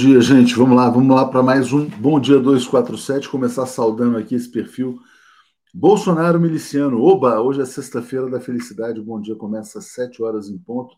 [0.00, 0.54] Dia, gente.
[0.54, 3.28] Vamos lá, vamos lá para mais um Bom Dia 247.
[3.28, 4.98] Começar saudando aqui esse perfil.
[5.74, 7.02] Bolsonaro miliciano.
[7.02, 8.98] Oba, hoje é sexta-feira da felicidade.
[8.98, 10.96] O Bom Dia começa às 7 horas em ponto.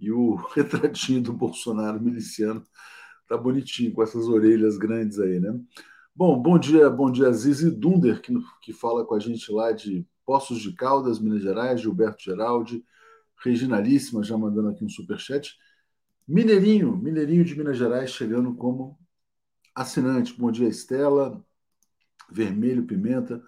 [0.00, 2.64] E o retratinho do Bolsonaro miliciano
[3.28, 5.54] tá bonitinho, com essas orelhas grandes aí, né?
[6.14, 10.06] Bom, bom dia, bom dia, Zizi Dunder, que, que fala com a gente lá de
[10.24, 12.82] Poços de Caldas, Minas Gerais, Gilberto Geraldi,
[13.44, 15.54] Reginalíssima, já mandando aqui um superchat.
[16.28, 18.98] Mineirinho, Mineirinho de Minas Gerais, chegando como
[19.72, 20.34] assinante.
[20.34, 21.44] Bom dia, Estela,
[22.28, 23.40] Vermelho, Pimenta.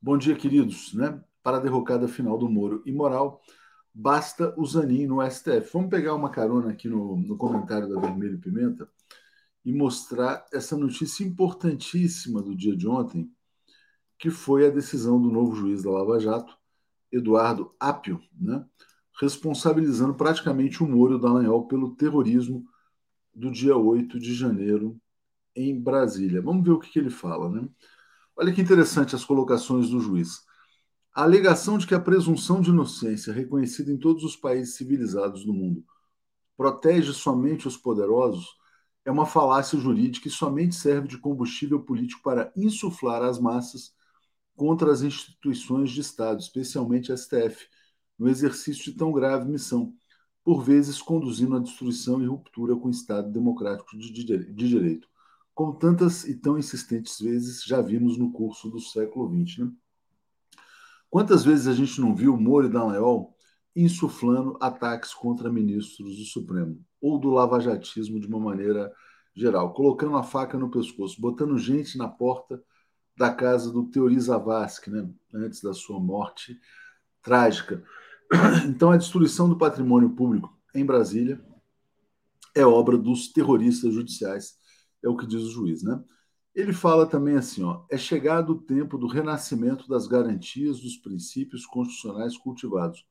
[0.00, 1.22] Bom dia, queridos, né?
[1.42, 3.42] Para a derrocada final do Moro imoral,
[3.92, 5.70] basta o Zanin no STF.
[5.74, 8.88] Vamos pegar uma carona aqui no, no comentário da Vermelho Pimenta
[9.62, 13.30] e mostrar essa notícia importantíssima do dia de ontem,
[14.18, 16.56] que foi a decisão do novo juiz da Lava Jato,
[17.12, 18.64] Eduardo Apio, né?
[19.20, 22.64] Responsabilizando praticamente o Moro e o Dallagnol pelo terrorismo
[23.34, 25.00] do dia 8 de janeiro
[25.54, 26.42] em Brasília.
[26.42, 27.50] Vamos ver o que, que ele fala.
[27.50, 27.68] Né?
[28.36, 30.42] Olha que interessante as colocações do juiz.
[31.14, 35.52] A alegação de que a presunção de inocência, reconhecida em todos os países civilizados do
[35.52, 35.84] mundo,
[36.56, 38.56] protege somente os poderosos,
[39.04, 43.94] é uma falácia jurídica e somente serve de combustível político para insuflar as massas
[44.54, 47.66] contra as instituições de Estado, especialmente a STF,
[48.22, 49.92] no exercício de tão grave missão,
[50.44, 55.08] por vezes conduzindo à destruição e ruptura com o Estado democrático de direito,
[55.52, 59.58] como tantas e tão insistentes vezes já vimos no curso do século XX.
[59.58, 59.72] Né?
[61.10, 63.36] Quantas vezes a gente não viu Moro e Dallagnol
[63.74, 68.92] insuflando ataques contra ministros do Supremo ou do lavajatismo de uma maneira
[69.34, 72.62] geral, colocando a faca no pescoço, botando gente na porta
[73.16, 76.56] da casa do Teori Zavascki, né, antes da sua morte
[77.20, 77.82] trágica.
[78.66, 81.40] Então, a destruição do patrimônio público em Brasília
[82.54, 84.54] é obra dos terroristas judiciais,
[85.02, 86.02] é o que diz o juiz, né?
[86.54, 91.64] Ele fala também assim, ó, é chegado o tempo do renascimento das garantias dos princípios
[91.64, 93.06] constitucionais cultivados,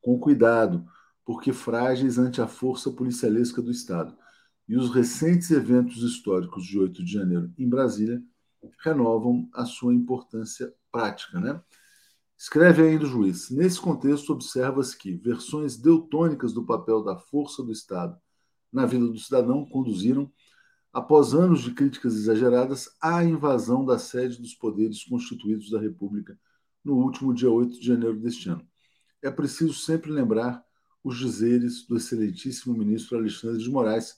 [0.00, 0.86] com cuidado,
[1.24, 4.16] porque frágeis ante a força policialesca do Estado.
[4.66, 8.22] E os recentes eventos históricos de 8 de janeiro em Brasília
[8.80, 11.60] renovam a sua importância prática, né?
[12.38, 17.72] Escreve ainda o juiz: nesse contexto, observa-se que versões deutônicas do papel da força do
[17.72, 18.16] Estado
[18.72, 20.30] na vida do cidadão conduziram,
[20.92, 26.38] após anos de críticas exageradas, à invasão da sede dos poderes constituídos da República
[26.84, 28.64] no último dia 8 de janeiro deste ano.
[29.20, 30.62] É preciso sempre lembrar
[31.02, 34.16] os dizeres do excelentíssimo ministro Alexandre de Moraes,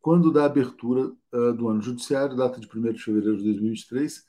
[0.00, 4.24] quando da abertura uh, do ano judiciário, data de 1 de fevereiro de 2023,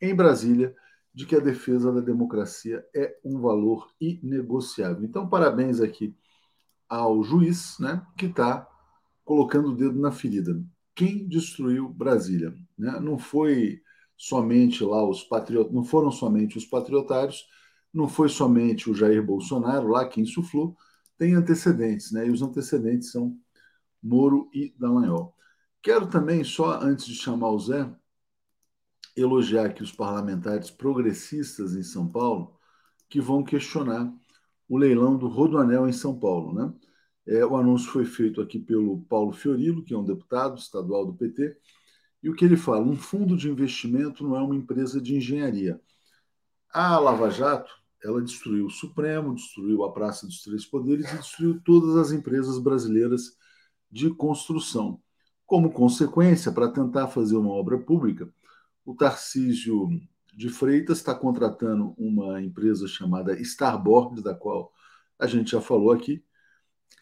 [0.00, 0.74] em Brasília
[1.14, 5.04] de que a defesa da democracia é um valor inegociável.
[5.04, 6.14] Então, parabéns aqui
[6.88, 8.66] ao juiz, né, que está
[9.24, 10.62] colocando o dedo na ferida.
[10.94, 12.54] Quem destruiu Brasília?
[12.78, 12.98] Né?
[13.00, 13.80] Não foi
[14.16, 17.46] somente lá os patriotas, não foram somente os patriotários,
[17.92, 20.76] não foi somente o Jair Bolsonaro lá quem insuflou,
[21.18, 22.26] tem antecedentes, né?
[22.26, 23.36] E os antecedentes são
[24.02, 25.34] Moro e Dallagnol.
[25.82, 27.88] Quero também, só antes de chamar o Zé,
[29.16, 32.56] elogiar aqui os parlamentares progressistas em São Paulo
[33.08, 34.12] que vão questionar
[34.68, 36.54] o leilão do Rodoanel em São Paulo.
[36.54, 36.72] Né?
[37.26, 41.14] É, o anúncio foi feito aqui pelo Paulo Fiorilo, que é um deputado estadual do
[41.14, 41.56] PT,
[42.22, 42.86] e o que ele fala?
[42.86, 45.80] Um fundo de investimento não é uma empresa de engenharia.
[46.72, 47.70] A Lava Jato,
[48.02, 52.58] ela destruiu o Supremo, destruiu a Praça dos Três Poderes e destruiu todas as empresas
[52.58, 53.36] brasileiras
[53.90, 55.00] de construção.
[55.44, 58.32] Como consequência, para tentar fazer uma obra pública,
[58.84, 59.88] o Tarcísio
[60.34, 64.72] de Freitas está contratando uma empresa chamada Starboard, da qual
[65.18, 66.24] a gente já falou aqui,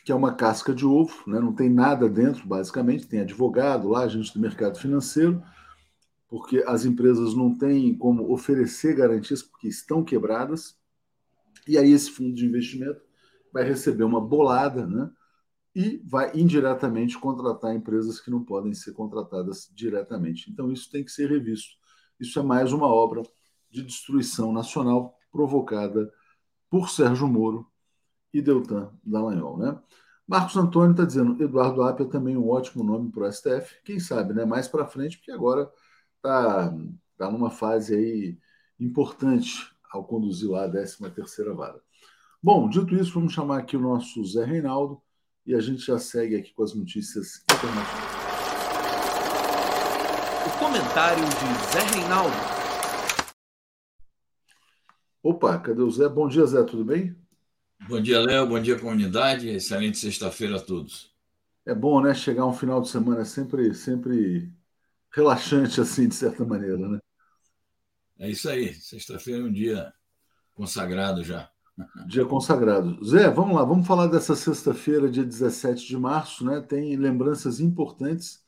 [0.04, 1.38] que é uma casca de ovo, né?
[1.40, 5.42] não tem nada dentro, basicamente, tem advogado lá, agente do mercado financeiro,
[6.28, 10.78] porque as empresas não têm como oferecer garantias porque estão quebradas,
[11.66, 13.00] e aí esse fundo de investimento
[13.52, 15.10] vai receber uma bolada, né?
[15.74, 20.50] E vai indiretamente contratar empresas que não podem ser contratadas diretamente.
[20.50, 21.76] Então, isso tem que ser revisto.
[22.18, 23.22] Isso é mais uma obra
[23.70, 26.12] de destruição nacional provocada
[26.68, 27.66] por Sérgio Moro
[28.32, 29.58] e Deltan Dallagnol.
[29.58, 29.80] Né?
[30.26, 33.82] Marcos Antônio está dizendo Eduardo Apia também um ótimo nome para o STF.
[33.84, 34.44] Quem sabe, né?
[34.44, 35.70] mais para frente, porque agora
[36.16, 36.74] está
[37.16, 38.38] tá numa fase aí
[38.78, 41.80] importante ao conduzir lá a 13 terceira vara.
[42.42, 45.02] Bom, dito isso, vamos chamar aqui o nosso Zé Reinaldo
[45.46, 48.20] e a gente já segue aqui com as notícias internacionais.
[50.46, 52.36] O comentário de Zé Reinaldo.
[55.22, 56.08] Opa, cadê o Zé?
[56.08, 57.14] Bom dia, Zé, tudo bem?
[57.88, 58.46] Bom dia, Léo.
[58.46, 59.48] Bom dia, comunidade.
[59.48, 61.14] Excelente sexta-feira a todos.
[61.66, 62.14] É bom, né?
[62.14, 64.52] Chegar um final de semana é sempre, sempre
[65.10, 66.98] relaxante, assim, de certa maneira, né?
[68.18, 68.74] É isso aí.
[68.74, 69.92] Sexta-feira é um dia
[70.54, 71.50] consagrado já.
[72.06, 73.02] Dia consagrado.
[73.04, 76.60] Zé, vamos lá, vamos falar dessa sexta-feira, dia 17 de março, né?
[76.60, 78.44] Tem lembranças importantes.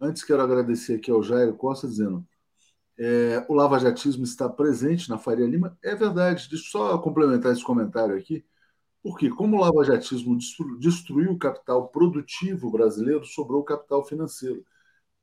[0.00, 2.26] Antes, quero agradecer aqui ao Jair Costa, dizendo
[2.98, 5.76] é, o lavajatismo está presente na Faria Lima.
[5.82, 8.44] É verdade, deixa eu só complementar esse comentário aqui,
[9.02, 10.36] porque como o lavajatismo
[10.78, 14.64] destruiu o capital produtivo brasileiro, sobrou o capital financeiro,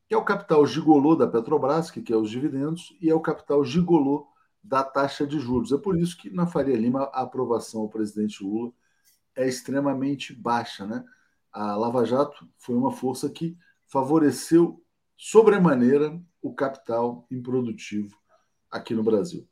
[0.07, 3.63] que é o capital gigolô da Petrobras, que quer os dividendos, e é o capital
[3.63, 4.27] gigolô
[4.63, 5.71] da taxa de juros.
[5.71, 8.71] É por isso que na Faria Lima a aprovação ao presidente Lula
[9.35, 10.85] é extremamente baixa.
[10.85, 11.03] Né?
[11.51, 14.81] A Lava Jato foi uma força que favoreceu
[15.17, 18.17] sobremaneira o capital improdutivo
[18.71, 19.47] aqui no Brasil.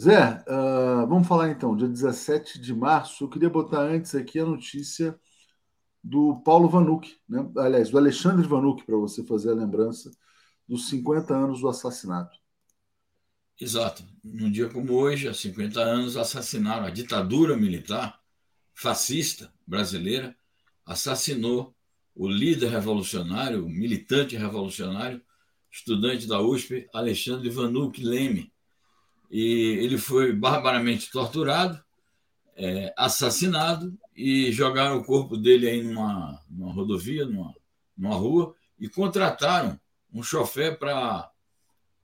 [0.00, 3.24] Zé, uh, vamos falar então, dia 17 de março.
[3.24, 5.18] Eu queria botar antes aqui a notícia
[6.02, 7.48] do Paulo Vanuc, né?
[7.58, 10.10] aliás, do Alexandre Vanuc, para você fazer a lembrança
[10.66, 12.41] dos 50 anos do assassinato.
[13.60, 14.04] Exato.
[14.24, 18.20] Num dia como hoje, há 50 anos, assassinaram a ditadura militar
[18.74, 20.36] fascista brasileira,
[20.84, 21.74] assassinou
[22.14, 25.22] o líder revolucionário, o militante revolucionário,
[25.70, 28.52] estudante da USP, Alexandre Vanuc Leme.
[29.30, 31.82] E ele foi barbaramente torturado,
[32.54, 37.54] é, assassinado e jogaram o corpo dele aí numa, numa rodovia, numa,
[37.96, 39.80] numa rua, e contrataram
[40.12, 41.31] um chofer para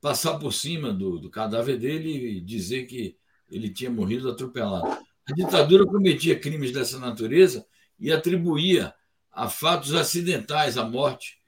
[0.00, 3.16] passar por cima do, do cadáver dele e dizer que
[3.50, 4.86] ele tinha morrido atropelado.
[5.26, 7.66] A ditadura cometia crimes dessa natureza
[7.98, 8.94] e atribuía
[9.30, 11.38] a fatos acidentais a morte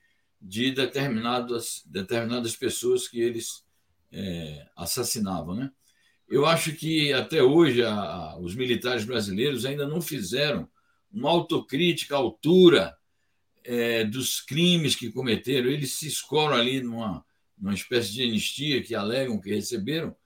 [0.40, 3.64] de determinadas, determinadas pessoas que eles
[4.12, 5.54] é, assassinavam.
[5.54, 5.71] Né?
[6.28, 10.69] Eu acho que até hoje a, os militares brasileiros ainda não fizeram
[11.12, 12.97] uma autocrítica à altura
[13.64, 15.69] é, dos crimes que cometeram.
[15.69, 17.25] Eles se escoram ali numa,
[17.61, 20.17] numa espécie de anistia que alegam que receberam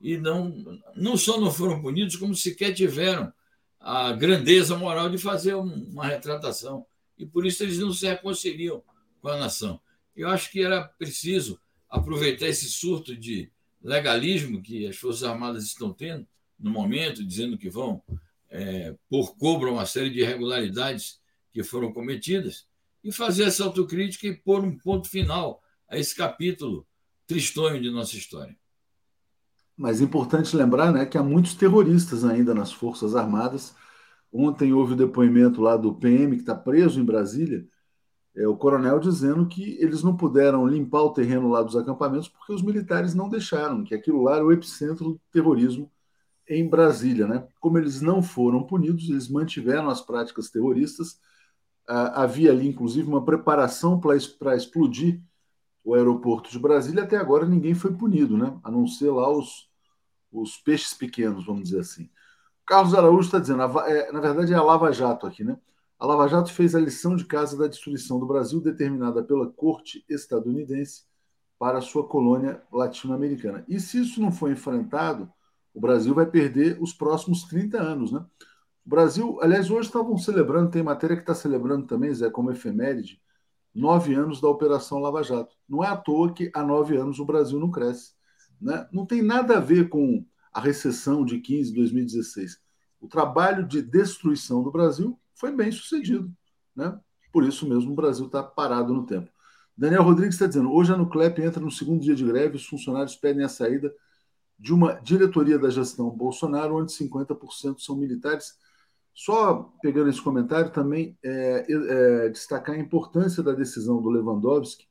[0.00, 3.32] e não, não só não foram punidos, como sequer tiveram
[3.80, 6.84] a grandeza moral de fazer uma retratação.
[7.16, 8.82] E por isso eles não se reconciliam
[9.20, 9.80] com a nação.
[10.14, 11.58] Eu acho que era preciso
[11.88, 13.50] aproveitar esse surto de
[13.82, 16.26] legalismo que as Forças Armadas estão tendo
[16.58, 18.02] no momento, dizendo que vão
[18.50, 21.20] é, pôr cobra uma série de irregularidades
[21.52, 22.66] que foram cometidas,
[23.04, 25.61] e fazer essa autocrítica e pôr um ponto final
[25.92, 26.86] a esse capítulo
[27.26, 28.56] tristonho de nossa história.
[29.76, 33.74] Mas é importante lembrar né, que há muitos terroristas ainda nas Forças Armadas.
[34.32, 37.68] Ontem houve o depoimento lá do PM, que está preso em Brasília,
[38.34, 42.54] é, o coronel dizendo que eles não puderam limpar o terreno lá dos acampamentos porque
[42.54, 45.90] os militares não deixaram, que aquilo lá era o epicentro do terrorismo
[46.48, 47.26] em Brasília.
[47.26, 47.46] Né?
[47.60, 51.20] Como eles não foram punidos, eles mantiveram as práticas terroristas.
[51.86, 55.20] Ah, havia ali, inclusive, uma preparação para explodir
[55.84, 57.02] o aeroporto de Brasília.
[57.02, 58.58] Até agora ninguém foi punido, né?
[58.62, 59.68] a não ser lá os,
[60.30, 62.08] os peixes pequenos, vamos dizer assim.
[62.66, 65.58] Carlos Araújo está dizendo, é, na verdade é a Lava Jato aqui, né?
[65.98, 70.04] A Lava Jato fez a lição de casa da destruição do Brasil, determinada pela corte
[70.08, 71.04] estadunidense
[71.58, 73.64] para sua colônia latino-americana.
[73.68, 75.30] E se isso não for enfrentado,
[75.72, 78.10] o Brasil vai perder os próximos 30 anos.
[78.10, 78.24] Né?
[78.84, 83.22] O Brasil, aliás, hoje estavam celebrando, tem matéria que está celebrando também, Zé, como efeméride,
[83.74, 85.54] nove anos da Operação Lava Jato.
[85.68, 88.12] Não é à toa que há nove anos o Brasil não cresce.
[88.60, 88.86] Né?
[88.92, 92.60] Não tem nada a ver com a recessão de 15, 2016.
[93.00, 96.30] O trabalho de destruição do Brasil foi bem sucedido.
[96.76, 96.98] Né?
[97.32, 99.30] Por isso mesmo o Brasil está parado no tempo.
[99.76, 103.16] Daniel Rodrigues está dizendo: hoje a Nuclep entra no segundo dia de greve, os funcionários
[103.16, 103.92] pedem a saída
[104.58, 108.54] de uma diretoria da gestão Bolsonaro, onde 50% são militares.
[109.14, 114.86] Só pegando esse comentário, também é, é, destacar a importância da decisão do Lewandowski,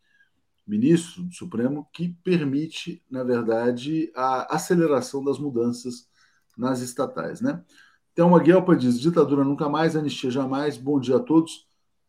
[0.65, 6.07] ministro do Supremo, que permite, na verdade, a aceleração das mudanças
[6.55, 7.41] nas estatais.
[7.41, 7.63] Né?
[8.13, 10.77] Então, a Guelpa diz: ditadura nunca mais, anistia jamais.
[10.77, 11.67] Bom dia a todos.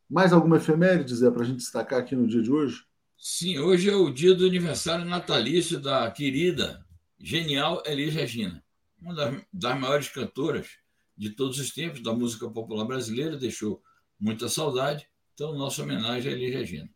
[0.08, 2.84] Mais alguma efeméride, Zé, para a gente destacar aqui no dia de hoje?
[3.16, 6.84] Sim, hoje é o dia do aniversário natalício da querida,
[7.18, 8.62] genial Elis Regina,
[9.00, 10.81] uma das, das maiores cantoras
[11.22, 13.82] de todos os tempos da música popular brasileira, deixou
[14.18, 15.06] muita saudade.
[15.34, 16.90] Então, nossa homenagem a Elis Regina.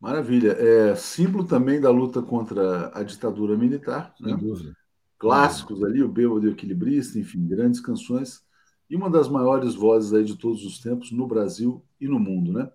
[0.00, 0.52] Maravilha.
[0.52, 4.14] É símbolo também da luta contra a ditadura militar.
[4.18, 4.36] Sem né?
[4.36, 4.76] dúvida
[5.24, 8.44] clássicos ali, o Bêbado e o Equilibrista, enfim, grandes canções,
[8.90, 12.52] e uma das maiores vozes aí de todos os tempos no Brasil e no mundo,
[12.52, 12.70] né?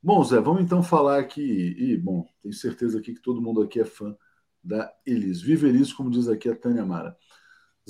[0.00, 3.80] Bom, Zé, vamos então falar aqui, e, bom, tenho certeza aqui que todo mundo aqui
[3.80, 4.16] é fã
[4.62, 5.42] da Elis.
[5.42, 7.16] Vive Elis, como diz aqui a Tânia Mara.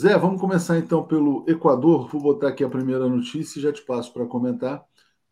[0.00, 2.08] Zé, vamos começar então pelo Equador.
[2.08, 4.82] Vou botar aqui a primeira notícia e já te passo para comentar.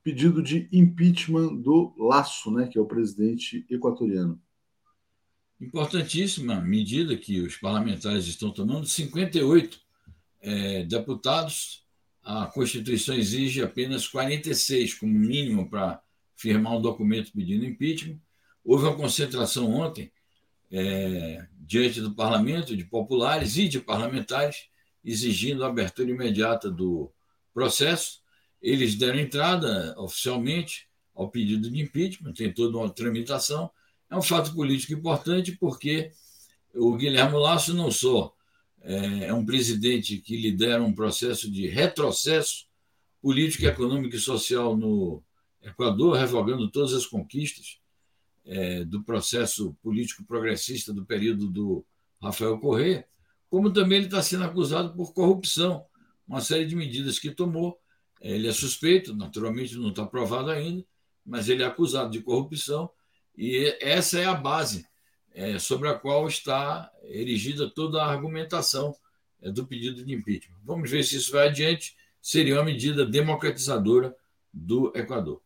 [0.03, 4.39] pedido de impeachment do Laço, né, que é o presidente equatoriano.
[5.59, 8.87] Importantíssima medida que os parlamentares estão tomando.
[8.87, 9.81] 58
[10.43, 11.87] é, deputados,
[12.23, 15.99] a Constituição exige apenas 46 como mínimo para
[16.37, 18.19] firmar um documento pedindo impeachment.
[18.63, 20.13] Houve uma concentração ontem
[20.71, 24.69] é, diante do parlamento, de populares e de parlamentares,
[25.05, 27.11] exigindo a abertura imediata do
[27.53, 28.21] processo.
[28.61, 33.71] Eles deram entrada oficialmente ao pedido de impeachment, tem toda uma tramitação.
[34.11, 36.13] É um fato político importante porque
[36.75, 38.35] o Guilherme Lasso não só
[38.83, 42.67] é, é um presidente que lidera um processo de retrocesso
[43.21, 45.23] político, econômico e social no
[45.61, 47.79] Equador, revogando todas as conquistas
[48.49, 51.85] é, do processo político progressista do período do
[52.21, 53.07] Rafael Correa,
[53.51, 55.85] como também ele está sendo acusado por corrupção,
[56.27, 57.79] uma série de medidas que tomou.
[58.21, 60.85] Ele é suspeito, naturalmente não está provado ainda,
[61.25, 62.91] mas ele é acusado de corrupção
[63.37, 64.87] e essa é a base
[65.33, 68.95] é, sobre a qual está erigida toda a argumentação
[69.41, 70.59] é, do pedido de impeachment.
[70.65, 71.95] Vamos ver se isso vai adiante.
[72.21, 74.15] Seria uma medida democratizadora
[74.53, 75.41] do Equador.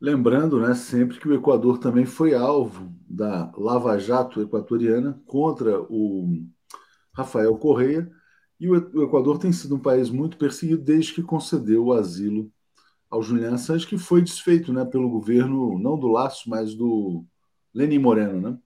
[0.00, 6.46] Lembrando, né, sempre que o Equador também foi alvo da Lava Jato equatoriana contra o
[7.12, 8.08] Rafael Correia,
[8.60, 12.52] e o Equador tem sido um país muito perseguido desde que concedeu o asilo
[13.10, 17.24] ao Julian Assange, que foi desfeito né, pelo governo, não do Laço, mas do
[17.72, 18.58] Lenin Moreno, né?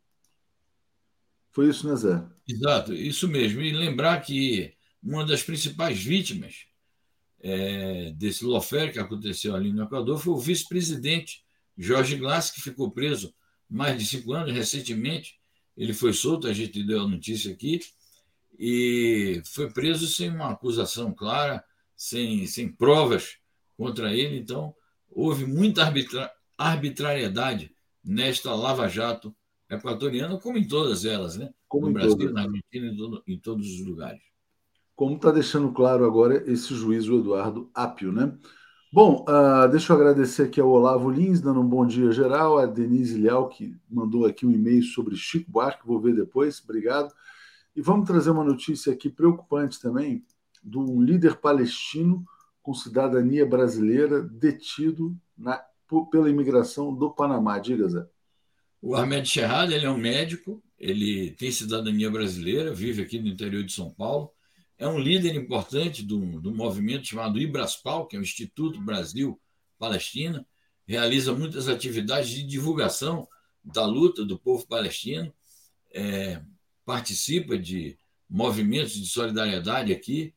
[1.51, 2.23] Foi isso, né, Zé?
[2.49, 3.61] Exato, isso mesmo.
[3.61, 6.67] E lembrar que uma das principais vítimas
[7.43, 11.43] é, desse lawfare que aconteceu ali no Equador foi o vice-presidente
[11.77, 13.35] Jorge Glass, que ficou preso
[13.69, 15.41] mais de cinco anos recentemente.
[15.77, 17.81] Ele foi solto, a gente deu a notícia aqui,
[18.59, 21.65] e foi preso sem uma acusação clara,
[21.97, 23.39] sem, sem provas
[23.77, 24.37] contra ele.
[24.37, 24.75] Então,
[25.11, 27.75] houve muita arbitra arbitrariedade
[28.05, 29.35] nesta lava-jato
[29.69, 31.53] equatoriana, como em todas elas, né?
[31.67, 34.32] Como no Brasil, na Argentina, em, todo, em todos os lugares
[34.95, 38.37] como está deixando claro agora esse juiz, o Eduardo Apio, né?
[38.93, 42.67] Bom, uh, deixa eu agradecer aqui ao Olavo Lins, dando um bom dia geral, a
[42.67, 47.11] Denise Leal, que mandou aqui um e-mail sobre Chico Buarque, vou ver depois, obrigado.
[47.75, 50.23] E vamos trazer uma notícia aqui preocupante também,
[50.63, 52.23] de um líder palestino
[52.61, 55.59] com cidadania brasileira detido na,
[56.11, 57.59] pela imigração do Panamá.
[57.59, 58.07] Diga, Zé.
[58.81, 63.65] O Ahmed Sherrad, ele é um médico, ele tem cidadania brasileira, vive aqui no interior
[63.65, 64.31] de São Paulo,
[64.83, 69.41] é um líder importante do, do movimento chamado Ibraspal, que é o Instituto Brasil
[69.79, 70.45] Palestina,
[70.85, 73.29] realiza muitas atividades de divulgação
[73.65, 75.33] da luta do povo palestino,
[75.95, 76.43] é,
[76.85, 77.97] participa de
[78.29, 80.35] movimentos de solidariedade aqui,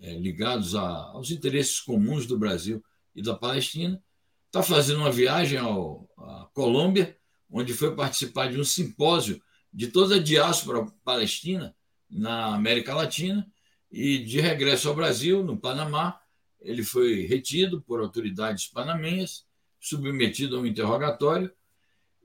[0.00, 2.80] é, ligados a, aos interesses comuns do Brasil
[3.16, 4.00] e da Palestina.
[4.46, 7.16] Está fazendo uma viagem ao, à Colômbia,
[7.50, 11.74] onde foi participar de um simpósio de toda a diáspora palestina
[12.08, 13.44] na América Latina
[13.90, 16.20] e de regresso ao Brasil, no Panamá,
[16.60, 19.46] ele foi retido por autoridades panamenhas,
[19.80, 21.50] submetido a um interrogatório,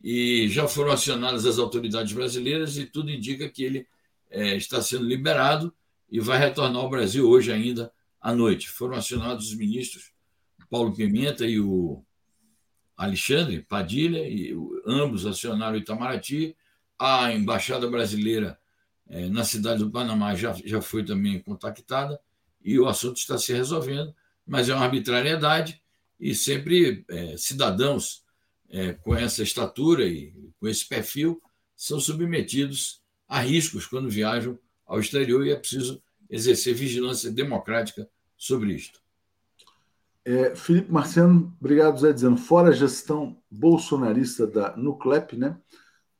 [0.03, 3.87] e já foram acionadas as autoridades brasileiras, e tudo indica que ele
[4.29, 5.73] é, está sendo liberado
[6.09, 8.69] e vai retornar ao Brasil hoje ainda à noite.
[8.69, 10.11] Foram acionados os ministros
[10.69, 12.03] Paulo Pimenta e o
[12.97, 14.55] Alexandre Padilha, e
[14.87, 16.57] ambos acionaram o Itamaraty.
[16.97, 18.59] A embaixada brasileira
[19.09, 22.19] é, na cidade do Panamá já, já foi também contactada
[22.63, 24.13] e o assunto está se resolvendo,
[24.45, 25.81] mas é uma arbitrariedade
[26.19, 28.23] e sempre é, cidadãos
[28.69, 31.41] é, com essa estatura e com esse perfil
[31.75, 38.73] são submetidos a riscos quando viajam ao exterior e é preciso exercer vigilância democrática sobre
[38.73, 39.01] isto.
[40.25, 45.57] É, Felipe Marciano, obrigado, Zé, dizendo, fora a gestão bolsonarista da Nuclep, né?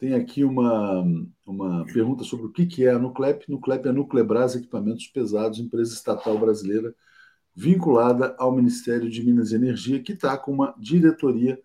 [0.04, 1.02] Tem aqui uma,
[1.48, 3.50] uma pergunta sobre o que é a Nuclep.
[3.50, 6.94] Nuclep é Nuclebras Equipamentos Pesados, empresa estatal brasileira
[7.56, 11.58] vinculada ao Ministério de Minas e Energia, que está com uma diretoria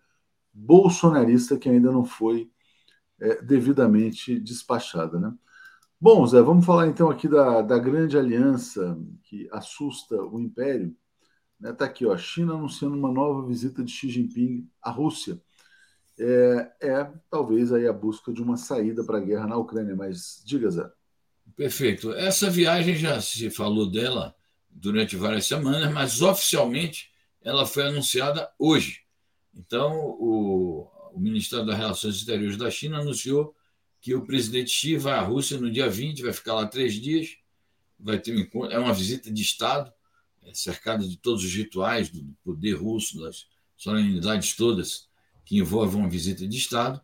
[0.53, 2.49] bolsonarista que ainda não foi
[3.19, 5.19] é, devidamente despachada.
[5.19, 5.33] Né?
[5.99, 10.95] Bom, Zé, vamos falar então aqui da, da grande aliança que assusta o Império.
[11.61, 11.91] Está né?
[11.91, 15.41] Aqui, ó, China anunciando uma nova visita de Xi Jinping à Rússia
[16.19, 19.95] é, é talvez aí a busca de uma saída para a guerra na Ucrânia.
[19.95, 20.89] Mas diga, Zé.
[21.55, 22.13] Perfeito.
[22.13, 24.35] Essa viagem já se falou dela
[24.69, 27.09] durante várias semanas, mas oficialmente
[27.41, 29.01] ela foi anunciada hoje.
[29.53, 33.55] Então, o, o Ministério das Relações Exteriores da China anunciou
[34.01, 37.37] que o presidente Xi vai à Rússia no dia 20, vai ficar lá três dias,
[37.99, 39.91] vai ter um encontro, é uma visita de Estado,
[40.43, 45.08] é cercada de todos os rituais do poder russo, das solenidades todas
[45.49, 47.01] que envolvam visita de Estado,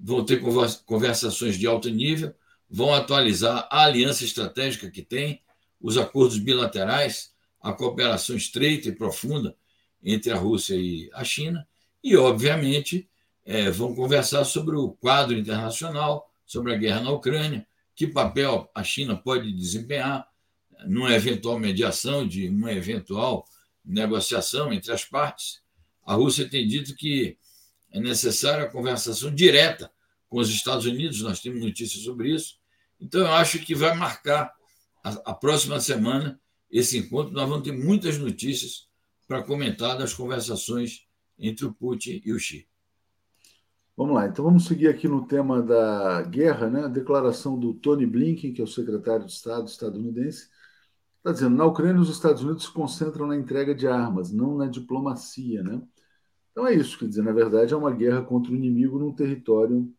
[0.00, 0.42] vão ter
[0.84, 2.34] conversações de alto nível,
[2.68, 5.40] vão atualizar a aliança estratégica que tem,
[5.80, 9.56] os acordos bilaterais, a cooperação estreita e profunda
[10.02, 11.64] entre a Rússia e a China,
[12.02, 13.08] e, obviamente,
[13.44, 18.82] é, vão conversar sobre o quadro internacional, sobre a guerra na Ucrânia, que papel a
[18.82, 20.26] China pode desempenhar
[20.84, 23.46] numa eventual mediação, de uma eventual
[23.84, 25.62] negociação entre as partes.
[26.04, 27.38] A Rússia tem dito que
[27.94, 29.88] é necessária a conversação direta
[30.28, 32.56] com os Estados Unidos, nós temos notícias sobre isso.
[33.00, 34.52] Então, eu acho que vai marcar
[35.04, 37.32] a, a próxima semana esse encontro.
[37.32, 38.88] Nós vamos ter muitas notícias
[39.28, 41.06] para comentar das conversações
[41.38, 42.66] entre o Putin e o Xi.
[43.96, 46.86] Vamos lá, então vamos seguir aqui no tema da guerra, né?
[46.86, 50.48] A declaração do Tony Blinken, que é o secretário de Estado estadunidense,
[51.18, 54.66] está dizendo: na Ucrânia, os Estados Unidos se concentram na entrega de armas, não na
[54.66, 55.80] diplomacia, né?
[56.54, 59.92] Então é isso, quer dizer, na verdade é uma guerra contra o inimigo num território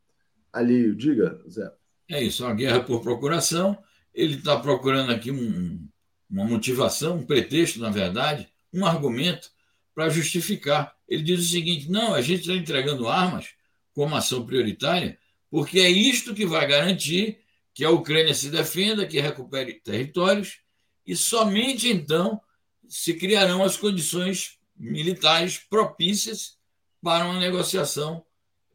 [0.53, 0.95] alheio.
[0.95, 1.69] Diga, Zé.
[2.09, 3.77] É isso, é uma guerra por procuração.
[4.13, 5.85] Ele está procurando aqui um,
[6.29, 9.51] uma motivação, um pretexto, na verdade, um argumento
[9.93, 10.95] para justificar.
[11.09, 13.49] Ele diz o seguinte: não, a gente está entregando armas
[13.93, 15.19] como ação prioritária,
[15.51, 17.39] porque é isto que vai garantir
[17.73, 20.59] que a Ucrânia se defenda, que recupere territórios,
[21.05, 22.39] e somente então
[22.87, 26.57] se criarão as condições militares propícias
[27.01, 28.25] para uma negociação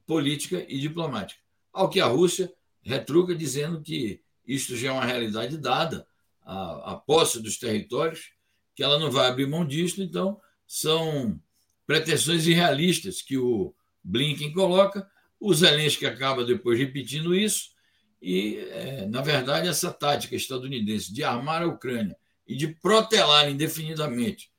[0.06, 1.40] política e diplomática.
[1.72, 6.06] Ao que a Rússia retruca dizendo que isto já é uma realidade dada,
[6.42, 8.32] a, a posse dos territórios,
[8.74, 11.40] que ela não vai abrir mão disso, então são
[11.86, 15.08] pretensões irrealistas que o Blinken coloca,
[15.38, 17.70] o Zelensky acaba depois repetindo isso,
[18.22, 24.50] e, é, na verdade, essa tática estadunidense de armar a Ucrânia e de protelar indefinidamente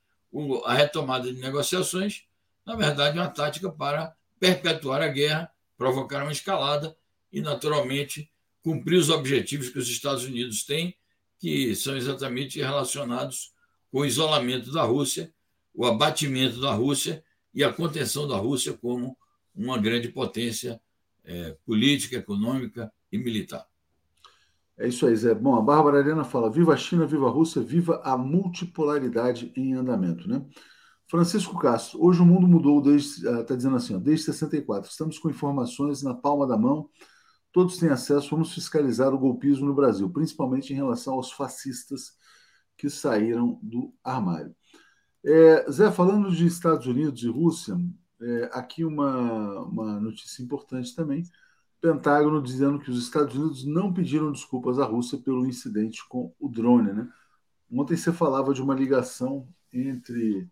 [0.65, 2.23] a retomada de negociações,
[2.65, 6.95] na verdade, uma tática para perpetuar a guerra, provocar uma escalada
[7.31, 8.31] e, naturalmente,
[8.63, 10.95] cumprir os objetivos que os Estados Unidos têm,
[11.39, 13.53] que são exatamente relacionados
[13.91, 15.33] com o isolamento da Rússia,
[15.73, 19.17] o abatimento da Rússia e a contenção da Rússia como
[19.53, 20.79] uma grande potência
[21.23, 23.67] é, política, econômica e militar.
[24.81, 25.35] É isso aí, Zé.
[25.35, 29.75] Bom, a Bárbara Arena fala: viva a China, viva a Rússia, viva a multipolaridade em
[29.75, 30.43] andamento, né?
[31.07, 34.89] Francisco Castro, hoje o mundo mudou desde, está ah, dizendo assim, desde 64.
[34.89, 36.89] Estamos com informações na palma da mão,
[37.51, 42.13] todos têm acesso, vamos fiscalizar o golpismo no Brasil, principalmente em relação aos fascistas
[42.75, 44.55] que saíram do armário.
[45.23, 47.77] É, Zé, falando de Estados Unidos e Rússia,
[48.19, 51.23] é, aqui uma, uma notícia importante também.
[51.81, 56.47] Pentágono dizendo que os Estados Unidos não pediram desculpas à Rússia pelo incidente com o
[56.47, 56.93] drone.
[56.93, 57.09] Né?
[57.71, 60.47] Ontem você falava de uma ligação entre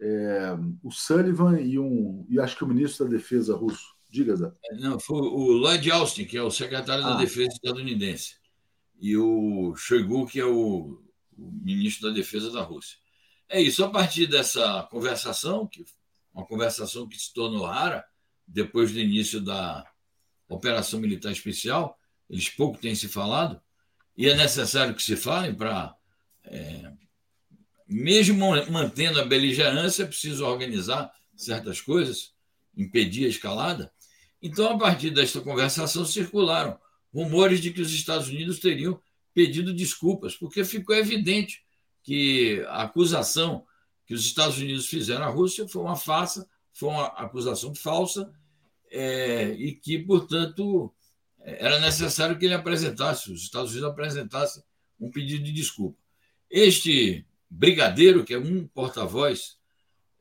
[0.00, 3.94] é, o Sullivan e um e acho que o ministro da Defesa russo.
[4.08, 4.52] Diga, Zé.
[4.66, 7.10] É, não, foi o Lloyd Austin, que é o secretário ah.
[7.10, 8.36] da Defesa estadunidense,
[9.00, 11.02] e o Shoigu, que é o,
[11.36, 12.96] o ministro da Defesa da Rússia.
[13.48, 15.84] É isso, a partir dessa conversação, que
[16.32, 18.04] uma conversação que se tornou rara
[18.46, 19.84] depois do início da
[20.54, 23.60] operação militar especial, eles pouco têm se falado,
[24.16, 25.94] e é necessário que se falem para.
[26.44, 26.92] É,
[27.86, 28.38] mesmo
[28.70, 32.32] mantendo a beligerância, é preciso organizar certas coisas,
[32.76, 33.92] impedir a escalada.
[34.40, 36.78] Então, a partir desta conversação, circularam
[37.12, 39.00] rumores de que os Estados Unidos teriam
[39.32, 41.62] pedido desculpas, porque ficou evidente
[42.02, 43.66] que a acusação
[44.06, 48.30] que os Estados Unidos fizeram à Rússia foi uma farsa, foi uma acusação falsa,
[48.94, 50.94] é, e que, portanto,
[51.40, 54.62] era necessário que ele apresentasse, os Estados Unidos apresentassem
[55.00, 55.98] um pedido de desculpa.
[56.48, 59.58] Este brigadeiro, que é um porta-voz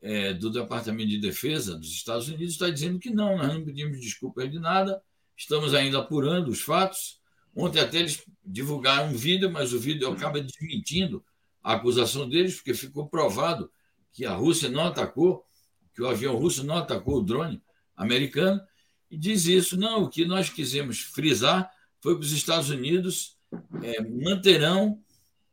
[0.02, 4.02] é, do Departamento de Defesa dos Estados Unidos, está dizendo que não, nós não pedimos
[4.02, 5.00] desculpa de nada,
[5.38, 7.22] estamos ainda apurando os fatos.
[7.56, 11.24] Ontem até eles divulgaram um vídeo, mas o vídeo acaba desmentindo
[11.62, 13.72] a acusação deles, porque ficou provado
[14.12, 15.46] que a Rússia não atacou,
[15.94, 17.62] que o avião russo não atacou o drone
[18.04, 18.62] americano,
[19.10, 19.78] e diz isso.
[19.78, 23.38] Não, o que nós quisemos frisar foi que os Estados Unidos
[23.82, 25.00] é, manterão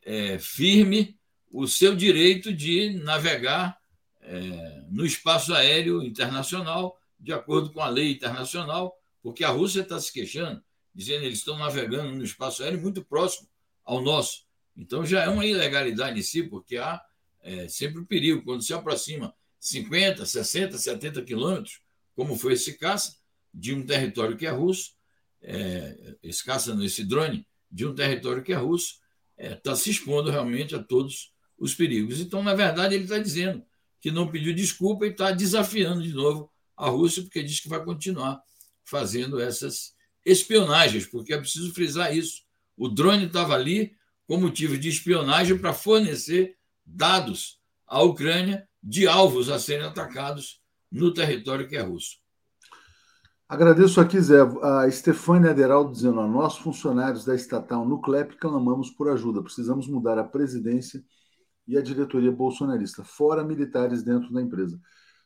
[0.03, 1.19] é, firme
[1.51, 3.79] o seu direito de navegar
[4.21, 10.01] é, no espaço aéreo internacional, de acordo com a lei internacional, porque a Rússia está
[10.01, 10.63] se queixando,
[10.95, 13.49] dizendo que eles estão navegando no espaço aéreo muito próximo
[13.85, 14.45] ao nosso.
[14.77, 17.01] Então já é uma ilegalidade em si, porque há
[17.43, 18.43] é, sempre o perigo.
[18.43, 21.81] Quando se aproxima 50, 60, 70 quilômetros,
[22.15, 23.17] como foi esse caça,
[23.53, 24.93] de um território que é russo,
[25.43, 28.97] é, esse caça, esse drone, de um território que é russo,
[29.39, 32.21] está é, se expondo realmente a todos os perigos.
[32.21, 33.65] Então, na verdade, ele está dizendo
[34.01, 37.85] que não pediu desculpa e está desafiando de novo a Rússia, porque diz que vai
[37.85, 38.41] continuar
[38.85, 39.95] fazendo essas
[40.25, 42.43] espionagens, porque é preciso frisar isso.
[42.77, 43.95] O drone estava ali
[44.27, 50.60] com motivo de espionagem para fornecer dados à Ucrânia de alvos a serem atacados
[50.91, 52.17] no território que é russo.
[53.49, 59.43] Agradeço aqui, Zé, a Stefânia Aderaldo dizendo: nós, funcionários da estatal Nuclep, clamamos por ajuda.
[59.43, 61.05] Precisamos mudar a presidência
[61.67, 64.81] e a diretoria bolsonarista, fora militares dentro da empresa.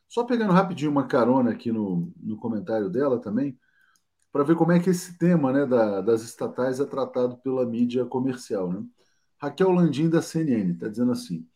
[0.07, 3.57] Só pegando rapidinho uma carona aqui no, no comentário dela também,
[4.31, 8.05] para ver como é que esse tema né, da, das estatais é tratado pela mídia
[8.05, 8.71] comercial.
[8.71, 8.83] Né?
[9.37, 11.47] Raquel Landim, da CNN, está dizendo assim: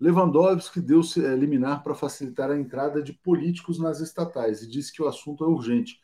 [0.00, 5.02] Lewandowski deu se eliminar para facilitar a entrada de políticos nas estatais e disse que
[5.02, 6.00] o assunto é urgente.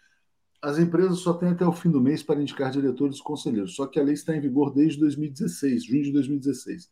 [0.60, 3.86] As empresas só têm até o fim do mês para indicar diretores e conselheiros, só
[3.86, 6.90] que a lei está em vigor desde 2016, junho de 2016.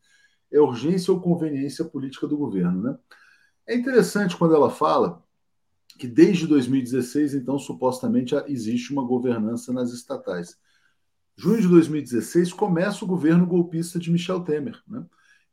[0.51, 2.99] É urgência ou conveniência política do governo, né?
[3.67, 5.23] É interessante quando ela fala
[5.99, 10.59] que desde 2016, então, supostamente existe uma governança nas estatais.
[11.37, 15.05] Junho de 2016 começa o governo golpista de Michel Temer, né?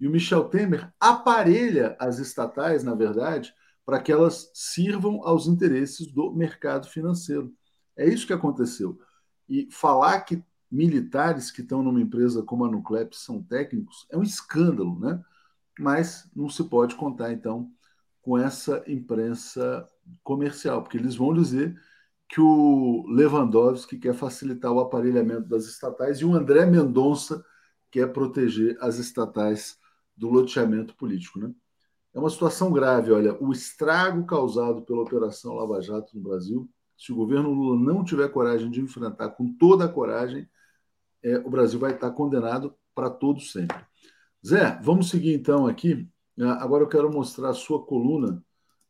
[0.01, 3.53] E o Michel Temer aparelha as estatais, na verdade,
[3.85, 7.53] para que elas sirvam aos interesses do mercado financeiro.
[7.95, 8.99] É isso que aconteceu.
[9.47, 14.23] E falar que militares que estão numa empresa como a Nuclep são técnicos é um
[14.23, 15.21] escândalo, né?
[15.79, 17.71] Mas não se pode contar, então,
[18.23, 19.87] com essa imprensa
[20.23, 21.79] comercial, porque eles vão dizer
[22.27, 27.45] que o Lewandowski quer facilitar o aparelhamento das estatais e o André Mendonça
[27.91, 29.80] quer proteger as estatais
[30.15, 31.39] do loteamento político.
[31.39, 31.53] Né?
[32.13, 33.11] É uma situação grave.
[33.11, 38.03] Olha, o estrago causado pela Operação Lava Jato no Brasil, se o governo Lula não
[38.03, 40.47] tiver coragem de enfrentar com toda a coragem,
[41.23, 43.77] é, o Brasil vai estar condenado para todo sempre.
[44.45, 46.07] Zé, vamos seguir então aqui.
[46.37, 48.43] Uh, agora eu quero mostrar a sua coluna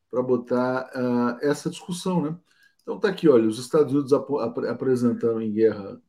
[0.10, 2.38] para botar uh, essa discussão, né?
[2.82, 4.30] Então tá aqui, olha, os Estados Unidos ap
[4.68, 6.02] apresentando em guerra,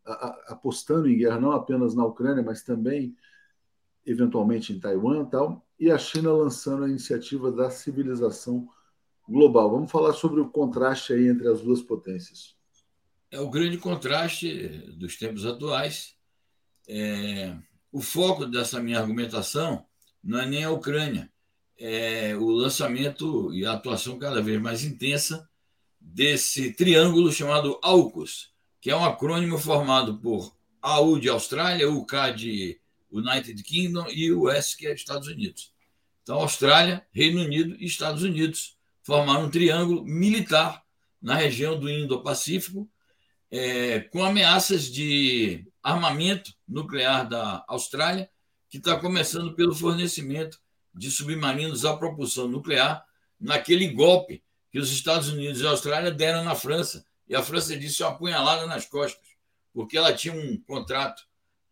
[0.46, 3.14] apostando em guerra não apenas na Ucrânia, mas também
[4.06, 8.68] eventualmente em Taiwan tal, e a China lançando a iniciativa da civilização
[9.28, 9.70] global.
[9.70, 12.54] Vamos falar sobre o contraste aí entre as duas potências.
[13.30, 16.14] É o grande contraste dos tempos atuais.
[16.88, 17.56] É,
[17.90, 19.86] o foco dessa minha argumentação
[20.22, 21.30] não é nem a Ucrânia,
[21.78, 25.48] é o lançamento e a atuação cada vez mais intensa
[26.00, 32.80] desse triângulo chamado AUKUS, que é um acrônimo formado por AU de Austrália, UK de
[33.18, 35.72] United Kingdom e o US, que é Estados Unidos.
[36.22, 40.82] Então, Austrália, Reino Unido e Estados Unidos formaram um triângulo militar
[41.20, 42.88] na região do Indo-Pacífico,
[43.50, 48.30] é, com ameaças de armamento nuclear da Austrália,
[48.68, 50.58] que está começando pelo fornecimento
[50.94, 53.04] de submarinos a propulsão nuclear,
[53.38, 57.04] naquele golpe que os Estados Unidos e a Austrália deram na França.
[57.28, 59.28] E a França disse uma apunhalada nas costas,
[59.72, 61.22] porque ela tinha um contrato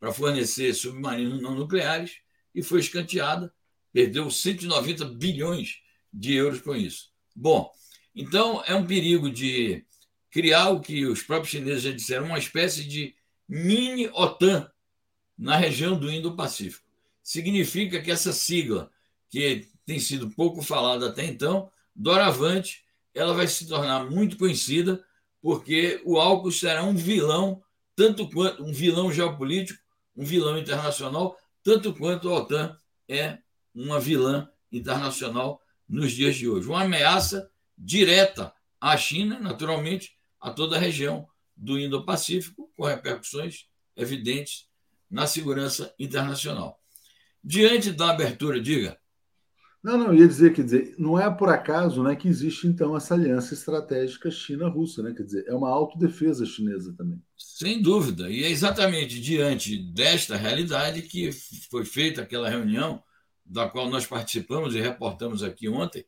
[0.00, 2.16] para fornecer submarinos não nucleares
[2.54, 3.52] e foi escanteada,
[3.92, 5.76] perdeu 190 bilhões
[6.12, 7.10] de euros com isso.
[7.36, 7.70] Bom,
[8.14, 9.84] então é um perigo de
[10.30, 13.14] criar o que os próprios chineses já disseram, uma espécie de
[13.48, 14.70] mini OTAN
[15.36, 16.86] na região do Indo-Pacífico.
[17.22, 18.90] Significa que essa sigla,
[19.28, 22.84] que tem sido pouco falada até então, doravante,
[23.14, 25.04] ela vai se tornar muito conhecida,
[25.42, 27.62] porque o álcool será um vilão,
[27.96, 29.80] tanto quanto um vilão geopolítico,
[30.16, 32.76] um vilão internacional, tanto quanto a OTAN
[33.08, 33.38] é
[33.74, 36.68] uma vilã internacional nos dias de hoje.
[36.68, 44.68] Uma ameaça direta à China, naturalmente, a toda a região do Indo-Pacífico, com repercussões evidentes
[45.10, 46.80] na segurança internacional.
[47.42, 48.98] Diante da abertura, diga.
[49.82, 53.14] Não, não, ia dizer, quer dizer, não é por acaso né, que existe então essa
[53.14, 55.14] aliança estratégica China-Rússia, né?
[55.16, 57.18] Quer dizer, é uma autodefesa chinesa também.
[57.34, 58.28] Sem dúvida.
[58.30, 61.30] E é exatamente diante desta realidade que
[61.70, 63.02] foi feita aquela reunião
[63.44, 66.04] da qual nós participamos e reportamos aqui ontem,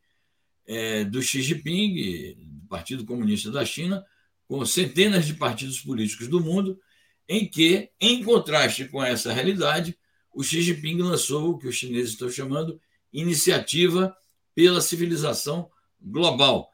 [0.66, 4.04] é, do Xi Jinping, do Partido Comunista da China,
[4.46, 6.78] com centenas de partidos políticos do mundo,
[7.26, 9.96] em que, em contraste com essa realidade,
[10.34, 12.78] o Xi Jinping lançou o que os chineses estão chamando
[13.12, 14.16] Iniciativa
[14.54, 15.70] pela Civilização
[16.00, 16.70] Global.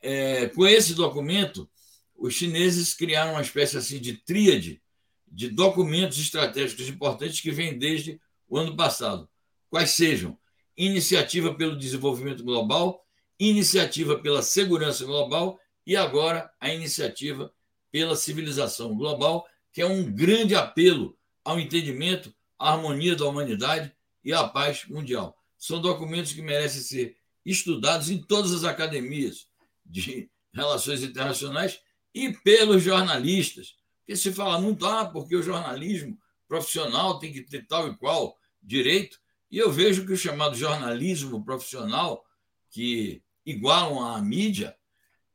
[0.00, 1.68] É, com esse documento,
[2.16, 4.82] os chineses criaram uma espécie assim de tríade
[5.26, 9.28] de documentos estratégicos importantes que vêm desde o ano passado.
[9.68, 10.38] Quais sejam?
[10.76, 13.04] Iniciativa pelo Desenvolvimento Global,
[13.38, 17.52] Iniciativa pela Segurança Global e agora a Iniciativa
[17.90, 23.92] pela Civilização Global, que é um grande apelo ao entendimento, à harmonia da humanidade
[24.24, 25.36] e à paz mundial.
[25.64, 29.48] São documentos que merecem ser estudados em todas as academias
[29.82, 31.80] de relações internacionais
[32.14, 33.74] e pelos jornalistas.
[33.98, 38.38] Porque se fala muito, ah, porque o jornalismo profissional tem que ter tal e qual
[38.62, 39.18] direito,
[39.50, 42.22] e eu vejo que o chamado jornalismo profissional,
[42.68, 44.76] que igualam à mídia,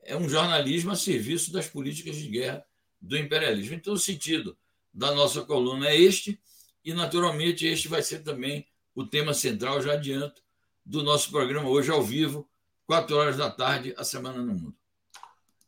[0.03, 2.63] é um jornalismo a serviço das políticas de guerra
[3.01, 3.73] do imperialismo.
[3.73, 4.55] Então, o sentido
[4.93, 6.39] da nossa coluna é este,
[6.85, 8.68] e naturalmente este vai ser também
[8.99, 10.41] o tema central, já adianto,
[10.85, 12.45] do nosso programa hoje ao vivo,
[12.85, 14.75] quatro horas da tarde, a Semana no Mundo.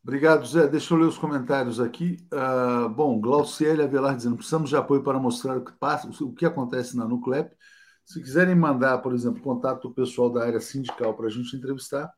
[0.03, 0.67] Obrigado, Zé.
[0.67, 2.17] Deixa eu ler os comentários aqui.
[2.33, 6.45] Uh, bom, Glauciele Avelar dizendo: precisamos de apoio para mostrar o que passa, o que
[6.45, 7.55] acontece na Nuclep.
[8.03, 12.11] Se quiserem mandar, por exemplo, contato do pessoal da área sindical para a gente entrevistar,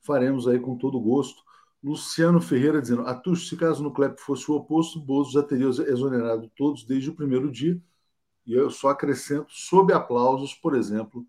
[0.00, 1.42] faremos aí com todo gosto.
[1.82, 6.50] Luciano Ferreira dizendo: Atucho, se caso no CLEP fosse o oposto, Bozo já teria exonerado
[6.54, 7.80] todos desde o primeiro dia.
[8.48, 11.26] E eu só acrescento, sob aplausos, por exemplo,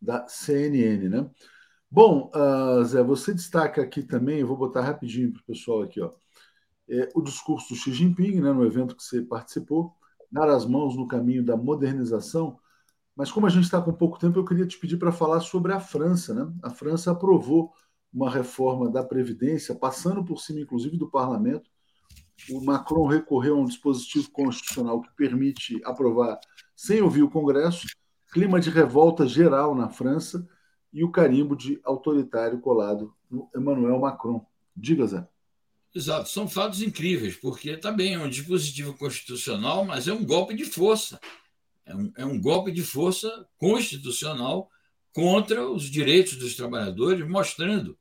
[0.00, 1.30] da CNN, né?
[1.90, 6.00] Bom, uh, Zé, você destaca aqui também, eu vou botar rapidinho para o pessoal aqui,
[6.00, 6.12] ó,
[6.88, 9.96] é, o discurso do Xi Jinping, né, no evento que você participou,
[10.30, 12.58] dar as mãos no caminho da modernização.
[13.16, 15.72] Mas como a gente está com pouco tempo, eu queria te pedir para falar sobre
[15.72, 16.52] a França, né?
[16.62, 17.72] A França aprovou
[18.12, 21.70] uma reforma da Previdência, passando por cima, inclusive, do parlamento.
[22.48, 26.38] O Macron recorreu a um dispositivo constitucional que permite aprovar
[26.74, 27.86] sem ouvir o Congresso.
[28.32, 30.48] Clima de revolta geral na França
[30.92, 34.44] e o carimbo de autoritário colado no Emmanuel Macron.
[34.76, 35.28] Diga, Zé.
[35.94, 40.64] Exato, são fatos incríveis, porque também é um dispositivo constitucional, mas é um golpe de
[40.64, 41.20] força.
[41.84, 44.70] É um, é um golpe de força constitucional
[45.12, 47.98] contra os direitos dos trabalhadores, mostrando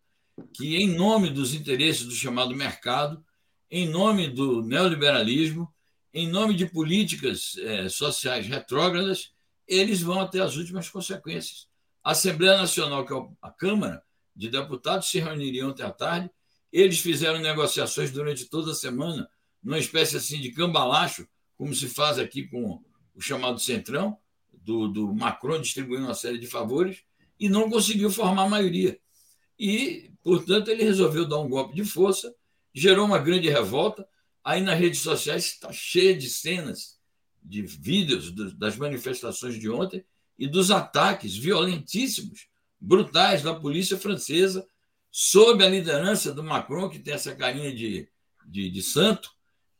[0.54, 3.23] que, em nome dos interesses do chamado mercado,
[3.69, 5.71] em nome do neoliberalismo,
[6.13, 9.32] em nome de políticas é, sociais retrógradas,
[9.67, 11.67] eles vão até as últimas consequências.
[12.03, 14.01] A Assembleia Nacional, que é a Câmara
[14.36, 16.29] de Deputados, se reuniriam ontem à tarde.
[16.71, 19.29] Eles fizeram negociações durante toda a semana,
[19.62, 24.17] numa espécie assim de cambalacho, como se faz aqui com o chamado Centrão,
[24.51, 27.03] do, do Macron distribuindo uma série de favores,
[27.39, 28.99] e não conseguiu formar maioria.
[29.58, 32.34] E, portanto, ele resolveu dar um golpe de força,
[32.73, 34.08] gerou uma grande revolta.
[34.43, 36.99] Aí nas redes sociais está cheia de cenas,
[37.41, 40.03] de vídeos das manifestações de ontem,
[40.38, 42.47] e dos ataques violentíssimos,
[42.79, 44.65] brutais da polícia francesa,
[45.12, 48.08] sob a liderança do Macron, que tem essa carinha de,
[48.45, 49.29] de, de santo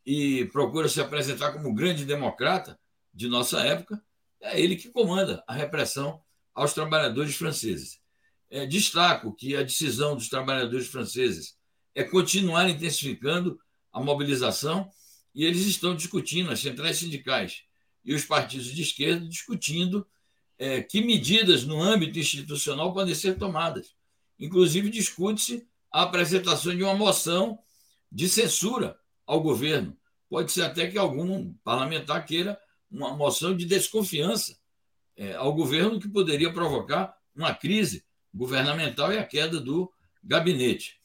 [0.04, 2.78] e procura se apresentar como grande democrata
[3.12, 4.02] de nossa época,
[4.40, 6.22] é ele que comanda a repressão
[6.54, 8.00] aos trabalhadores franceses.
[8.50, 11.56] É, destaco que a decisão dos trabalhadores franceses
[11.94, 13.58] é continuar intensificando
[13.92, 14.90] a mobilização
[15.34, 17.62] e eles estão discutindo, as centrais sindicais
[18.04, 20.06] e os partidos de esquerda, discutindo
[20.58, 23.94] é, que medidas no âmbito institucional podem ser tomadas.
[24.38, 27.58] Inclusive, discute-se a apresentação de uma moção
[28.10, 29.96] de censura ao governo.
[30.28, 32.58] Pode ser até que algum parlamentar queira
[32.90, 34.58] uma moção de desconfiança
[35.16, 40.99] é, ao governo, que poderia provocar uma crise governamental e a queda do gabinete.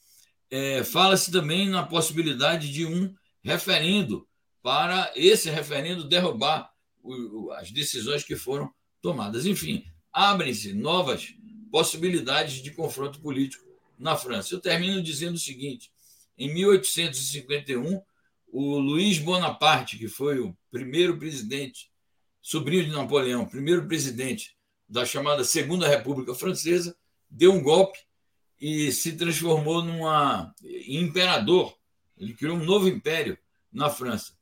[0.50, 4.26] É, Fala-se também na possibilidade de um referendo
[4.62, 6.70] para esse referendo derrubar
[7.02, 9.46] o, as decisões que foram tomadas.
[9.46, 11.34] Enfim, abrem-se novas
[11.70, 13.64] possibilidades de confronto político
[13.98, 14.54] na França.
[14.54, 15.90] Eu termino dizendo o seguinte:
[16.36, 18.02] em 1851,
[18.48, 21.90] o Luiz Bonaparte, que foi o primeiro presidente,
[22.40, 24.56] sobrinho de Napoleão, primeiro presidente
[24.88, 26.96] da chamada Segunda República Francesa,
[27.28, 27.98] deu um golpe
[28.60, 31.76] e se transformou numa em imperador.
[32.16, 33.36] Ele criou um novo império
[33.72, 34.34] na França.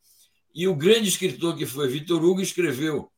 [0.54, 3.10] E o grande escritor que foi Victor Hugo escreveu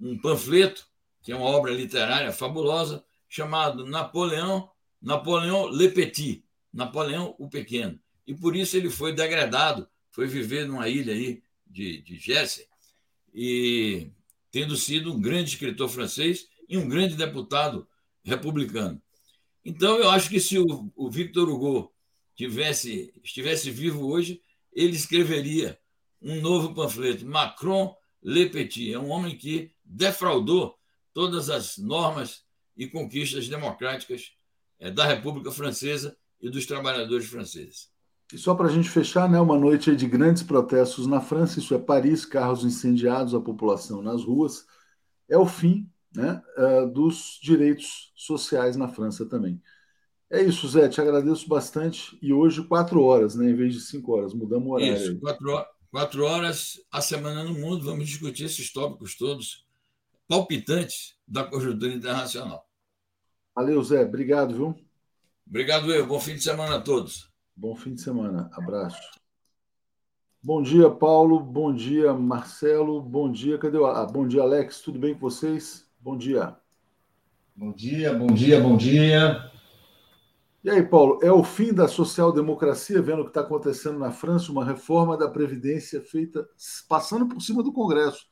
[0.00, 0.86] um panfleto,
[1.22, 4.70] que é uma obra literária fabulosa, chamado Napoleão,
[5.02, 7.98] Napoleão Le Petit, Napoleão o Pequeno.
[8.26, 12.66] E por isso ele foi degradado, foi viver numa ilha aí de, de Jersey,
[13.34, 14.10] e
[14.50, 17.86] tendo sido um grande escritor francês e um grande deputado
[18.22, 19.00] republicano.
[19.68, 21.92] Então, eu acho que se o, o Victor Hugo
[22.34, 24.40] tivesse, estivesse vivo hoje,
[24.72, 25.78] ele escreveria
[26.22, 28.94] um novo panfleto, Macron Le Petit.
[28.94, 30.78] É um homem que defraudou
[31.12, 32.46] todas as normas
[32.78, 34.32] e conquistas democráticas
[34.80, 37.90] é, da República Francesa e dos trabalhadores franceses.
[38.32, 41.74] E só para a gente fechar, né, uma noite de grandes protestos na França, isso
[41.74, 44.64] é Paris, carros incendiados, a população nas ruas,
[45.28, 49.60] é o fim né, uh, dos direitos sociais na França também.
[50.30, 52.18] É isso, Zé, te agradeço bastante.
[52.20, 54.94] E hoje, quatro horas, né, em vez de cinco horas, mudamos o horário.
[54.94, 59.66] Isso, quatro, quatro horas, a Semana no Mundo, vamos discutir esses tópicos todos
[60.28, 62.68] palpitantes da conjuntura internacional.
[63.56, 64.04] Valeu, Zé.
[64.04, 64.74] Obrigado, viu?
[65.46, 66.06] Obrigado, eu.
[66.06, 67.32] Bom fim de semana a todos.
[67.56, 68.50] Bom fim de semana.
[68.52, 69.00] Abraço.
[70.42, 71.40] Bom dia, Paulo.
[71.40, 73.00] Bom dia, Marcelo.
[73.00, 73.58] Bom dia.
[73.58, 73.86] Cadê o.
[73.86, 74.82] Ah, bom dia, Alex.
[74.82, 75.87] Tudo bem com vocês?
[76.00, 76.56] Bom dia.
[77.56, 79.50] Bom dia, bom dia, bom dia.
[80.62, 84.52] E aí, Paulo, é o fim da social-democracia, vendo o que está acontecendo na França,
[84.52, 86.48] uma reforma da Previdência feita
[86.88, 88.26] passando por cima do Congresso.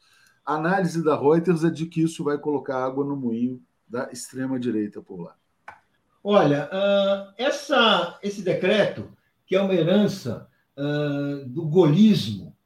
[0.44, 5.02] A análise da Reuters é de que isso vai colocar água no moinho da extrema-direita
[5.02, 5.34] por lá.
[6.22, 9.10] Olha, uh, essa, esse decreto,
[9.44, 12.56] que é uma herança uh, do golismo,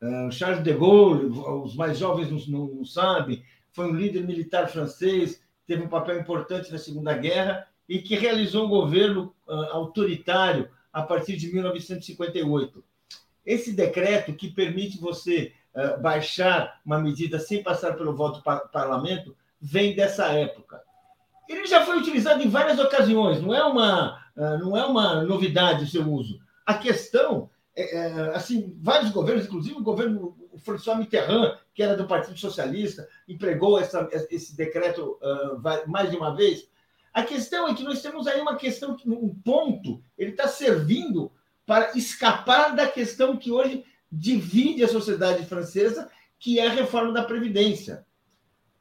[0.00, 3.42] uh, Charles de Gaulle, os mais jovens não, não, não sabem,
[3.74, 8.64] foi um líder militar francês, teve um papel importante na Segunda Guerra e que realizou
[8.64, 12.82] um governo autoritário a partir de 1958.
[13.44, 19.36] Esse decreto que permite você uh, baixar uma medida sem passar pelo voto do parlamento
[19.60, 20.80] vem dessa época.
[21.48, 25.84] Ele já foi utilizado em várias ocasiões, não é uma, uh, não é uma novidade
[25.84, 26.40] o seu uso.
[26.64, 31.96] A questão é, é, assim, vários governos, inclusive o governo o François Mitterrand, que era
[31.96, 36.68] do Partido Socialista, empregou essa, esse decreto uh, mais de uma vez.
[37.12, 41.30] A questão é que nós temos aí uma questão, um ponto, ele está servindo
[41.66, 47.24] para escapar da questão que hoje divide a sociedade francesa, que é a reforma da
[47.24, 48.06] Previdência.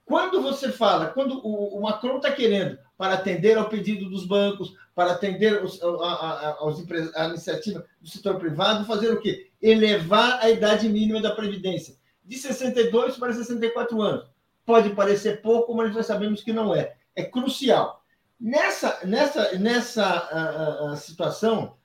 [0.05, 5.13] Quando você fala, quando o, Macron está querendo para atender ao pedido dos bancos, para
[5.13, 6.83] atender os, a, a, aos,
[7.15, 9.49] a iniciativa do setor privado, fazer o quê?
[9.61, 11.95] Elevar a idade mínima da Previdência
[12.25, 14.25] de 62 para 64 anos.
[14.65, 16.95] Pode parecer pouco, mas nós sabemos que não é.
[17.15, 18.03] É crucial.
[18.39, 21.75] Nessa, nessa, nessa a, a situação,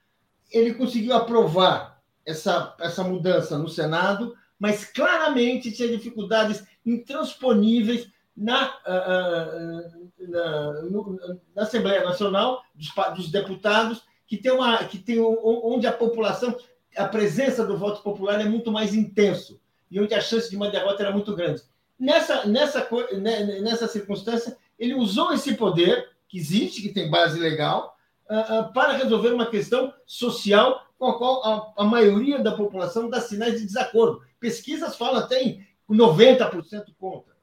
[0.50, 8.72] ele conseguiu aprovar essa, essa mudança no Senado, mas claramente tinha dificuldades intransponíveis na,
[10.28, 10.82] na,
[11.54, 16.56] na Assembleia Nacional dos, dos, deputados, que tem, uma, que tem onde a população,
[16.96, 19.60] a presença do voto popular é muito mais intenso
[19.90, 21.62] e onde a chance de uma derrota era muito grande.
[21.98, 27.96] Nessa, nessa, né, nessa circunstância, ele usou esse poder, que existe, que tem base legal,
[28.74, 33.58] para resolver uma questão social com a qual a, a maioria da população dá sinais
[33.58, 34.20] de desacordo.
[34.38, 37.36] Pesquisas falam até em 90% contra.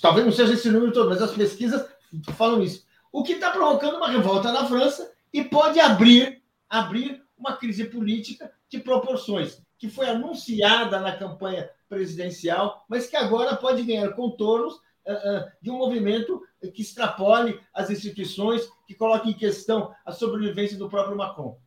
[0.00, 1.88] Talvez não seja esse número todo, mas as pesquisas
[2.36, 2.86] falam isso.
[3.10, 8.52] O que está provocando uma revolta na França e pode abrir, abrir uma crise política
[8.68, 14.78] de proporções, que foi anunciada na campanha presidencial, mas que agora pode ganhar contornos uh,
[15.12, 16.42] uh, de um movimento
[16.74, 21.58] que extrapole as instituições, que coloque em questão a sobrevivência do próprio Macron.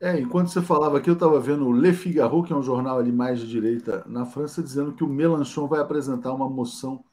[0.00, 2.98] É, enquanto você falava aqui, eu estava vendo o Le Figaro, que é um jornal
[2.98, 7.04] ali mais de direita na França, dizendo que o Mélenchon vai apresentar uma moção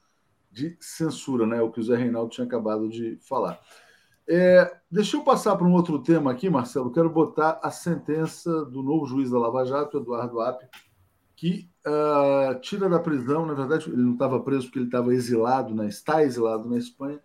[0.50, 1.62] de censura, né?
[1.62, 3.58] O que o Zé Reinaldo tinha acabado de falar.
[4.28, 6.92] É, deixa eu passar para um outro tema aqui, Marcelo.
[6.92, 10.68] Quero botar a sentença do novo juiz da Lava Jato, Eduardo Apio,
[11.34, 15.74] que uh, tira da prisão, na verdade, ele não estava preso porque ele estava exilado,
[15.74, 15.88] né?
[15.88, 17.20] está exilado na Espanha,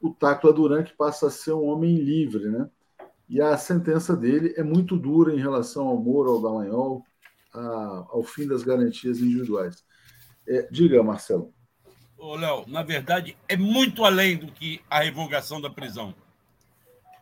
[0.00, 2.70] o Tacla Duran, que passa a ser um homem livre, né?
[3.30, 7.06] E a sentença dele é muito dura em relação ao Moro, ao Dallagnol,
[7.54, 9.84] a, ao fim das garantias individuais.
[10.48, 11.54] É, diga, Marcelo.
[12.18, 16.12] Ô, Léo, na verdade, é muito além do que a revogação da prisão.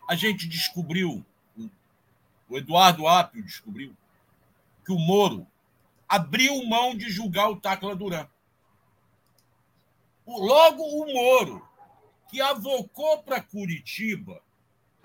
[0.08, 1.22] A gente descobriu,
[2.48, 3.94] o Eduardo Apio descobriu,
[4.86, 5.46] que o Moro
[6.08, 8.26] abriu mão de julgar o Tacla Duran.
[10.26, 11.68] Logo, o Moro,
[12.30, 14.40] que avocou para Curitiba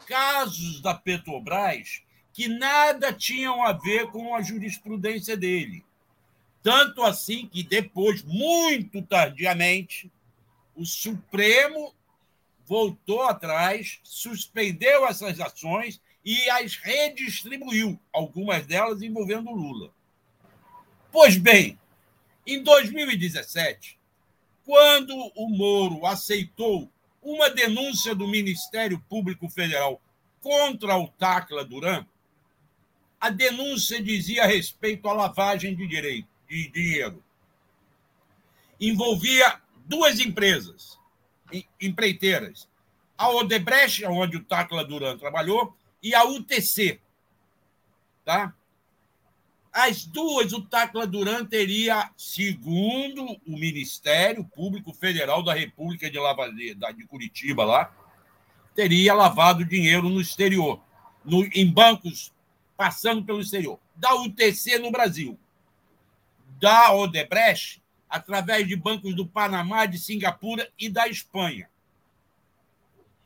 [0.06, 2.02] casos da Petrobras
[2.34, 5.86] que nada tinham a ver com a jurisprudência dele.
[6.64, 10.12] Tanto assim que depois, muito tardiamente,
[10.76, 11.94] o Supremo
[12.66, 19.92] voltou atrás, suspendeu essas ações e as redistribuiu, algumas delas envolvendo Lula.
[21.12, 21.78] Pois bem,
[22.48, 24.00] em 2017,
[24.66, 26.90] quando o Moro aceitou
[27.24, 30.02] uma denúncia do Ministério Público Federal
[30.42, 32.06] contra o Tacla Duran,
[33.20, 37.24] a denúncia dizia respeito à lavagem de, direito, de dinheiro.
[38.80, 41.00] Envolvia duas empresas
[41.80, 42.68] empreiteiras,
[43.18, 47.00] a Odebrecht, onde o Tacla Duran trabalhou, e a UTC.
[48.26, 48.54] Tá?
[49.74, 56.48] As duas, o Tacla Duran teria, segundo o Ministério Público Federal da República de, Lava,
[56.52, 57.92] de Curitiba, lá,
[58.76, 60.80] teria lavado dinheiro no exterior,
[61.26, 62.32] no, em bancos
[62.78, 63.80] passando pelo exterior.
[63.96, 65.40] Da UTC no Brasil.
[66.60, 71.68] Da Odebrecht, através de bancos do Panamá, de Singapura e da Espanha.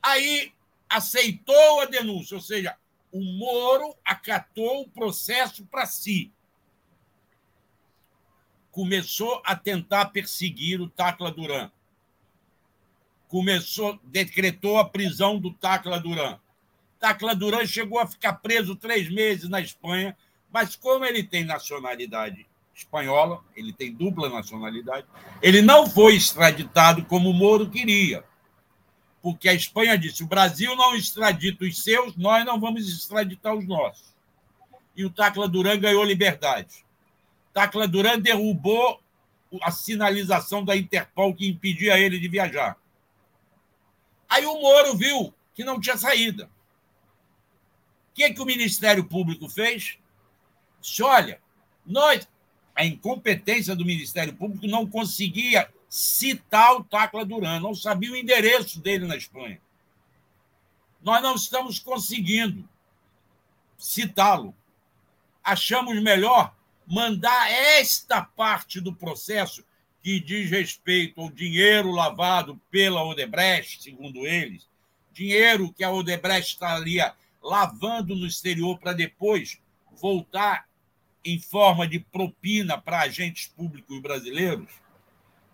[0.01, 0.53] Aí
[0.89, 2.77] aceitou a denúncia, ou seja,
[3.11, 6.31] o Moro acatou o processo para si.
[8.77, 11.71] Começou a tentar perseguir o Tacla Duran.
[13.27, 16.37] Começou, decretou a prisão do Tacla Duran.
[16.99, 20.15] Tacla Duran chegou a ficar preso três meses na Espanha,
[20.53, 25.07] mas como ele tem nacionalidade espanhola, ele tem dupla nacionalidade,
[25.41, 28.23] ele não foi extraditado como o Moro queria
[29.23, 33.67] porque a Espanha disse: o Brasil não extradita os seus, nós não vamos extraditar os
[33.67, 34.15] nossos.
[34.95, 36.85] E o Tacla Duran ganhou liberdade.
[37.57, 39.01] Tacla Duran derrubou
[39.63, 42.77] a sinalização da Interpol que impedia ele de viajar.
[44.29, 46.45] Aí o Moro viu que não tinha saída.
[46.45, 49.97] O que, que o Ministério Público fez?
[50.79, 51.41] Disse: olha,
[51.83, 52.29] nós,
[52.75, 58.79] a incompetência do Ministério Público não conseguia citar o Tacla Duran, não sabia o endereço
[58.79, 59.59] dele na Espanha.
[61.01, 62.69] Nós não estamos conseguindo
[63.79, 64.53] citá-lo.
[65.43, 66.55] Achamos melhor
[66.87, 69.63] mandar esta parte do processo
[70.01, 74.67] que diz respeito ao dinheiro lavado pela Odebrecht, segundo eles,
[75.11, 77.13] dinheiro que a Odebrecht estaria
[77.43, 79.59] lavando no exterior para depois
[79.91, 80.67] voltar
[81.25, 84.87] em forma de propina para agentes públicos brasileiros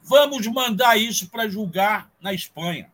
[0.03, 2.91] Vamos mandar isso para julgar na Espanha.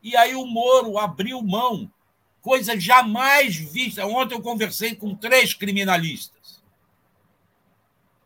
[0.00, 1.90] E aí o Moro abriu mão,
[2.40, 4.06] coisa jamais vista.
[4.06, 6.53] Ontem eu conversei com três criminalistas.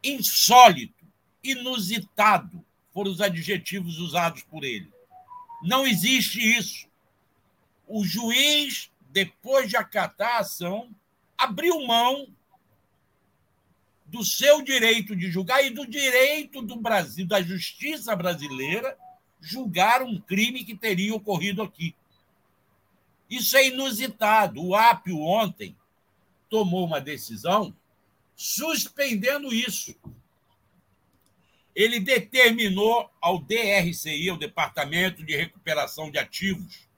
[0.03, 1.07] Insólito,
[1.43, 4.91] inusitado foram os adjetivos usados por ele.
[5.63, 6.89] Não existe isso.
[7.87, 10.91] O juiz, depois de acatar a ação,
[11.37, 12.29] abriu mão
[14.07, 18.97] do seu direito de julgar e do direito do Brasil, da justiça brasileira,
[19.41, 21.95] julgar um crime que teria ocorrido aqui.
[23.29, 24.65] Isso é inusitado.
[24.65, 25.77] O Apio ontem
[26.49, 27.75] tomou uma decisão
[28.39, 29.97] suspendendo isso.
[31.75, 36.89] Ele determinou ao DRCI, ao Departamento de Recuperação de Ativos,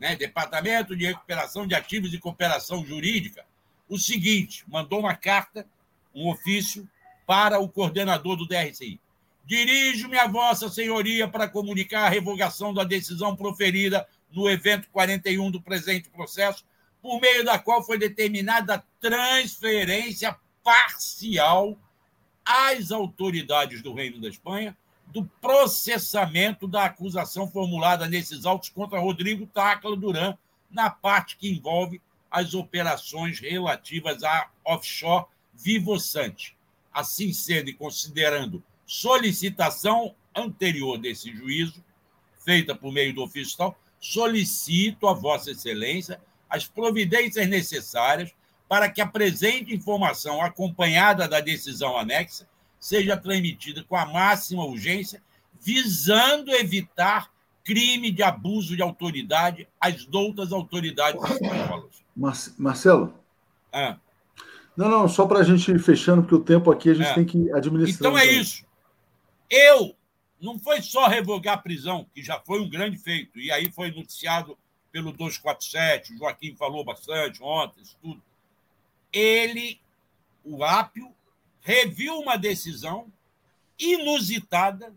[0.00, 3.46] né, Departamento de Recuperação de Ativos e Cooperação Jurídica,
[3.88, 5.64] o seguinte: mandou uma carta
[6.12, 6.88] um ofício
[7.24, 9.00] para o coordenador do DRCI.
[9.44, 15.62] Dirijo-me a Vossa Senhoria para comunicar a revogação da decisão proferida no evento 41 do
[15.62, 16.64] presente processo,
[17.00, 21.78] por meio da qual foi determinada transferência parcial
[22.44, 29.46] às autoridades do Reino da Espanha do processamento da acusação formulada nesses autos contra Rodrigo
[29.46, 30.36] Tacla Duran,
[30.70, 32.00] na parte que envolve
[32.30, 36.56] as operações relativas à offshore vivoçante.
[36.92, 41.84] Assim sendo e considerando solicitação anterior desse juízo,
[42.44, 48.34] feita por meio do ofício tal, solicito a Vossa Excelência as providências necessárias
[48.70, 52.46] para que a presente informação, acompanhada da decisão anexa,
[52.78, 55.20] seja transmitida com a máxima urgência,
[55.60, 57.32] visando evitar
[57.64, 62.04] crime de abuso de autoridade às doutas autoridades espanholas.
[62.56, 63.12] Marcelo?
[63.72, 63.96] Ah.
[64.76, 67.14] Não, não, só para a gente ir fechando, porque o tempo aqui a gente é.
[67.14, 68.12] tem que administrar.
[68.12, 68.64] Então é isso.
[69.50, 69.96] Eu
[70.40, 73.90] não foi só revogar a prisão, que já foi um grande feito, e aí foi
[73.90, 74.56] noticiado
[74.92, 78.29] pelo 247, o Joaquim falou bastante ontem, isso tudo.
[79.12, 79.80] Ele,
[80.44, 81.12] o Ápio,
[81.60, 83.06] reviu uma decisão
[83.78, 84.92] inusitada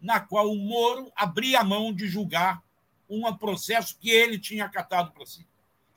[0.00, 2.62] na qual o Moro abria a mão de julgar
[3.08, 5.46] um processo que ele tinha acatado para si.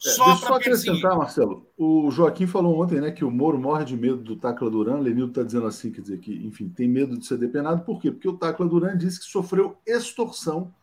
[0.06, 1.66] É, só só acrescentar, Marcelo.
[1.78, 4.98] O Joaquim falou ontem né, que o Moro morre de medo do Tacla Duran.
[4.98, 7.86] Lenildo está dizendo assim, quer dizer, que, enfim, tem medo de ser depenado.
[7.86, 8.12] Por quê?
[8.12, 10.74] Porque o Tacla Duran disse que sofreu extorsão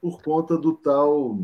[0.00, 1.36] por conta do tal.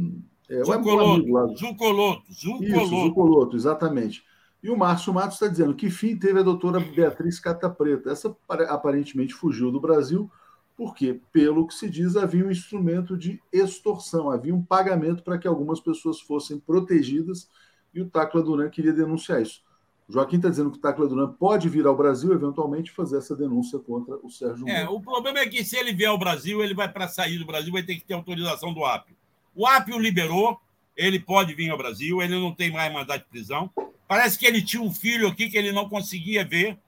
[0.49, 2.87] É, Zucoloto, Zucoloto, Zucoloto.
[2.87, 4.22] Zucoloto, exatamente.
[4.62, 8.11] E o Márcio Matos está dizendo que fim teve a doutora Beatriz Cata Preta.
[8.11, 8.34] Essa
[8.68, 10.30] aparentemente fugiu do Brasil
[10.76, 15.48] porque, pelo que se diz, havia um instrumento de extorsão, havia um pagamento para que
[15.48, 17.48] algumas pessoas fossem protegidas
[17.94, 19.62] e o Tacla Duran queria denunciar isso.
[20.07, 23.34] O Joaquim está dizendo que o Tacla Duran pode vir ao Brasil eventualmente fazer essa
[23.34, 26.74] denúncia contra o Sérgio É, o problema é que se ele vier ao Brasil, ele
[26.74, 29.16] vai para sair do Brasil, vai ter que ter autorização do Apio.
[29.54, 30.61] O Apio liberou,
[30.94, 33.70] ele pode vir ao Brasil, ele não tem mais mandado de prisão.
[34.09, 36.78] Parece que ele tinha um filho aqui que ele não conseguia ver.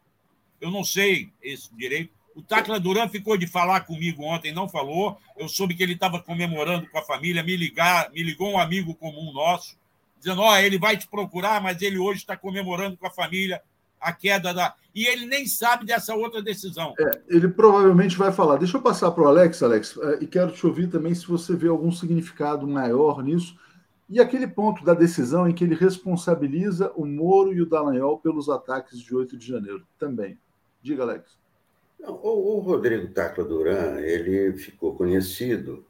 [0.60, 2.12] Eu não sei esse direito.
[2.34, 5.18] O Tacla Duran ficou de falar comigo ontem, não falou.
[5.36, 8.94] Eu soube que ele estava comemorando com a família, me ligar, me ligou um amigo
[8.94, 9.76] comum nosso,
[10.18, 13.60] dizendo: ó, oh, ele vai te procurar, mas ele hoje está comemorando com a família
[14.00, 14.74] a queda da.
[14.94, 16.94] E ele nem sabe dessa outra decisão.
[16.98, 18.56] É, ele provavelmente vai falar.
[18.56, 21.54] Deixa eu passar para o Alex, Alex, é, e quero te ouvir também se você
[21.54, 23.56] vê algum significado maior nisso.
[24.08, 28.48] E aquele ponto da decisão em que ele responsabiliza o Moro e o Dallagnol pelos
[28.48, 30.38] ataques de 8 de janeiro também.
[30.80, 31.36] Diga, Alex.
[32.00, 35.84] Não, o, Rodrigo Tacla Duran, ele ficou conhecido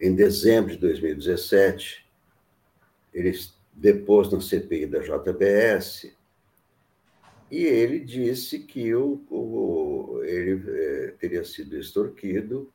[0.00, 2.04] em dezembro de 2017.
[3.12, 3.32] Ele
[3.72, 6.12] depôs na CPI da JBS
[7.50, 12.72] e ele disse que o, o ele é, teria sido extorquido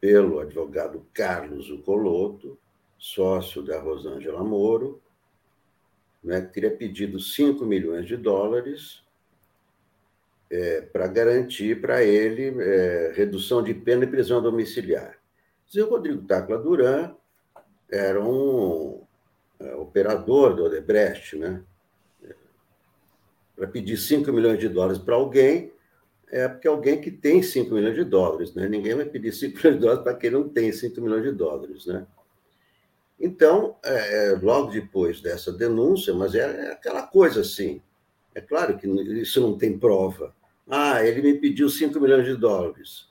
[0.00, 2.58] pelo advogado Carlos Ucoloto,
[2.98, 5.00] sócio da Rosângela Moro,
[6.22, 9.04] né, que teria pedido 5 milhões de dólares
[10.50, 15.18] é, para garantir para ele é, redução de pena e prisão domiciliar.
[15.74, 17.14] O Rodrigo Tacla Duran
[17.90, 19.02] era um
[19.58, 21.62] é, operador do Odebrecht, né?
[23.54, 25.72] Para pedir 5 milhões de dólares para alguém,
[26.30, 28.68] é porque alguém que tem 5 milhões de dólares, né?
[28.68, 31.86] Ninguém vai pedir 5 milhões de dólares para quem não tem 5 milhões de dólares,
[31.86, 32.06] né?
[33.18, 37.80] Então, é, é, logo depois dessa denúncia, mas é, é, aquela coisa assim,
[38.34, 40.34] é claro que isso não tem prova.
[40.68, 43.08] Ah, ele me pediu 5 milhões de dólares.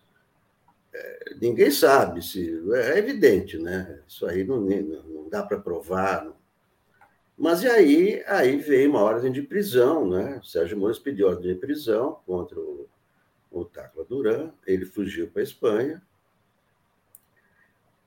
[0.94, 2.62] É, ninguém sabe se.
[2.74, 4.00] É evidente, né?
[4.08, 6.26] Isso aí não, não dá para provar.
[6.26, 6.36] Não.
[7.38, 10.40] Mas e aí, aí veio uma ordem de prisão, né?
[10.42, 12.88] O Sérgio Moro pediu ordem de prisão contra o,
[13.52, 16.02] o Tacla Duran, ele fugiu para a Espanha,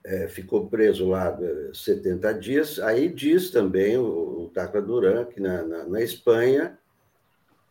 [0.09, 1.37] é, ficou preso lá
[1.71, 2.79] 70 é, dias.
[2.79, 6.79] Aí diz também o, o Tacla Duran que na, na, na, Espanha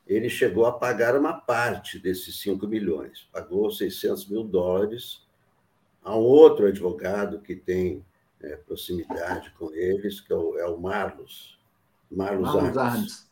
[0.06, 5.26] ele chegou a pagar uma parte desses 5 milhões, pagou 600 mil dólares
[6.00, 8.06] a um outro advogado que tem
[8.40, 11.58] é, proximidade com eles, que é o, é o Marlos,
[12.08, 12.94] Marlos, Marlos Arnes.
[12.94, 13.28] Arnes.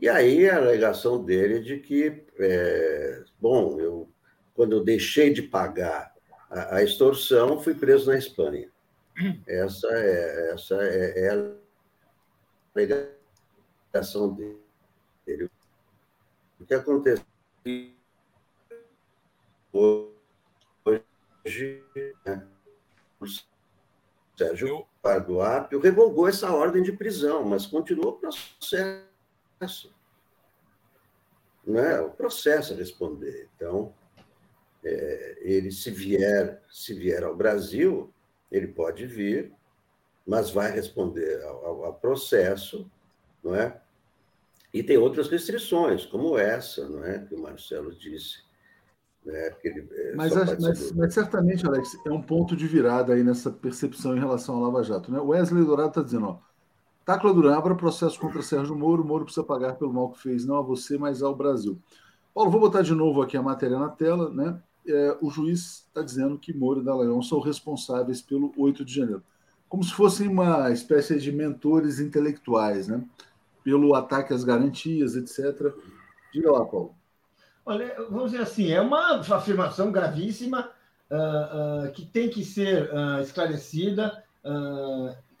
[0.00, 4.08] E aí a alegação dele é de que, é, bom, eu,
[4.54, 6.11] quando eu deixei de pagar
[6.52, 8.70] a, a extorsão, fui preso na Espanha.
[9.46, 11.52] Essa é, essa é, é a
[12.74, 15.50] alegação dele.
[16.60, 17.24] O que aconteceu
[19.72, 20.04] hoje,
[22.24, 22.46] né?
[23.18, 23.26] o
[24.36, 29.02] Sérgio Parduapio revogou essa ordem de prisão, mas continua o processo.
[31.66, 33.48] Não é o processo a responder.
[33.56, 33.94] Então,
[34.84, 38.12] é, ele se vier, se vier ao Brasil,
[38.50, 39.52] ele pode vir,
[40.26, 42.90] mas vai responder ao, ao processo,
[43.42, 43.80] não é?
[44.72, 48.42] E tem outras restrições, como essa, não é, que o Marcelo disse.
[49.24, 53.52] Né, ele, é, mas, mas, mas, certamente, Alex, é um ponto de virada aí nessa
[53.52, 55.12] percepção em relação ao Lava Jato.
[55.12, 55.20] Né?
[55.20, 56.38] Wesley Dourado está dizendo, ó,
[57.04, 60.56] Tacla Duran abra processo contra Sérgio Moro, Moro precisa pagar pelo mal que fez, não
[60.56, 61.78] a você, mas ao Brasil.
[62.34, 64.60] Paulo, vou botar de novo aqui a matéria na tela, né?
[64.86, 69.22] É, o juiz está dizendo que Moro e Dallagnol são responsáveis pelo 8 de janeiro.
[69.68, 73.02] Como se fossem uma espécie de mentores intelectuais, né?
[73.64, 75.72] Pelo ataque às garantias, etc.
[76.32, 76.94] Diga lá, Paulo.
[77.64, 80.70] Olha, vamos dizer assim, é uma afirmação gravíssima
[81.10, 84.22] uh, uh, que tem que ser uh, esclarecida.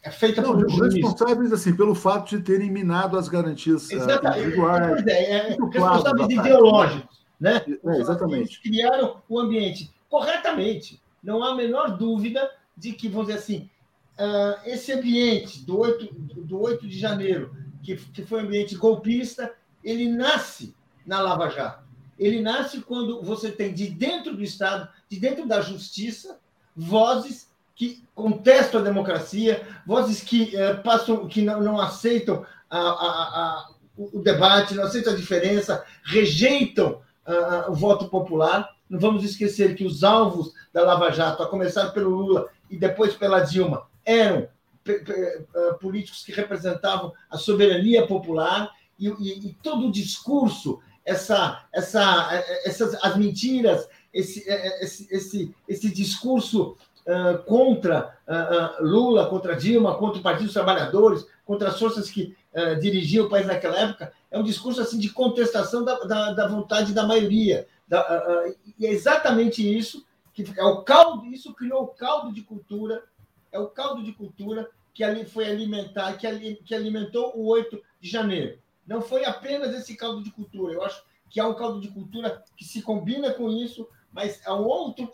[0.02, 5.04] é feita Não, por um responsáveis assim pelo fato de terem minado as garantias individuais.
[5.06, 7.60] É, é, responsáveis ideológicos né?
[7.66, 8.40] É, exatamente.
[8.40, 11.02] Eles criaram o ambiente corretamente.
[11.20, 13.68] Não há a menor dúvida de que, vamos dizer assim,
[14.16, 19.52] uh, esse ambiente do 8, do 8 de janeiro, que, que foi um ambiente golpista,
[19.82, 20.72] ele nasce
[21.04, 21.82] na Lava Jato.
[22.16, 26.38] Ele nasce quando você tem de dentro do Estado, de dentro da justiça,
[26.76, 32.84] vozes que contestam a democracia, vozes que uh, passam, que não, não aceitam a, a,
[32.84, 38.70] a, o debate, não aceitam a diferença, rejeitam uh, o voto popular.
[38.88, 43.14] Não vamos esquecer que os alvos da Lava Jato, a começar pelo Lula e depois
[43.14, 44.48] pela Dilma, eram
[44.88, 52.44] uh, políticos que representavam a soberania popular e, e, e todo o discurso, essa, essa,
[52.64, 54.44] essas, as mentiras, esse,
[54.80, 61.26] esse, esse, esse discurso uh, contra uh, Lula, contra Dilma, contra o Partido dos Trabalhadores,
[61.44, 65.10] contra as forças que uh, dirigiam o país naquela época, é um discurso assim de
[65.10, 67.66] contestação da, da, da vontade da maioria.
[67.86, 72.42] Da, uh, e é exatamente isso que é o caldo, isso criou o caldo de
[72.42, 73.04] cultura,
[73.50, 77.82] é o caldo de cultura que ali foi alimentar, que, ali, que alimentou o 8
[78.00, 78.58] de janeiro.
[78.86, 82.42] Não foi apenas esse caldo de cultura, eu acho que há um caldo de cultura
[82.56, 85.10] que se combina com isso, mas há um outro,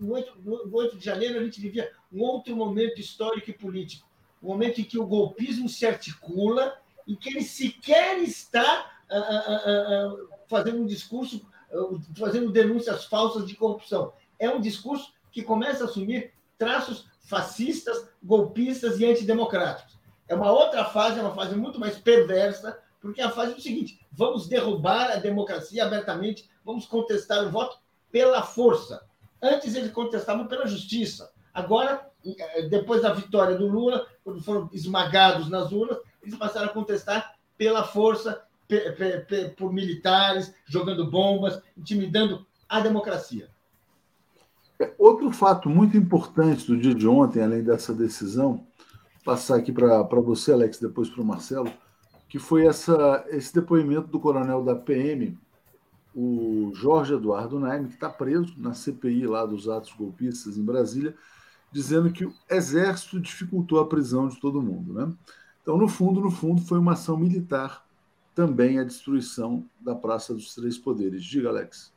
[0.00, 4.06] no 8, no 8 de janeiro a gente vivia um outro momento histórico e político,
[4.42, 6.76] um momento em que o golpismo se articula
[7.06, 11.44] em que ele sequer está uh, uh, uh, fazendo um discurso,
[12.18, 14.12] fazendo denúncias falsas de corrupção.
[14.38, 19.98] É um discurso que começa a assumir traços fascistas, golpistas e antidemocráticos.
[20.28, 23.56] É uma outra fase, é uma fase muito mais perversa, porque é a fase é
[23.56, 27.78] o seguinte: vamos derrubar a democracia abertamente, vamos contestar o voto
[28.10, 29.04] pela força.
[29.40, 31.32] Antes eles contestavam pela justiça.
[31.52, 32.08] Agora,
[32.70, 37.84] depois da vitória do Lula, quando foram esmagados nas urnas, eles passaram a contestar pela
[37.84, 38.42] força,
[39.56, 43.48] por militares, jogando bombas, intimidando a democracia.
[44.80, 48.66] É, outro fato muito importante do dia de ontem, além dessa decisão,
[49.24, 51.70] passar aqui para você, Alex, depois para o Marcelo,
[52.28, 55.38] que foi essa, esse depoimento do coronel da PM,
[56.14, 61.14] o Jorge Eduardo Naime, que está preso na CPI lá dos atos golpistas em Brasília,
[61.72, 64.92] dizendo que o exército dificultou a prisão de todo mundo.
[64.92, 65.12] Né?
[65.62, 67.84] Então, no fundo, no fundo, foi uma ação militar
[68.34, 71.24] também a destruição da Praça dos Três Poderes.
[71.24, 71.92] Diga, Alex.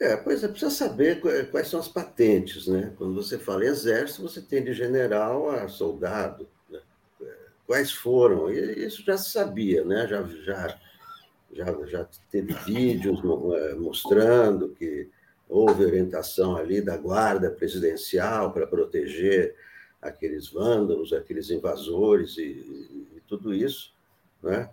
[0.00, 1.20] É, pois é, precisa saber
[1.50, 2.92] quais são as patentes, né?
[2.96, 6.48] Quando você fala exército, você tem de general a soldado.
[6.70, 6.80] Né?
[7.66, 8.48] Quais foram?
[8.50, 10.06] Isso já se sabia, né?
[10.06, 10.80] Já, já,
[11.52, 13.20] já, já teve vídeos
[13.56, 15.10] é, mostrando que
[15.48, 19.54] houve orientação ali da guarda presidencial para proteger
[20.00, 22.42] aqueles vândalos, aqueles invasores e,
[23.16, 23.92] e tudo isso,
[24.42, 24.70] né?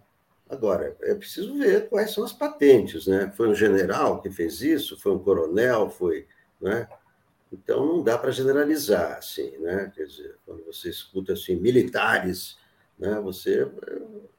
[0.48, 3.32] Agora, é preciso ver quais são as patentes, né?
[3.36, 6.28] Foi um general que fez isso, foi um coronel, foi,
[6.62, 6.88] né?
[7.52, 9.92] Então não dá para generalizar assim, né?
[9.96, 12.58] Quer dizer, quando você escuta assim militares,
[13.00, 13.20] né?
[13.22, 13.68] Você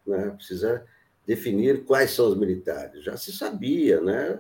[0.07, 0.85] né, precisa
[1.27, 3.03] definir quais são os militares.
[3.03, 4.39] Já se sabia, né?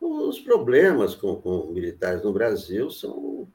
[0.00, 3.48] Os problemas com, com militares no Brasil são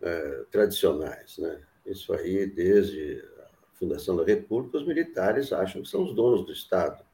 [0.00, 1.60] é, tradicionais, né?
[1.84, 3.22] Isso aí desde
[3.78, 7.04] fundação da República, os militares acham que são os donos do Estado,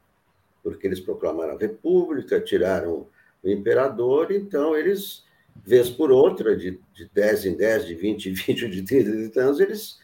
[0.63, 3.09] porque eles proclamaram a República, tiraram
[3.43, 5.25] o imperador, então eles,
[5.65, 9.13] vez por outra, de, de 10 em 10, de 20 em 20, de 30 em
[9.13, 9.99] 30 anos, eles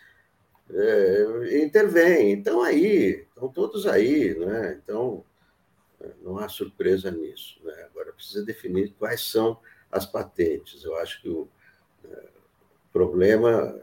[0.70, 2.32] é, intervêm.
[2.32, 4.80] Então, aí, estão todos aí, né?
[4.82, 5.24] Então,
[6.22, 7.60] não há surpresa nisso.
[7.64, 7.86] Né?
[7.90, 9.58] Agora, precisa definir quais são
[9.90, 10.84] as patentes.
[10.84, 11.48] Eu acho que o
[12.04, 12.26] é,
[12.92, 13.74] problema,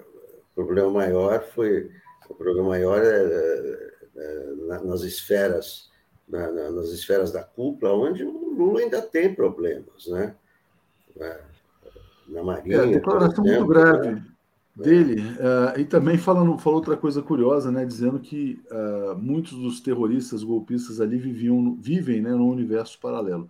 [0.51, 1.91] o problema maior foi
[2.29, 5.91] o problema maior é, é, é nas esferas
[6.27, 10.35] na, na, nas esferas da cúpula, onde o Lula ainda tem problemas, né?
[11.19, 11.41] É,
[12.27, 12.77] na Marinha.
[12.77, 14.25] É, declaração exemplo, muito grave né?
[14.75, 15.21] Dele.
[15.21, 17.85] Uh, e também falando, falou outra coisa curiosa, né?
[17.85, 23.49] Dizendo que uh, muitos dos terroristas golpistas ali viviam, vivem né, num universo paralelo.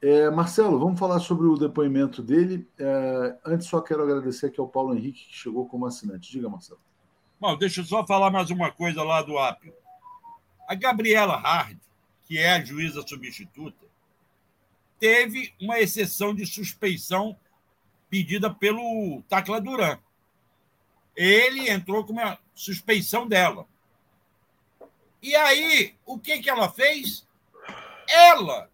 [0.00, 2.68] É, Marcelo, vamos falar sobre o depoimento dele.
[2.76, 6.30] É, antes, só quero agradecer aqui ao Paulo Henrique, que chegou como assinante.
[6.30, 6.80] Diga, Marcelo.
[7.40, 9.72] Bom, deixa eu só falar mais uma coisa lá do Apio.
[10.68, 11.78] A Gabriela Hard,
[12.24, 13.86] que é a juíza substituta,
[14.98, 17.36] teve uma exceção de suspeição
[18.10, 19.98] pedida pelo Tacla Duran.
[21.14, 23.66] Ele entrou com uma suspeição dela.
[25.20, 27.26] E aí, o que, que ela fez?
[28.08, 28.70] Ela,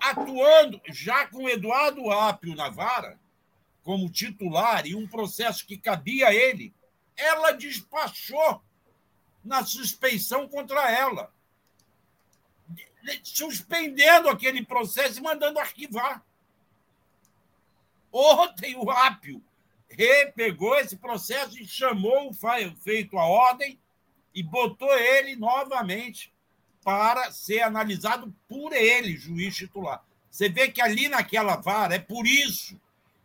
[0.00, 3.18] atuando já com Eduardo Apio na vara,
[3.82, 6.74] como titular, e um processo que cabia a ele,
[7.16, 8.62] ela despachou
[9.44, 11.32] na suspeição contra ela,
[13.22, 16.24] suspendendo aquele processo e mandando arquivar.
[18.10, 19.42] Ontem o Ápio
[19.96, 23.78] repegou esse processo e chamou o feito a ordem
[24.34, 26.32] e botou ele novamente
[26.82, 30.04] para ser analisado por ele, juiz titular.
[30.30, 32.78] Você vê que ali naquela vara é por isso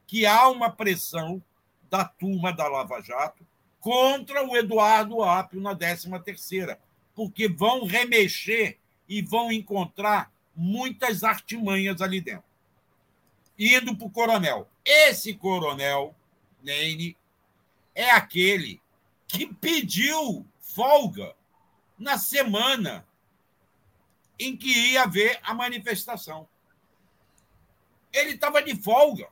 [0.08, 1.44] que há uma pressão
[1.90, 3.46] da turma da Lava Jato
[3.80, 6.78] contra o Eduardo Apio na 13ª,
[7.16, 12.44] porque vão remexer e vão encontrar muitas artimanhas ali dentro.
[13.58, 14.70] Indo para o coronel.
[14.86, 16.16] Esse coronel,
[16.62, 17.18] Neine,
[17.96, 18.82] é aquele
[19.28, 21.36] que pediu folga
[21.98, 23.06] na semana
[24.40, 26.48] em que ia haver a manifestação.
[28.12, 29.28] Ele estava de folga.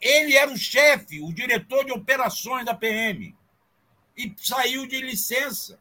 [0.00, 3.36] Ele era o chefe, o diretor de operações da PM.
[4.16, 5.78] E saiu de licença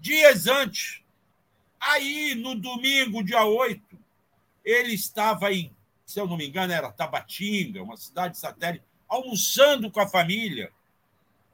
[0.00, 1.02] dias antes.
[1.78, 3.98] Aí, no domingo, dia 8,
[4.64, 5.74] ele estava em,
[6.04, 10.72] se eu não me engano, era Tabatinga, uma cidade satélite, almoçando com a família.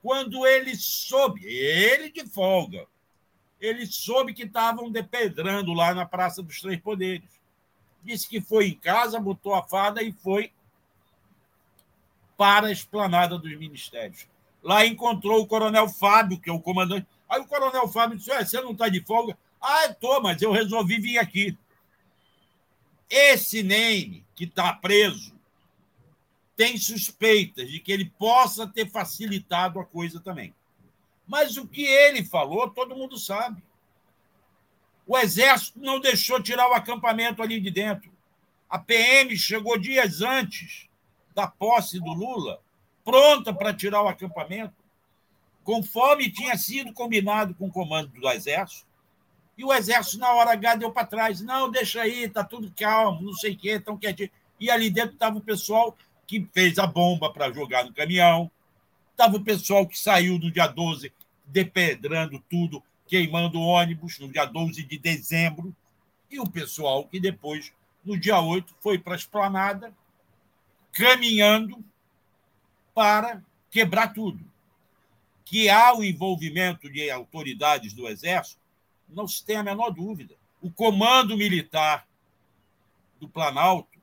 [0.03, 2.87] Quando ele soube, ele de folga,
[3.61, 7.29] ele soube que estavam depedrando lá na Praça dos Três Poderes.
[8.05, 10.53] Disse que foi em casa, botou a fada e foi
[12.37, 14.29] para a esplanada dos ministérios.
[14.63, 17.07] Lá encontrou o coronel Fábio, que é o comandante.
[17.29, 19.37] Aí o coronel Fábio disse: Você não está de folga?
[19.61, 21.57] Ah, estou, mas eu resolvi vir aqui.
[23.09, 25.36] Esse Neime, que está preso,
[26.57, 30.55] tem suspeitas de que ele possa ter facilitado a coisa também.
[31.27, 33.63] Mas o que ele falou, todo mundo sabe.
[35.07, 38.11] O Exército não deixou tirar o acampamento ali de dentro.
[38.69, 40.89] A PM chegou dias antes
[41.35, 42.61] da posse do Lula,
[43.05, 44.75] pronta para tirar o acampamento,
[45.63, 48.87] conforme tinha sido combinado com o comando do Exército.
[49.59, 51.41] E o Exército, na hora H, deu para trás.
[51.41, 54.31] Não, deixa aí, está tudo calmo, não sei o quê, tão quietinho.
[54.59, 55.97] E ali dentro estava o pessoal
[56.27, 58.51] que fez a bomba para jogar no caminhão,
[59.13, 61.13] estava o pessoal que saiu no dia 12
[61.47, 65.75] depedrando tudo, queimando ônibus no dia 12 de dezembro,
[66.31, 67.73] e o pessoal que depois,
[68.05, 69.95] no dia 8, foi para a esplanada,
[70.93, 71.85] caminhando
[72.93, 74.45] para quebrar tudo.
[75.45, 78.61] Que há o envolvimento de autoridades do Exército,
[79.09, 80.35] não se tem a menor dúvida.
[80.61, 82.09] O comando militar
[83.21, 83.96] do Planalto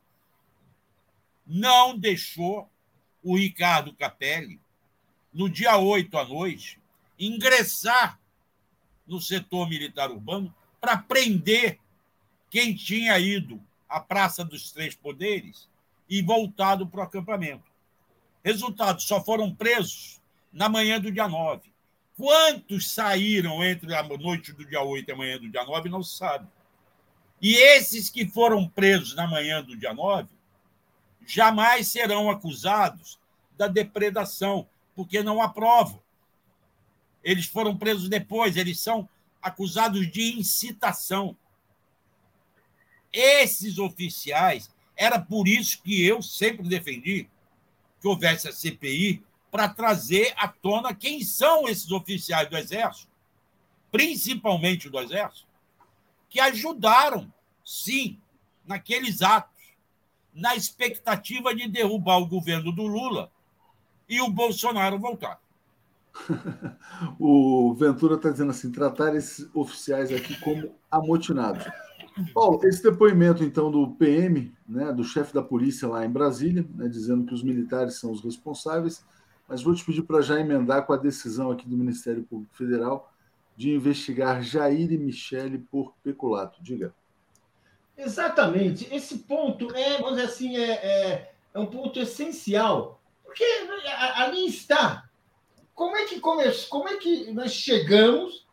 [1.45, 2.69] não deixou
[3.21, 4.59] o Ricardo Capelli,
[5.33, 6.79] no dia 8 à noite,
[7.17, 8.19] ingressar
[9.07, 11.79] no setor militar urbano para prender
[12.49, 15.69] quem tinha ido à Praça dos Três Poderes
[16.09, 17.63] e voltado para o acampamento.
[18.43, 20.21] Resultado: só foram presos
[20.51, 21.73] na manhã do dia 9.
[22.15, 26.03] Quantos saíram entre a noite do dia 8 e a manhã do dia 9 não
[26.03, 26.47] se sabe.
[27.41, 30.29] E esses que foram presos na manhã do dia 9
[31.25, 33.19] jamais serão acusados
[33.57, 36.01] da depredação, porque não aprovam.
[37.23, 39.07] Eles foram presos depois, eles são
[39.41, 41.35] acusados de incitação.
[43.11, 47.29] Esses oficiais, era por isso que eu sempre defendi
[48.01, 53.11] que houvesse a CPI para trazer à tona quem são esses oficiais do Exército,
[53.91, 55.47] principalmente do Exército,
[56.27, 57.31] que ajudaram,
[57.63, 58.19] sim,
[58.65, 59.52] naqueles atos,
[60.33, 63.31] na expectativa de derrubar o governo do Lula
[64.09, 65.39] e o Bolsonaro voltar.
[67.19, 71.65] o Ventura está dizendo assim: tratar esses oficiais aqui como amotinados.
[72.33, 76.87] Paulo, esse depoimento, então, do PM, né, do chefe da polícia lá em Brasília, né,
[76.87, 79.03] dizendo que os militares são os responsáveis,
[79.47, 83.11] mas vou te pedir para já emendar com a decisão aqui do Ministério Público Federal
[83.55, 86.61] de investigar Jair e Michele por peculato.
[86.61, 86.93] Diga.
[88.03, 88.87] Exatamente.
[88.93, 93.43] Esse ponto é, vamos dizer assim, é, é, é um ponto essencial, porque
[94.15, 95.03] ali está
[95.73, 96.69] como é que começou?
[96.69, 98.45] Como é que nós chegamos,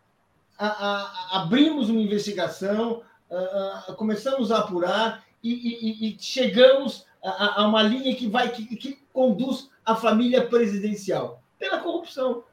[0.59, 7.83] a, a, abrimos uma investigação, a, começamos a apurar e, e, e chegamos a, uma
[7.83, 12.45] linha que vai que, que, conduz a família presidencial pela corrupção.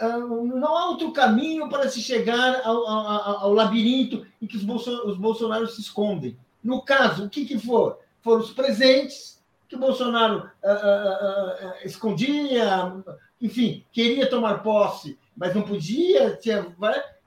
[0.00, 4.64] Ah, não há outro caminho para se chegar ao, ao, ao labirinto em que os,
[4.64, 6.38] Bolson, os Bolsonaros se escondem.
[6.64, 7.98] No caso, o que, que for?
[8.22, 12.94] Foram os presentes que o Bolsonaro uh, uh, escondia,
[13.40, 16.66] enfim, queria tomar posse, mas não podia, tinha,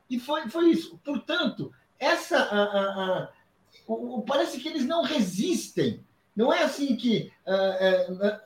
[0.09, 0.99] e foi, foi isso.
[1.03, 3.30] Portanto, essa
[4.26, 6.03] parece que eles não resistem.
[6.36, 7.32] Não é assim que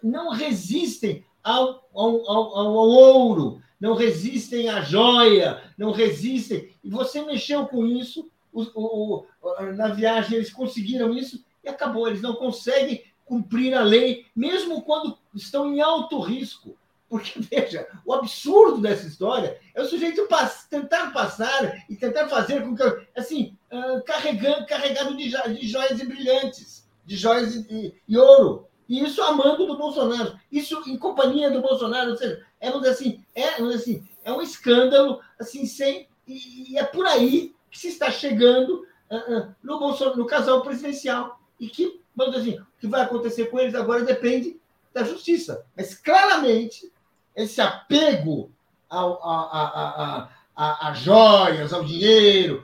[0.04, 6.76] não resistem ao, ao, ao, ao, ouro, não resistem à joia, não resistem.
[6.84, 12.08] E você mexeu com isso, o, o, o, na viagem eles conseguiram isso e acabou.
[12.08, 16.78] Eles não conseguem cumprir a lei, mesmo quando estão em alto risco.
[17.10, 22.64] Porque, veja, o absurdo dessa história é o sujeito pass tentar passar e tentar fazer
[22.64, 22.84] com que,
[23.16, 28.67] assim, uh, carregando, carregado de, de joias e brilhantes, de joias e, e, ouro.
[28.88, 30.40] E isso amando do Bolsonaro.
[30.52, 32.12] Isso em companhia do Bolsonaro.
[32.12, 36.08] Ou seja, é, vamos dizer assim, é, vamos dizer assim, é um escândalo, assim, sem.
[36.28, 40.62] E, e é por aí que se está chegando uh, uh, no, Bolsonaro, no casal
[40.62, 41.40] presidencial.
[41.60, 44.60] E que, vamos dizer assim, o que vai acontecer com eles agora depende
[44.94, 45.66] da justiça.
[45.76, 46.92] Mas claramente
[47.36, 48.52] esse apego
[48.90, 52.64] ao, a, a, a, a, joias, ao dinheiro,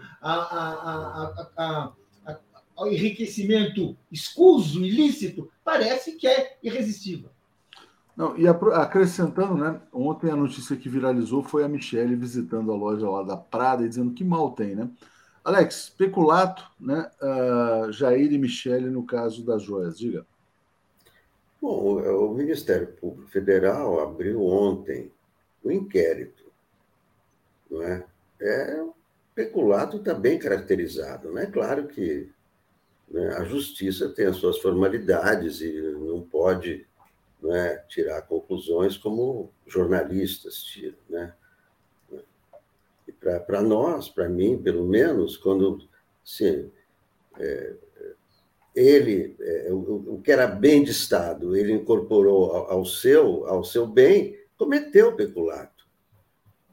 [2.75, 7.29] ao enriquecimento escuso, ilícito, parece que é irresistível.
[8.15, 9.81] Não, e acrescentando, né?
[9.91, 13.89] Ontem a notícia que viralizou foi a Michelle visitando a loja lá da Prada e
[13.89, 14.89] dizendo que mal tem, né?
[15.43, 17.09] Alex, peculato, né?
[17.21, 20.25] Uh, Jair e Michele no caso das joias, diga.
[21.59, 25.11] Bom, o Ministério Público Federal abriu ontem
[25.63, 26.43] o um inquérito,
[27.69, 28.05] não é?
[28.39, 28.83] É
[29.33, 31.45] peculato está bem caracterizado, né?
[31.47, 32.29] Claro que
[33.09, 36.85] né, a justiça tem as suas formalidades e não pode
[37.41, 41.33] né, tirar conclusões como jornalistas tiram, né?
[43.07, 45.87] E para nós, para mim, pelo menos, quando
[46.23, 46.71] se,
[47.37, 47.73] é,
[48.75, 53.63] ele, é, o, o, que era bem de Estado, ele incorporou ao, ao, seu, ao
[53.63, 55.85] seu bem, cometeu peculato.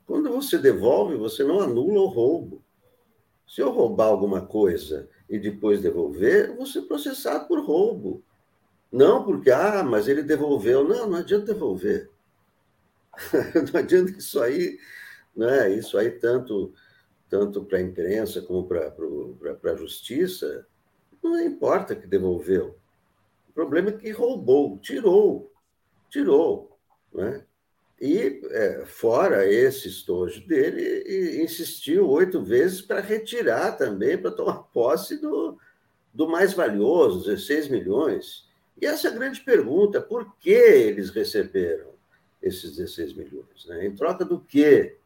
[0.06, 2.62] Quando você devolve, você não anula o roubo.
[3.46, 8.22] Se eu roubar alguma coisa e depois devolver, você processado por roubo.
[8.92, 10.86] Não porque, ah, mas ele devolveu.
[10.86, 12.10] Não, não adianta devolver.
[13.72, 14.76] não adianta isso aí,
[15.34, 15.72] né?
[15.72, 16.74] Isso aí tanto
[17.30, 20.66] tanto para a imprensa como para a justiça,
[21.22, 22.76] não importa que devolveu.
[23.48, 25.52] O problema é que roubou, tirou,
[26.10, 26.76] tirou.
[27.14, 27.46] Né?
[28.00, 35.20] E, é, fora esse estojo dele, insistiu oito vezes para retirar também, para tomar posse
[35.20, 35.58] do,
[36.14, 38.48] do mais valioso, 16 milhões.
[38.80, 41.90] E essa é a grande pergunta: por que eles receberam
[42.42, 43.66] esses 16 milhões?
[43.66, 43.86] Né?
[43.86, 44.96] Em troca do quê?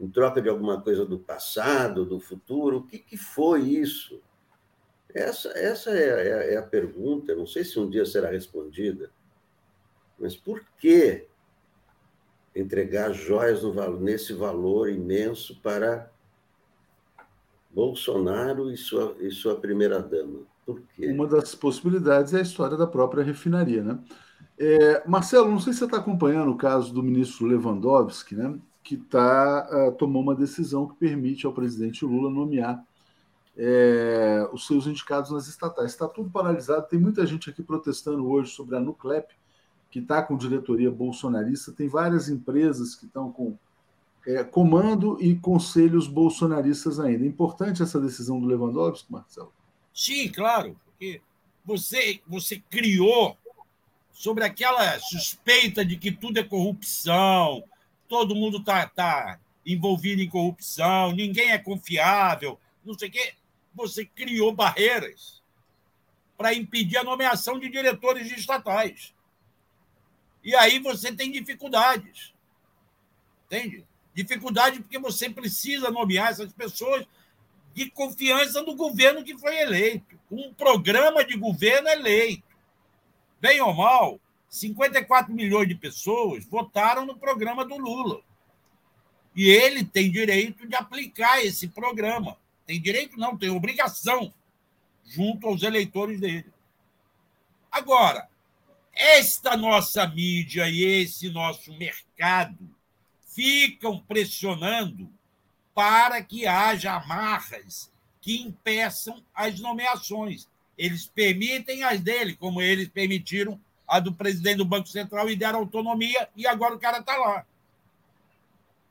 [0.00, 2.78] Em troca de alguma coisa do passado, do futuro?
[2.78, 4.22] O que, que foi isso?
[5.12, 7.34] Essa, essa é, é, é a pergunta.
[7.34, 9.10] Não sei se um dia será respondida,
[10.18, 11.26] mas por que
[12.54, 13.62] entregar joias
[14.00, 16.10] nesse valor imenso para
[17.70, 20.40] Bolsonaro e sua, e sua primeira-dama?
[20.64, 21.08] Por quê?
[21.08, 23.98] Uma das possibilidades é a história da própria refinaria, né?
[24.58, 28.56] É, Marcelo, não sei se você está acompanhando o caso do ministro Lewandowski, né?
[28.82, 32.84] Que tá, uh, tomou uma decisão que permite ao presidente Lula nomear
[33.56, 35.90] é, os seus indicados nas estatais.
[35.90, 36.86] Está tudo paralisado.
[36.88, 39.34] Tem muita gente aqui protestando hoje sobre a Nuclep,
[39.94, 41.70] que está com diretoria bolsonarista.
[41.70, 43.56] Tem várias empresas que estão com
[44.26, 47.22] é, comando e conselhos bolsonaristas ainda.
[47.22, 49.52] É importante essa decisão do Lewandowski, Marcelo?
[49.94, 51.20] Sim, claro, porque
[51.64, 53.38] você, você criou
[54.12, 57.62] sobre aquela suspeita de que tudo é corrupção,
[58.08, 63.34] todo mundo está tá envolvido em corrupção, ninguém é confiável, não sei o quê.
[63.76, 65.40] Você criou barreiras
[66.36, 69.13] para impedir a nomeação de diretores de estatais.
[70.44, 72.34] E aí você tem dificuldades.
[73.46, 73.84] Entende?
[74.14, 77.06] Dificuldade porque você precisa nomear essas pessoas
[77.72, 82.44] de confiança no governo que foi eleito, um programa de governo eleito.
[83.40, 88.20] Bem ou mal, 54 milhões de pessoas votaram no programa do Lula.
[89.34, 92.38] E ele tem direito de aplicar esse programa.
[92.64, 94.32] Tem direito, não, tem obrigação
[95.04, 96.46] junto aos eleitores dele.
[97.70, 98.28] Agora,
[98.96, 102.74] esta nossa mídia e esse nosso mercado
[103.34, 105.10] ficam pressionando
[105.74, 110.48] para que haja amarras que impeçam as nomeações.
[110.78, 115.58] Eles permitem as dele, como eles permitiram a do presidente do Banco Central e deram
[115.58, 117.44] autonomia, e agora o cara está lá.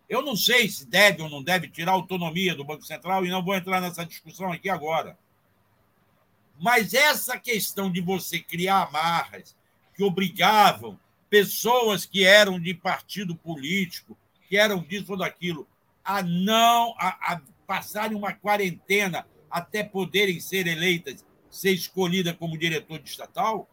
[0.08, 3.44] Eu não sei se deve ou não deve tirar autonomia do Banco Central, e não
[3.44, 5.18] vou entrar nessa discussão aqui agora.
[6.60, 9.56] Mas essa questão de você criar amarras
[9.96, 14.18] que obrigavam pessoas que eram de partido político,
[14.48, 15.68] que eram disso ou daquilo,
[16.04, 23.00] a não a, a passarem uma quarentena até poderem ser eleitas, ser escolhida como diretor
[23.00, 23.70] de estatal,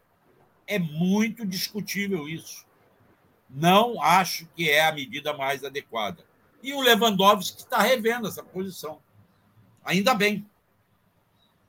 [0.67, 2.65] é muito discutível isso.
[3.49, 6.25] Não acho que é a medida mais adequada.
[6.63, 9.01] E o Lewandowski está revendo essa posição.
[9.85, 10.47] Ainda bem.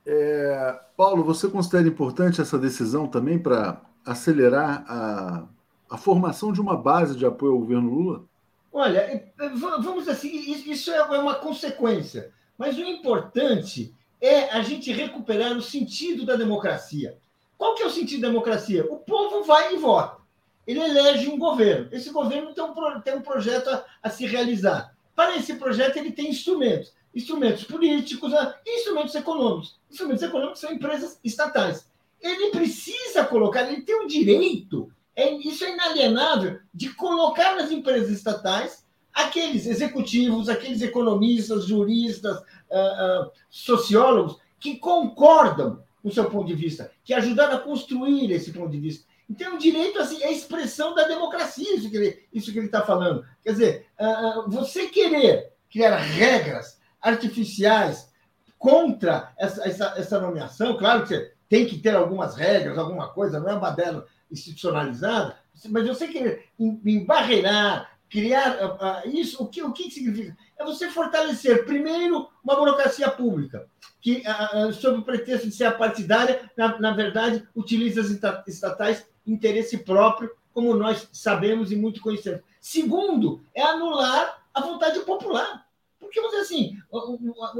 [0.06, 5.46] É, Paulo, você considera importante essa decisão também para acelerar a,
[5.90, 8.24] a formação de uma base de apoio ao governo Lula?
[8.72, 14.92] Olha, é, é, vamos assim, isso é uma consequência, mas o importante é a gente
[14.92, 17.18] recuperar o sentido da democracia.
[17.58, 18.84] Qual que é o sentido da democracia?
[18.90, 20.22] O povo vai e vota.
[20.66, 21.88] Ele elege um governo.
[21.92, 24.94] Esse governo tem um, tem um projeto a, a se realizar.
[25.14, 26.94] Para esse projeto, ele tem instrumentos.
[27.14, 28.32] Instrumentos políticos
[28.64, 29.78] e instrumentos econômicos.
[29.90, 31.86] Instrumentos econômicos são empresas estatais.
[32.22, 38.10] Ele precisa colocar, ele tem o direito é, isso é inalienável, de colocar nas empresas
[38.10, 46.46] estatais aqueles executivos, aqueles economistas, juristas, uh, uh, sociólogos que concordam com o seu ponto
[46.46, 49.04] de vista, que ajudaram a construir esse ponto de vista.
[49.28, 52.66] Então, o direito assim, é a expressão da democracia, isso que ele isso que ele
[52.66, 53.24] está falando.
[53.42, 58.10] Quer dizer, uh, você querer criar regras artificiais
[58.58, 63.38] contra essa, essa, essa nomeação, claro que você tem que ter algumas regras, alguma coisa,
[63.38, 65.36] não é uma delas institucionalizada,
[65.68, 70.34] mas você querer embarreirar, criar uh, isso, o que, o que significa?
[70.58, 73.66] É você fortalecer, primeiro, uma burocracia pública,
[74.00, 78.08] que, uh, sob o pretexto de ser partidária, na, na verdade, utiliza as
[78.46, 82.40] estatais interesse próprio, como nós sabemos e muito conhecemos.
[82.62, 85.66] Segundo, é anular a vontade popular.
[86.00, 86.78] Porque, vamos dizer assim,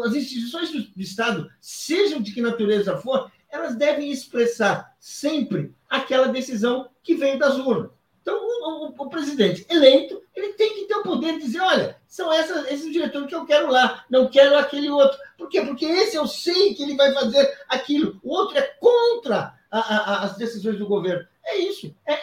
[0.03, 6.89] as instituições do Estado, sejam de que natureza for, elas devem expressar sempre aquela decisão
[7.03, 7.91] que veio das urnas.
[8.23, 11.97] Então, o, o, o, presidente eleito, ele tem que ter o poder de dizer, olha,
[12.07, 15.19] são essas, esses diretores que eu quero lá, não quero aquele outro.
[15.37, 15.61] Por quê?
[15.61, 18.19] Porque esse eu sei que ele vai fazer aquilo.
[18.23, 21.27] O outro é contra a, a, as decisões do governo.
[21.45, 21.93] É isso.
[22.07, 22.21] É a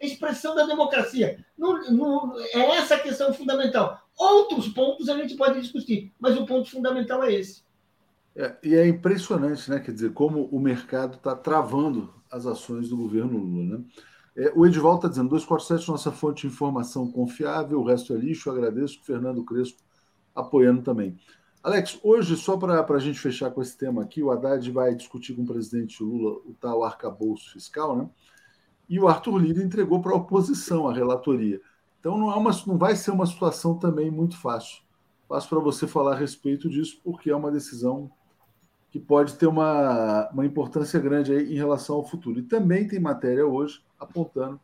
[0.00, 1.42] expressão da democracia.
[2.52, 3.98] é essa a questão fundamental.
[4.18, 7.62] Outros pontos a gente pode discutir, mas o ponto fundamental é esse.
[8.34, 9.80] É, e é impressionante, né?
[9.80, 13.84] Quer dizer, como o mercado está travando as ações do governo Lula, né?
[14.36, 18.50] É, o Edival está dizendo: 247, nossa fonte de informação confiável, o resto é lixo.
[18.50, 19.82] Agradeço o Fernando Crespo
[20.34, 21.18] apoiando também.
[21.62, 25.34] Alex, hoje, só para a gente fechar com esse tema aqui, o Haddad vai discutir
[25.34, 28.08] com o presidente Lula o tal arcabouço fiscal, né?
[28.88, 31.60] E o Arthur Lira entregou para a oposição a relatoria.
[32.00, 34.82] Então não, é uma, não vai ser uma situação também muito fácil.
[35.28, 38.10] Passo para você falar a respeito disso, porque é uma decisão
[38.90, 42.40] que pode ter uma, uma importância grande aí em relação ao futuro.
[42.40, 44.60] E também tem matéria hoje apontando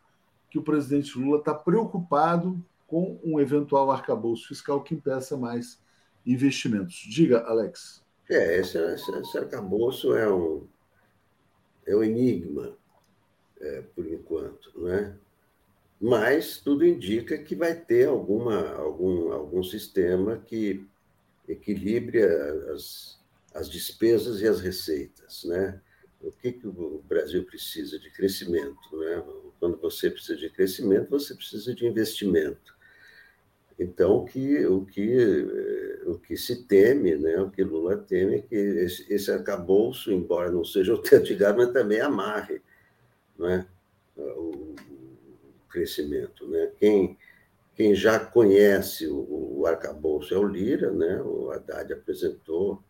[0.51, 5.81] que o presidente Lula está preocupado com um eventual arcabouço fiscal que impeça mais
[6.25, 6.95] investimentos.
[7.09, 8.05] Diga, Alex.
[8.29, 10.67] É, esse, esse, esse arcabouço é um,
[11.87, 12.77] é um enigma,
[13.61, 15.17] é, por enquanto, não é?
[16.01, 20.85] Mas tudo indica que vai ter alguma, algum, algum sistema que
[21.49, 23.19] equilibre as,
[23.57, 25.81] as despesas e as receitas, né?
[26.21, 29.23] O que, que o Brasil precisa de crescimento, né?
[29.59, 32.77] Quando você precisa de crescimento, você precisa de investimento.
[33.79, 37.39] Então, o que, o que, o que se teme, né?
[37.41, 41.35] o que Lula teme é que esse, esse arcabouço, embora não seja o teto de
[41.35, 42.63] gás, mas também amarre
[43.39, 43.67] né?
[44.17, 46.49] o, o crescimento.
[46.49, 46.71] Né?
[46.79, 47.19] Quem,
[47.75, 51.21] quem já conhece o, o arcabouço é o Lira, né?
[51.21, 52.83] o Haddad apresentou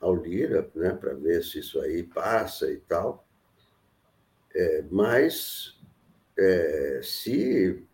[0.00, 3.26] ao Lira, né, para ver se isso aí passa e tal.
[4.54, 5.78] É, mas
[6.36, 7.84] é, se,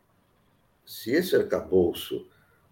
[0.87, 2.27] se esse arcabouço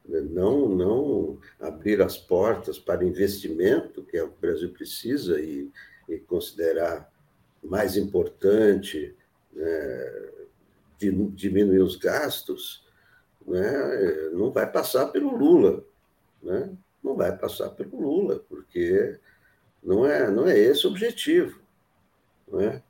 [0.06, 5.40] né, não, não abrir as portas para investimento, que é o que o Brasil precisa,
[5.40, 5.70] e,
[6.08, 7.12] e considerar
[7.62, 9.16] mais importante
[9.52, 10.30] né,
[11.34, 12.86] diminuir os gastos,
[13.46, 15.84] né, não vai passar pelo Lula.
[16.42, 16.70] Né?
[17.04, 19.20] Não vai passar pelo Lula, porque
[19.82, 21.60] não é, não é esse o objetivo.
[22.50, 22.82] Não é?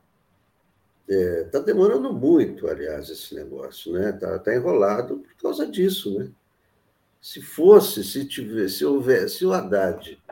[1.07, 4.11] Está é, tá demorando muito, aliás, esse negócio, né?
[4.11, 6.31] Está tá enrolado por causa disso, né?
[7.21, 10.23] Se fosse, se tivesse, se houvesse, se o Haddad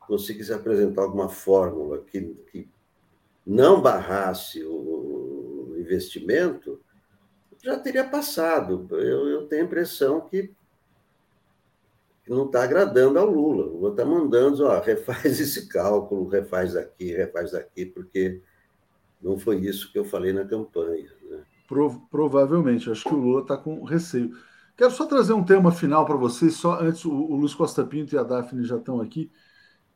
[0.00, 2.68] conseguisse apresentar alguma fórmula que, que
[3.44, 6.80] não barrasse o investimento,
[7.62, 8.86] já teria passado.
[8.92, 10.54] Eu, eu tenho a impressão que
[12.28, 13.66] não está agradando ao Lula.
[13.66, 18.42] O Lula está mandando, ó, refaz esse cálculo, refaz aqui, refaz aqui, porque
[19.22, 21.10] não foi isso que eu falei na campanha.
[21.30, 21.42] Né?
[22.10, 24.30] provavelmente, acho que o Lula está com receio.
[24.76, 28.14] Quero só trazer um tema final para vocês, só antes o, o Luiz Costa Pinto
[28.14, 29.30] e a Daphne já estão aqui.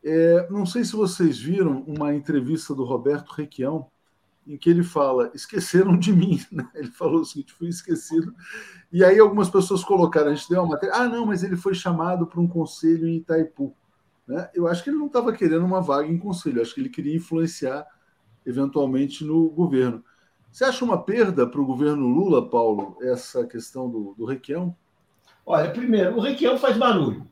[0.03, 3.90] É, não sei se vocês viram uma entrevista do Roberto Requião,
[4.45, 6.39] em que ele fala: esqueceram de mim.
[6.51, 6.67] Né?
[6.75, 8.33] Ele falou o seguinte: fui esquecido.
[8.91, 11.73] E aí algumas pessoas colocaram, a gente deu uma matéria, ah, não, mas ele foi
[11.73, 13.75] chamado para um conselho em Itaipu.
[14.27, 14.49] Né?
[14.53, 17.15] Eu acho que ele não estava querendo uma vaga em conselho, acho que ele queria
[17.15, 17.85] influenciar
[18.45, 20.03] eventualmente no governo.
[20.51, 24.75] Você acha uma perda para o governo Lula, Paulo, essa questão do, do Requião?
[25.45, 27.25] Olha, primeiro, o Requião faz barulho.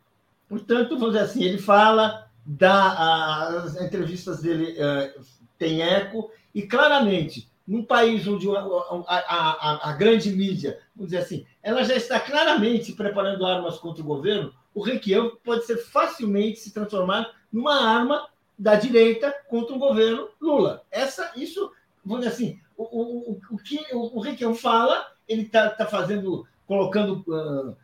[0.48, 5.22] Portanto, vamos dizer assim, ele fala, dá as entrevistas dele uh,
[5.58, 8.62] tem eco, e claramente, num país onde a,
[9.08, 14.06] a, a, grande mídia, vamos dizer assim, ela já está claramente preparando armas contra o
[14.06, 18.28] governo, o Requião pode ser facilmente se transformar numa arma
[18.58, 20.84] da direita contra o governo Lula.
[20.92, 21.72] Essa, isso,
[22.04, 26.48] vamos dizer assim, o, o, o que o, o Requião fala, ele está tá fazendo,
[26.66, 27.76] colocando uh,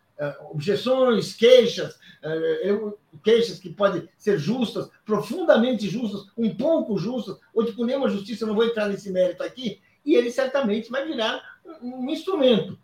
[0.50, 7.72] objeções, queixas, uh, queixas que podem ser justas, profundamente justas, um pouco justas, ou de
[7.74, 11.42] por nenhuma justiça, não vou entrar nesse mérito aqui, e ele certamente vai virar
[11.82, 12.78] um, um instrumento,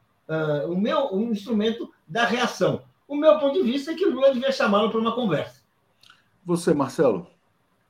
[0.67, 2.83] o meu, um instrumento da reação.
[3.07, 5.61] O meu ponto de vista é que o Lula devia chamá-lo para uma conversa.
[6.45, 7.27] Você, Marcelo?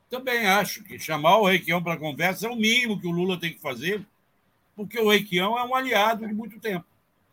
[0.10, 3.54] Também acho que chamar o Requião para conversa é o mínimo que o Lula tem
[3.54, 4.06] que fazer,
[4.76, 6.86] porque o Requião é um aliado de muito tempo.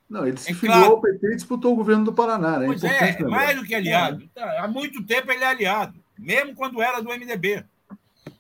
[0.09, 0.93] Não, ele se é filiou claro.
[0.95, 2.67] ao PT e disputou o governo do Paraná, né?
[2.67, 4.27] Pois é, é mais do que aliado.
[4.35, 7.65] Tá, há muito tempo ele é aliado, mesmo quando era do MDB.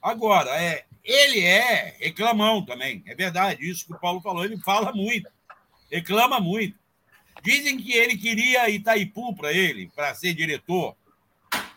[0.01, 4.93] Agora, é, ele é reclamão também, é verdade, isso que o Paulo falou, ele fala
[4.93, 5.28] muito,
[5.90, 6.78] reclama muito.
[7.43, 10.97] Dizem que ele queria Itaipu para ele, para ser diretor.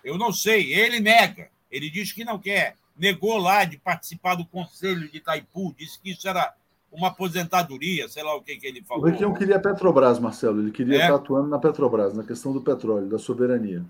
[0.04, 2.76] Eu não sei, ele nega, ele diz que não quer.
[2.98, 6.54] negou lá de participar do conselho de Itaipu, disse que isso era
[6.92, 9.04] uma aposentadoria, sei lá o que, que ele falou.
[9.04, 11.02] O Requião queria a Petrobras, Marcelo, ele queria é.
[11.02, 13.84] estar atuando na Petrobras, na questão do petróleo, da soberania.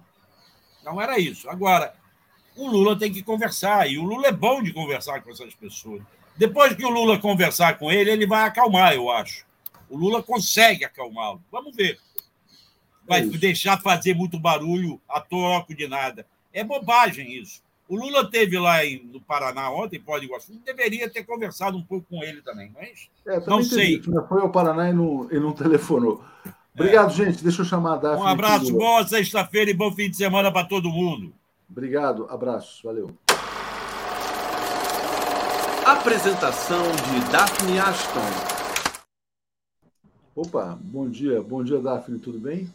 [0.84, 1.49] Não era isso.
[1.49, 1.94] Agora,
[2.56, 6.02] o Lula tem que conversar, e o Lula é bom de conversar com essas pessoas.
[6.38, 9.45] Depois que o Lula conversar com ele, ele vai acalmar, eu acho.
[9.90, 11.44] O Lula consegue acalmá-lo.
[11.52, 11.99] Vamos ver.
[13.06, 16.26] Vai é deixar fazer muito barulho a troco de nada.
[16.53, 17.61] É bobagem isso.
[17.91, 22.07] O Lula teve lá em, no Paraná ontem, pode Iguaçu, deveria ter conversado um pouco
[22.09, 23.97] com ele também, mas é, não sei.
[23.97, 24.23] Isso, né?
[24.30, 26.23] Foi ao Paraná e não, e não telefonou.
[26.73, 27.15] Obrigado, é.
[27.15, 27.43] gente.
[27.43, 28.22] Deixa eu chamar a Daphne.
[28.22, 31.34] Um abraço, boa sexta-feira e bom fim de semana para todo mundo.
[31.69, 33.11] Obrigado, abraços, valeu.
[35.85, 39.01] Apresentação de Daphne Ashton.
[40.34, 42.69] Opa, bom dia, bom dia, Daphne, tudo bem?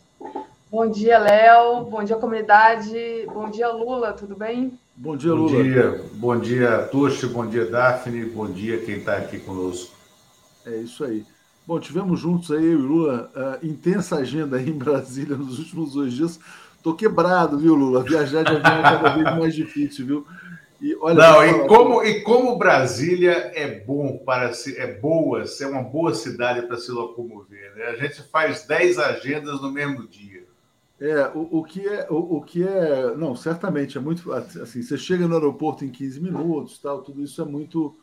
[0.71, 1.85] Bom dia, Léo.
[1.85, 3.25] Bom dia, comunidade.
[3.33, 4.13] Bom dia, Lula.
[4.13, 4.79] Tudo bem?
[4.99, 5.51] Bom dia, Lula.
[5.51, 7.27] Bom dia, bom dia, Tuxi.
[7.27, 8.25] Bom dia, Daphne.
[8.25, 9.95] Bom dia, quem está aqui conosco.
[10.65, 11.23] É isso aí.
[11.67, 15.93] Bom, tivemos juntos aí, eu e Lula, uh, intensa agenda aí em Brasília nos últimos
[15.93, 16.41] dois dias.
[16.83, 18.03] Tô quebrado, viu, Lula?
[18.03, 20.27] Viajar de avião é cada vez mais difícil, viu?
[20.81, 25.67] E, olha, Não, e como, e como Brasília é bom para se, é boa, é
[25.67, 27.75] uma boa cidade para se locomover.
[27.75, 27.85] Né?
[27.85, 30.46] A gente faz 10 agendas no mesmo dia.
[30.99, 34.97] É, o, o, que é, o, o, que é, não, certamente é muito assim, você
[34.97, 37.95] chega no aeroporto em 15 minutos, tal, tudo isso é muito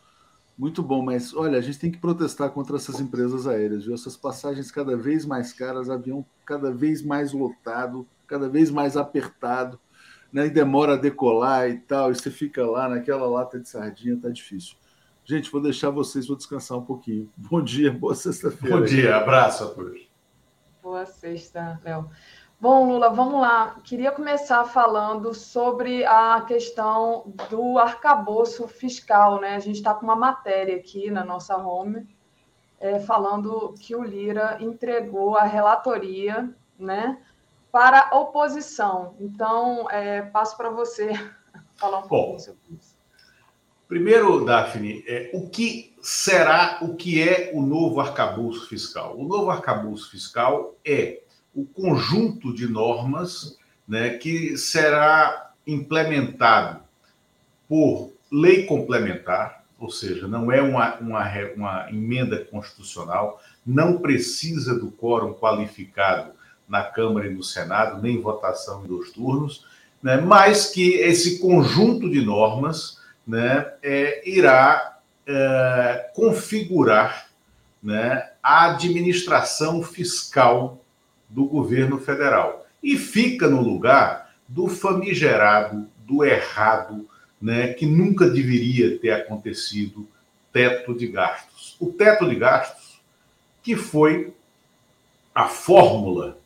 [0.55, 3.95] muito bom, mas olha, a gente tem que protestar contra essas empresas aéreas, viu?
[3.95, 9.79] Essas passagens cada vez mais caras, avião cada vez mais lotado, cada vez mais apertado,
[10.31, 10.45] né?
[10.45, 14.29] E demora a decolar e tal, e você fica lá naquela lata de sardinha, tá
[14.29, 14.75] difícil.
[15.25, 17.29] Gente, vou deixar vocês, vou descansar um pouquinho.
[17.35, 18.77] Bom dia, boa sexta-feira.
[18.77, 20.07] Bom dia, abraço a todos.
[20.83, 22.09] Boa sexta, Léo.
[22.63, 23.75] Bom, Lula, vamos lá.
[23.83, 29.41] Queria começar falando sobre a questão do arcabouço fiscal.
[29.41, 29.57] Né?
[29.57, 32.07] A gente está com uma matéria aqui na nossa home
[32.79, 37.21] é, falando que o Lira entregou a relatoria né,
[37.69, 39.13] para a oposição.
[39.19, 41.11] Então, é, passo para você
[41.75, 42.95] falar um pouco sobre isso.
[43.89, 49.19] Primeiro, Daphne, é, o que será, o que é o novo arcabouço fiscal?
[49.19, 51.22] O novo arcabouço fiscal é
[51.53, 53.57] o conjunto de normas
[53.87, 56.81] né, que será implementado
[57.67, 64.91] por lei complementar, ou seja, não é uma, uma, uma emenda constitucional, não precisa do
[64.91, 66.31] quórum qualificado
[66.67, 69.65] na Câmara e no Senado, nem votação em dois turnos,
[70.01, 77.27] né, mas que esse conjunto de normas né, é, irá é, configurar
[77.81, 80.82] né, a administração fiscal
[81.33, 82.65] do governo federal.
[82.81, 87.07] E fica no lugar do famigerado, do errado,
[87.41, 90.07] né, que nunca deveria ter acontecido,
[90.51, 91.75] teto de gastos.
[91.79, 93.01] O teto de gastos,
[93.63, 94.33] que foi
[95.33, 96.37] a fórmula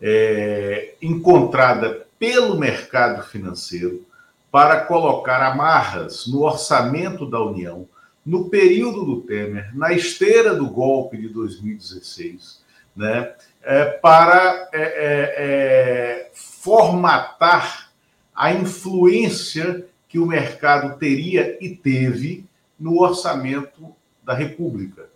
[0.00, 4.04] é, encontrada pelo mercado financeiro
[4.50, 7.88] para colocar amarras no orçamento da União
[8.24, 12.62] no período do Temer, na esteira do golpe de 2016,
[12.96, 13.34] né,
[13.64, 17.90] é, para é, é, é, formatar
[18.34, 22.46] a influência que o mercado teria e teve
[22.78, 25.08] no orçamento da República.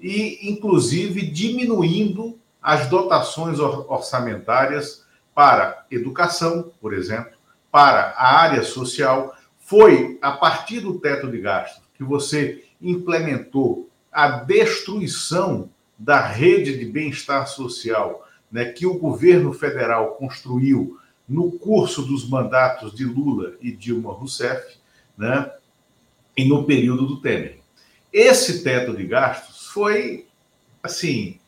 [0.00, 5.04] E, inclusive, diminuindo as dotações orçamentárias
[5.34, 7.36] para educação, por exemplo,
[7.70, 9.34] para a área social.
[9.58, 16.84] Foi a partir do teto de gastos que você implementou a destruição da rede de
[16.84, 20.98] bem-estar social né, que o governo federal construiu
[21.28, 24.76] no curso dos mandatos de Lula e Dilma Rousseff,
[25.16, 25.50] né,
[26.36, 27.58] e no período do Temer.
[28.12, 30.26] Esse teto de gastos foi,
[30.82, 31.38] assim,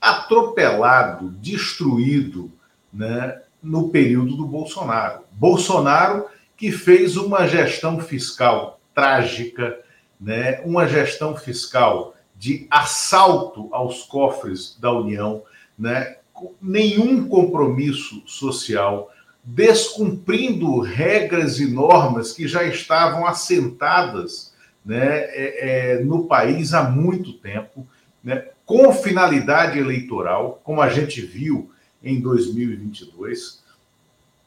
[0.00, 2.50] atropelado, destruído,
[2.92, 5.24] né, no período do Bolsonaro.
[5.32, 6.26] Bolsonaro
[6.56, 9.80] que fez uma gestão fiscal trágica,
[10.20, 15.42] né, uma gestão fiscal de assalto aos cofres da União,
[15.78, 16.16] né?
[16.58, 19.10] nenhum compromisso social,
[19.44, 27.34] descumprindo regras e normas que já estavam assentadas né, é, é, no país há muito
[27.34, 27.86] tempo,
[28.24, 31.70] né, com finalidade eleitoral, como a gente viu
[32.02, 33.62] em 2022.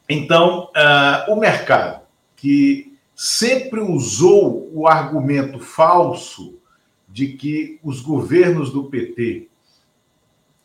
[0.09, 2.01] Então, uh, o mercado,
[2.35, 6.57] que sempre usou o argumento falso
[7.13, 9.47] de que os governos do PT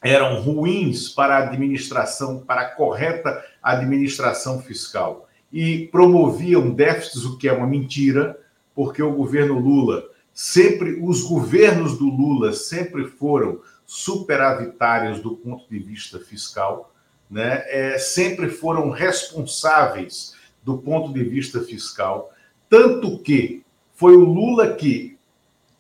[0.03, 7.49] eram ruins para a administração, para a correta administração fiscal, e promoviam déficits, o que
[7.49, 8.41] é uma mentira,
[8.75, 10.03] porque o governo Lula
[10.33, 16.95] sempre, os governos do Lula sempre foram superavitários do ponto de vista fiscal,
[17.31, 17.63] né?
[17.67, 22.33] É, sempre foram responsáveis do ponto de vista fiscal,
[22.71, 23.63] tanto que
[23.93, 25.18] foi o Lula que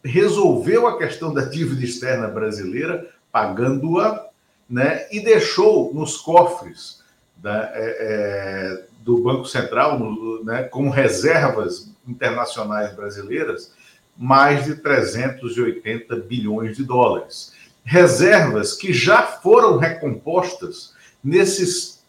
[0.09, 4.26] resolveu a questão da dívida externa brasileira, pagando-a,
[4.68, 5.06] né?
[5.10, 7.02] E deixou nos cofres
[7.36, 13.72] da, é, é, do Banco Central, no, né, reservas internacionais brasileiras,
[14.16, 17.52] mais de 380 bilhões de dólares.
[17.85, 22.02] Reservas que já foram recompostas nesses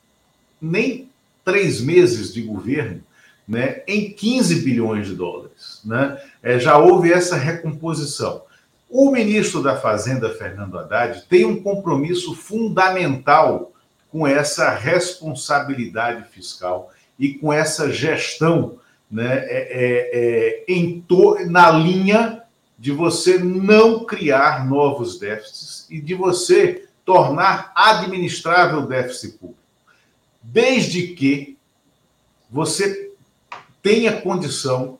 [0.62, 1.10] nem
[1.46, 3.02] três meses de governo,
[3.50, 5.82] né, em 15 bilhões de dólares.
[5.84, 6.22] Né?
[6.44, 8.44] É, já houve essa recomposição.
[8.88, 13.74] O ministro da Fazenda, Fernando Haddad, tem um compromisso fundamental
[14.12, 18.78] com essa responsabilidade fiscal e com essa gestão
[19.10, 21.04] né, é, é, é, em
[21.48, 22.44] na linha
[22.78, 29.60] de você não criar novos déficits e de você tornar administrável o déficit público.
[30.42, 31.58] Desde que
[32.50, 33.09] você
[33.82, 34.98] tenha condição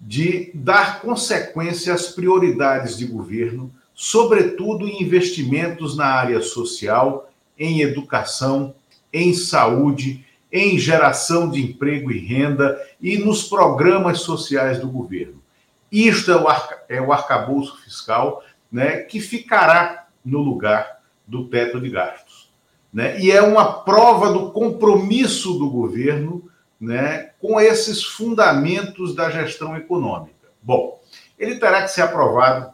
[0.00, 8.74] de dar consequência às prioridades de governo, sobretudo em investimentos na área social em educação,
[9.12, 15.42] em saúde, em geração de emprego e renda e nos programas sociais do governo.
[15.90, 21.80] Isto é o, arca, é o arcabouço fiscal né, que ficará no lugar do teto
[21.80, 22.50] de gastos.
[22.92, 23.18] Né?
[23.20, 26.48] E é uma prova do compromisso do governo
[26.80, 30.34] né, com esses fundamentos da gestão econômica.
[30.62, 31.00] Bom,
[31.38, 32.72] ele terá que ser aprovado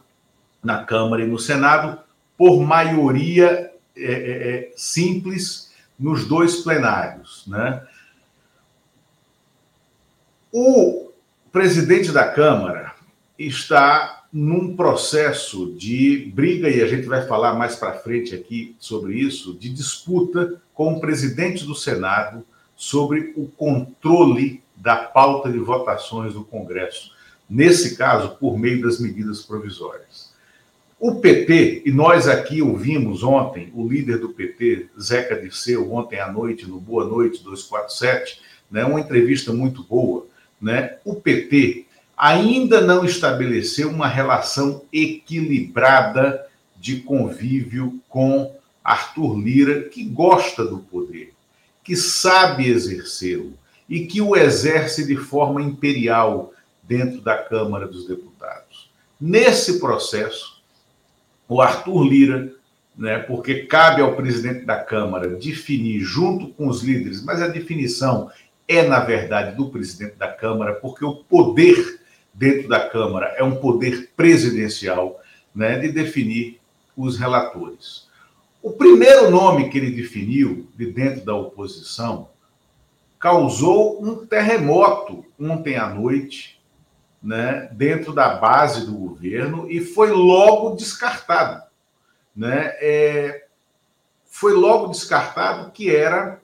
[0.63, 1.99] na Câmara e no Senado
[2.37, 7.43] por maioria é, é, é, simples nos dois plenários.
[7.47, 7.85] Né?
[10.51, 11.11] O
[11.51, 12.93] presidente da Câmara
[13.37, 19.13] está num processo de briga, e a gente vai falar mais para frente aqui sobre
[19.13, 22.43] isso, de disputa com o presidente do Senado
[22.83, 27.11] sobre o controle da pauta de votações do Congresso,
[27.49, 30.33] nesse caso, por meio das medidas provisórias.
[30.99, 36.29] O PT, e nós aqui ouvimos ontem o líder do PT, Zeca Dirceu, ontem à
[36.29, 40.27] noite, no Boa Noite 247, né, uma entrevista muito boa.
[40.61, 40.97] Né?
[41.05, 41.85] O PT
[42.17, 46.45] ainda não estabeleceu uma relação equilibrada
[46.75, 48.53] de convívio com
[48.83, 51.33] Arthur Lira, que gosta do poder,
[51.83, 53.53] que sabe exercê-lo
[53.89, 58.91] e que o exerce de forma imperial dentro da Câmara dos Deputados.
[59.19, 60.61] Nesse processo,
[61.47, 62.53] o Arthur Lira,
[62.97, 68.31] né, porque cabe ao presidente da Câmara definir junto com os líderes, mas a definição
[68.67, 71.99] é, na verdade, do presidente da Câmara, porque o poder
[72.33, 75.21] dentro da Câmara é um poder presidencial
[75.53, 76.59] né, de definir
[76.95, 78.02] os relatores.
[78.63, 82.29] O primeiro nome que ele definiu de dentro da oposição
[83.19, 86.63] causou um terremoto ontem à noite
[87.21, 91.61] né, dentro da base do governo e foi logo descartado.
[92.33, 92.71] Né?
[92.79, 93.47] É,
[94.27, 96.41] foi logo descartado que era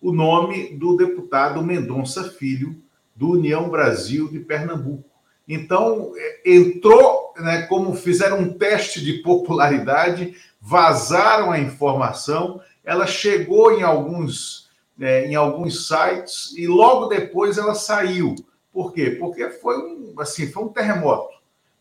[0.00, 2.82] o nome do deputado Mendonça Filho,
[3.14, 5.04] do União Brasil de Pernambuco.
[5.46, 13.72] Então, é, entrou, né, como fizeram um teste de popularidade, vazaram a informação, ela chegou
[13.72, 14.70] em alguns,
[15.00, 18.34] é, em alguns sites e logo depois ela saiu.
[18.72, 19.10] Por quê?
[19.10, 21.36] Porque foi um, assim, foi um terremoto.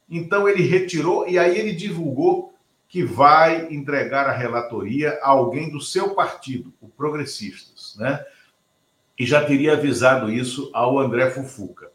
[0.10, 2.54] Então ele retirou e aí ele divulgou
[2.88, 8.24] que vai entregar a relatoria a alguém do seu partido, o Progressistas, né?
[9.20, 11.92] E já teria avisado isso ao André Fufuca.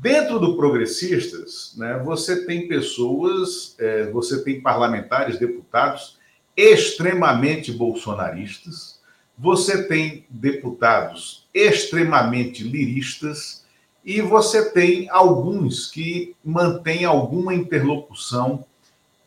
[0.00, 6.18] Dentro do Progressistas, né, você tem pessoas, é, você tem parlamentares, deputados
[6.56, 8.98] extremamente bolsonaristas,
[9.36, 13.62] você tem deputados extremamente liristas,
[14.02, 18.64] e você tem alguns que mantêm alguma interlocução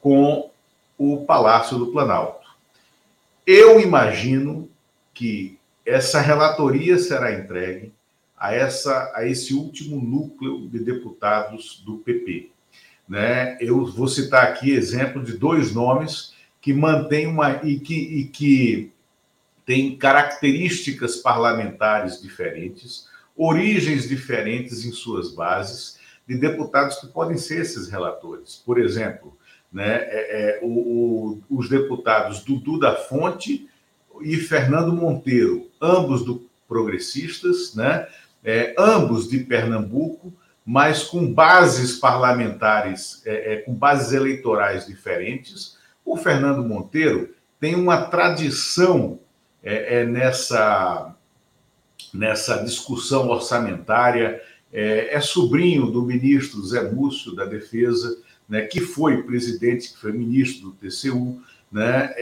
[0.02, 0.50] com
[0.98, 2.48] o Palácio do Planalto.
[3.46, 4.68] Eu imagino
[5.14, 7.94] que essa relatoria será entregue
[8.44, 12.50] a, essa, a esse último núcleo de deputados do PP.
[13.08, 13.58] Né?
[13.62, 18.92] Eu vou citar aqui exemplo de dois nomes que mantêm uma e que, e que
[19.66, 25.98] têm características parlamentares diferentes origens diferentes em suas bases
[26.28, 28.62] de deputados que podem ser esses relatores.
[28.66, 29.38] Por exemplo,
[29.72, 33.70] né, é, é, o, o, os deputados Dudu da Fonte
[34.22, 38.08] e Fernando Monteiro, ambos do progressistas, né,
[38.44, 40.34] é, ambos de Pernambuco,
[40.66, 45.78] mas com bases parlamentares, é, é, com bases eleitorais diferentes.
[46.06, 49.20] O Fernando Monteiro tem uma tradição
[49.64, 51.16] é, é, nessa,
[52.14, 54.42] nessa discussão orçamentária,
[54.72, 58.18] é, é, sobrinho do ministro Zé Múcio da Defesa,
[58.50, 61.42] né, que foi presidente, que foi ministro do TCU.
[61.72, 62.14] Né,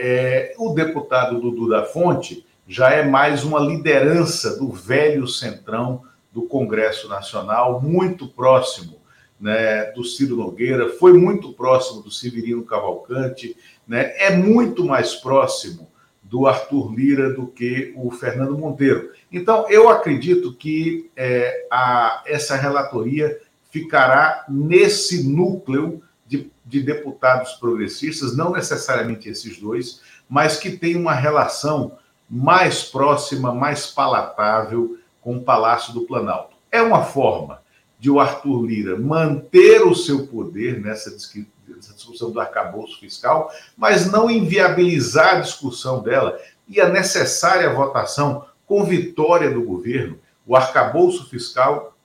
[0.56, 7.08] o deputado Dudu da Fonte já é mais uma liderança do velho centrão do Congresso
[7.08, 9.02] Nacional, muito próximo
[9.38, 13.56] né, do Ciro Nogueira, foi muito próximo do Severino Cavalcante,
[13.86, 15.90] né, é muito mais próximo
[16.22, 19.10] do Arthur Lira do que o Fernando Monteiro.
[19.30, 23.38] Então, eu acredito que é, a, essa relatoria
[23.70, 31.12] ficará nesse núcleo de, de deputados progressistas, não necessariamente esses dois, mas que tem uma
[31.12, 31.98] relação
[32.30, 36.56] mais próxima, mais palatável com o Palácio do Planalto.
[36.70, 37.62] É uma forma
[37.98, 44.28] de o Arthur Lira manter o seu poder nessa discussão do arcabouço fiscal, mas não
[44.28, 46.38] inviabilizar a discussão dela
[46.68, 50.18] e a necessária votação com vitória do governo.
[50.44, 51.96] O arcabouço fiscal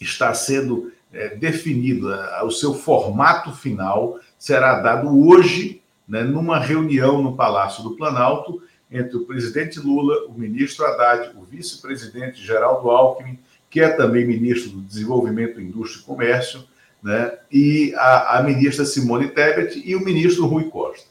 [0.00, 2.08] está sendo é, definido,
[2.44, 9.16] o seu formato final será dado hoje, né, numa reunião no Palácio do Planalto, entre
[9.16, 13.38] o presidente Lula, o ministro Haddad, o vice-presidente Geraldo Alckmin,
[13.70, 16.64] que é também ministro do Desenvolvimento, Indústria e Comércio,
[17.02, 21.06] né, e a, a ministra Simone Tebet e o ministro Rui Costa.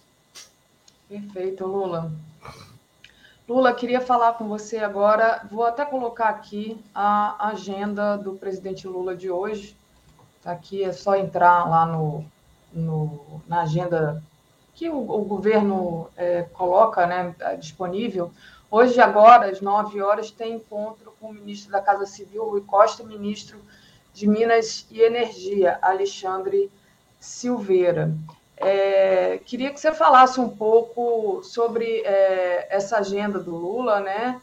[1.09, 2.11] Perfeito, Lula.
[3.49, 5.45] Lula, queria falar com você agora.
[5.51, 9.75] Vou até colocar aqui a agenda do presidente Lula de hoje.
[10.37, 12.23] Está aqui, é só entrar lá no,
[12.73, 14.23] no na agenda
[14.73, 18.31] que o, o governo é, coloca né, é disponível.
[18.69, 23.03] Hoje, agora, às 9 horas, tem encontro com o ministro da Casa Civil, Rui Costa,
[23.03, 23.59] e ministro
[24.13, 26.71] de Minas e Energia, Alexandre
[27.19, 28.13] Silveira.
[28.57, 34.39] É, queria que você falasse um pouco sobre é, essa agenda do Lula, né?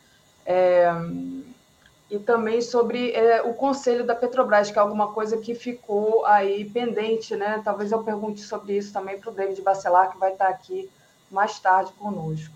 [2.11, 6.65] E também sobre é, o conselho da Petrobras, que é alguma coisa que ficou aí
[6.65, 7.61] pendente, né?
[7.63, 10.89] Talvez eu pergunte sobre isso também para o David Bacelar, que vai estar aqui
[11.31, 12.55] mais tarde conosco.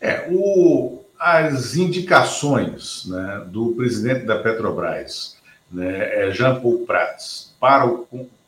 [0.00, 5.36] É, o, as indicações né, do presidente da Petrobras,
[5.70, 8.06] né, é Jean Paul Prats, para o,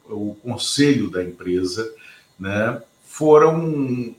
[0.08, 1.92] o conselho da empresa,
[2.38, 4.14] né, foram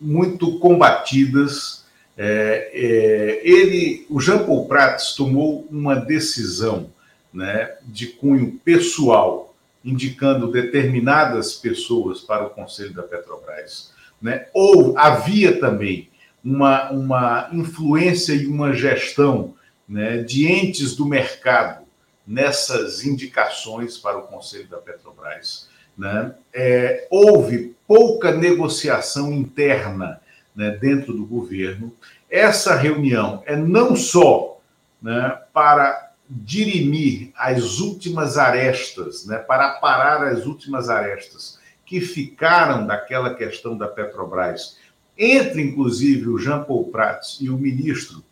[0.00, 1.83] muito combatidas
[2.16, 6.90] é, é, ele, o Jean Paul Prats tomou uma decisão
[7.32, 9.54] né, de cunho pessoal,
[9.84, 13.92] indicando determinadas pessoas para o conselho da Petrobras.
[14.22, 14.46] Né?
[14.54, 16.08] Ou havia também
[16.44, 19.54] uma, uma influência e uma gestão
[19.88, 21.84] né, de entes do mercado
[22.26, 25.68] nessas indicações para o conselho da Petrobras.
[25.98, 26.34] Né?
[26.52, 30.20] É, houve pouca negociação interna
[30.54, 31.92] né, dentro do governo.
[32.30, 34.60] Essa reunião é não só
[35.02, 43.34] né, para dirimir as últimas arestas, né, para parar as últimas arestas que ficaram daquela
[43.34, 44.78] questão da Petrobras,
[45.16, 48.24] entre inclusive o Jean Paul Prats e o ministro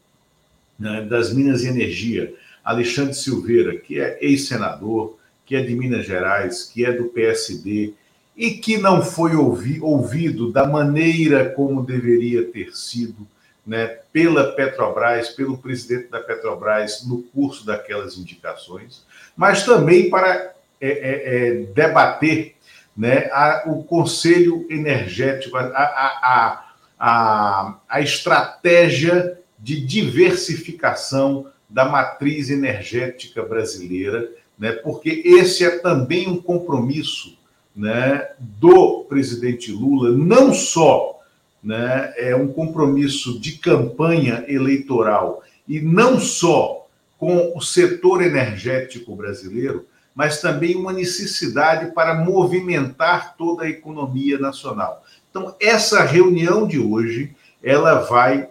[0.79, 2.35] né, das Minas e Energia,
[2.65, 7.95] Alexandre Silveira, que é ex-senador, que é de Minas Gerais, que é do PSD,
[8.43, 13.25] e que não foi ouvi, ouvido da maneira como deveria ter sido
[13.65, 19.07] né, pela Petrobras, pelo presidente da Petrobras no curso daquelas indicações,
[19.37, 22.57] mas também para é, é, é, debater
[22.97, 33.41] né, a, o Conselho Energético, a, a, a, a estratégia de diversificação da matriz energética
[33.45, 34.29] brasileira,
[34.59, 37.41] né, porque esse é também um compromisso
[37.75, 41.21] né, do presidente Lula, não só
[41.63, 46.87] né, é um compromisso de campanha eleitoral e não só
[47.19, 55.05] com o setor energético brasileiro, mas também uma necessidade para movimentar toda a economia nacional.
[55.31, 58.49] Então, essa reunião de hoje, ela vai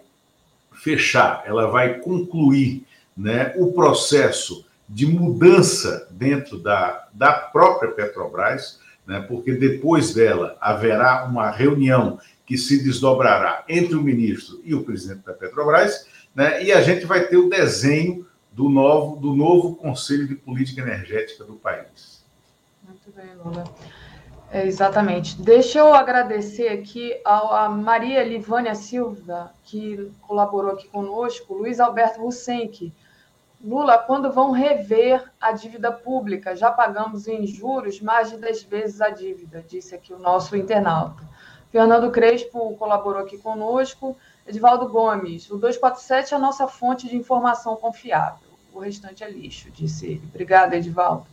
[0.72, 2.84] fechar, ela vai concluir
[3.16, 8.80] né, o processo de mudança dentro da, da própria Petrobras,
[9.12, 14.82] né, porque depois dela haverá uma reunião que se desdobrará entre o ministro e o
[14.82, 19.76] presidente da Petrobras, né, e a gente vai ter o desenho do novo, do novo
[19.76, 22.24] Conselho de Política Energética do país.
[22.86, 23.64] Muito bem, Lula.
[24.50, 25.40] É, exatamente.
[25.40, 32.26] Deixa eu agradecer aqui a, a Maria Livânia Silva, que colaborou aqui conosco, Luiz Alberto
[32.26, 32.92] Husenck,
[33.62, 36.56] Lula, quando vão rever a dívida pública?
[36.56, 41.22] Já pagamos em juros mais de 10 vezes a dívida, disse aqui o nosso internauta.
[41.70, 44.16] Fernando Crespo colaborou aqui conosco.
[44.46, 48.48] Edivaldo Gomes, o 247 é a nossa fonte de informação confiável.
[48.74, 50.22] O restante é lixo, disse ele.
[50.28, 51.26] Obrigada, Edivaldo.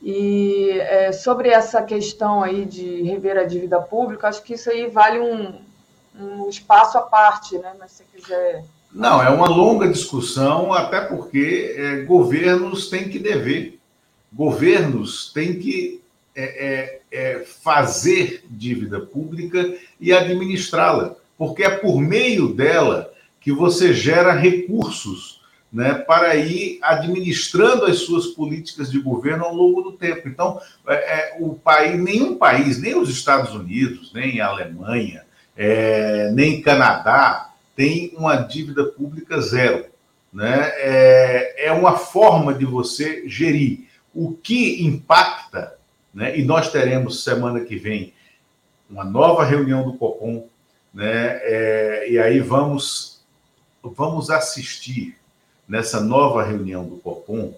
[0.00, 4.86] E é, sobre essa questão aí de rever a dívida pública, acho que isso aí
[4.86, 5.60] vale um,
[6.14, 7.74] um espaço à parte, né?
[7.78, 13.78] Mas se quiser não, é uma longa discussão, até porque é, governos têm que dever,
[14.32, 16.00] governos têm que
[16.34, 23.94] é, é, é fazer dívida pública e administrá-la, porque é por meio dela que você
[23.94, 25.40] gera recursos
[25.72, 30.28] né, para ir administrando as suas políticas de governo ao longo do tempo.
[30.28, 35.24] Então, é, é, o país, nenhum país, nem os Estados Unidos, nem a Alemanha,
[36.32, 37.49] nem Canadá,
[37.80, 39.86] tem uma dívida pública zero.
[40.30, 40.70] Né?
[40.74, 43.88] É, é uma forma de você gerir.
[44.14, 45.78] O que impacta,
[46.12, 46.38] né?
[46.38, 48.12] e nós teremos semana que vem
[48.90, 50.46] uma nova reunião do COPOM,
[50.92, 51.38] né?
[51.42, 53.22] É, e aí vamos,
[53.82, 55.16] vamos assistir
[55.66, 57.54] nessa nova reunião do COPOM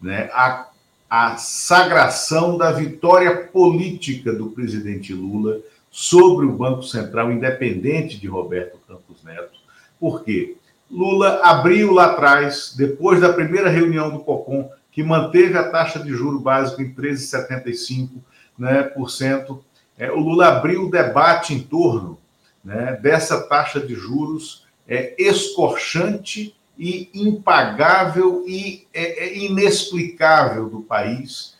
[0.00, 0.30] né?
[0.32, 0.70] a,
[1.10, 8.78] a sagração da vitória política do presidente Lula sobre o Banco Central, independente de Roberto
[8.86, 9.55] Campos Neto,
[9.98, 10.56] por quê?
[10.90, 16.10] Lula abriu lá atrás, depois da primeira reunião do COPOM, que manteve a taxa de
[16.10, 18.10] juro básico em 13,75%,
[18.58, 19.62] né, por cento,
[19.98, 22.18] é, o Lula abriu o debate em torno
[22.64, 31.56] né, dessa taxa de juros é, escorchante e impagável e é, é inexplicável do país.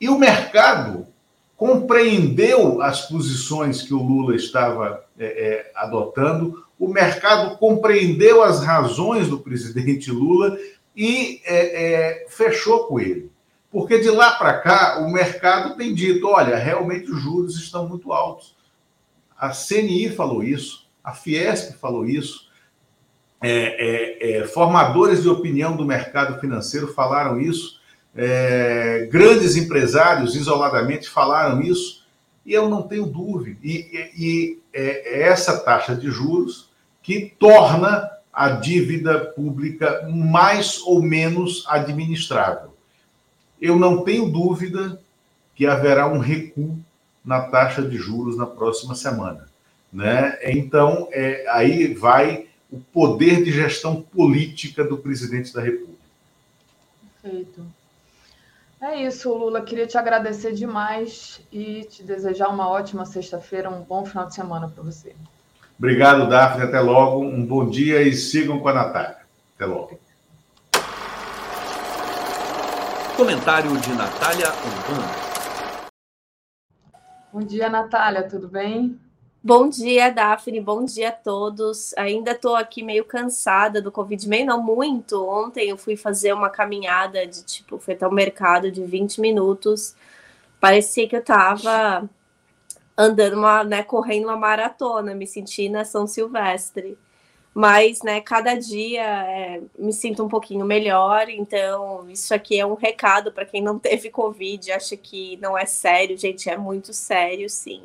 [0.00, 1.06] E o mercado
[1.56, 9.28] compreendeu as posições que o Lula estava é, é, adotando, o mercado compreendeu as razões
[9.28, 10.56] do presidente Lula
[10.96, 13.30] e é, é, fechou com ele.
[13.70, 18.10] Porque de lá para cá, o mercado tem dito: olha, realmente os juros estão muito
[18.14, 18.56] altos.
[19.38, 22.48] A CNI falou isso, a Fiesp falou isso,
[23.42, 27.78] é, é, é, formadores de opinião do mercado financeiro falaram isso,
[28.14, 32.06] é, grandes empresários isoladamente falaram isso,
[32.44, 33.58] e eu não tenho dúvida.
[33.62, 36.69] E, e, e essa taxa de juros
[37.02, 42.74] que torna a dívida pública mais ou menos administrável.
[43.60, 45.00] Eu não tenho dúvida
[45.54, 46.78] que haverá um recuo
[47.24, 49.48] na taxa de juros na próxima semana.
[49.92, 50.38] Né?
[50.44, 56.00] Então, é, aí vai o poder de gestão política do presidente da República.
[57.20, 57.66] Perfeito.
[58.80, 59.60] É isso, Lula.
[59.60, 64.68] Queria te agradecer demais e te desejar uma ótima sexta-feira, um bom final de semana
[64.68, 65.14] para você.
[65.80, 66.64] Obrigado, Daphne.
[66.64, 67.24] Até logo.
[67.24, 69.16] Um bom dia e sigam com a Natália.
[69.56, 69.98] Até logo.
[73.16, 75.08] Comentário de Natália Urbano.
[77.32, 78.28] Bom dia, Natália.
[78.28, 79.00] Tudo bem?
[79.42, 80.60] Bom dia, Daphne.
[80.60, 81.94] Bom dia a todos.
[81.96, 85.26] Ainda estou aqui meio cansada do Covid, meio não muito.
[85.26, 89.96] Ontem eu fui fazer uma caminhada de tipo, fui até o mercado de 20 minutos.
[90.60, 92.06] Parecia que eu estava
[93.00, 96.98] andando uma, né, correndo uma maratona, me senti na São Silvestre.
[97.52, 102.74] Mas, né, cada dia é, me sinto um pouquinho melhor, então isso aqui é um
[102.74, 107.48] recado para quem não teve Covid, acha que não é sério, gente, é muito sério,
[107.48, 107.82] sim.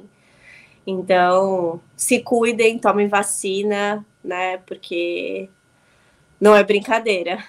[0.86, 5.50] Então, se cuidem, tomem vacina, né, porque
[6.40, 7.44] não é brincadeira.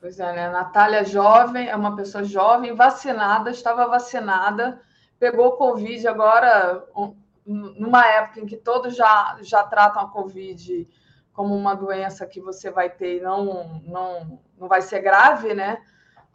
[0.00, 0.50] Pois é, né?
[0.50, 4.78] Natália é jovem, é uma pessoa jovem, vacinada, estava vacinada,
[5.24, 6.86] pegou Covid agora,
[7.46, 10.86] numa época em que todos já, já tratam a Covid
[11.32, 15.78] como uma doença que você vai ter e não, não, não vai ser grave, né?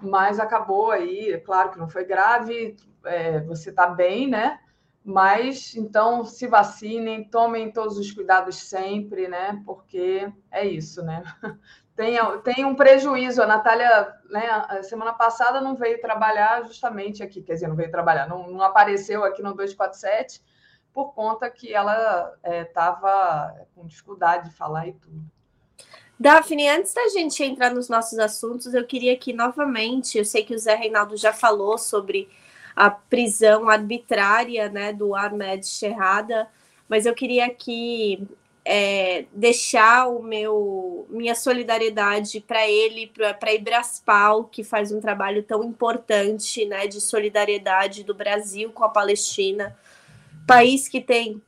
[0.02, 2.76] Mas acabou aí, é claro que não foi grave,
[3.06, 4.60] é, você está bem, né?
[5.06, 9.62] Mas então se vacinem, tomem todos os cuidados sempre, né?
[9.68, 11.22] Porque é isso, né?
[12.00, 13.44] tem, tem um prejuízo.
[13.44, 18.26] A Natália, né, semana passada não veio trabalhar justamente aqui, quer dizer, não veio trabalhar,
[18.26, 20.42] não, não apareceu aqui no 247
[20.94, 25.22] por conta que ela estava é, com dificuldade de falar e tudo.
[26.18, 30.56] Daphne, antes da gente entrar nos nossos assuntos, eu queria que novamente, eu sei que
[30.56, 32.30] o Zé Reinaldo já falou sobre
[32.76, 36.48] a prisão arbitrária né, do Ahmed Sherrada,
[36.88, 38.26] mas eu queria aqui
[38.66, 45.64] é, deixar o meu minha solidariedade para ele, para Ibraspal, que faz um trabalho tão
[45.64, 49.76] importante né, de solidariedade do Brasil com a Palestina,
[50.46, 51.42] país que tem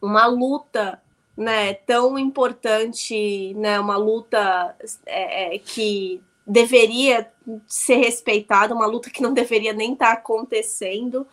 [0.00, 1.00] uma luta
[1.36, 4.74] né, tão importante, né, uma luta
[5.06, 7.30] é, é, que deveria
[7.66, 11.26] ser respeitada, uma luta que não deveria nem estar tá acontecendo.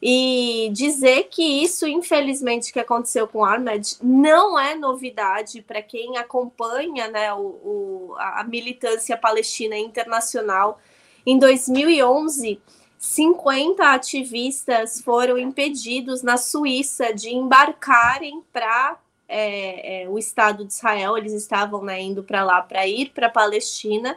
[0.00, 7.08] E dizer que isso, infelizmente, que aconteceu com Ahmed, não é novidade para quem acompanha
[7.08, 10.80] né, o, o, a militância palestina internacional.
[11.26, 12.60] Em 2011,
[12.96, 18.98] 50 ativistas foram impedidos na Suíça de embarcarem para
[19.28, 21.18] é, é, o Estado de Israel.
[21.18, 24.16] Eles estavam né, indo para lá para ir para a Palestina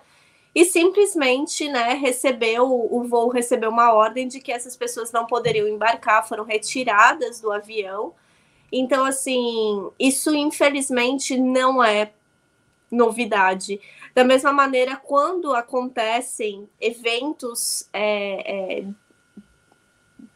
[0.53, 5.68] e simplesmente né, recebeu o voo recebeu uma ordem de que essas pessoas não poderiam
[5.68, 8.14] embarcar, foram retiradas do avião.
[8.72, 12.11] Então, assim, isso infelizmente não é
[12.90, 13.80] novidade.
[14.14, 18.86] Da mesma maneira, quando acontecem eventos é, é,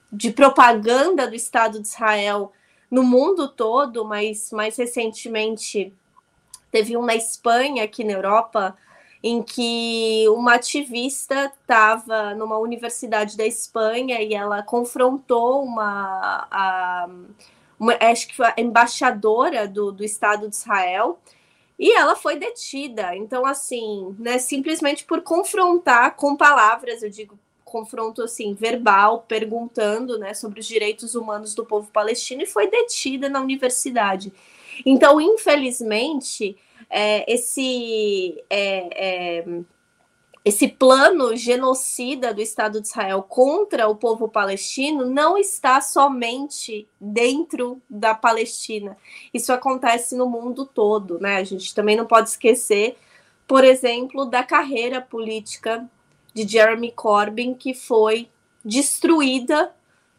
[0.09, 2.53] de propaganda do Estado de Israel
[2.89, 5.93] no mundo todo, mas mais recentemente
[6.71, 8.77] teve um na Espanha, aqui na Europa,
[9.23, 17.09] em que uma ativista estava numa universidade da Espanha e ela confrontou uma, a,
[17.79, 21.19] uma acho que foi a embaixadora do, do Estado de Israel
[21.77, 23.15] e ela foi detida.
[23.15, 30.33] Então, assim, né, simplesmente por confrontar com palavras, eu digo confronto assim verbal, perguntando, né,
[30.33, 34.31] sobre os direitos humanos do povo palestino e foi detida na universidade.
[34.85, 36.55] Então, infelizmente,
[36.89, 39.45] é, esse, é, é,
[40.43, 47.81] esse plano genocida do Estado de Israel contra o povo palestino não está somente dentro
[47.89, 48.97] da Palestina.
[49.33, 51.37] Isso acontece no mundo todo, né?
[51.37, 52.97] A gente também não pode esquecer,
[53.47, 55.89] por exemplo, da carreira política
[56.33, 58.29] de Jeremy Corbyn, que foi
[58.63, 59.73] destruída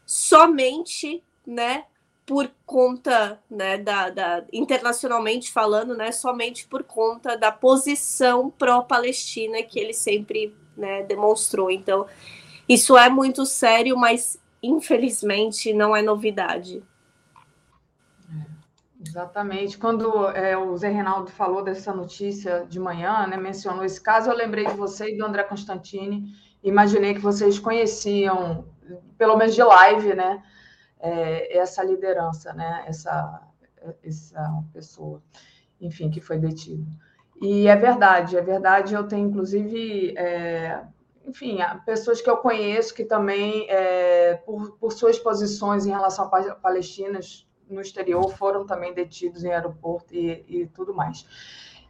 [0.07, 1.85] somente, né,
[2.27, 9.79] por conta, né, da, da, internacionalmente falando, né, somente por conta da posição pró-Palestina que
[9.79, 11.71] ele sempre né, demonstrou.
[11.71, 12.05] Então,
[12.69, 16.83] isso é muito sério, mas infelizmente não é novidade.
[18.29, 19.79] É, exatamente.
[19.79, 24.37] Quando é, o Zé Reinaldo falou dessa notícia de manhã, né, mencionou esse caso, eu
[24.37, 26.35] lembrei de você e do André Constantini.
[26.61, 28.65] Imaginei que vocês conheciam,
[29.17, 30.43] pelo menos de live, né?
[31.01, 32.85] É, essa liderança, né?
[32.87, 33.43] essa,
[34.03, 35.23] essa pessoa,
[35.81, 36.87] enfim, que foi detida.
[37.41, 38.95] E é verdade, é verdade.
[38.95, 40.83] Eu tenho, inclusive, é,
[41.27, 46.55] enfim, pessoas que eu conheço que também, é, por, por suas posições em relação a
[46.55, 51.27] palestinas no exterior, foram também detidos em aeroporto e, e tudo mais.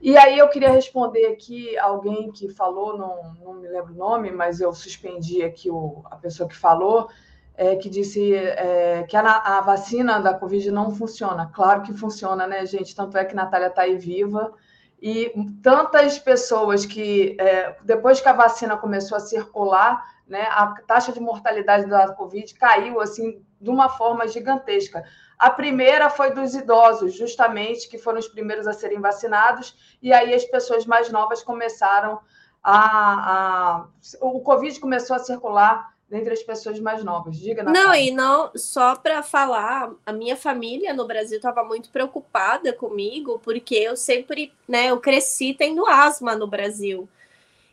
[0.00, 4.30] E aí eu queria responder aqui alguém que falou, não, não me lembro o nome,
[4.30, 7.08] mas eu suspendi aqui o, a pessoa que falou,
[7.56, 11.50] é, que disse é, que a, a, vacina da Covid não funciona.
[11.54, 12.94] Claro que funciona, né, gente?
[12.94, 14.52] Tanto é que Natália está aí viva.
[15.00, 21.12] E tantas pessoas que, é, depois que a vacina começou a circular, né, a taxa
[21.12, 25.04] de mortalidade da Covid caiu assim de uma forma gigantesca.
[25.38, 30.34] A primeira foi dos idosos, justamente, que foram os primeiros a serem vacinados, e aí
[30.34, 32.20] as pessoas mais novas começaram
[32.62, 33.82] a.
[33.82, 33.86] a
[34.20, 37.36] o Covid começou a circular dentre as pessoas mais novas.
[37.36, 37.88] Diga, Natália.
[37.88, 43.40] Não, e não, só para falar, a minha família no Brasil estava muito preocupada comigo,
[43.42, 47.08] porque eu sempre, né, eu cresci tendo asma no Brasil.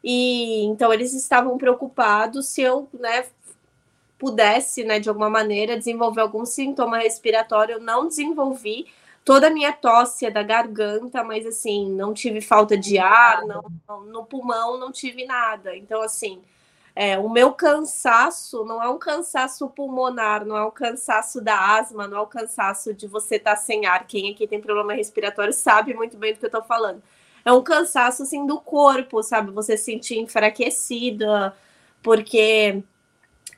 [0.04, 3.26] E então eles estavam preocupados se eu, né,
[4.18, 8.88] pudesse, né, de alguma maneira desenvolver algum sintoma respiratório, eu não desenvolvi.
[9.24, 13.64] Toda a minha tosse é da garganta, mas assim, não tive falta de ar, não,
[14.02, 15.76] no pulmão não tive nada.
[15.78, 16.42] Então, assim,
[16.96, 22.08] é, o meu cansaço não é um cansaço pulmonar, não é um cansaço da asma,
[22.08, 24.06] não é um cansaço de você estar tá sem ar.
[24.06, 27.02] Quem aqui tem problema respiratório sabe muito bem do que eu estou falando.
[27.44, 29.52] É um cansaço assim do corpo, sabe?
[29.52, 31.56] Você se sentir enfraquecida,
[32.02, 32.84] porque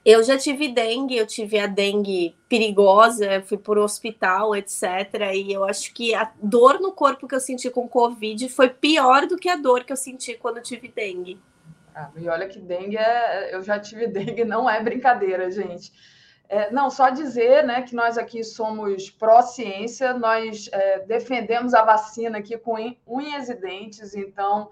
[0.06, 4.84] eu já tive dengue, eu tive a dengue perigosa, fui por hospital, etc.
[5.34, 9.28] E eu acho que a dor no corpo que eu senti com Covid foi pior
[9.28, 11.38] do que a dor que eu senti quando tive dengue.
[11.96, 13.56] Ah, e olha que dengue é.
[13.56, 15.94] Eu já tive dengue, não é brincadeira, gente.
[16.50, 22.38] É, não, só dizer né, que nós aqui somos pró-ciência, nós é, defendemos a vacina
[22.38, 22.76] aqui com
[23.08, 24.70] unhas e dentes, então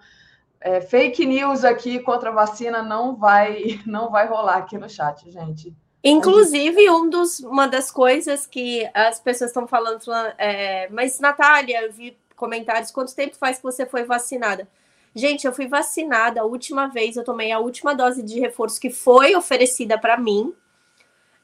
[0.61, 5.29] é, fake news aqui contra a vacina não vai, não vai rolar aqui no chat,
[5.31, 5.75] gente.
[6.03, 9.99] Inclusive, um dos, uma das coisas que as pessoas estão falando,
[10.37, 14.67] é, mas Natália, eu vi comentários, quanto tempo faz que você foi vacinada?
[15.15, 18.89] Gente, eu fui vacinada a última vez, eu tomei a última dose de reforço que
[18.89, 20.53] foi oferecida para mim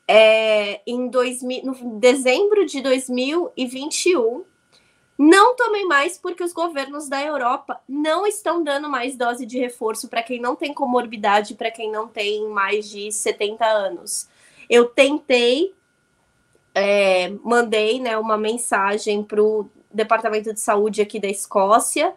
[0.07, 4.43] é, em 2000, no dezembro de 2021.
[5.15, 10.07] Não tomem mais porque os governos da Europa não estão dando mais dose de reforço
[10.07, 14.27] para quem não tem comorbidade, para quem não tem mais de 70 anos.
[14.67, 15.75] Eu tentei,
[16.73, 22.15] é, mandei né, uma mensagem para o Departamento de Saúde aqui da Escócia,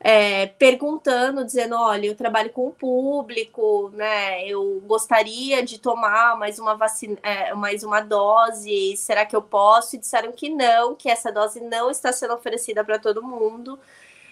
[0.00, 4.46] é, perguntando, dizendo, olha, eu trabalho com o público, né?
[4.46, 9.96] Eu gostaria de tomar mais uma vacina, é, mais uma dose, será que eu posso?
[9.96, 13.78] E disseram que não, que essa dose não está sendo oferecida para todo mundo.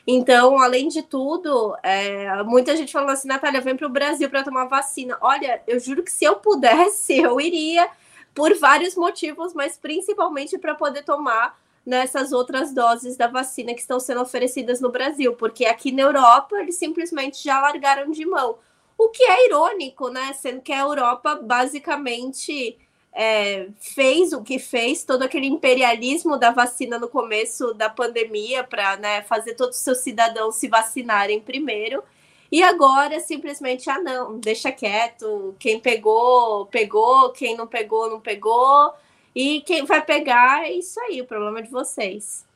[0.07, 4.45] Então, além de tudo, é, muita gente falou assim, Natália, vem para o Brasil para
[4.45, 5.19] tomar vacina.
[5.21, 7.89] Olha, eu juro que se eu pudesse, eu iria
[8.33, 14.01] por vários motivos, mas principalmente para poder tomar nessas outras doses da vacina que estão
[14.01, 18.59] sendo oferecidas no Brasil, porque aqui na Europa eles simplesmente já largaram de mão.
[18.99, 20.33] O que é irônico, né?
[20.33, 22.77] Sendo que a Europa basicamente
[23.13, 28.97] é, fez o que fez, todo aquele imperialismo da vacina no começo da pandemia para
[28.97, 32.03] né, fazer todos os seus cidadãos se vacinarem primeiro.
[32.51, 35.55] E agora simplesmente, ah, não, deixa quieto.
[35.59, 37.31] Quem pegou, pegou.
[37.31, 38.93] Quem não pegou, não pegou.
[39.37, 42.47] E quem vai pegar é isso aí, o problema é de vocês.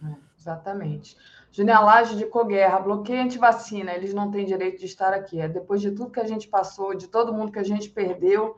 [0.00, 1.16] É, exatamente.
[1.50, 5.40] Genealagem de Coguerra, bloqueio antivacina, eles não têm direito de estar aqui.
[5.40, 8.56] É, depois de tudo que a gente passou, de todo mundo que a gente perdeu,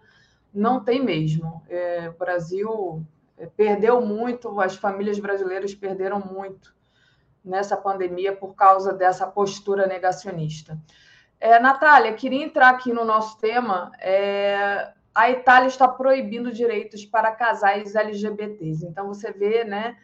[0.52, 1.64] não tem mesmo.
[1.66, 3.02] É, o Brasil
[3.38, 6.76] é, perdeu muito, as famílias brasileiras perderam muito
[7.42, 10.78] nessa pandemia por causa dessa postura negacionista.
[11.40, 13.90] É, Natália, queria entrar aqui no nosso tema.
[14.00, 18.84] É, a Itália está proibindo direitos para casais LGBTs.
[18.84, 19.96] Então, você vê né,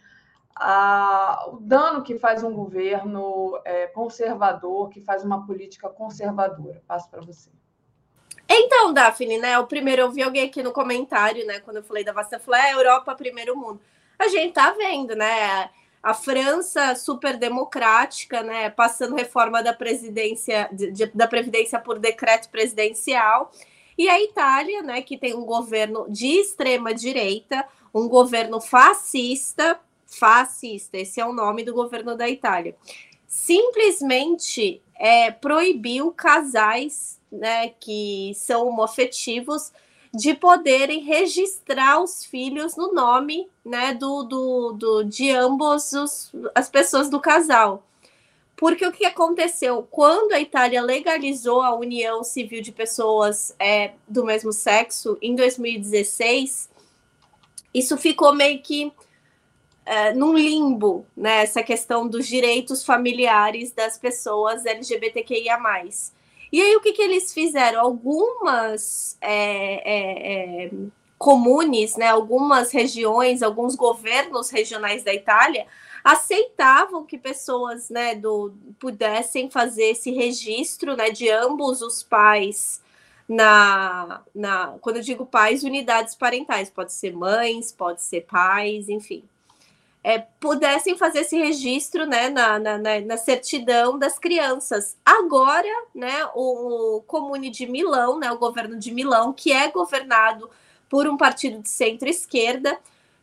[0.54, 6.80] a, o dano que faz um governo é, conservador, que faz uma política conservadora.
[6.86, 7.50] Passo para você.
[8.48, 9.58] Então, Daphne, né?
[9.58, 11.60] O primeiro eu vi alguém aqui no comentário, né?
[11.60, 13.80] Quando eu falei da vacina, falei, é, Europa, primeiro mundo.
[14.18, 15.70] A gente tá vendo, né?
[16.02, 18.68] A França super democrática, né?
[18.70, 23.52] Passando reforma da presidência, de, de, da Previdência por decreto presidencial.
[24.00, 30.96] E a Itália, né, que tem um governo de extrema direita, um governo fascista, fascista,
[30.96, 32.74] esse é o nome do governo da Itália,
[33.28, 39.70] simplesmente é, proibiu casais né, que são homoafetivos
[40.14, 46.70] de poderem registrar os filhos no nome né, do, do, do de ambos os, as
[46.70, 47.82] pessoas do casal.
[48.60, 49.88] Porque o que aconteceu?
[49.90, 56.68] Quando a Itália legalizou a união civil de pessoas é, do mesmo sexo, em 2016,
[57.72, 58.92] isso ficou meio que
[59.86, 61.42] é, num limbo, né?
[61.42, 65.58] Essa questão dos direitos familiares das pessoas LGBTQIA.
[66.52, 67.80] E aí, o que, que eles fizeram?
[67.80, 70.70] Algumas é, é, é
[71.16, 72.08] comunes, né?
[72.08, 75.66] Algumas regiões, alguns governos regionais da Itália
[76.04, 82.82] aceitavam que pessoas né, do, pudessem fazer esse registro né, de ambos os pais
[83.28, 84.78] na, na.
[84.80, 89.22] Quando eu digo pais, unidades parentais, pode ser mães, pode ser pais, enfim.
[90.02, 94.96] É, pudessem fazer esse registro né, na, na, na, certidão das crianças.
[95.04, 100.48] Agora, né, o Comune de Milão, né, o governo de Milão, que é governado
[100.88, 102.78] por um partido de centro-esquerda,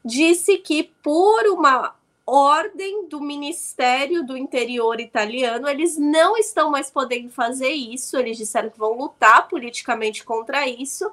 [0.05, 1.95] disse que por uma
[2.27, 8.17] ordem do Ministério do Interior italiano, eles não estão mais podendo fazer isso.
[8.17, 11.09] Eles disseram que vão lutar politicamente contra isso,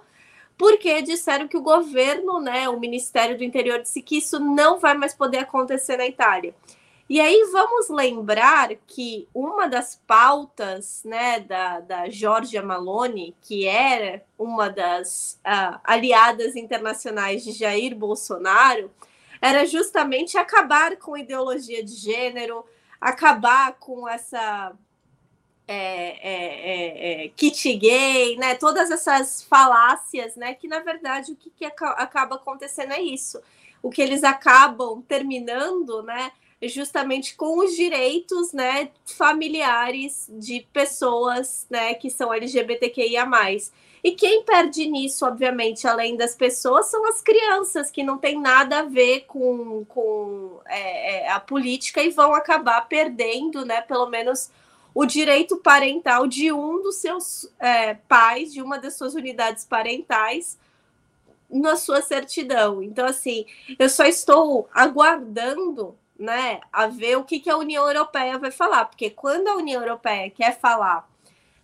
[0.58, 4.94] porque disseram que o governo, né, o Ministério do Interior, disse que isso não vai
[4.94, 6.52] mais poder acontecer na Itália.
[7.08, 14.24] E aí vamos lembrar que uma das pautas né, da, da Giorgia Malone, que era
[14.38, 18.90] uma das uh, aliadas internacionais de Jair Bolsonaro,
[19.44, 22.64] era justamente acabar com ideologia de gênero,
[22.98, 24.72] acabar com essa
[25.68, 28.54] é, é, é, é kit gay, né?
[28.54, 30.54] Todas essas falácias, né?
[30.54, 33.38] Que na verdade o que, que acaba acontecendo é isso.
[33.82, 36.32] O que eles acabam terminando, né?
[36.68, 38.90] Justamente com os direitos, né?
[39.04, 41.94] Familiares de pessoas, né?
[41.94, 43.26] Que são LGBTQIA+.
[44.04, 48.80] E quem perde nisso, obviamente, além das pessoas, são as crianças, que não tem nada
[48.80, 54.50] a ver com, com é, é, a política e vão acabar perdendo, né, pelo menos
[54.94, 60.58] o direito parental de um dos seus é, pais, de uma das suas unidades parentais,
[61.50, 62.82] na sua certidão.
[62.82, 63.46] Então, assim,
[63.78, 68.84] eu só estou aguardando né, a ver o que, que a União Europeia vai falar,
[68.86, 71.08] porque quando a União Europeia quer falar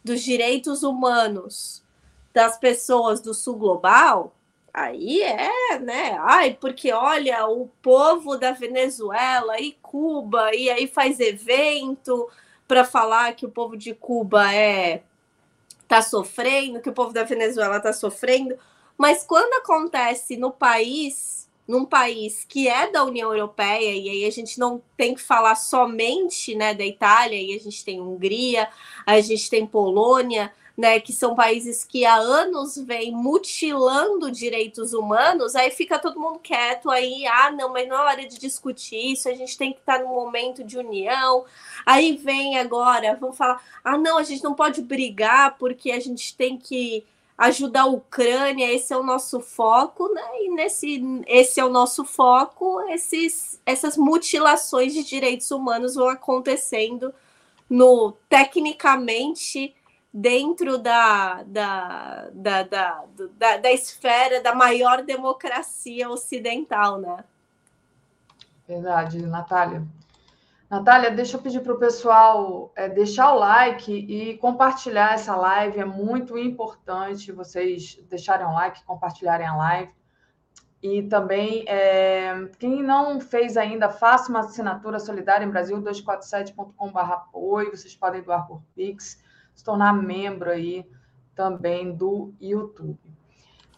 [0.04, 1.84] dos direitos humanos
[2.32, 4.34] das pessoas do sul global,
[4.72, 6.16] Aí é, né?
[6.20, 12.28] Ai, porque olha, o povo da Venezuela e Cuba, e aí faz evento
[12.68, 15.02] para falar que o povo de Cuba é
[15.88, 18.56] tá sofrendo, que o povo da Venezuela tá sofrendo.
[18.96, 21.39] Mas quando acontece no país,
[21.70, 25.54] num país que é da União Europeia, e aí a gente não tem que falar
[25.54, 28.68] somente né, da Itália, e a gente tem Hungria,
[29.06, 35.54] a gente tem Polônia, né, que são países que há anos vêm mutilando direitos humanos,
[35.54, 39.28] aí fica todo mundo quieto, aí, ah, não, mas não é hora de discutir isso,
[39.28, 41.44] a gente tem que estar no momento de união.
[41.86, 46.36] Aí vem agora, vamos falar, ah, não, a gente não pode brigar porque a gente
[46.36, 47.04] tem que
[47.40, 50.22] ajudar a Ucrânia, esse é o nosso foco, né?
[50.42, 57.14] E nesse esse é o nosso foco, esses, essas mutilações de direitos humanos vão acontecendo
[57.68, 59.74] no tecnicamente
[60.12, 63.04] dentro da, da, da, da,
[63.38, 67.24] da, da esfera da maior democracia ocidental, né?
[68.68, 69.82] Verdade, Natália.
[70.70, 75.80] Natália, deixa eu pedir para o pessoal é, deixar o like e compartilhar essa live.
[75.80, 79.92] É muito importante vocês deixarem o like, compartilharem a live.
[80.80, 87.76] E também, é, quem não fez ainda, faça uma assinatura solidária em Brasil 247.com.br apoio.
[87.76, 89.20] Vocês podem doar por Pix
[89.52, 90.88] se tornar membro aí
[91.34, 93.09] também do YouTube.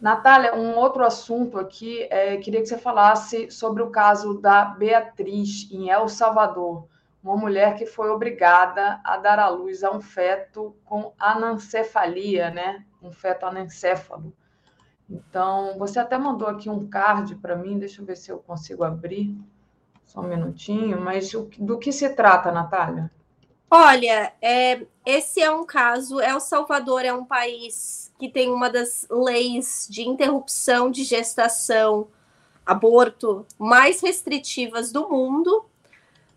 [0.03, 5.71] Natália, um outro assunto aqui, é, queria que você falasse sobre o caso da Beatriz,
[5.71, 6.89] em El Salvador,
[7.23, 12.83] uma mulher que foi obrigada a dar à luz a um feto com anencefalia, né?
[13.01, 14.35] Um feto anencéfalo.
[15.09, 18.83] Então, você até mandou aqui um card para mim, deixa eu ver se eu consigo
[18.83, 19.33] abrir,
[20.03, 23.09] só um minutinho, mas do que se trata, Natália?
[23.71, 26.19] Olha, é, esse é um caso.
[26.19, 32.07] El Salvador é um país que tem uma das leis de interrupção de gestação,
[32.65, 35.65] aborto, mais restritivas do mundo,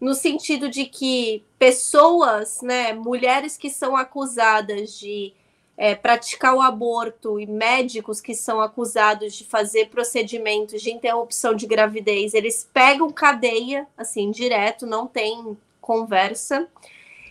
[0.00, 5.32] no sentido de que pessoas, né, mulheres que são acusadas de
[5.76, 11.68] é, praticar o aborto e médicos que são acusados de fazer procedimentos de interrupção de
[11.68, 16.66] gravidez, eles pegam cadeia, assim, direto, não tem conversa.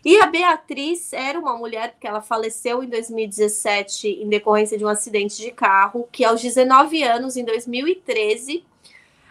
[0.06, 4.88] E a Beatriz era uma mulher, porque ela faleceu em 2017 em decorrência de um
[4.88, 8.64] acidente de carro, que aos 19 anos, em 2013,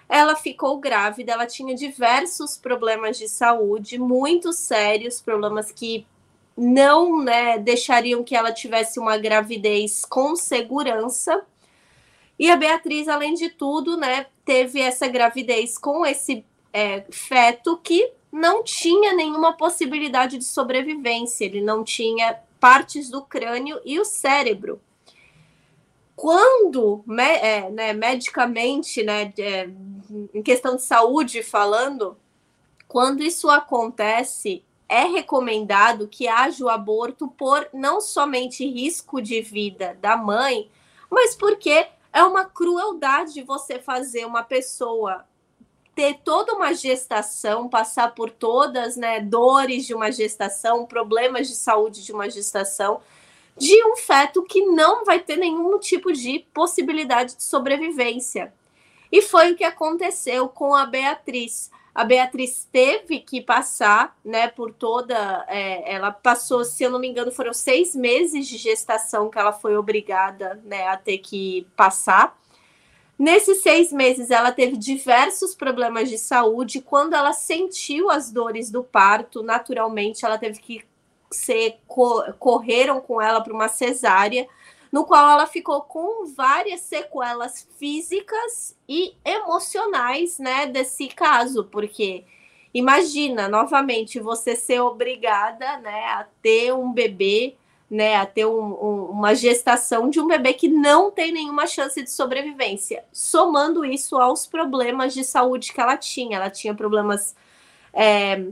[0.09, 1.31] ela ficou grávida.
[1.31, 6.05] Ela tinha diversos problemas de saúde, muito sérios, problemas que
[6.57, 11.45] não né, deixariam que ela tivesse uma gravidez com segurança.
[12.37, 18.13] E a Beatriz, além de tudo, né, teve essa gravidez com esse é, feto que
[18.35, 24.81] não tinha nenhuma possibilidade de sobrevivência, ele não tinha partes do crânio e o cérebro.
[26.17, 29.71] Quando, é, né, medicamente, né, é,
[30.35, 32.17] em questão de saúde falando,
[32.89, 39.97] quando isso acontece, é recomendado que haja o aborto por não somente risco de vida
[40.01, 40.69] da mãe,
[41.09, 45.25] mas porque é uma crueldade você fazer uma pessoa
[45.95, 52.05] ter toda uma gestação, passar por todas, né, dores de uma gestação, problemas de saúde
[52.05, 53.01] de uma gestação,
[53.57, 58.53] de um feto que não vai ter nenhum tipo de possibilidade de sobrevivência.
[59.13, 61.71] E foi o que aconteceu com a Beatriz.
[61.95, 65.45] A Beatriz teve que passar, né, por toda.
[65.49, 69.53] É, ela passou, se eu não me engano, foram seis meses de gestação que ela
[69.53, 72.37] foi obrigada, né, a ter que passar.
[73.25, 76.83] Nesses seis meses, ela teve diversos problemas de saúde.
[76.83, 80.85] Quando ela sentiu as dores do parto, naturalmente, ela teve que
[81.31, 81.79] ser.
[82.39, 84.47] correram com ela para uma cesárea,
[84.93, 92.27] no qual ela ficou com várias sequelas físicas e emocionais, né, desse caso, porque
[92.75, 97.57] imagina novamente você ser obrigada, né, a ter um bebê
[97.95, 102.03] né, a ter um, um, uma gestação de um bebê que não tem nenhuma chance
[102.03, 106.39] de sobrevivência, somando isso aos problemas de saúde que ela tinha.
[106.39, 107.37] Ela tinha problemas
[107.93, 108.47] é,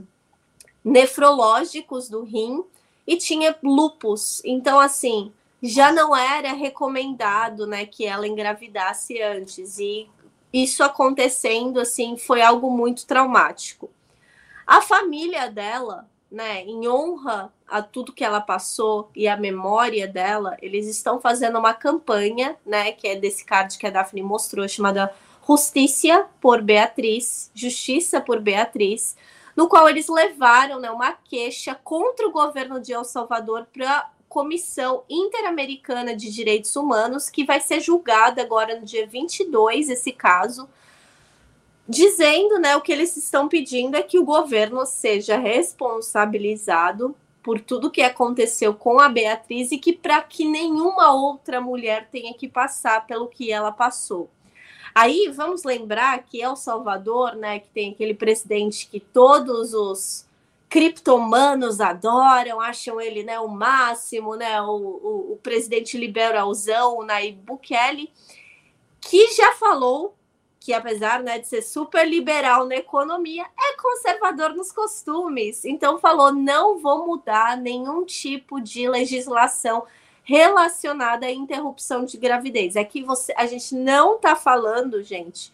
[0.81, 2.63] nefrológicos do rim
[3.05, 4.41] e tinha lupus.
[4.45, 9.77] Então, assim, já não era recomendado, né, que ela engravidasse antes.
[9.77, 10.09] E
[10.53, 13.89] isso acontecendo, assim, foi algo muito traumático.
[14.65, 20.57] A família dela né, em honra a tudo que ela passou e a memória dela,
[20.63, 25.13] eles estão fazendo uma campanha, né, que é desse card que a Daphne mostrou, chamada
[25.47, 29.15] Justiça por Beatriz, Justiça por Beatriz,
[29.55, 35.03] no qual eles levaram, né, uma queixa contra o governo de El Salvador para comissão
[35.07, 40.67] interamericana de direitos humanos que vai ser julgada agora no dia 22 esse caso,
[41.87, 47.91] dizendo, né, o que eles estão pedindo é que o governo seja responsabilizado por tudo
[47.91, 53.05] que aconteceu com a Beatriz e que para que nenhuma outra mulher tenha que passar
[53.05, 54.29] pelo que ela passou.
[54.95, 60.25] Aí vamos lembrar que El Salvador, né, que tem aquele presidente que todos os
[60.69, 67.39] criptomanos adoram, acham ele né, o máximo, né, o, o, o presidente liberalzão, o Nayib
[67.41, 68.09] Bukele,
[69.01, 70.15] que já falou
[70.63, 75.65] que apesar né, de ser super liberal na economia, é conservador nos costumes.
[75.65, 79.83] Então falou: não vou mudar nenhum tipo de legislação
[80.23, 82.77] relacionada à interrupção de gravidez.
[82.77, 85.53] É que você, a gente não está falando, gente,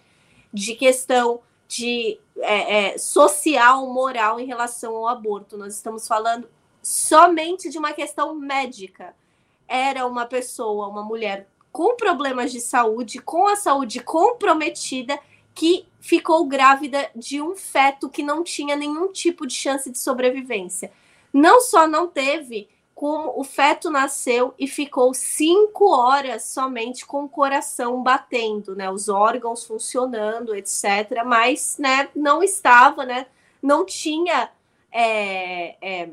[0.54, 5.58] de questão de é, é, social, moral em relação ao aborto.
[5.58, 6.48] Nós estamos falando
[6.84, 9.16] somente de uma questão médica.
[9.68, 15.20] Era uma pessoa, uma mulher com problemas de saúde, com a saúde comprometida,
[15.54, 20.92] que ficou grávida de um feto que não tinha nenhum tipo de chance de sobrevivência.
[21.34, 27.30] Não só não teve como o feto nasceu e ficou cinco horas somente com o
[27.30, 28.92] coração batendo, né?
[28.92, 31.24] Os órgãos funcionando, etc.
[31.26, 32.10] Mas, né?
[32.14, 33.28] Não estava, né?
[33.62, 34.52] Não tinha
[34.92, 36.10] é, é,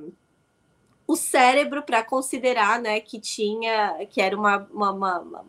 [1.06, 3.00] o cérebro para considerar, né?
[3.00, 5.44] Que tinha, que era uma, uma, uma, uma,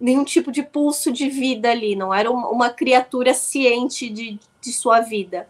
[0.00, 1.94] nenhum tipo de pulso de vida ali.
[1.94, 5.48] Não era uma, criatura ciente de, de sua vida.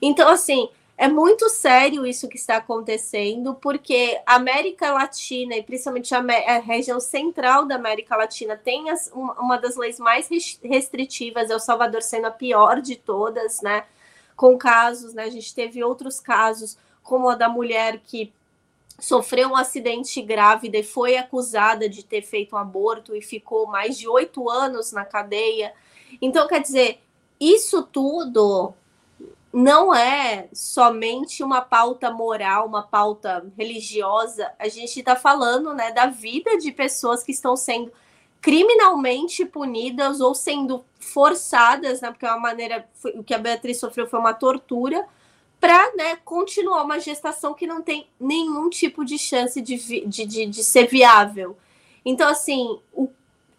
[0.00, 6.14] Então, assim é muito sério isso que está acontecendo, porque a América Latina, e principalmente
[6.14, 10.28] a, a região central da América Latina, tem as, uma, das leis mais
[10.62, 13.84] restritivas, El Salvador sendo a pior de todas, né?
[14.36, 15.24] Com casos, né?
[15.24, 18.32] A gente teve outros casos, como a da mulher que
[18.98, 23.96] sofreu um acidente grávida e foi acusada de ter feito um aborto e ficou mais
[23.96, 25.72] de oito anos na cadeia.
[26.20, 27.00] Então, quer dizer,
[27.38, 28.72] isso tudo
[29.52, 34.50] não é somente uma pauta moral, uma pauta religiosa.
[34.58, 37.92] A gente está falando né, da vida de pessoas que estão sendo
[38.40, 44.06] criminalmente punidas ou sendo forçadas, né, porque é uma maneira, o que a Beatriz sofreu
[44.06, 45.06] foi uma tortura,
[45.64, 49.76] para né, continuar uma gestação que não tem nenhum tipo de chance de,
[50.06, 51.56] de, de, de ser viável.
[52.04, 53.08] Então, assim, o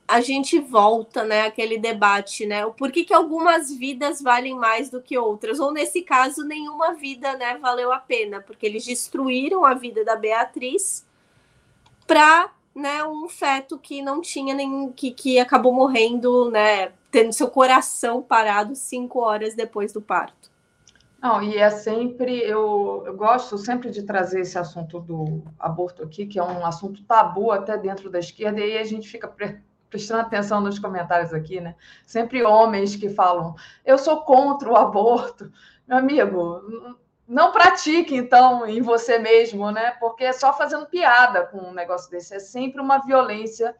[0.07, 5.01] a gente volta, né, aquele debate, né, o porquê que algumas vidas valem mais do
[5.01, 9.73] que outras, ou nesse caso, nenhuma vida, né, valeu a pena, porque eles destruíram a
[9.73, 11.03] vida da Beatriz
[12.05, 14.55] para, né, um feto que não tinha
[14.95, 20.44] que, que acabou morrendo, né, tendo seu coração parado cinco horas depois do parto.
[21.25, 26.27] Não, e é sempre, eu, eu gosto sempre de trazer esse assunto do aborto aqui,
[26.27, 29.27] que é um assunto tabu até dentro da esquerda, e aí a gente fica
[29.89, 31.75] prestando atenção nos comentários aqui, né?
[32.05, 35.51] Sempre homens que falam, eu sou contra o aborto.
[35.87, 36.61] Meu amigo,
[37.27, 39.97] não pratique, então, em você mesmo, né?
[39.99, 42.35] Porque é só fazendo piada com um negócio desse.
[42.35, 43.75] É sempre uma violência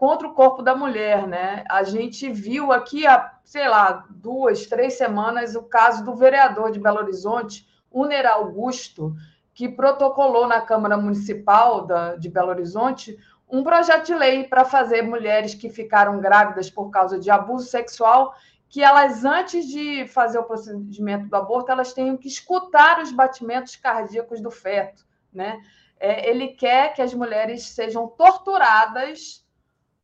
[0.00, 1.62] contra o corpo da mulher, né?
[1.68, 6.80] A gente viu aqui há, sei lá, duas, três semanas o caso do vereador de
[6.80, 9.14] Belo Horizonte, Uner Augusto,
[9.52, 15.02] que protocolou na Câmara Municipal da, de Belo Horizonte um projeto de lei para fazer
[15.02, 18.34] mulheres que ficaram grávidas por causa de abuso sexual
[18.70, 23.76] que elas, antes de fazer o procedimento do aborto, elas tenham que escutar os batimentos
[23.76, 25.60] cardíacos do feto, né?
[25.98, 29.44] É, ele quer que as mulheres sejam torturadas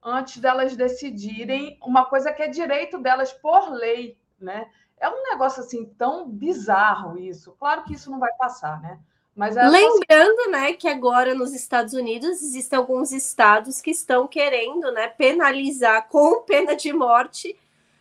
[0.07, 4.71] antes delas decidirem uma coisa que é direito delas por lei, né?
[4.99, 7.57] É um negócio assim tão bizarro isso.
[7.59, 9.01] Claro que isso não vai passar, né?
[9.35, 15.09] Mas Lembrando, né, que agora nos Estados Unidos existem alguns estados que estão querendo, né,
[15.09, 17.55] penalizar com pena de morte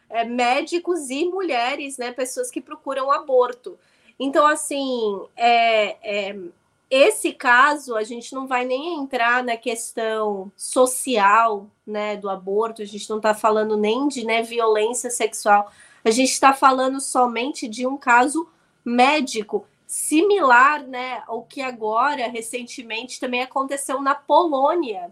[0.09, 3.77] é, médicos e mulheres, né, pessoas que procuram aborto.
[4.17, 6.39] Então, assim, é, é,
[6.89, 12.81] esse caso a gente não vai nem entrar na questão social, né, do aborto.
[12.81, 15.71] A gente não está falando nem de né, violência sexual.
[16.03, 18.47] A gente está falando somente de um caso
[18.83, 25.11] médico similar né, ao que agora, recentemente, também aconteceu na Polônia,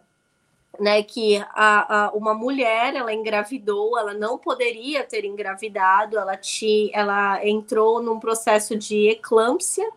[0.79, 6.91] né, que a, a, uma mulher ela engravidou, ela não poderia ter engravidado, ela, tinha,
[6.93, 9.89] ela entrou num processo de eclâmpsia.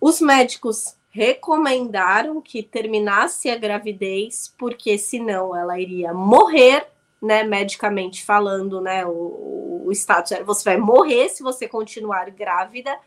[0.00, 6.86] Os médicos recomendaram que terminasse a gravidez, porque senão ela iria morrer,
[7.22, 12.98] né, medicamente falando, né, o, o status era você vai morrer se você continuar grávida.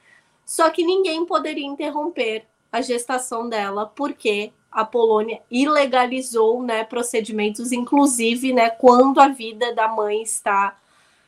[0.46, 8.54] Só que ninguém poderia interromper a gestação dela, porque a Polônia ilegalizou né, procedimentos, inclusive
[8.54, 10.78] né, quando a vida da mãe está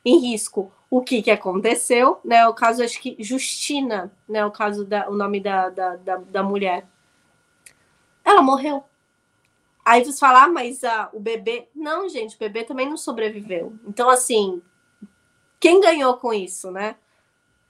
[0.03, 0.71] em risco.
[0.89, 2.19] O que, que aconteceu?
[2.23, 6.17] Né, o caso, acho que Justina, né, o caso da, o nome da, da, da,
[6.17, 6.85] da mulher.
[8.23, 8.83] Ela morreu.
[9.83, 11.67] Aí você fala, ah, mas ah, o bebê.
[11.73, 13.73] Não, gente, o bebê também não sobreviveu.
[13.87, 14.61] Então, assim,
[15.59, 16.95] quem ganhou com isso, né?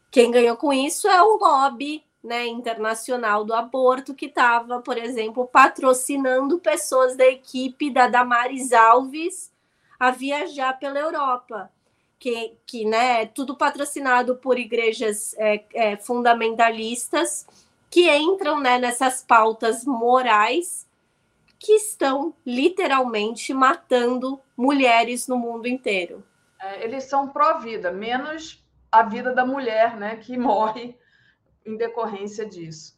[0.10, 5.48] Quem ganhou com isso é o lobby né, internacional do aborto, que estava, por exemplo,
[5.48, 9.52] patrocinando pessoas da equipe da Damares Alves
[10.00, 11.72] a viajar pela Europa.
[12.22, 17.48] Que, que né, é tudo patrocinado por igrejas é, é, fundamentalistas
[17.90, 20.88] que entram né, nessas pautas morais
[21.58, 26.24] que estão literalmente matando mulheres no mundo inteiro.
[26.60, 30.96] É, eles são pró-vida, menos a vida da mulher, né, que morre
[31.66, 32.96] em decorrência disso.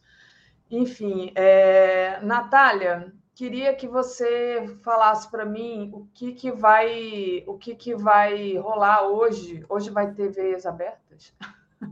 [0.70, 7.76] Enfim, é, Natália, queria que você falasse para mim o que, que vai o que,
[7.76, 9.66] que vai rolar hoje.
[9.68, 11.34] Hoje vai ter veias abertas?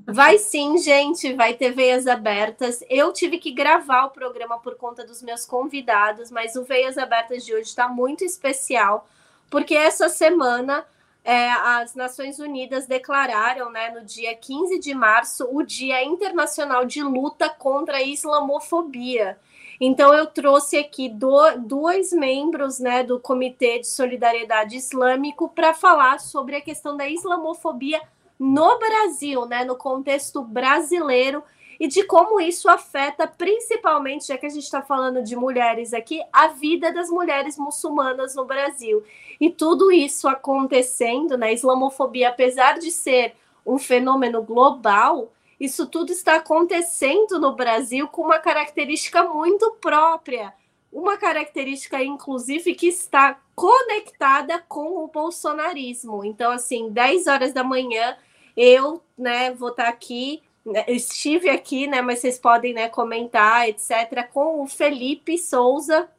[0.06, 2.84] Vai sim, gente, vai ter veias abertas.
[2.90, 7.46] Eu tive que gravar o programa por conta dos meus convidados, mas o Veias Abertas
[7.46, 9.08] de hoje está muito especial,
[9.50, 10.86] porque essa semana
[11.24, 17.04] é, as Nações Unidas declararam, né, no dia 15 de março, o Dia Internacional de
[17.04, 19.38] Luta contra a Islamofobia.
[19.84, 26.20] Então, eu trouxe aqui do, dois membros né, do Comitê de Solidariedade Islâmico para falar
[26.20, 28.00] sobre a questão da islamofobia
[28.40, 31.44] no Brasil, né, no contexto brasileiro
[31.80, 36.22] e de como isso afeta, principalmente, já que a gente está falando de mulheres aqui,
[36.32, 39.04] a vida das mulheres muçulmanas no Brasil.
[39.40, 41.52] E tudo isso acontecendo, né?
[41.54, 43.34] Islamofobia, apesar de ser
[43.66, 45.32] um fenômeno global,
[45.62, 50.52] isso tudo está acontecendo no Brasil com uma característica muito própria,
[50.92, 56.26] uma característica, inclusive, que está conectada com o bolsonarismo.
[56.26, 58.18] Então, assim, 10 horas da manhã,
[58.58, 64.28] eu né, vou estar aqui né, estive aqui, né, mas vocês podem né, comentar, etc.,
[64.34, 66.10] com o Felipe Souza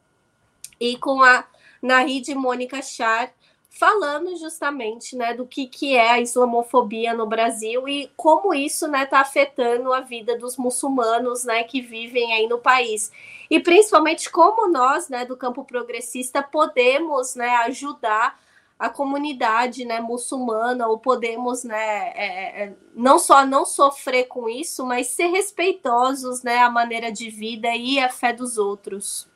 [0.79, 1.45] e com a
[1.81, 3.33] Narid Mônica Char,
[3.73, 8.97] falando justamente né, do que, que é a islamofobia no Brasil e como isso está
[8.99, 13.11] né, tá afetando a vida dos muçulmanos né, que vivem aí no país.
[13.49, 18.39] E principalmente como nós, né, do campo progressista, podemos né, ajudar
[18.77, 24.85] a comunidade né, muçulmana, ou podemos né, é, é, não só não sofrer com isso,
[24.85, 29.32] mas ser respeitosos né, à maneira de vida e à fé dos outros.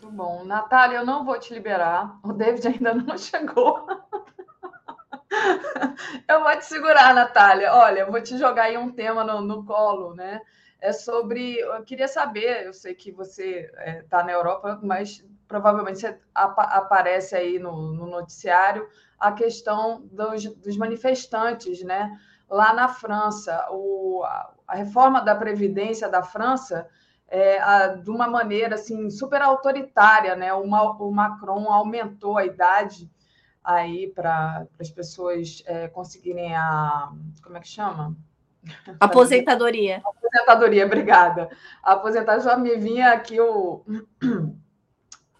[0.00, 0.44] Muito bom.
[0.44, 2.18] Natália, eu não vou te liberar.
[2.22, 3.86] O David ainda não chegou.
[6.26, 7.74] eu vou te segurar, Natália.
[7.74, 10.40] Olha, eu vou te jogar aí um tema no, no colo, né?
[10.80, 11.58] É sobre.
[11.58, 16.58] Eu queria saber, eu sei que você está é, tá na Europa, mas provavelmente ap
[16.58, 22.18] aparece aí no, no, noticiário a questão dos, dos, manifestantes, né?
[22.48, 26.88] Lá na França, o, a, a reforma da Previdência da França
[27.30, 30.52] é, a, de uma maneira assim super autoritária, né?
[30.52, 33.10] O, o Macron aumentou a idade
[33.62, 37.12] aí para as pessoas é, conseguirem a
[37.42, 38.16] como é que chama?
[38.98, 40.02] Aposentadoria.
[40.04, 41.48] Aposentadoria, obrigada.
[41.82, 43.84] A aposentadoria já me vinha aqui o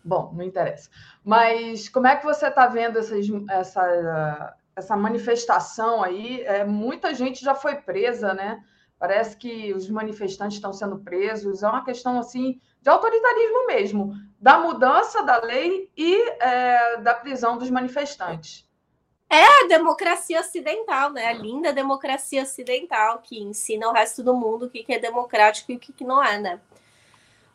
[0.03, 0.89] Bom, não interessa.
[1.23, 6.43] Mas como é que você está vendo essas, essa, essa manifestação aí?
[6.43, 8.63] É, muita gente já foi presa, né?
[9.01, 11.63] Parece que os manifestantes estão sendo presos.
[11.63, 17.57] É uma questão assim de autoritarismo mesmo, da mudança da lei e é, da prisão
[17.57, 18.69] dos manifestantes.
[19.29, 21.29] É a democracia ocidental, né?
[21.29, 25.77] A linda democracia ocidental que ensina o resto do mundo o que é democrático e
[25.77, 26.61] o que não é, né?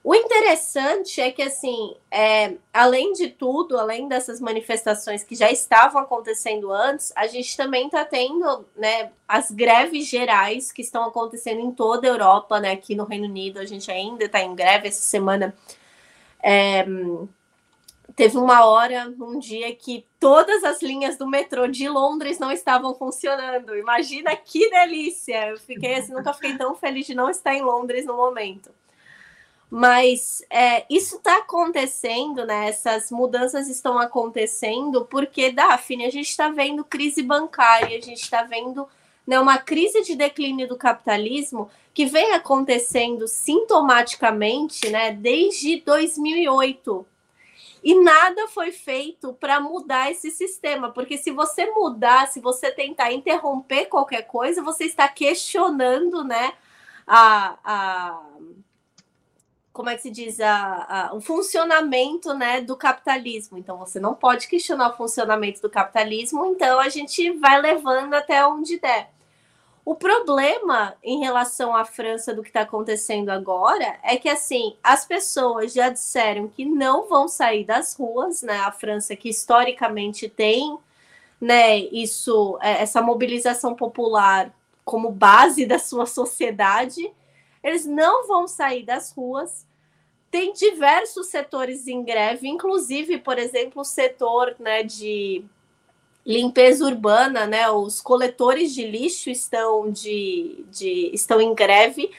[0.05, 5.99] O interessante é que, assim, é, além de tudo, além dessas manifestações que já estavam
[5.99, 11.71] acontecendo antes, a gente também está tendo né, as greves gerais que estão acontecendo em
[11.71, 12.73] toda a Europa, né?
[12.73, 15.55] Aqui no Reino Unido, a gente ainda está em greve essa semana.
[16.43, 16.85] É,
[18.15, 22.93] teve uma hora, um dia, que todas as linhas do metrô de Londres não estavam
[22.93, 23.75] funcionando.
[23.75, 25.49] Imagina que delícia!
[25.49, 28.69] Eu fiquei assim, nunca fiquei tão feliz de não estar em Londres no momento.
[29.77, 32.69] Mas é, isso está acontecendo, né?
[32.69, 38.43] Essas mudanças estão acontecendo porque, Daphne, a gente está vendo crise bancária, a gente está
[38.43, 38.87] vendo
[39.27, 47.05] né, uma crise de declínio do capitalismo que vem acontecendo sintomaticamente né, desde 2008.
[47.83, 53.11] E nada foi feito para mudar esse sistema, porque se você mudar, se você tentar
[53.11, 56.53] interromper qualquer coisa, você está questionando né,
[57.05, 58.21] a, a
[59.75, 63.57] como é que se diz, a, a, o funcionamento né, do capitalismo.
[63.57, 68.47] Então, você não pode questionar o funcionamento do capitalismo, então a gente vai levando até
[68.47, 69.11] onde der.
[69.83, 75.05] O problema em relação à França do que está acontecendo agora é que assim as
[75.05, 78.57] pessoas já disseram que não vão sair das ruas, né?
[78.59, 80.77] A França que historicamente tem,
[81.39, 81.77] né?
[81.77, 84.51] Isso, é, essa mobilização popular
[84.85, 87.11] como base da sua sociedade
[87.65, 89.65] eles não vão sair das ruas.
[90.29, 95.43] Tem diversos setores em greve, inclusive, por exemplo, o setor né, de
[96.23, 97.67] limpeza urbana, né?
[97.71, 102.11] Os coletores de lixo estão de, de estão em greve.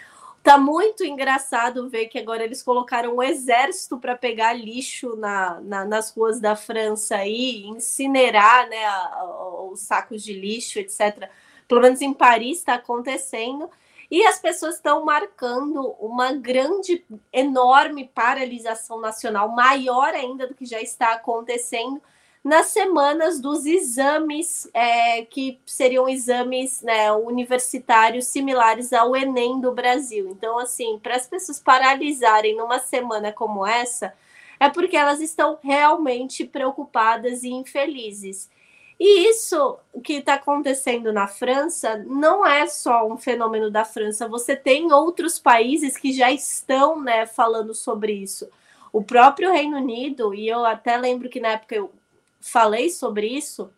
[0.42, 5.84] Tá muito engraçado ver que agora eles colocaram um exército para pegar lixo na, na,
[5.84, 11.28] nas ruas da França e incinerar né, a, a, os sacos de lixo, etc.
[11.68, 13.70] Pelo menos em Paris está acontecendo.
[14.10, 20.80] E as pessoas estão marcando uma grande, enorme paralisação nacional, maior ainda do que já
[20.80, 22.00] está acontecendo
[22.46, 30.28] nas semanas dos exames, é, que seriam exames né, universitários similares ao Enem do Brasil.
[30.30, 34.14] Então, assim, para as pessoas paralisarem numa semana como essa,
[34.60, 38.48] é porque elas estão realmente preocupadas e infelizes.
[38.98, 44.26] E isso que está acontecendo na França não é só um fenômeno da França.
[44.26, 48.48] Você tem outros países que já estão né, falando sobre isso.
[48.90, 51.92] O próprio Reino Unido, e eu até lembro que na época eu
[52.40, 53.70] falei sobre isso,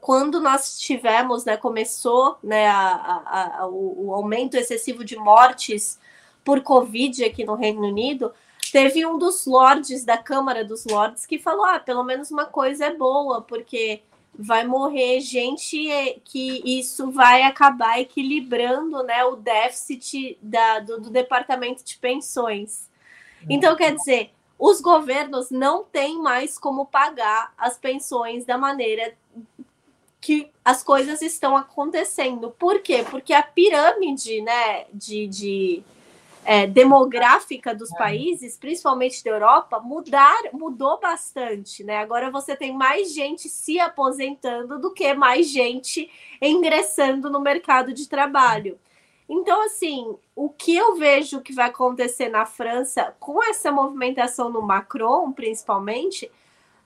[0.00, 5.98] quando nós tivemos, né, começou né, a, a, a, o, o aumento excessivo de mortes
[6.42, 8.32] por Covid aqui no Reino Unido,
[8.72, 12.86] teve um dos lords da Câmara dos Lords que falou: ah, pelo menos uma coisa
[12.86, 14.02] é boa, porque
[14.34, 15.88] vai morrer gente
[16.24, 22.88] que isso vai acabar equilibrando né, o déficit da, do, do departamento de pensões.
[23.48, 29.14] Então, quer dizer, os governos não têm mais como pagar as pensões da maneira
[30.20, 32.50] que as coisas estão acontecendo.
[32.50, 33.04] Por quê?
[33.10, 35.82] Porque a pirâmide né, de, de
[36.44, 37.98] é, demográfica dos é.
[37.98, 41.98] países, principalmente da Europa, mudar, mudou bastante, né?
[41.98, 46.10] Agora você tem mais gente se aposentando do que mais gente
[46.40, 48.78] ingressando no mercado de trabalho.
[49.28, 54.60] Então, assim, o que eu vejo que vai acontecer na França com essa movimentação no
[54.60, 56.28] Macron, principalmente,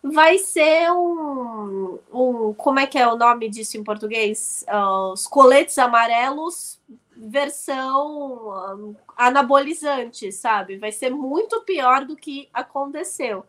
[0.03, 4.67] vai ser um, um como é que é o nome disso em português?
[4.69, 6.79] Uh, os coletes amarelos
[7.27, 10.77] versão anabolizante, sabe?
[10.77, 13.45] Vai ser muito pior do que aconteceu.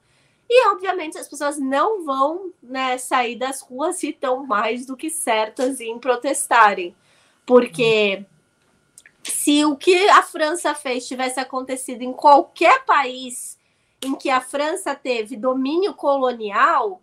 [0.49, 5.09] E, obviamente, as pessoas não vão né, sair das ruas e estão mais do que
[5.09, 6.95] certas em protestarem.
[7.45, 8.25] Porque
[9.23, 13.59] se o que a França fez tivesse acontecido em qualquer país
[14.03, 17.01] em que a França teve domínio colonial,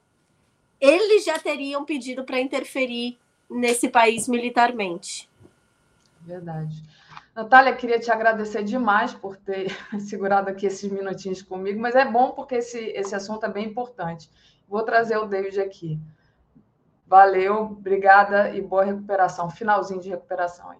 [0.80, 3.18] eles já teriam pedido para interferir
[3.50, 5.28] nesse país militarmente.
[6.24, 6.82] Verdade.
[7.34, 12.30] Natália, queria te agradecer demais por ter segurado aqui esses minutinhos comigo, mas é bom
[12.30, 14.30] porque esse, esse assunto é bem importante.
[14.68, 15.98] Vou trazer o David aqui.
[17.06, 19.50] Valeu, obrigada e boa recuperação.
[19.50, 20.78] Finalzinho de recuperação aí.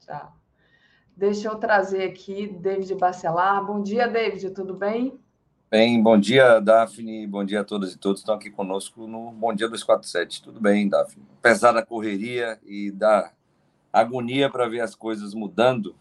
[0.00, 0.32] Tchau.
[1.16, 3.64] Deixa eu trazer aqui David Bacelar.
[3.64, 5.18] Bom dia, David, tudo bem?
[5.70, 7.26] Bem, bom dia, Daphne.
[7.26, 10.42] Bom dia a todas e todos que estão aqui conosco no Bom Dia 247.
[10.42, 11.22] Tudo bem, Daphne?
[11.38, 13.32] Apesar da correria e da
[13.92, 15.94] agonia para ver as coisas mudando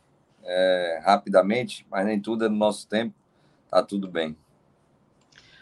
[0.43, 3.13] é, rapidamente, mas nem tudo é no nosso tempo,
[3.69, 4.37] tá tudo bem.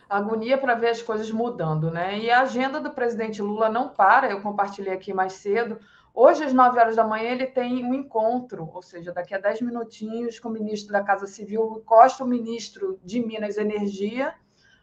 [0.07, 2.19] Agonia para ver as coisas mudando, né?
[2.19, 5.79] E a agenda do presidente Lula não para, eu compartilhei aqui mais cedo.
[6.13, 9.61] Hoje, às 9 horas da manhã, ele tem um encontro, ou seja, daqui a 10
[9.61, 14.33] minutinhos, com o ministro da Casa Civil, Costa, o ministro de Minas e Energia,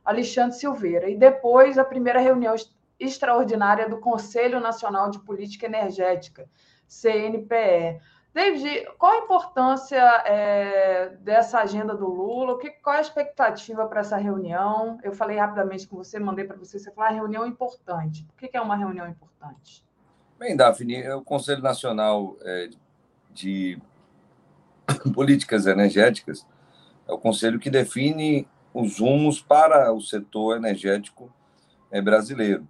[0.05, 1.09] Alexandre Silveira.
[1.09, 2.55] E depois, a primeira reunião
[2.99, 6.47] extraordinária do Conselho Nacional de Política Energética,
[6.93, 8.01] CNPE.
[8.35, 12.53] David, qual a importância é, dessa agenda do Lula?
[12.53, 14.99] O que, qual a expectativa para essa reunião?
[15.03, 18.25] Eu falei rapidamente com você, mandei para você, você falou ah, reunião importante.
[18.25, 19.85] Por que, é uma reunião importante?
[20.39, 22.71] Bem, Daphne, o Conselho Nacional é,
[23.31, 23.79] de
[25.15, 26.47] Políticas Energéticas
[27.07, 31.31] é o conselho que define os rumos para o setor energético
[31.91, 32.67] é, brasileiro.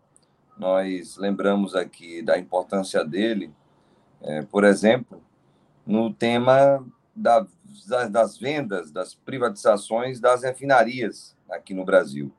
[0.59, 3.53] Nós lembramos aqui da importância dele
[4.23, 5.23] é, por exemplo,
[5.87, 6.85] no tema
[7.15, 7.47] da,
[8.11, 12.33] das vendas, das privatizações das refinarias aqui no Brasil.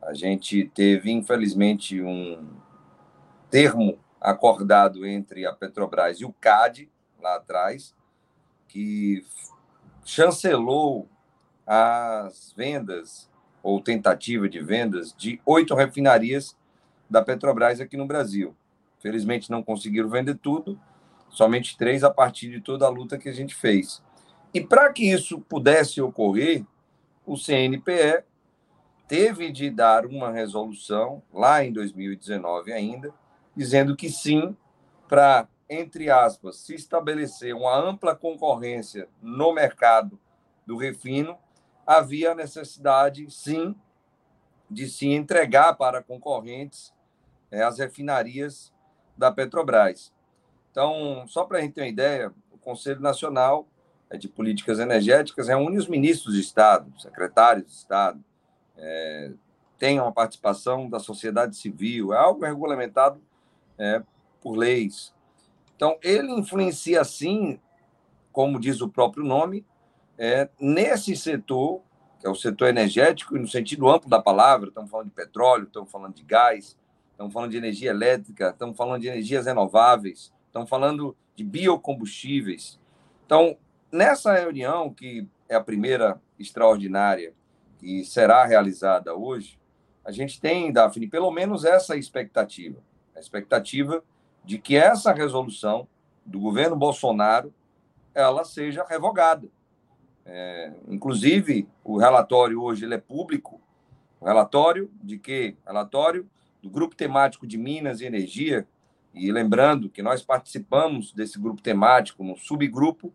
[0.00, 2.44] A gente teve, infelizmente, um
[3.50, 6.90] termo acordado entre a Petrobras e o CAD,
[7.20, 7.94] lá atrás,
[8.66, 9.24] que
[10.04, 11.08] chancelou
[11.66, 13.30] as vendas
[13.62, 16.56] ou tentativa de vendas de oito refinarias
[17.08, 18.56] da Petrobras aqui no Brasil.
[18.98, 20.80] Felizmente não conseguiram vender tudo,
[21.32, 24.02] somente três a partir de toda a luta que a gente fez.
[24.54, 26.64] E para que isso pudesse ocorrer,
[27.26, 28.22] o CNPE
[29.08, 33.12] teve de dar uma resolução, lá em 2019 ainda,
[33.56, 34.56] dizendo que sim,
[35.08, 40.18] para, entre aspas, se estabelecer uma ampla concorrência no mercado
[40.66, 41.36] do refino,
[41.86, 43.74] havia necessidade, sim,
[44.70, 46.94] de se entregar para concorrentes
[47.50, 48.72] é, as refinarias
[49.16, 50.12] da Petrobras.
[50.72, 53.68] Então, só para a gente ter uma ideia, o Conselho Nacional
[54.18, 58.24] de Políticas Energéticas reúne os ministros de Estado, secretários de Estado,
[58.76, 59.32] é,
[59.78, 63.20] tem uma participação da sociedade civil, é algo regulamentado
[63.78, 64.02] é,
[64.40, 65.14] por leis.
[65.76, 67.60] Então, ele influencia, sim,
[68.32, 69.66] como diz o próprio nome,
[70.16, 71.82] é, nesse setor,
[72.18, 75.64] que é o setor energético, e no sentido amplo da palavra, estamos falando de petróleo,
[75.64, 76.78] estamos falando de gás,
[77.10, 82.78] estamos falando de energia elétrica, estamos falando de energias renováveis, estamos falando de biocombustíveis.
[83.24, 83.56] Então,
[83.90, 87.32] nessa reunião, que é a primeira extraordinária
[87.78, 89.58] que será realizada hoje,
[90.04, 92.78] a gente tem, Daphne, pelo menos essa expectativa.
[93.16, 94.04] A expectativa
[94.44, 95.88] de que essa resolução
[96.24, 97.52] do governo Bolsonaro
[98.14, 99.48] ela seja revogada.
[100.26, 103.58] É, inclusive, o relatório hoje ele é público.
[104.20, 105.56] O relatório de que?
[105.66, 106.28] Relatório
[106.62, 108.68] do Grupo Temático de Minas e Energia.
[109.14, 113.12] E lembrando que nós participamos desse grupo temático no subgrupo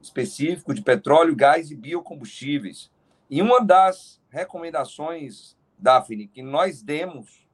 [0.00, 2.90] específico de petróleo, gás e biocombustíveis.
[3.28, 7.46] E uma das recomendações, Daphne, que nós demos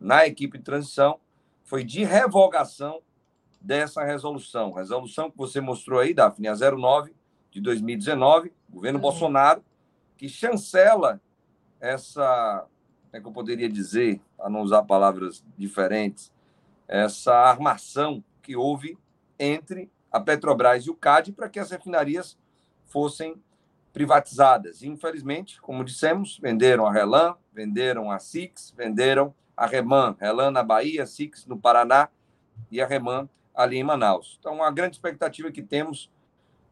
[0.00, 1.18] na equipe de transição
[1.64, 3.00] foi de revogação
[3.60, 4.72] dessa resolução.
[4.72, 7.14] Resolução que você mostrou aí, Daphne, a 09
[7.50, 9.02] de 2019, governo uhum.
[9.02, 9.64] Bolsonaro,
[10.16, 11.20] que chancela
[11.80, 12.66] essa,
[13.04, 16.32] como é que eu poderia dizer, a não usar palavras diferentes,
[16.88, 18.98] essa armação que houve
[19.38, 22.38] entre a Petrobras e o CAD para que as refinarias
[22.86, 23.42] fossem
[23.92, 24.82] privatizadas.
[24.82, 31.06] Infelizmente, como dissemos, venderam a Relan, venderam a Six, venderam a Reman, Relan na Bahia,
[31.06, 32.08] Six no Paraná
[32.70, 34.36] e a Reman ali em Manaus.
[34.38, 36.10] Então, a grande expectativa que temos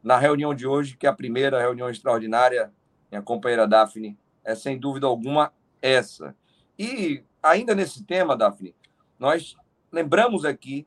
[0.03, 2.70] na reunião de hoje, que é a primeira reunião extraordinária,
[3.11, 5.51] minha companheira Daphne, é sem dúvida alguma
[5.81, 6.36] essa.
[6.78, 8.74] E ainda nesse tema, Daphne,
[9.19, 9.57] nós
[9.95, 10.87] lembramos aqui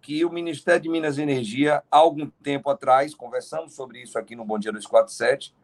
[0.00, 4.34] que o Ministério de Minas e Energia, há algum tempo atrás, conversamos sobre isso aqui
[4.34, 5.54] no Bom Dia 247,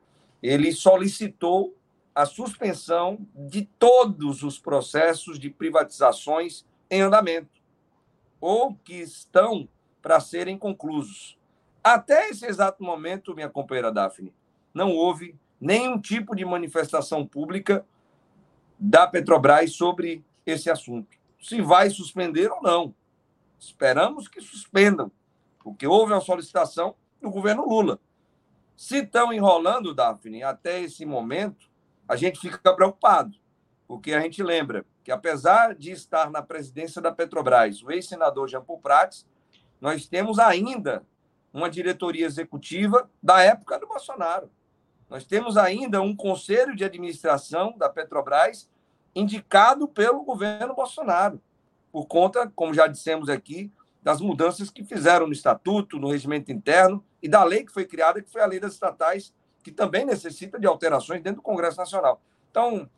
[0.43, 1.75] ele solicitou
[2.15, 7.49] a suspensão de todos os processos de privatizações em andamento
[8.39, 9.67] ou que estão
[10.03, 11.39] para serem conclusos.
[11.83, 14.35] Até esse exato momento, minha companheira Daphne,
[14.75, 17.87] não houve nenhum tipo de manifestação pública
[18.79, 21.22] da Petrobras sobre esse assunto.
[21.43, 22.95] Se vai suspender ou não.
[23.59, 25.11] Esperamos que suspendam,
[25.63, 27.99] porque houve uma solicitação do governo Lula.
[28.77, 31.69] Se estão enrolando, Daphne, até esse momento,
[32.09, 33.37] a gente fica preocupado,
[33.87, 38.63] porque a gente lembra que, apesar de estar na presidência da Petrobras, o ex-senador Jean
[38.63, 39.27] Paul Prats,
[39.81, 41.05] nós temos ainda
[41.53, 44.49] uma diretoria executiva da época do Bolsonaro.
[45.11, 48.71] Nós temos ainda um conselho de administração da Petrobras
[49.15, 51.41] indicado pelo governo Bolsonaro,
[51.91, 53.71] por conta, como já dissemos aqui,
[54.03, 58.21] das mudanças que fizeram no estatuto, no regimento interno e da lei que foi criada,
[58.21, 59.33] que foi a lei das estatais,
[59.63, 62.21] que também necessita de alterações dentro do Congresso Nacional.
[62.51, 62.91] Então,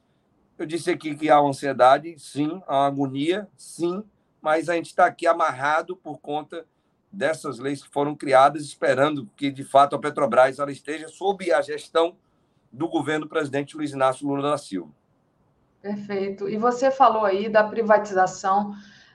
[0.57, 4.03] eu disse aqui que há uma ansiedade, sim, há uma agonia, sim,
[4.41, 6.67] mas a gente está aqui amarrado por conta
[7.11, 11.61] dessas leis que foram criadas, esperando que, de fato, a Petrobras ela esteja sob a
[11.61, 12.17] gestão
[12.73, 14.91] do governo presidente Luiz Inácio Lula da Silva.
[15.85, 16.49] Perfeito.
[16.49, 18.73] E você falou aí da privatização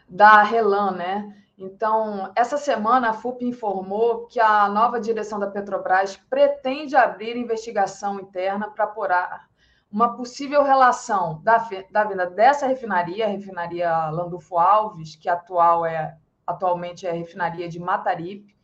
[0.07, 1.35] da Relan, né?
[1.57, 8.19] Então, essa semana a FUP informou que a nova direção da Petrobras pretende abrir investigação
[8.19, 9.49] interna para apurar
[9.91, 11.57] uma possível relação da,
[11.89, 16.15] da venda dessa refinaria, a refinaria Landulfo Alves, que atual é
[16.45, 18.55] atualmente é a refinaria de Mataripe,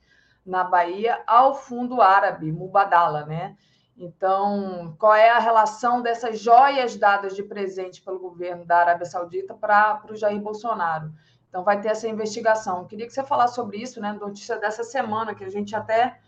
[0.46, 3.56] na Bahia, ao fundo árabe, Mubadala, né?
[3.98, 9.54] Então, qual é a relação dessas joias dadas de presente pelo governo da Arábia Saudita
[9.54, 11.14] para o Jair Bolsonaro?
[11.48, 12.86] Então, vai ter essa investigação.
[12.86, 14.12] Queria que você falasse sobre isso, né?
[14.12, 16.20] Notícia dessa semana, que a gente até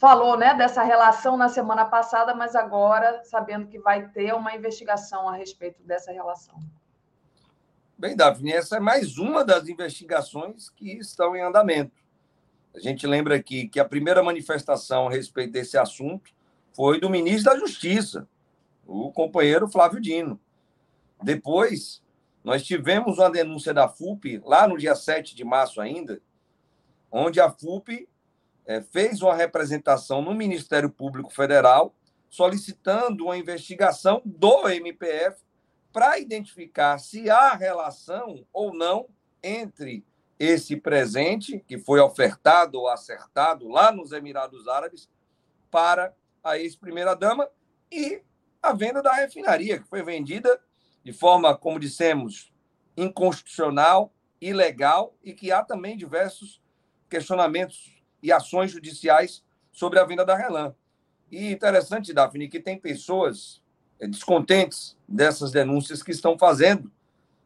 [0.00, 5.28] falou, né, dessa relação na semana passada, mas agora sabendo que vai ter uma investigação
[5.28, 6.58] a respeito dessa relação.
[7.98, 12.02] Bem, Daphne, essa é mais uma das investigações que estão em andamento.
[12.74, 16.32] A gente lembra aqui que a primeira manifestação a respeito desse assunto
[16.72, 18.28] foi do ministro da Justiça,
[18.86, 20.40] o companheiro Flávio Dino.
[21.22, 22.02] Depois,
[22.42, 26.20] nós tivemos uma denúncia da FUP, lá no dia 7 de março ainda,
[27.10, 28.08] onde a FUP
[28.64, 31.94] é, fez uma representação no Ministério Público Federal
[32.28, 35.42] solicitando uma investigação do MPF
[35.92, 39.08] para identificar se há relação ou não
[39.42, 40.04] entre
[40.38, 45.10] esse presente que foi ofertado ou acertado lá nos Emirados Árabes
[45.70, 47.48] para a ex-primeira-dama
[47.90, 48.22] e
[48.62, 50.60] a venda da refinaria, que foi vendida
[51.02, 52.52] de forma, como dissemos,
[52.96, 56.60] inconstitucional, ilegal e que há também diversos
[57.08, 59.42] questionamentos e ações judiciais
[59.72, 60.74] sobre a venda da Relan.
[61.30, 63.62] E interessante, Daphne, que tem pessoas
[63.98, 66.90] eh, descontentes dessas denúncias que estão fazendo,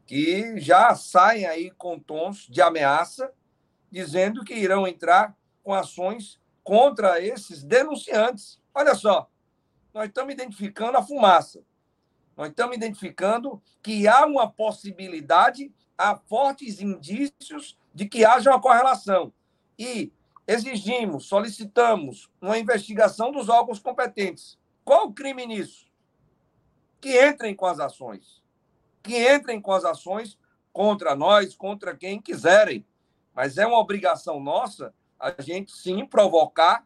[0.06, 3.30] que já saem aí com tons de ameaça,
[3.90, 8.60] dizendo que irão entrar com ações contra esses denunciantes.
[8.74, 9.30] Olha só,
[9.92, 11.62] nós estamos identificando a fumaça.
[12.36, 19.32] Nós estamos identificando que há uma possibilidade, há fortes indícios de que haja uma correlação.
[19.78, 20.12] E
[20.46, 24.58] exigimos, solicitamos uma investigação dos órgãos competentes.
[24.84, 25.86] Qual o crime nisso?
[27.00, 28.42] Que entrem com as ações.
[29.00, 30.36] Que entrem com as ações
[30.72, 32.84] contra nós, contra quem quiserem.
[33.32, 36.84] Mas é uma obrigação nossa a gente sim provocar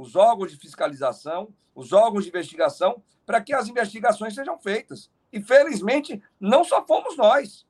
[0.00, 5.10] os órgãos de fiscalização, os órgãos de investigação, para que as investigações sejam feitas.
[5.30, 7.66] E, felizmente, não só fomos nós.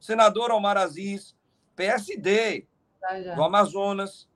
[0.00, 1.36] Senador Omar Aziz,
[1.76, 2.66] PSD
[3.36, 4.26] do Amazonas,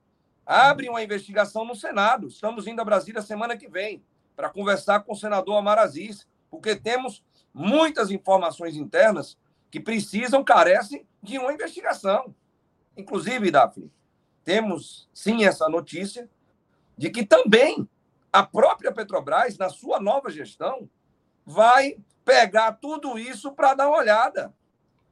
[0.45, 2.27] abre uma investigação no Senado.
[2.27, 4.03] Estamos indo a Brasília semana que vem
[4.35, 7.23] para conversar com o senador Omar Aziz, porque temos
[7.53, 9.37] muitas informações internas
[9.71, 12.33] que precisam, carecem de uma investigação.
[12.95, 13.91] Inclusive, Daphne,
[14.43, 16.29] temos sim essa notícia
[16.99, 17.87] de que também
[18.31, 20.89] a própria Petrobras, na sua nova gestão,
[21.45, 24.53] vai pegar tudo isso para dar uma olhada.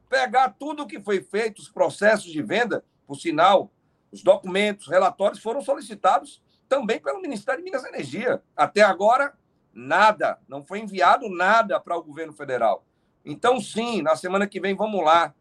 [0.06, 3.70] Pegar tudo o que foi feito, os processos de venda, por sinal,
[4.12, 8.42] os documentos, relatórios foram solicitados também pelo Ministério de Minas e Energia.
[8.54, 9.32] Até agora,
[9.72, 10.38] nada.
[10.46, 12.84] Não foi enviado nada para o governo federal.
[13.24, 15.34] Então, sim, na semana que vem, vamos lá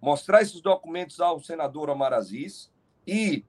[0.00, 2.68] mostrar esses documentos ao senador Omar Aziz
[3.06, 3.44] e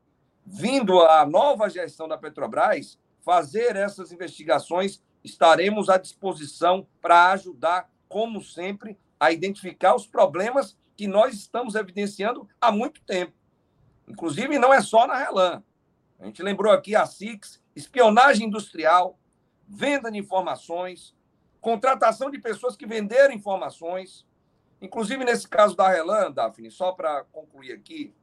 [0.45, 8.41] vindo a nova gestão da Petrobras, fazer essas investigações, estaremos à disposição para ajudar, como
[8.41, 13.33] sempre, a identificar os problemas que nós estamos evidenciando há muito tempo.
[14.07, 15.63] Inclusive, não é só na Relan.
[16.19, 19.17] A gente lembrou aqui a SIX, espionagem industrial,
[19.67, 21.15] venda de informações,
[21.61, 24.25] contratação de pessoas que venderam informações.
[24.81, 28.13] Inclusive, nesse caso da Relan, Daphne, só para concluir aqui,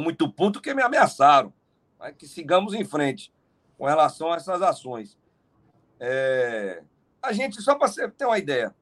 [0.00, 1.52] Muito puto que me ameaçaram.
[1.98, 3.32] Mas que sigamos em frente
[3.78, 5.18] com relação a essas ações.
[5.98, 6.82] É...
[7.22, 8.74] A gente, só para ter uma ideia,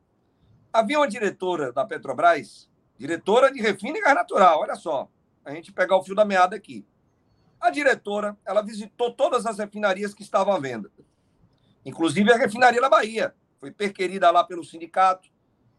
[0.72, 2.68] havia uma diretora da Petrobras,
[2.98, 5.08] diretora de refino e gás natural, olha só,
[5.44, 6.86] a gente pegar o fio da meada aqui.
[7.60, 10.90] A diretora, ela visitou todas as refinarias que estavam à venda,
[11.84, 13.34] inclusive a refinaria da Bahia.
[13.58, 15.30] Foi perquerida lá pelo sindicato,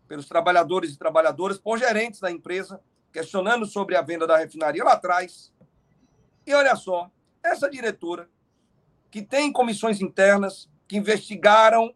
[0.07, 2.81] pelos trabalhadores e trabalhadoras, por gerentes da empresa,
[3.15, 5.49] questionando sobre a venda da refinaria lá atrás.
[6.45, 7.09] E olha só,
[7.41, 8.29] essa diretora,
[9.09, 11.95] que tem comissões internas que investigaram,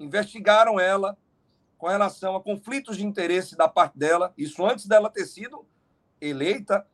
[0.00, 1.18] investigaram ela
[1.76, 5.66] com relação a conflitos de interesse da parte dela, isso antes dela ter sido
[6.18, 6.86] eleita,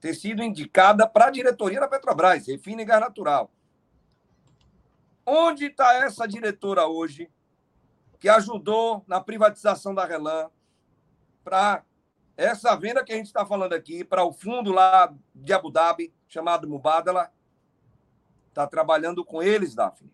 [0.00, 3.50] ter sido indicada para a diretoria da Petrobras, Refina e Gás Natural.
[5.26, 7.28] Onde está essa diretora hoje
[8.20, 10.48] que ajudou na privatização da Relan
[11.42, 11.82] para
[12.38, 16.14] essa venda que a gente está falando aqui para o fundo lá de Abu Dhabi,
[16.28, 17.32] chamado Mubadala,
[18.48, 20.08] está trabalhando com eles, Daphne.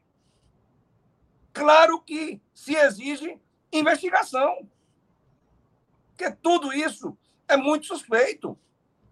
[1.52, 3.38] Claro que se exige
[3.70, 4.66] investigação.
[6.16, 7.14] Porque tudo isso
[7.46, 8.58] é muito suspeito.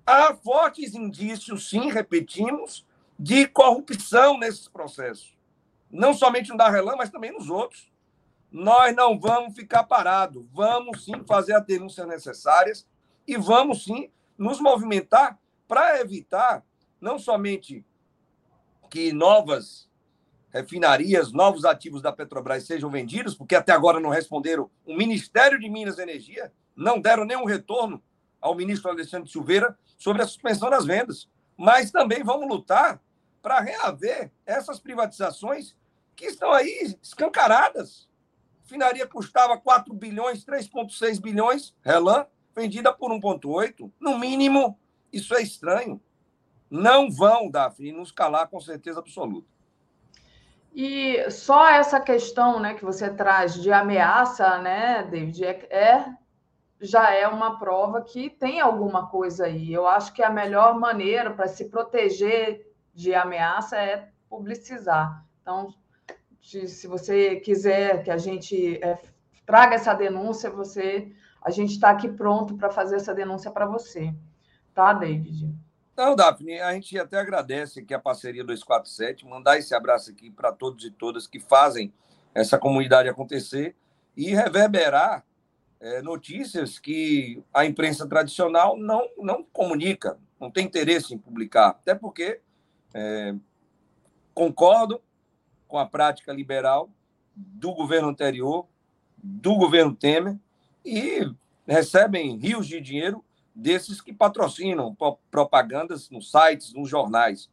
[0.07, 2.87] Há fortes indícios, sim, repetimos,
[3.19, 5.37] de corrupção nesses processos.
[5.91, 7.93] Não somente no Darrelan, mas também nos outros.
[8.51, 10.47] Nós não vamos ficar parados.
[10.51, 12.91] Vamos sim fazer as denúncias necessárias
[13.27, 15.39] e vamos sim nos movimentar
[15.69, 16.65] para evitar
[17.01, 17.85] não somente
[18.91, 19.89] que novas
[20.51, 25.69] refinarias, novos ativos da Petrobras sejam vendidos, porque até agora não responderam o Ministério de
[25.69, 28.03] Minas e Energia, não deram nenhum retorno
[28.41, 31.31] ao ministro Alexandre Silveira sobre a suspensão das vendas.
[31.57, 33.01] Mas também vamos lutar
[33.41, 35.77] para reaver essas privatizações
[36.15, 38.09] que estão aí escancaradas.
[38.59, 43.91] A refinaria custava 4 bilhões, 3,6 bilhões, Relan, vendida por 1,8.
[44.01, 44.79] No mínimo,
[45.13, 46.01] isso é estranho.
[46.71, 49.47] Não vão, Daphne, nos calar com certeza absoluta.
[50.75, 56.07] E só essa questão né, que você traz de ameaça, né, David, é, é
[56.81, 59.73] já é uma prova que tem alguma coisa aí.
[59.73, 65.25] Eu acho que a melhor maneira para se proteger de ameaça é publicizar.
[65.41, 65.73] Então,
[66.41, 68.99] se você quiser que a gente é,
[69.47, 71.13] traga essa denúncia, você,
[71.45, 74.15] a gente está aqui pronto para fazer essa denúncia para você,
[74.75, 75.55] tá, David?
[75.97, 80.51] Não, Daphne, a gente até agradece aqui a parceria 247, mandar esse abraço aqui para
[80.51, 81.93] todos e todas que fazem
[82.35, 83.77] essa comunidade acontecer
[84.17, 85.25] e reverberar
[85.81, 91.95] é, notícias que a imprensa tradicional não, não comunica, não tem interesse em publicar, até
[91.95, 92.41] porque
[92.95, 93.35] é,
[94.33, 95.03] concordo
[95.69, 96.89] com a prática liberal
[97.35, 98.67] do governo anterior,
[99.17, 100.39] do governo Temer,
[100.85, 101.31] e
[101.67, 104.97] recebem rios de dinheiro desses que patrocinam
[105.31, 107.51] propagandas nos sites, nos jornais.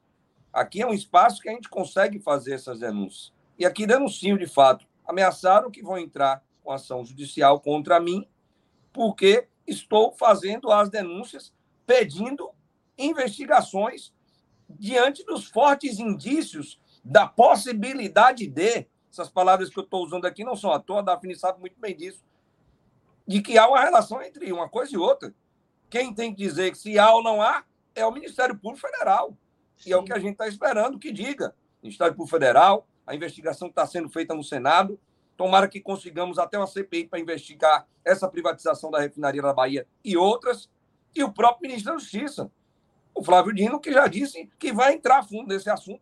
[0.51, 3.33] Aqui é um espaço que a gente consegue fazer essas denúncias.
[3.57, 4.85] E aqui denunciam de fato.
[5.05, 8.27] Ameaçaram que vão entrar com ação judicial contra mim,
[8.93, 11.53] porque estou fazendo as denúncias
[11.85, 12.49] pedindo
[12.97, 14.13] investigações
[14.69, 20.55] diante dos fortes indícios da possibilidade de, essas palavras que eu estou usando aqui não
[20.55, 22.23] são à toa, a Daphne sabe muito bem disso,
[23.29, 25.31] de que há uma relação entre uma coisa e outra.
[25.87, 29.37] Quem tem que dizer que se há ou não há é o Ministério Público Federal.
[29.77, 29.91] Sim.
[29.91, 31.55] E é o que a gente está esperando que diga.
[31.83, 34.99] Ministério Público Federal, a investigação que está sendo feita no Senado,
[35.37, 40.17] Tomara que consigamos até uma CPI para investigar essa privatização da refinaria da Bahia e
[40.17, 40.69] outras.
[41.15, 42.51] E o próprio ministro da Justiça,
[43.15, 46.01] o Flávio Dino, que já disse que vai entrar fundo nesse assunto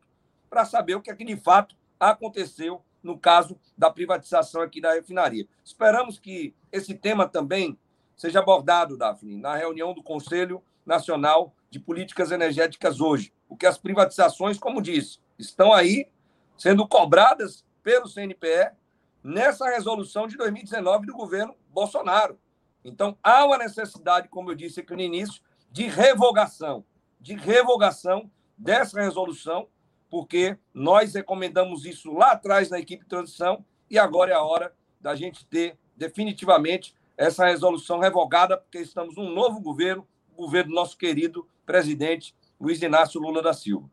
[0.49, 4.93] para saber o que é que de fato aconteceu no caso da privatização aqui da
[4.93, 5.47] refinaria.
[5.63, 7.77] Esperamos que esse tema também
[8.15, 14.57] seja abordado, Daphne, na reunião do Conselho Nacional de Políticas Energéticas hoje, porque as privatizações,
[14.57, 16.07] como disse, estão aí
[16.57, 18.71] sendo cobradas pelo CNPE
[19.23, 22.39] nessa resolução de 2019 do governo Bolsonaro.
[22.83, 25.41] Então, há uma necessidade, como eu disse aqui no início,
[25.71, 26.85] de revogação,
[27.19, 29.67] de revogação dessa resolução,
[30.09, 34.73] porque nós recomendamos isso lá atrás na equipe de transição e agora é a hora
[34.99, 40.75] da gente ter definitivamente essa resolução revogada, porque estamos num novo governo, o governo do
[40.75, 43.89] nosso querido presidente Luiz Inácio Lula da Silva.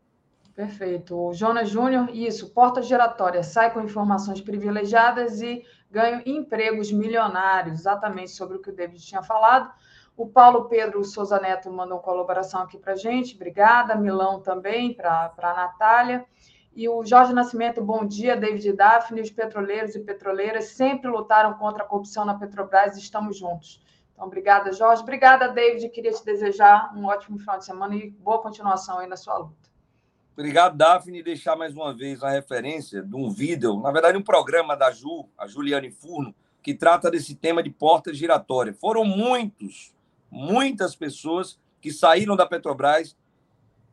[0.54, 1.16] Perfeito.
[1.16, 8.30] O Jonas Júnior, isso, porta giratória, sai com informações privilegiadas e ganha empregos milionários, exatamente
[8.30, 9.72] sobre o que o David tinha falado.
[10.16, 13.96] O Paulo Pedro Souza Neto mandou colaboração aqui para a gente, obrigada.
[13.96, 16.24] Milão também, para a Natália.
[16.72, 19.20] E o Jorge Nascimento, bom dia, David e Daphne.
[19.20, 23.82] Os petroleiros e petroleiras sempre lutaram contra a corrupção na Petrobras, estamos juntos.
[24.12, 25.02] Então, obrigada, Jorge.
[25.02, 25.88] Obrigada, David.
[25.88, 29.68] Queria te desejar um ótimo final de semana e boa continuação aí na sua luta.
[30.32, 34.76] Obrigado, Daphne, deixar mais uma vez a referência de um vídeo, na verdade, um programa
[34.76, 38.74] da Ju, a Juliane Furno, que trata desse tema de porta giratória.
[38.74, 39.93] Foram muitos,
[40.34, 43.16] muitas pessoas que saíram da Petrobras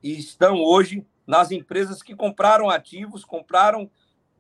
[0.02, 3.90] e estão hoje nas empresas que compraram ativos, compraram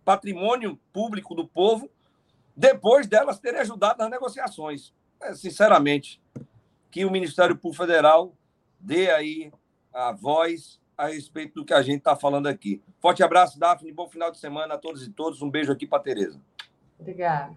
[0.03, 1.87] patrimônio público do povo,
[2.55, 4.93] depois delas terem ajudado nas negociações.
[5.21, 6.19] É, sinceramente,
[6.89, 8.33] que o Ministério Público Federal
[8.79, 9.53] dê aí
[9.93, 12.81] a voz a respeito do que a gente está falando aqui.
[12.99, 13.91] Forte abraço, Daphne.
[13.91, 15.41] Bom final de semana a todos e todos.
[15.41, 16.41] Um beijo aqui para Tereza.
[16.99, 17.55] Obrigada.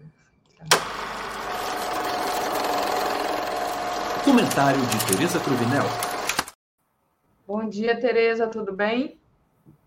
[4.25, 5.83] Comentário de Tereza Cruvinel.
[7.47, 8.47] Bom dia, Tereza.
[8.47, 9.19] Tudo bem?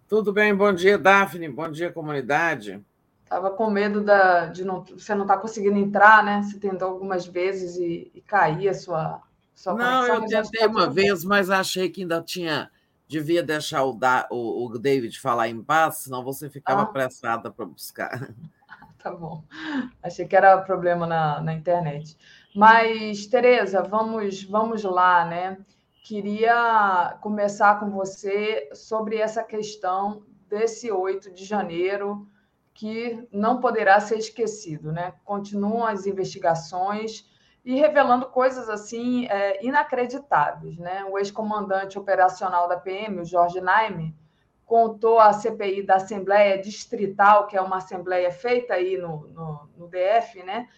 [0.08, 0.54] Tudo bem.
[0.54, 1.48] Bom dia, Daphne.
[1.48, 2.80] Bom dia, comunidade.
[3.24, 6.40] Estava com medo da, de não, você não estar tá conseguindo entrar, né?
[6.40, 9.20] Você tentou algumas vezes e, e cair a sua,
[9.52, 10.20] sua não, conexão.
[10.20, 12.70] Não, eu tentei tá uma vez, mas achei que ainda tinha
[13.08, 16.84] devia deixar o, da, o, o David falar em paz, senão você ficava ah.
[16.84, 18.30] apressada para buscar.
[19.00, 19.44] Tá bom.
[20.02, 22.18] Achei que era problema na, na internet.
[22.54, 25.58] Mas, Tereza, vamos, vamos lá, né?
[26.02, 32.26] Queria começar com você sobre essa questão desse 8 de janeiro,
[32.72, 35.12] que não poderá ser esquecido, né?
[35.24, 37.28] Continuam as investigações
[37.64, 40.78] e revelando coisas assim é, inacreditáveis.
[40.78, 41.04] Né?
[41.04, 44.16] O ex-comandante operacional da PM, o Jorge Naime,
[44.64, 49.88] contou à CPI da Assembleia Distrital, que é uma assembleia feita aí no, no, no
[49.88, 50.68] DF, né?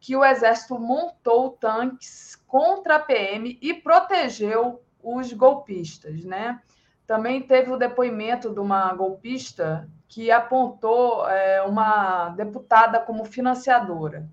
[0.00, 6.24] Que o Exército montou tanques contra a PM e protegeu os golpistas.
[6.24, 6.60] Né?
[7.06, 14.28] Também teve o depoimento de uma golpista que apontou é, uma deputada como financiadora.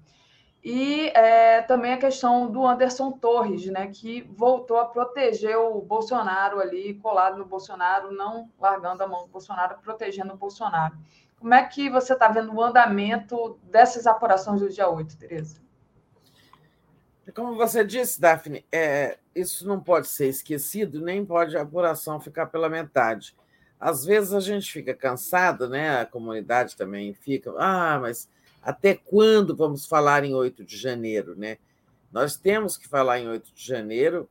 [0.63, 6.61] E é, também a questão do Anderson Torres, né, que voltou a proteger o Bolsonaro
[6.61, 10.95] ali, colado no Bolsonaro, não largando a mão do Bolsonaro, protegendo o Bolsonaro.
[11.43, 15.57] Como é que você está vendo o andamento dessas apurações do dia 8, Tereza?
[17.35, 22.45] Como você disse, Daphne, é, isso não pode ser esquecido, nem pode a apuração ficar
[22.45, 23.35] pela metade.
[23.77, 25.99] Às vezes a gente fica cansado, né?
[25.99, 28.29] a comunidade também fica, ah, mas
[28.61, 31.35] até quando vamos falar em 8 de janeiro?
[31.35, 31.57] Né?
[32.09, 34.29] Nós temos que falar em 8 de janeiro,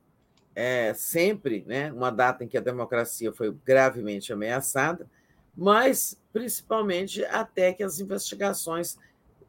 [0.55, 1.91] é, sempre, né?
[1.91, 5.07] uma data em que a democracia foi gravemente ameaçada,
[5.55, 8.97] mas principalmente até que as investigações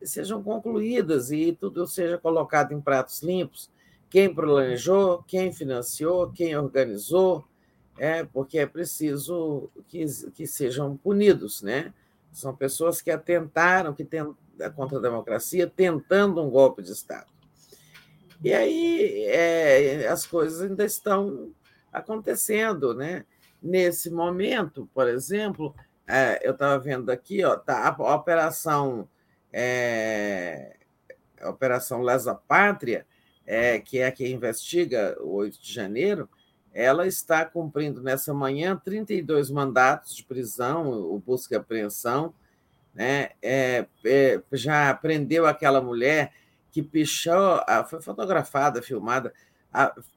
[0.03, 3.71] sejam concluídas e tudo seja colocado em pratos limpos.
[4.11, 7.45] Quem planejou, quem financiou, quem organizou,
[7.99, 11.93] é, porque é preciso que, que sejam punidos, né?
[12.31, 14.23] São pessoas que atentaram que tem,
[14.77, 17.33] contra a democracia, tentando um golpe de Estado.
[18.43, 21.53] E aí é, as coisas ainda estão
[21.93, 23.25] acontecendo, né?
[23.63, 25.75] Nesse momento, por exemplo,
[26.07, 29.09] é, eu estava vendo aqui, ó, tá, a operação
[29.57, 30.77] é,
[31.41, 33.07] a Operação Lesa Pátria,
[33.47, 36.29] é, que é a que investiga o 8 de janeiro,
[36.73, 42.35] ela está cumprindo nessa manhã 32 mandatos de prisão, o busca e apreensão,
[42.93, 43.31] né?
[43.41, 46.33] É, é, já prendeu aquela mulher
[46.73, 49.33] que pichou, foi fotografada, filmada,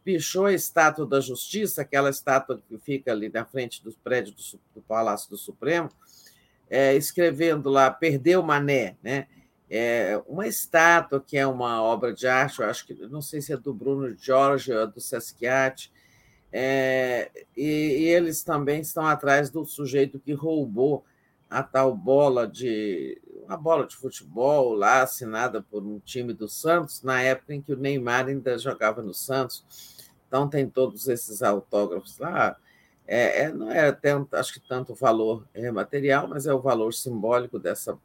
[0.04, 4.60] pichou a estátua da Justiça, aquela estátua que fica ali na frente do prédio do,
[4.76, 5.90] do Palácio do Supremo,
[6.70, 9.28] é, escrevendo lá, perdeu Mané, né?
[9.70, 13.52] É uma estátua que é uma obra de arte, eu acho que não sei se
[13.52, 15.92] é do Bruno Jorge ou do Sasquiat,
[16.52, 21.04] é, e, e, eles também estão atrás do sujeito que roubou
[21.50, 27.02] a tal bola de uma bola de futebol lá assinada por um time do Santos
[27.02, 29.64] na época em que o Neymar ainda jogava no Santos.
[30.28, 32.58] Então tem todos esses autógrafos lá.
[33.08, 37.58] É, é, não é tanto, acho que tanto valor material, mas é o valor simbólico
[37.58, 37.98] dessa,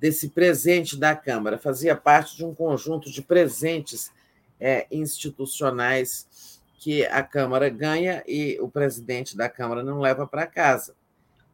[0.00, 1.58] desse presente da Câmara.
[1.58, 4.10] Fazia parte de um conjunto de presentes
[4.58, 10.94] é, institucionais que a Câmara ganha e o presidente da Câmara não leva para casa,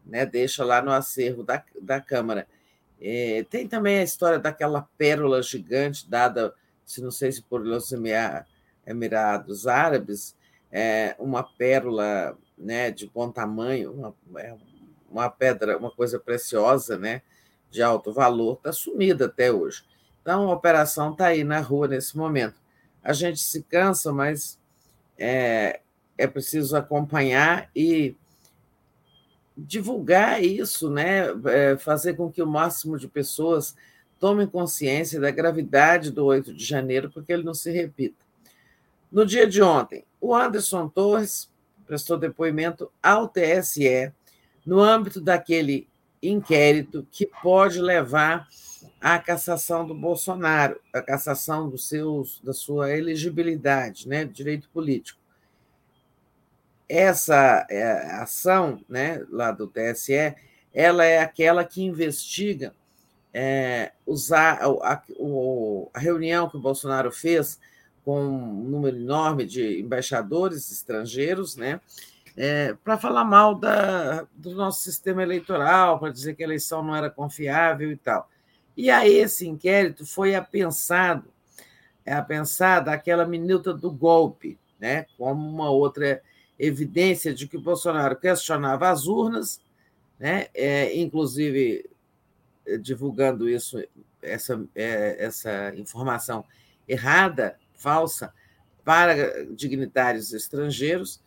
[0.04, 0.26] né?
[0.26, 2.46] deixa lá no acervo da, da Câmara.
[3.00, 7.92] É, tem também a história daquela pérola gigante dada, se não sei se por os
[8.86, 10.36] Emirados Árabes,
[10.70, 14.56] é, uma pérola né, de bom tamanho, uma, é,
[15.10, 17.22] uma pedra, uma coisa preciosa, né,
[17.70, 19.84] de alto valor, está sumida até hoje.
[20.22, 22.60] Então, a operação está aí na rua nesse momento.
[23.02, 24.58] A gente se cansa, mas
[25.18, 25.80] é,
[26.16, 28.16] é preciso acompanhar e
[29.56, 31.26] divulgar isso, né?
[31.46, 33.74] É, fazer com que o máximo de pessoas
[34.18, 38.16] tomem consciência da gravidade do 8 de janeiro, porque ele não se repita.
[39.10, 41.48] No dia de ontem, o Anderson Torres
[41.86, 44.12] prestou depoimento ao TSE
[44.64, 45.86] no âmbito daquele
[46.22, 48.48] inquérito que pode levar
[49.00, 55.20] à cassação do Bolsonaro, à cassação dos seus, da sua elegibilidade, né, direito político.
[56.88, 57.82] Essa é,
[58.16, 60.34] ação, né, lá do TSE,
[60.72, 62.74] ela é aquela que investiga
[63.32, 65.02] é, usar a, a,
[65.92, 67.58] a reunião que o Bolsonaro fez
[68.04, 71.80] com um número enorme de embaixadores estrangeiros, né?
[72.36, 76.94] É, para falar mal da, do nosso sistema eleitoral, para dizer que a eleição não
[76.94, 78.28] era confiável e tal.
[78.76, 81.24] E aí esse inquérito foi apensado,
[82.04, 85.06] é apensada aquela minuta do golpe, né?
[85.16, 86.20] como uma outra
[86.58, 89.60] evidência de que Bolsonaro questionava as urnas,
[90.18, 90.46] né?
[90.54, 91.88] É, inclusive
[92.80, 93.82] divulgando isso,
[94.22, 96.44] essa, é, essa informação
[96.88, 98.32] errada falsa
[98.84, 101.20] para dignitários estrangeiros,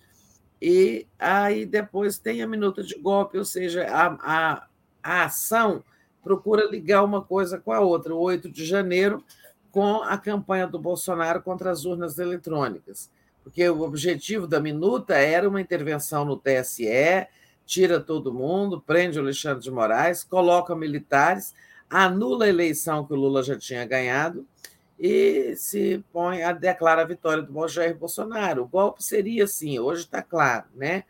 [0.61, 4.67] e aí depois tem a minuta de golpe, ou seja, a, a,
[5.03, 5.83] a ação
[6.23, 8.13] procura ligar uma coisa com a outra.
[8.13, 9.23] O 8 de janeiro,
[9.71, 13.09] com a campanha do Bolsonaro contra as urnas eletrônicas,
[13.47, 17.25] porque o objetivo da minuta era uma intervenção no TSE,
[17.65, 21.55] tira todo mundo, prende o Alexandre de Moraes, coloca militares,
[21.89, 24.45] anula a eleição que o Lula já tinha ganhado
[24.99, 28.63] e se põe a declara a vitória do Jair Bolsonaro.
[28.63, 31.05] O golpe seria assim, hoje está claro, né?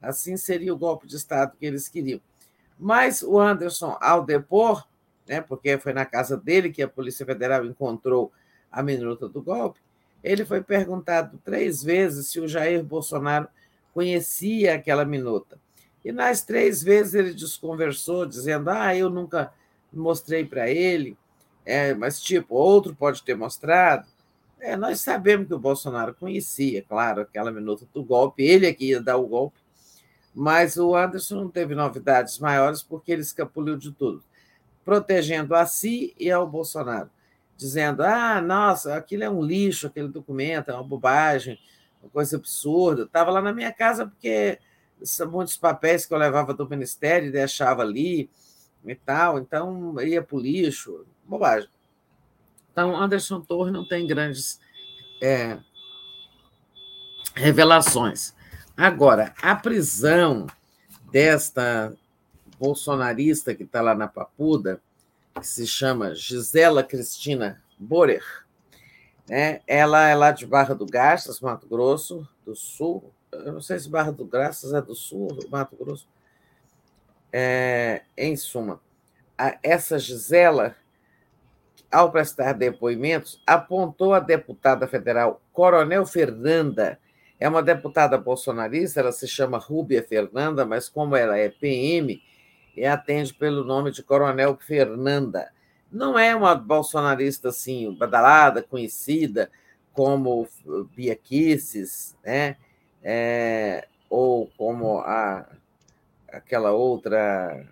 [0.00, 2.20] Assim seria o golpe de Estado que eles queriam.
[2.78, 4.86] Mas o Anderson, ao depor,
[5.26, 8.30] né, porque foi na casa dele que a Polícia Federal encontrou
[8.70, 9.80] a minuta do golpe,
[10.22, 13.48] ele foi perguntado três vezes se o Jair Bolsonaro
[13.92, 15.58] conhecia aquela minuta.
[16.04, 19.52] E nas três vezes ele desconversou, dizendo: Ah, eu nunca
[19.92, 21.16] mostrei para ele,
[21.64, 24.06] é, mas, tipo, outro pode ter mostrado.
[24.58, 28.86] É, nós sabemos que o Bolsonaro conhecia, claro, aquela minuta do golpe, ele é que
[28.86, 29.58] ia dar o golpe,
[30.34, 34.22] mas o Anderson não teve novidades maiores porque ele escapuliu de tudo.
[34.84, 37.10] protegendo a si e ao Bolsonaro,
[37.60, 41.58] dizendo: ah, nossa, aquilo é um lixo, aquele documento é uma bobagem,
[42.02, 43.02] uma coisa absurda.
[43.02, 44.58] Estava lá na minha casa porque
[45.30, 48.30] muitos papéis que eu levava do ministério e deixava ali
[48.84, 51.68] e tal, então ia para o lixo, bobagem.
[52.72, 54.58] Então, Anderson Torres não tem grandes
[55.22, 55.58] é,
[57.34, 58.34] revelações.
[58.76, 60.46] Agora, a prisão
[61.10, 61.94] desta
[62.58, 64.80] bolsonarista que está lá na Papuda,
[65.40, 68.24] que se chama Gisela Cristina Borer,
[69.28, 69.60] né?
[69.66, 73.12] ela é lá de Barra do Garças, Mato Grosso do Sul.
[73.32, 76.06] Eu não sei se Barra do Garças é do Sul, Mato Grosso.
[77.32, 78.80] É, em suma,
[79.62, 80.76] essa Gisela,
[81.90, 86.98] ao prestar depoimentos, apontou a deputada federal Coronel Fernanda
[87.40, 92.22] é uma deputada bolsonarista, ela se chama Rúbia Fernanda, mas como ela é PM,
[92.80, 95.52] e atende pelo nome de Coronel Fernanda.
[95.92, 99.50] Não é uma bolsonarista assim, badalada, conhecida,
[99.92, 100.48] como
[100.96, 102.56] Bia Kisses, né?
[103.02, 105.46] É, ou como a,
[106.32, 107.66] aquela outra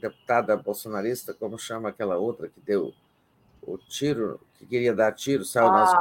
[0.00, 2.94] deputada bolsonarista, como chama aquela outra que deu
[3.62, 5.96] o tiro, que queria dar tiro, saiu ah, nosso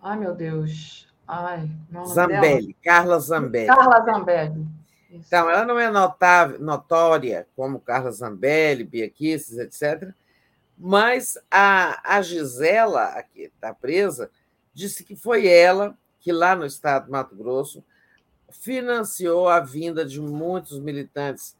[0.00, 1.06] Ai, meu Deus.
[1.28, 3.66] Ai, não, Zambelli, Carla Zambelli.
[3.66, 4.79] Carla Zambelli.
[5.10, 10.12] Então, ela não é notável, notória como Carla Zambelli, Bia Kisses, etc.,
[10.82, 14.30] mas a, a Gisela, que está presa,
[14.72, 17.84] disse que foi ela que, lá no estado de Mato Grosso,
[18.50, 21.54] financiou a vinda de muitos militantes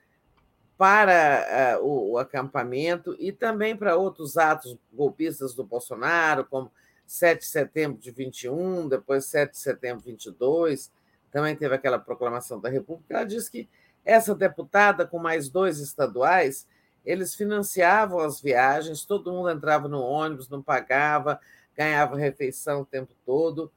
[0.79, 6.73] para uh, o, o, acampamento e também para outros atos golpistas do Bolsonaro, como
[7.07, 10.91] 7 de setembro de 21, depois 7 de setembro de 22,
[11.31, 13.15] também teve aquela proclamação da República.
[13.15, 13.69] Ela disse que
[14.05, 16.67] essa deputada, com mais dois estaduais,
[17.05, 21.41] eles financiavam as viagens, todo mundo entrava no ônibus, não pagava,
[21.77, 23.71] ganhava refeição o tempo todo.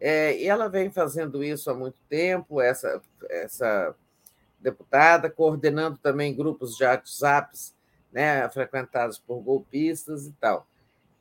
[0.00, 3.00] É, e ela vem fazendo isso há muito tempo, essa,
[3.30, 3.94] essa
[4.60, 7.74] deputada, coordenando também grupos de WhatsApps
[8.14, 10.66] né, frequentados por golpistas e tal.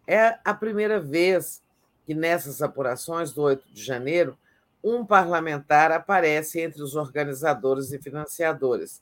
[0.07, 1.61] É a primeira vez
[2.05, 4.37] que nessas apurações do 8 de janeiro,
[4.83, 9.01] um parlamentar aparece entre os organizadores e financiadores.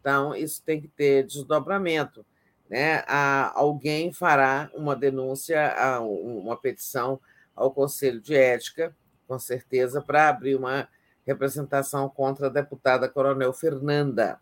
[0.00, 2.24] Então, isso tem que ter desdobramento.
[2.68, 3.02] Né?
[3.54, 7.18] alguém fará uma denúncia, uma petição
[7.56, 8.94] ao Conselho de Ética,
[9.26, 10.86] com certeza, para abrir uma
[11.26, 14.38] representação contra a deputada Coronel Fernanda,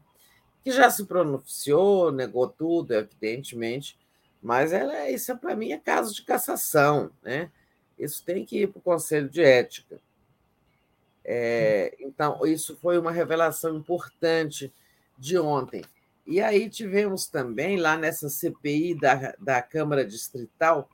[0.65, 3.97] que já se pronunciou, negou tudo, evidentemente,
[4.43, 7.11] mas ela, isso, para mim, é caso de cassação.
[7.23, 7.51] Né?
[7.99, 10.01] Isso tem que ir para o Conselho de Ética.
[11.29, 14.73] É, então, isso foi uma revelação importante
[15.19, 15.85] de ontem.
[16.25, 20.89] E aí tivemos também, lá nessa CPI da, da Câmara Distrital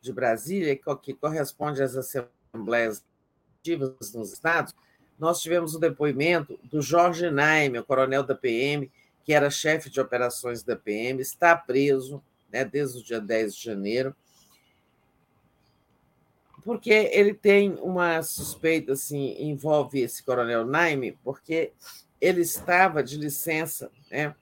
[0.00, 3.04] de Brasília, que corresponde às assembleias
[4.14, 4.74] nos estados,
[5.18, 8.90] nós tivemos o depoimento do Jorge Naime, o coronel da PM,
[9.24, 13.64] que era chefe de operações da PM, está preso né, desde o dia 10 de
[13.64, 14.14] janeiro,
[16.66, 21.72] porque ele tem uma suspeita, assim, envolve esse coronel Naime, porque
[22.20, 24.34] ele estava de licença, né?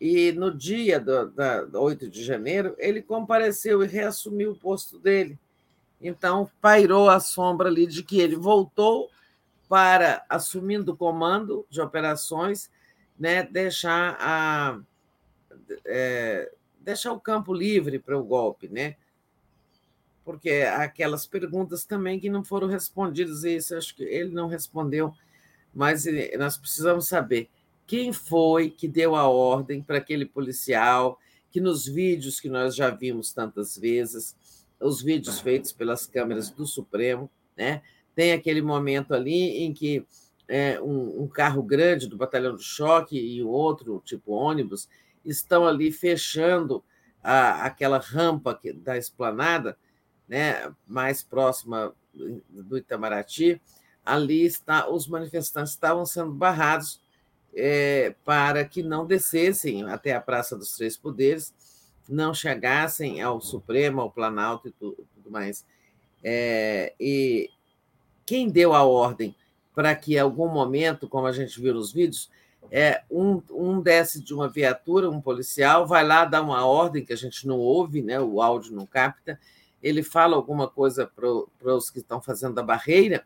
[0.00, 5.38] E no dia do, da, 8 de janeiro, ele compareceu e reassumiu o posto dele.
[6.00, 9.08] Então, pairou a sombra ali de que ele voltou
[9.68, 12.68] para, assumindo o comando de operações,
[13.16, 14.80] né, deixar, a,
[15.84, 16.50] é,
[16.80, 18.96] deixar o campo livre para o golpe, né?
[20.28, 25.10] Porque aquelas perguntas também que não foram respondidas, e isso acho que ele não respondeu,
[25.72, 26.04] mas
[26.38, 27.48] nós precisamos saber
[27.86, 31.18] quem foi que deu a ordem para aquele policial,
[31.50, 34.36] que nos vídeos que nós já vimos tantas vezes,
[34.78, 37.80] os vídeos feitos pelas câmeras do Supremo, né?
[38.14, 40.04] tem aquele momento ali em que
[40.46, 44.90] é, um, um, carro grande do batalhão de choque e outro, tipo ônibus,
[45.24, 46.84] estão ali fechando
[47.22, 49.74] a, aquela rampa que, da esplanada
[50.28, 53.60] né, mais próxima do Itamaraty,
[54.04, 57.00] ali está, os manifestantes estavam sendo barrados
[57.54, 61.54] é, para que não descessem até a Praça dos Três Poderes,
[62.08, 65.64] não chegassem ao Supremo, ao Planalto e tudo, tudo mais.
[66.22, 67.50] É, e
[68.24, 69.34] quem deu a ordem
[69.74, 72.30] para que, em algum momento, como a gente viu nos vídeos,
[72.70, 77.12] é, um, um desce de uma viatura, um policial, vai lá dar uma ordem que
[77.12, 79.38] a gente não ouve, né, o áudio não capta,
[79.82, 83.24] ele fala alguma coisa para os que estão fazendo a barreira,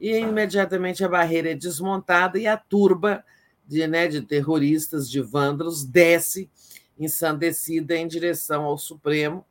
[0.00, 3.24] e imediatamente a barreira é desmontada e a turba
[3.66, 6.50] de, né, de terroristas, de vândalos, desce
[6.98, 9.44] ensandecida em direção ao Supremo,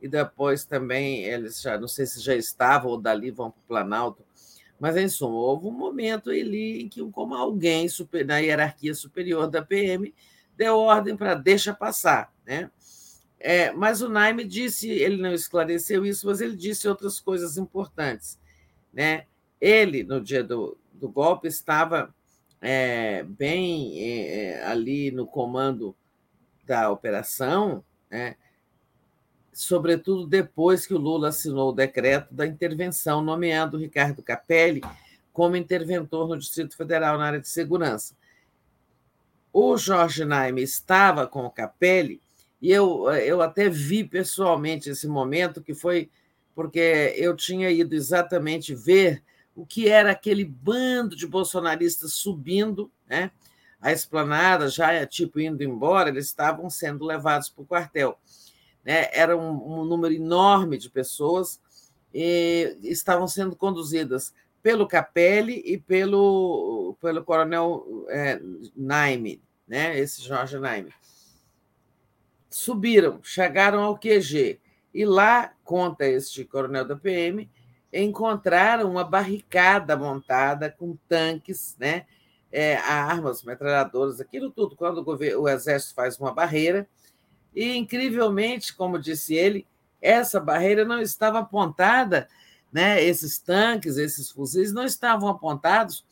[0.00, 3.66] e depois também eles já, não sei se já estavam ou dali vão para o
[3.66, 4.22] Planalto,
[4.78, 9.48] mas em suma, houve um momento ali em que, como alguém super, na hierarquia superior
[9.48, 10.14] da PM,
[10.56, 12.32] deu ordem para deixa passar.
[12.44, 12.70] Né?
[13.46, 18.38] É, mas o Naime disse, ele não esclareceu isso, mas ele disse outras coisas importantes.
[18.90, 19.26] Né?
[19.60, 22.14] Ele, no dia do, do golpe, estava
[22.58, 25.94] é, bem é, ali no comando
[26.64, 28.36] da operação, né?
[29.52, 34.80] sobretudo depois que o Lula assinou o decreto da intervenção, nomeando Ricardo Capelli
[35.34, 38.16] como interventor no Distrito Federal na área de segurança.
[39.52, 42.23] O Jorge Naime estava com o Capelli
[42.64, 46.08] e eu, eu até vi pessoalmente esse momento, que foi
[46.54, 49.22] porque eu tinha ido exatamente ver
[49.54, 53.30] o que era aquele bando de bolsonaristas subindo né,
[53.78, 58.18] a esplanada, já tipo indo embora, eles estavam sendo levados para o quartel
[58.82, 59.10] né?
[59.12, 61.60] era um, um número enorme de pessoas
[62.14, 68.40] e estavam sendo conduzidas pelo Capelli e pelo, pelo coronel é,
[68.74, 69.98] Naime, né?
[69.98, 70.94] esse Jorge Naime.
[72.54, 74.60] Subiram, chegaram ao QG,
[74.94, 77.50] e lá, conta este coronel da PM,
[77.92, 82.06] encontraram uma barricada montada com tanques, né?
[82.52, 84.76] É, armas, metralhadoras, aquilo tudo.
[84.76, 86.88] Quando o, governo, o exército faz uma barreira,
[87.52, 89.66] e, incrivelmente, como disse ele,
[90.00, 92.28] essa barreira não estava apontada,
[92.72, 93.02] né?
[93.02, 96.04] esses tanques, esses fuzis não estavam apontados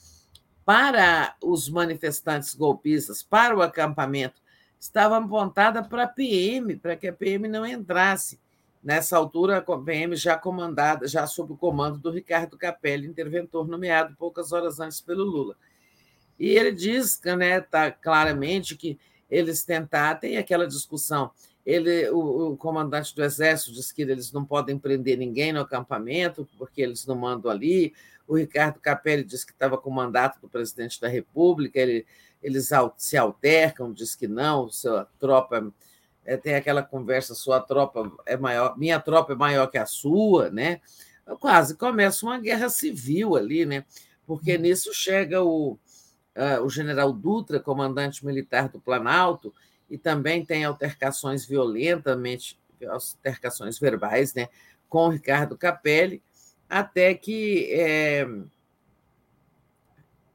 [0.65, 4.42] para os manifestantes golpistas, para o acampamento,
[4.83, 8.41] estava apontada para a PM, para que a PM não entrasse.
[8.83, 14.17] Nessa altura, a PM já comandada, já sob o comando do Ricardo Capelli, interventor nomeado
[14.19, 15.57] poucas horas antes pelo Lula.
[16.37, 18.99] E ele diz né, tá, claramente que
[19.31, 21.31] eles tentar, tem aquela discussão.
[21.65, 26.49] Ele, o, o, comandante do exército diz que eles não podem prender ninguém no acampamento,
[26.59, 27.95] porque eles não mandam ali.
[28.27, 32.05] O Ricardo Capelli diz que estava com o mandato do presidente da República, ele,
[32.43, 35.73] eles se altercam, diz que não, sua tropa
[36.25, 40.51] é, tem aquela conversa, sua tropa é maior, minha tropa é maior que a sua,
[40.51, 40.81] né?
[41.41, 43.85] Quase começa uma guerra civil ali, né?
[44.27, 44.63] Porque uhum.
[44.63, 45.79] nisso chega o,
[46.37, 49.55] uh, o general Dutra, comandante militar do Planalto,
[49.93, 54.49] e também tem altercações violentamente, altercações verbais, né,
[54.89, 56.23] com Ricardo Capelli,
[56.69, 58.27] até que é,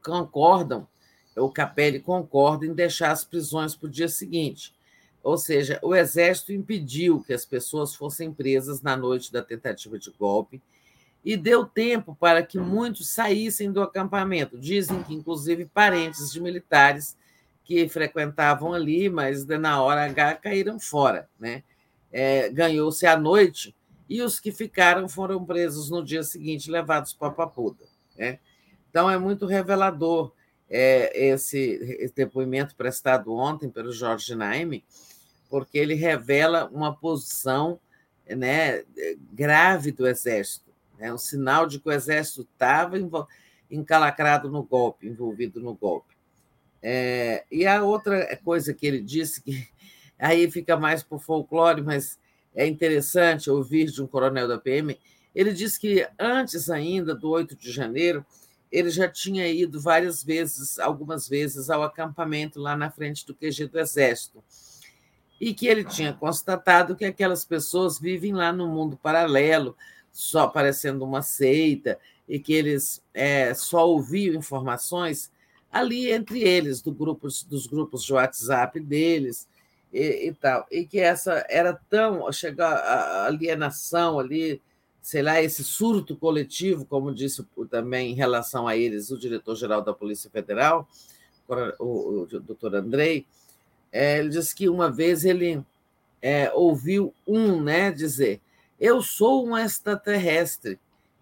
[0.00, 0.86] concordam,
[1.38, 4.74] o Capelli concorda em deixar as prisões para o dia seguinte.
[5.22, 10.10] Ou seja, o Exército impediu que as pessoas fossem presas na noite da tentativa de
[10.10, 10.62] golpe
[11.24, 14.58] e deu tempo para que muitos saíssem do acampamento.
[14.58, 17.16] Dizem que, inclusive, parentes de militares
[17.64, 21.28] que frequentavam ali, mas na hora H caíram fora.
[21.38, 21.62] Né?
[22.10, 23.74] É, Ganhou-se a noite
[24.08, 27.84] e os que ficaram foram presos no dia seguinte, levados para Papuda.
[28.16, 28.38] Né?
[28.88, 30.32] Então, é muito revelador
[30.70, 34.84] é, esse, depoimento prestado ontem pelo Jorge Naime,
[35.48, 37.80] porque ele revela uma posição
[38.26, 38.84] né,
[39.32, 42.96] grave do Exército é um sinal de que o exército estava
[43.70, 46.16] encalacrado no golpe, envolvido no golpe.
[46.82, 49.68] É, e a outra coisa que ele disse, que
[50.18, 52.18] aí fica mais o folclore, mas
[52.54, 54.98] é interessante ouvir de um coronel da PM,
[55.34, 58.26] ele disse que antes ainda do 8 de janeiro,
[58.70, 63.66] ele já tinha ido várias vezes, algumas vezes, ao acampamento lá na frente do QG
[63.66, 64.42] do Exército.
[65.40, 69.76] E que ele tinha constatado que aquelas pessoas vivem lá no mundo paralelo,
[70.12, 71.98] só parecendo uma seita
[72.28, 75.30] e que eles é, só ouviam informações
[75.72, 79.48] ali entre eles, do grupos, dos grupos de WhatsApp deles
[79.92, 80.66] e, e tal.
[80.70, 82.30] E que essa era tão.
[82.32, 84.60] chegar a alienação ali,
[85.08, 89.94] sei lá, esse surto coletivo, como disse também em relação a eles o diretor-geral da
[89.94, 90.86] Polícia Federal,
[91.78, 93.24] o, o, doutor Andrei,
[93.90, 95.64] é, ele disse que uma vez ele
[96.20, 98.38] é, ouviu um né, dizer
[98.78, 100.78] eu sou um extraterrestre.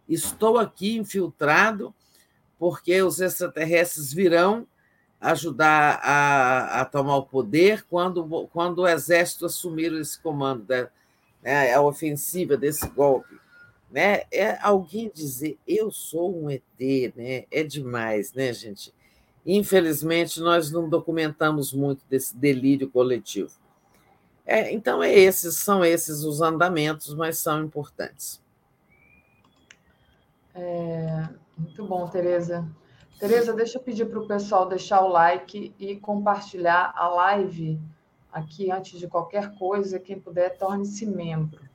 [0.08, 1.94] Estou aqui infiltrado
[2.58, 4.66] porque os extraterrestres virão
[5.20, 10.89] ajudar a, a tomar o poder quando, quando o exército assumir esse comando, da,
[11.40, 13.45] né, a ofensiva desse golpe.
[13.90, 14.23] Né?
[14.32, 16.62] É alguém dizer eu sou um ET,
[17.15, 17.44] né?
[17.50, 18.92] é demais, né, gente?
[19.44, 23.52] Infelizmente, nós não documentamos muito desse delírio coletivo.
[24.44, 28.42] É, então, é esses, são esses os andamentos, mas são importantes.
[30.55, 32.68] É, muito bom, Tereza.
[33.18, 37.81] Tereza, deixa eu pedir para o pessoal deixar o like e compartilhar a live
[38.32, 39.98] aqui antes de qualquer coisa.
[39.98, 41.66] Quem puder, torne-se membro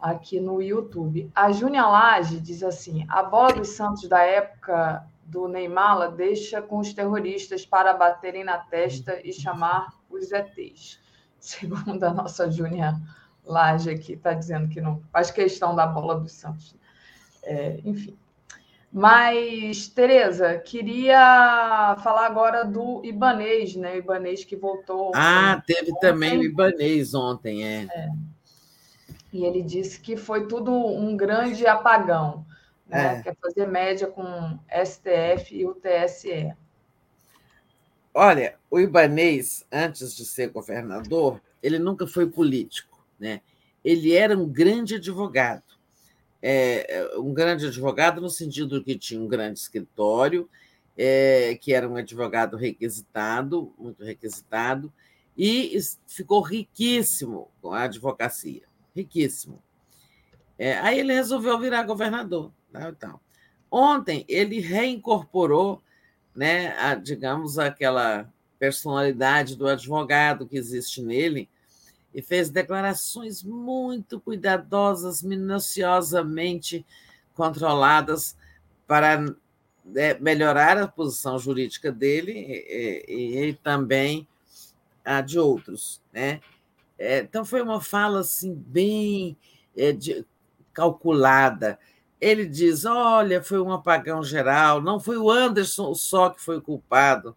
[0.00, 1.30] aqui no YouTube.
[1.34, 6.78] A Júnia Lage diz assim: a bola dos Santos da época do Neymar deixa com
[6.78, 11.00] os terroristas para baterem na testa e chamar os ETs.
[11.38, 13.00] Segundo a nossa Júnia
[13.44, 16.74] Lage aqui, está dizendo que não faz questão da bola dos Santos.
[17.42, 18.16] É, enfim.
[18.90, 23.94] Mas, Tereza, queria falar agora do Ibanês, né?
[23.94, 25.12] O Ibanês que voltou.
[25.14, 26.00] Ah, teve ontem.
[26.00, 27.82] também o Ibanês ontem, é.
[27.84, 28.08] é.
[29.32, 32.46] E ele disse que foi tudo um grande apagão,
[32.86, 33.18] né?
[33.18, 33.22] É.
[33.22, 36.52] Quer fazer média com STF e o TSE.
[38.14, 43.40] Olha, o Ibanês, antes de ser governador, ele nunca foi político, né?
[43.84, 45.78] Ele era um grande advogado
[46.42, 50.48] é, um grande advogado no sentido que tinha um grande escritório,
[50.96, 54.92] é, que era um advogado requisitado, muito requisitado,
[55.36, 58.62] e ficou riquíssimo com a advocacia,
[58.98, 59.62] riquíssimo.
[60.58, 62.52] É, aí ele resolveu virar governador.
[62.72, 63.20] Tá, então.
[63.70, 65.82] Ontem ele reincorporou,
[66.34, 71.48] né, a, digamos, aquela personalidade do advogado que existe nele,
[72.12, 76.84] e fez declarações muito cuidadosas, minuciosamente
[77.34, 78.36] controladas
[78.86, 79.20] para
[79.84, 84.26] né, melhorar a posição jurídica dele e, e, e também
[85.04, 86.40] a de outros, né?
[86.98, 89.36] É, então foi uma fala assim bem
[89.76, 90.26] é, de,
[90.72, 91.78] calculada.
[92.20, 97.36] Ele diz: olha, foi um apagão geral, não foi o Anderson só que foi culpado.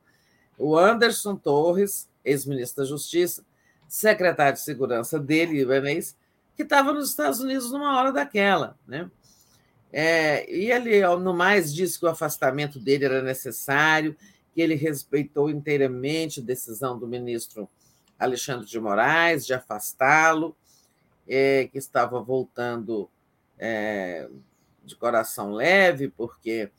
[0.57, 3.43] O Anderson Torres, ex-ministro da Justiça,
[3.87, 6.15] secretário de segurança dele, Ibanez,
[6.55, 8.77] que estava nos Estados Unidos numa hora daquela.
[8.87, 9.09] Né?
[9.91, 14.15] É, e ele, no mais, disse que o afastamento dele era necessário,
[14.53, 17.67] que ele respeitou inteiramente a decisão do ministro
[18.23, 20.55] Alexandre de Moraes de afastá-lo,
[21.27, 23.09] é, que estava voltando
[23.57, 24.29] é,
[24.83, 26.69] de coração leve, porque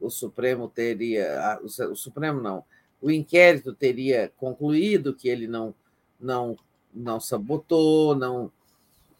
[0.00, 1.58] o Supremo teria.
[1.62, 2.64] O Supremo não,
[3.00, 5.74] o inquérito teria concluído que ele não
[6.22, 6.56] não,
[6.94, 8.50] não sabotou, não,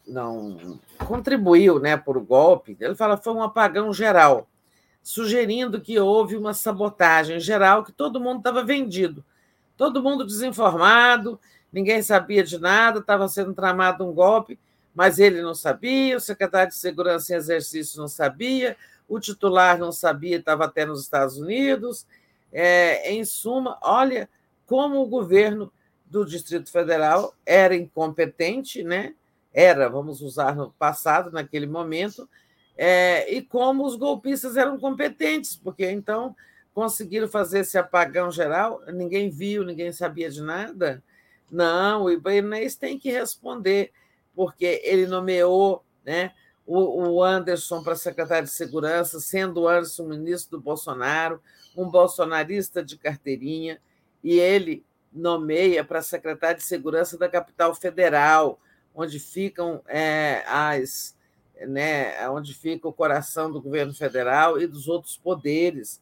[0.07, 2.77] não contribuiu né, por o golpe.
[2.79, 4.47] Ele fala foi um apagão geral,
[5.01, 9.23] sugerindo que houve uma sabotagem geral, que todo mundo estava vendido,
[9.75, 11.39] todo mundo desinformado,
[11.73, 14.59] ninguém sabia de nada, estava sendo tramado um golpe,
[14.93, 18.77] mas ele não sabia, o secretário de Segurança em Exercício não sabia,
[19.09, 22.05] o titular não sabia, estava até nos Estados Unidos.
[22.51, 24.29] É, em suma, olha
[24.67, 25.73] como o governo
[26.05, 29.15] do Distrito Federal era incompetente, né?
[29.51, 32.29] Era, vamos usar no passado, naquele momento,
[32.77, 36.35] é, e como os golpistas eram competentes, porque então
[36.73, 41.03] conseguiram fazer esse apagão geral, ninguém viu, ninguém sabia de nada.
[41.53, 43.91] Não, o Ibanez tem que responder,
[44.35, 46.33] porque ele nomeou né,
[46.65, 51.39] o, Anderson para secretário de Segurança, sendo o Anderson ministro do Bolsonaro,
[51.77, 53.79] um bolsonarista de carteirinha,
[54.23, 54.83] e ele
[55.13, 58.59] nomeia para secretário de Segurança da Capital Federal,
[58.95, 61.15] onde ficam é, as,
[61.67, 66.01] né, onde fica o coração do governo federal e dos outros poderes.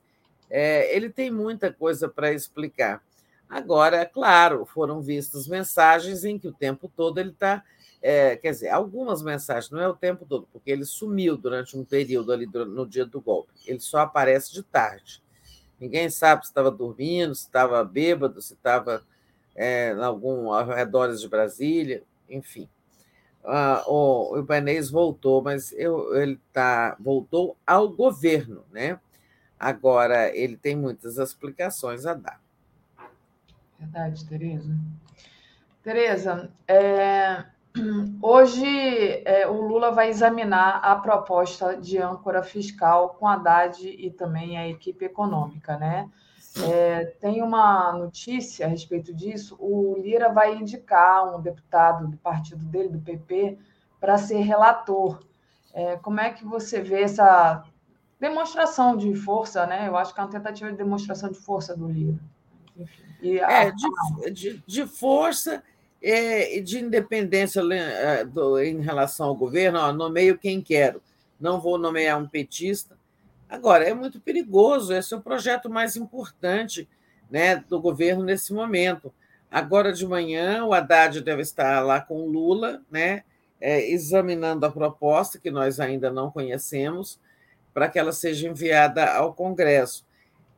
[0.49, 3.03] É, ele tem muita coisa para explicar.
[3.51, 7.61] Agora, é claro, foram vistas mensagens em que o tempo todo ele está.
[8.01, 11.83] É, quer dizer, algumas mensagens, não é o tempo todo, porque ele sumiu durante um
[11.83, 13.51] período ali no dia do golpe.
[13.67, 15.21] Ele só aparece de tarde.
[15.77, 19.03] Ninguém sabe se estava dormindo, se estava bêbado, se estava
[19.53, 22.69] é, em algum arredores de Brasília, enfim.
[23.43, 28.97] Ah, o, Ibanez voltou, mas eu, ele tá, voltou ao governo, né?
[29.59, 32.41] Agora, ele tem muitas explicações a dar.
[33.81, 34.77] Verdade, Tereza.
[35.83, 37.43] Tereza, é,
[38.21, 38.65] Hoje,
[39.25, 44.57] é, o Lula vai examinar a proposta de âncora fiscal com a Haddad e também
[44.57, 46.09] a equipe econômica, né?
[46.69, 52.65] É, tem uma notícia a respeito disso: o Lira vai indicar um deputado do partido
[52.65, 53.57] dele, do PP,
[53.99, 55.19] para ser relator.
[55.73, 57.63] É, como é que você vê essa
[58.19, 59.87] demonstração de força, né?
[59.87, 62.19] Eu acho que é uma tentativa de demonstração de força do Lira.
[62.75, 65.64] Enfim, é, de, de, de força
[66.01, 68.25] é, de independência é,
[68.66, 71.01] em relação ao governo, ó, nomeio quem quero,
[71.40, 72.98] não vou nomear um petista.
[73.48, 76.88] Agora, é muito perigoso, esse é o projeto mais importante
[77.30, 79.14] né, do governo nesse momento.
[79.50, 83.24] Agora de manhã, o Haddad deve estar lá com o Lula, né,
[83.59, 87.19] é, examinando a proposta, que nós ainda não conhecemos,
[87.74, 90.06] para que ela seja enviada ao Congresso.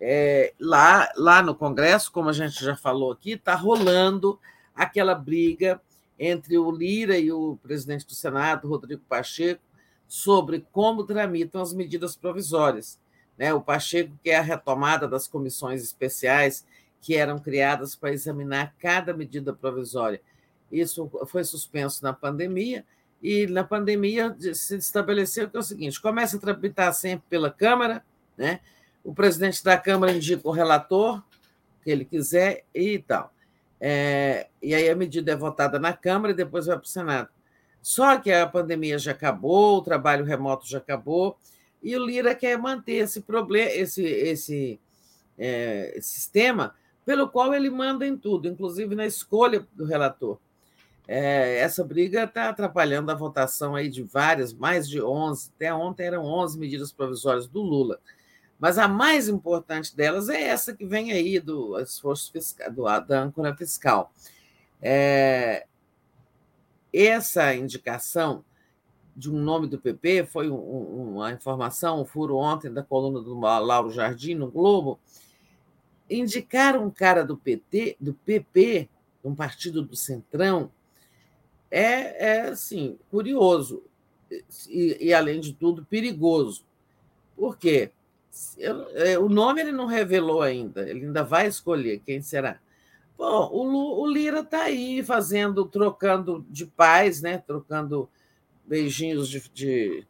[0.05, 4.37] É, lá, lá no Congresso, como a gente já falou aqui, está rolando
[4.75, 5.79] aquela briga
[6.19, 9.61] entre o Lira e o presidente do Senado, Rodrigo Pacheco,
[10.05, 12.99] sobre como tramitam as medidas provisórias.
[13.37, 13.53] Né?
[13.53, 16.65] O Pacheco quer a retomada das comissões especiais
[17.01, 20.21] que eram criadas para examinar cada medida provisória.
[20.69, 22.85] Isso foi suspenso na pandemia,
[23.21, 28.03] e na pandemia se estabeleceu que é o seguinte: começa a tramitar sempre pela Câmara,
[28.37, 28.59] né?
[29.03, 31.21] O presidente da Câmara indica o relator,
[31.83, 33.33] que ele quiser, e tal.
[33.79, 37.29] É, e aí a medida é votada na Câmara e depois vai para o Senado.
[37.81, 41.37] Só que a pandemia já acabou, o trabalho remoto já acabou,
[41.81, 44.79] e o Lira quer manter esse problema, esse, esse
[45.37, 46.73] é, sistema
[47.05, 50.39] pelo qual ele manda em tudo, inclusive na escolha do relator.
[51.05, 56.05] É, essa briga está atrapalhando a votação aí de várias, mais de 11, até ontem
[56.05, 57.99] eram 11 medidas provisórias do Lula.
[58.63, 63.21] Mas a mais importante delas é essa que vem aí do esforço fiscal, do, da
[63.21, 64.13] âncora fiscal.
[64.81, 65.67] É,
[66.93, 68.45] essa indicação
[69.13, 73.37] de um nome do PP foi um, uma informação, um furo ontem da coluna do
[73.37, 74.97] Lauro Jardim no Globo.
[76.09, 78.87] Indicar um cara do PT, do PP,
[79.25, 80.71] um partido do Centrão,
[81.69, 83.83] é, é assim, curioso
[84.69, 86.63] e, e, além de tudo, perigoso.
[87.35, 87.91] Por quê?
[88.95, 92.59] É, o nome ele não revelou ainda, ele ainda vai escolher quem será.
[93.15, 97.37] Bom, o, o Lira está aí fazendo, trocando de paz, né?
[97.37, 98.09] trocando
[98.65, 100.07] beijinhos de, de,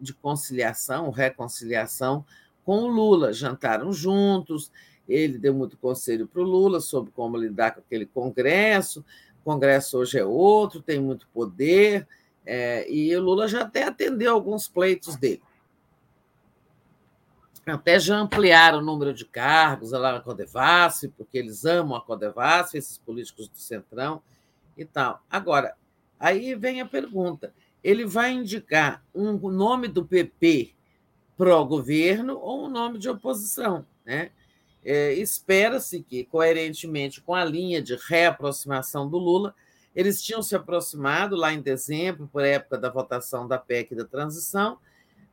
[0.00, 2.24] de conciliação, reconciliação
[2.64, 3.32] com o Lula.
[3.32, 4.72] Jantaram juntos,
[5.06, 9.04] ele deu muito conselho para o Lula sobre como lidar com aquele Congresso.
[9.40, 12.06] O Congresso hoje é outro, tem muito poder,
[12.44, 15.42] é, e o Lula já até atendeu alguns pleitos dele.
[17.74, 22.76] Até já ampliaram o número de cargos lá na Codevasf, porque eles amam a Codevasf,
[22.76, 24.22] esses políticos do Centrão
[24.76, 25.22] e tal.
[25.30, 25.74] Agora,
[26.18, 30.74] aí vem a pergunta: ele vai indicar um nome do PP
[31.36, 33.86] pró-governo ou um nome de oposição?
[34.04, 34.30] Né?
[34.84, 39.54] É, Espera-se que, coerentemente com a linha de reaproximação do Lula,
[39.94, 44.78] eles tinham se aproximado lá em dezembro, por época da votação da PEC da transição.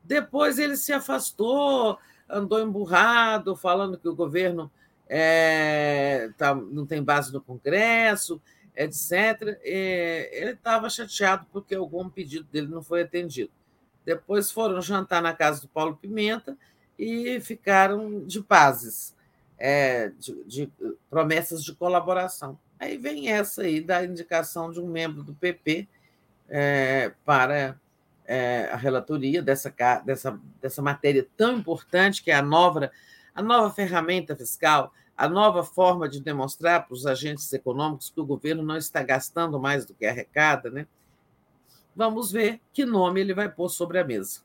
[0.04, 1.98] Depois ele se afastou,
[2.30, 4.72] andou emburrado, falando que o governo
[5.08, 8.42] é, tá, não tem base no Congresso,
[8.76, 9.60] etc.
[9.64, 13.52] E ele estava chateado porque algum pedido dele não foi atendido.
[14.04, 16.58] Depois foram jantar na casa do Paulo Pimenta
[16.98, 19.16] e ficaram de pazes,
[19.58, 20.72] é, de, de
[21.10, 22.58] promessas de colaboração.
[22.80, 25.88] Aí vem essa aí da indicação de um membro do PP
[26.48, 27.80] é, para
[28.28, 29.74] é, a relatoria dessa,
[30.04, 32.92] dessa, dessa matéria tão importante, que é a nova,
[33.34, 38.26] a nova ferramenta fiscal, a nova forma de demonstrar para os agentes econômicos que o
[38.26, 40.88] governo não está gastando mais do que arrecada, né?
[41.96, 44.42] Vamos ver que nome ele vai pôr sobre a mesa.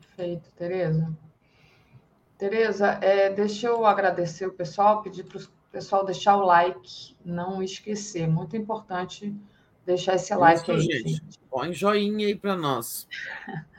[0.00, 1.12] Perfeito, Tereza.
[2.38, 7.62] Tereza, é, deixa eu agradecer o pessoal, pedir para o pessoal deixar o like, não
[7.62, 9.34] esquecer, muito importante
[9.84, 10.80] deixar esse like Isso, aí.
[10.80, 11.22] Gente.
[11.50, 13.06] Põe joinha aí para nós.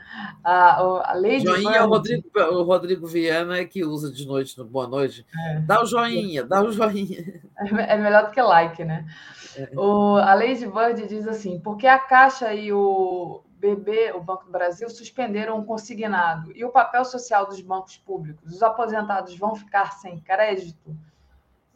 [0.44, 0.76] a,
[1.10, 1.84] a Lady joinha, Bird...
[1.84, 5.26] o, Rodrigo, o Rodrigo Viana é que usa de noite no Boa Noite.
[5.48, 5.60] É.
[5.60, 7.42] Dá o joinha, dá o joinha.
[7.56, 9.06] É, é melhor do que like, né?
[9.56, 9.70] É.
[9.76, 14.50] O, a Lady Bird diz assim: porque a Caixa e o BB, o Banco do
[14.50, 18.52] Brasil, suspenderam o consignado e o papel social dos bancos públicos.
[18.52, 20.96] Os aposentados vão ficar sem crédito?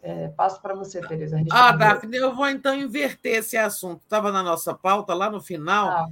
[0.01, 1.43] É, passo para você, Tereza.
[1.51, 4.03] Ah, Daphne, eu vou então inverter esse assunto.
[4.03, 5.89] Estava na nossa pauta, lá no final.
[5.89, 6.09] Ah,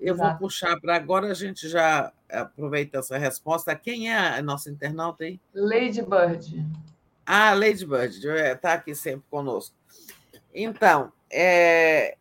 [0.00, 0.30] eu exato.
[0.30, 3.74] vou puxar para agora, a gente já aproveita essa resposta.
[3.74, 5.40] Quem é a nossa internauta aí?
[5.54, 6.66] Lady Bird.
[7.24, 9.74] Ah, Lady Bird, está aqui sempre conosco.
[10.54, 12.16] Então, é...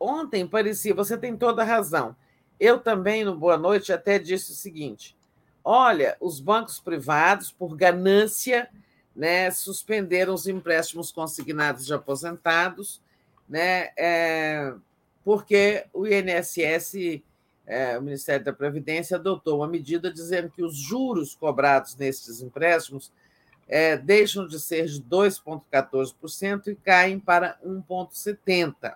[0.00, 2.16] ontem parecia, você tem toda a razão.
[2.58, 5.16] Eu também, no Boa Noite, até disse o seguinte:
[5.62, 8.68] olha, os bancos privados, por ganância,
[9.18, 13.02] né, suspenderam os empréstimos consignados de aposentados,
[13.48, 14.72] né, é,
[15.24, 17.20] porque o INSS,
[17.66, 23.10] é, o Ministério da Previdência, adotou uma medida dizendo que os juros cobrados nesses empréstimos
[23.66, 28.94] é, deixam de ser de 2,14% e caem para 1,70%.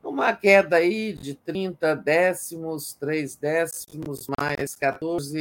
[0.00, 5.36] Uma queda aí de 30 décimos, 3 décimos, mais 14,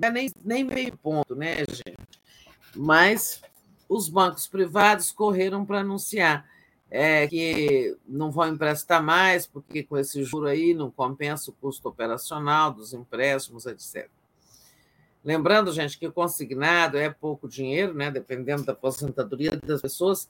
[0.00, 2.20] é, nem, nem meio ponto, né, gente?
[2.74, 3.42] Mas
[3.88, 6.48] os bancos privados correram para anunciar
[6.90, 11.88] é, que não vão emprestar mais, porque com esse juro aí não compensa o custo
[11.88, 14.08] operacional dos empréstimos, etc.
[15.24, 18.10] Lembrando, gente, que o consignado é pouco dinheiro, né?
[18.10, 20.28] dependendo da aposentadoria das pessoas,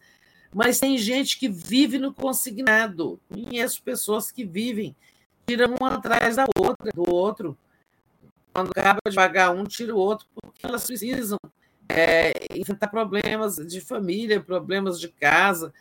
[0.53, 3.21] mas tem gente que vive no consignado.
[3.29, 4.95] Conheço pessoas que vivem,
[5.47, 7.57] tiram um atrás da outra, do outro.
[8.53, 11.39] Quando acaba de pagar um, tira o outro, porque elas precisam
[11.89, 15.73] é, enfrentar problemas de família, problemas de casa,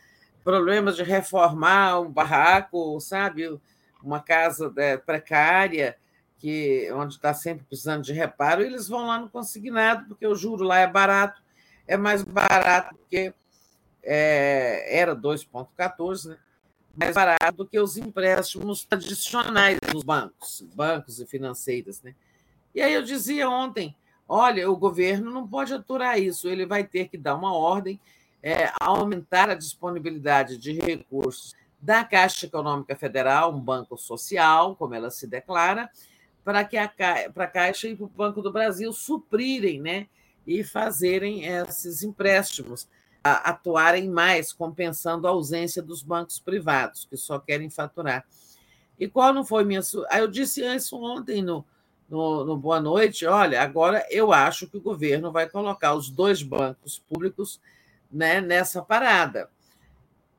[0.42, 3.58] problemas de reformar um barraco, sabe?
[4.02, 5.96] Uma casa é, precária,
[6.38, 10.64] que onde está sempre precisando de reparo, eles vão lá no consignado, porque o juro
[10.64, 11.42] lá é barato,
[11.86, 13.32] é mais barato que
[14.02, 16.38] é, era 2,14, né?
[16.96, 22.02] mais barato do que os empréstimos tradicionais dos bancos, bancos e financeiras.
[22.02, 22.14] Né?
[22.74, 23.96] E aí eu dizia ontem,
[24.28, 28.00] olha, o governo não pode aturar isso, ele vai ter que dar uma ordem,
[28.42, 35.10] é, aumentar a disponibilidade de recursos da Caixa Econômica Federal, um banco social, como ela
[35.10, 35.90] se declara,
[36.44, 36.90] para que a,
[37.32, 40.06] para a Caixa e para o Banco do Brasil suprirem né,
[40.46, 42.88] e fazerem esses empréstimos
[43.22, 48.24] atuarem mais, compensando a ausência dos bancos privados, que só querem faturar.
[48.98, 49.80] E qual não foi minha.
[50.10, 51.64] Aí eu disse isso ontem no,
[52.10, 56.42] no, no, Boa Noite: olha, agora eu acho que o governo vai colocar os dois
[56.42, 57.60] bancos públicos
[58.10, 59.48] né, nessa parada.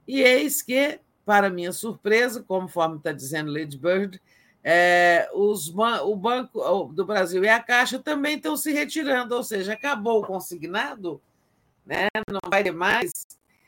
[0.07, 4.21] E eis que, para minha surpresa, conforme está dizendo Lady Bird,
[4.63, 9.73] é, os, o Banco do Brasil e a Caixa também estão se retirando, ou seja,
[9.73, 11.21] acabou o consignado
[11.85, 12.07] né?
[12.29, 13.11] não vai ter mais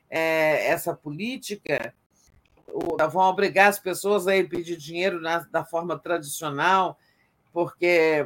[0.10, 1.94] é, essa política,
[3.12, 6.98] vão obrigar as pessoas a ir pedir dinheiro na, da forma tradicional,
[7.54, 8.26] porque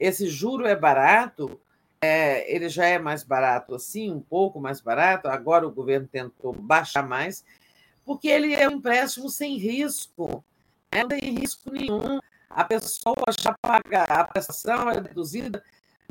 [0.00, 1.60] esse juro é barato,
[2.00, 6.52] é, ele já é mais barato assim, um pouco mais barato, agora o governo tentou
[6.52, 7.44] baixar mais,
[8.04, 10.44] porque ele é um empréstimo sem risco,
[10.92, 11.02] né?
[11.02, 12.18] não tem risco nenhum,
[12.50, 15.62] a pessoa já paga, a prestação é reduzida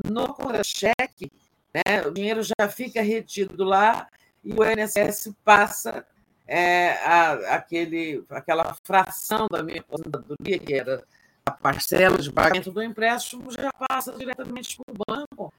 [0.03, 1.31] no contra-cheque,
[1.73, 2.05] né?
[2.05, 4.07] O dinheiro já fica retido lá
[4.43, 6.05] e o INSS passa
[6.45, 11.03] é, a, aquele, aquela fração da minha aposentadoria, que era
[11.45, 15.53] a parcela de pagamento do empréstimo, já passa diretamente para o banco.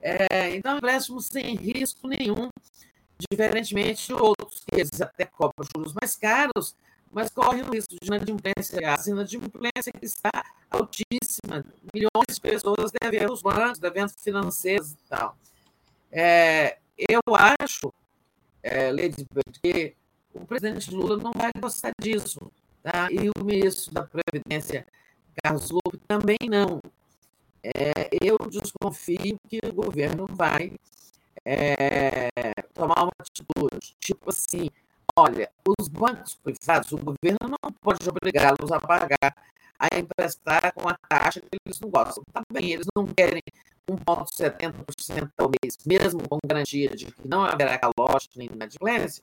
[0.00, 2.50] É, então, empréstimo sem risco nenhum,
[3.30, 6.76] diferentemente de outros, que eles até cobram juros mais caros,
[7.10, 8.94] mas correm o risco de inadimplência.
[8.94, 10.30] A inadimplência que está
[10.70, 11.64] altíssima.
[11.94, 15.36] Milhões de pessoas devendo os bancos, devendo financeiros e tal.
[16.12, 17.92] É, eu acho,
[18.62, 19.94] é, Lady Bird, que
[20.34, 22.50] o presidente Lula não vai gostar disso.
[22.82, 23.08] Tá?
[23.10, 24.86] E o ministro da Previdência,
[25.42, 26.80] Carlos Lupe, também não.
[27.62, 30.72] É, eu desconfio que o governo vai
[31.44, 32.30] é,
[32.72, 34.68] tomar uma atitude, tipo assim,
[35.16, 39.34] olha, os bancos privados, o governo não pode obrigá-los a pagar,
[39.78, 42.22] a emprestar com a taxa que eles não gostam.
[42.32, 43.42] Tá bem, eles não querem
[43.88, 49.22] 1,70% ao mês, mesmo com garantia de que não haverá calote nem inadimplência,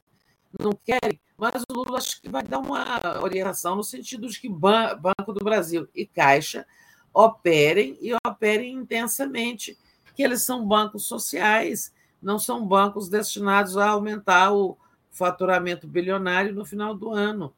[0.59, 4.49] não querem, mas o Lula acho que vai dar uma orientação no sentido de que
[4.49, 6.65] Banco do Brasil e Caixa
[7.13, 9.77] operem e operem intensamente,
[10.15, 14.77] que eles são bancos sociais, não são bancos destinados a aumentar o
[15.11, 17.53] faturamento bilionário no final do ano,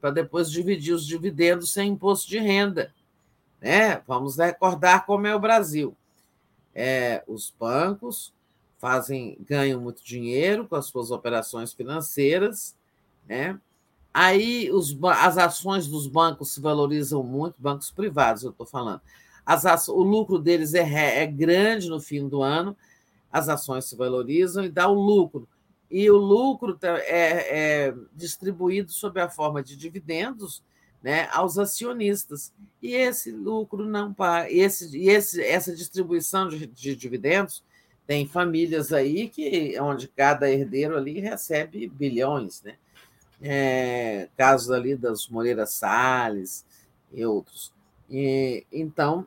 [0.00, 2.92] para depois dividir os dividendos sem imposto de renda.
[3.60, 4.02] Né?
[4.06, 5.96] Vamos recordar como é o Brasil
[6.74, 8.32] é, os bancos
[8.82, 12.76] fazem ganham muito dinheiro com as suas operações financeiras,
[13.28, 13.56] né?
[14.12, 19.00] Aí os, as ações dos bancos se valorizam muito, bancos privados, eu estou falando.
[19.46, 22.76] As, o lucro deles é, é grande no fim do ano,
[23.30, 25.48] as ações se valorizam e dá o lucro.
[25.88, 30.60] E o lucro é, é distribuído sob a forma de dividendos
[31.00, 32.52] né, aos acionistas.
[32.82, 37.62] E esse lucro não paga, esse, e esse, essa distribuição de, de, dividendos
[38.06, 42.76] tem famílias aí que onde cada herdeiro ali recebe bilhões, né?
[43.40, 46.64] É, casos ali das Moreira Salles
[47.12, 47.72] e outros.
[48.08, 49.26] E, então,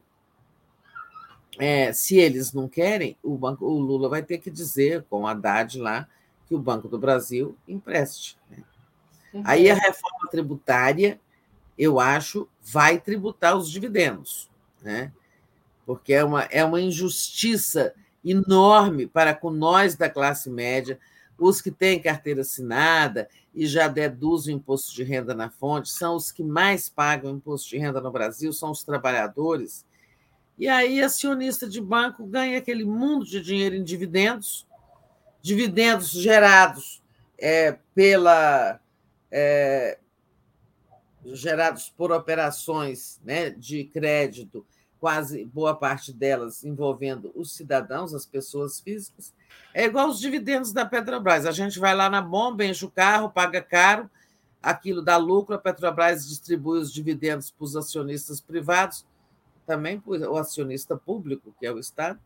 [1.57, 5.27] é, se eles não querem, o, banco, o Lula vai ter que dizer com o
[5.27, 6.07] Haddad lá
[6.47, 8.37] que o Banco do Brasil empreste.
[8.49, 8.63] Né?
[9.33, 9.43] Uhum.
[9.45, 11.19] Aí a reforma tributária
[11.77, 14.49] eu acho, vai tributar os dividendos,
[14.81, 15.11] né?
[15.85, 17.93] porque é uma, é uma injustiça
[18.25, 20.99] enorme para com nós da classe média,
[21.37, 26.31] os que têm carteira assinada e já deduzem imposto de renda na fonte, são os
[26.31, 29.85] que mais pagam imposto de renda no Brasil, são os trabalhadores.
[30.57, 34.65] E aí, acionista de banco ganha aquele mundo de dinheiro em dividendos,
[35.41, 37.03] dividendos gerados
[37.37, 38.79] é, pela,
[39.29, 39.99] é,
[41.25, 44.65] gerados por operações né, de crédito
[44.99, 49.33] quase boa parte delas envolvendo os cidadãos, as pessoas físicas.
[49.73, 51.45] É igual os dividendos da Petrobras.
[51.45, 54.09] A gente vai lá na bomba, enche o carro, paga caro,
[54.61, 59.05] aquilo dá lucro, a Petrobras distribui os dividendos para os acionistas privados,
[59.65, 62.19] também para o acionista público, que é o Estado,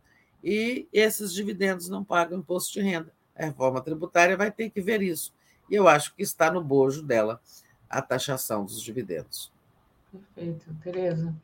[0.43, 3.11] e esses dividendos não pagam imposto de renda.
[3.35, 5.33] A reforma tributária vai ter que ver isso.
[5.69, 7.41] E eu acho que está no bojo dela
[7.89, 9.51] a taxação dos dividendos.
[10.11, 11.35] Perfeito, Tereza.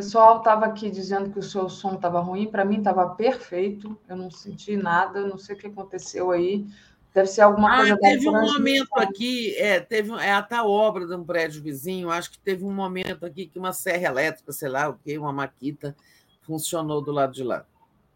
[0.00, 3.98] O pessoal estava aqui dizendo que o seu som estava ruim, para mim estava perfeito,
[4.08, 6.66] eu não senti nada, não sei o que aconteceu aí.
[7.12, 11.06] Deve ser alguma ah, coisa teve um momento aqui, é, teve é a tal obra
[11.06, 14.70] de um prédio vizinho, acho que teve um momento aqui que uma serra elétrica, sei
[14.70, 15.94] lá o que, uma maquita,
[16.40, 17.66] funcionou do lado de lá.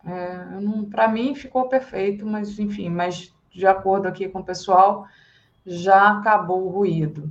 [0.07, 0.39] É,
[0.91, 5.07] para mim ficou perfeito, mas enfim, mas de acordo aqui com o pessoal,
[5.67, 7.31] já acabou o ruído.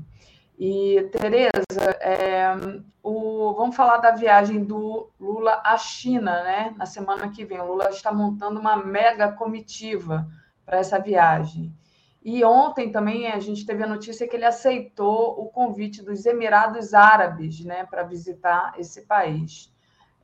[0.59, 2.55] E, Tereza, é,
[3.03, 6.73] o, vamos falar da viagem do Lula à China, né?
[6.77, 7.59] Na semana que vem.
[7.59, 10.27] O Lula está montando uma mega comitiva
[10.65, 11.75] para essa viagem.
[12.23, 16.93] E ontem também a gente teve a notícia que ele aceitou o convite dos Emirados
[16.93, 19.72] Árabes né, para visitar esse país.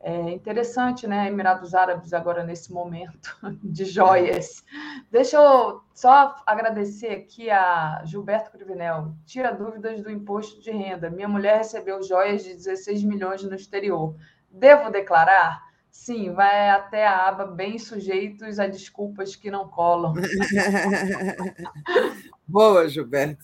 [0.02, 1.28] É interessante, né?
[1.28, 4.64] Emirados Árabes agora nesse momento de joias.
[5.12, 9.14] Deixa eu só agradecer aqui a Gilberto Crivinel.
[9.26, 11.10] Tira dúvidas do imposto de renda.
[11.10, 14.16] Minha mulher recebeu joias de 16 milhões no exterior.
[14.50, 15.62] Devo declarar?
[15.92, 20.14] Sim, vai até a aba bem sujeitos a desculpas que não colam.
[22.48, 23.44] Boa, Gilberto.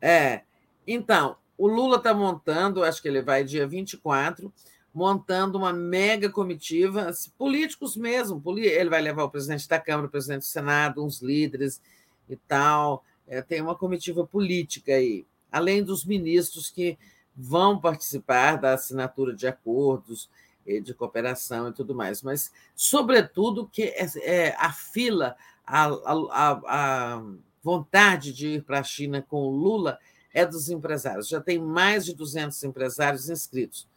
[0.00, 0.42] É,
[0.86, 4.52] então, o Lula está montando, acho que ele vai dia 24,
[4.92, 8.42] montando uma mega comitiva, políticos mesmo.
[8.58, 11.80] Ele vai levar o presidente da Câmara, o presidente do Senado, uns líderes
[12.28, 13.04] e tal.
[13.26, 16.98] É, tem uma comitiva política aí, além dos ministros que
[17.36, 20.28] vão participar da assinatura de acordos
[20.82, 27.22] de cooperação e tudo mais, mas, sobretudo, que é, é a fila, a, a, a
[27.62, 29.98] vontade de ir para a China com o Lula
[30.34, 31.28] é dos empresários.
[31.28, 33.88] Já tem mais de 200 empresários inscritos.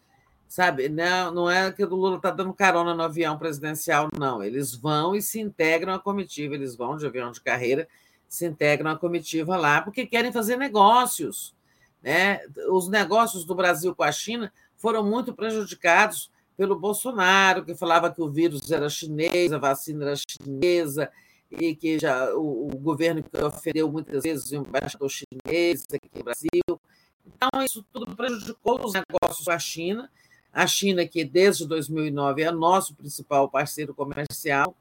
[0.48, 4.41] Sabe, não, não é que o Lula está dando carona no avião presidencial, não.
[4.41, 7.85] Eles vão e se integram à comitiva, eles vão de avião de carreira,
[8.30, 11.53] se integram à comitiva lá, porque querem fazer negócios.
[12.01, 12.40] Né?
[12.69, 18.22] Os negócios do Brasil com a China foram muito prejudicados pelo Bolsonaro, que falava que
[18.22, 21.11] o vírus era chinês, a vacina era chinesa,
[21.51, 26.82] e que já o, o governo ofereceu muitas vezes o embaixador chinês aqui no Brasil.
[27.26, 30.09] Então, isso tudo prejudicou os negócios com a China.
[30.51, 34.76] A China, que desde 2009 é nosso principal parceiro comercial,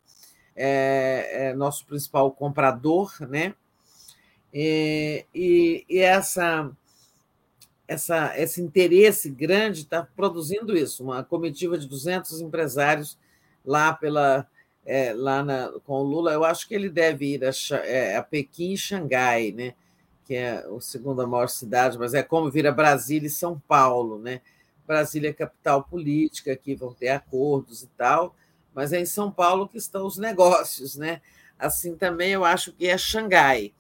[0.55, 3.55] é, é nosso principal comprador, né?
[4.55, 6.71] E, e, e essa,
[7.87, 13.19] essa, esse interesse grande está produzindo isso, uma comitiva de 200 empresários
[13.65, 14.47] lá pela
[14.87, 18.23] é, lá na, com o Lula, eu acho que ele deve ir a, é, a
[18.23, 19.75] Pequim e Xangai, né?
[20.25, 24.19] que é a segunda maior cidade, mas é como vira Brasília e São Paulo.
[24.19, 24.41] Né?
[24.87, 28.35] Brasília é capital política, aqui vão ter acordos e tal,
[28.73, 30.97] mas é em São Paulo que estão os negócios.
[30.97, 31.21] Né?
[31.59, 33.73] Assim também eu acho que é Xangai.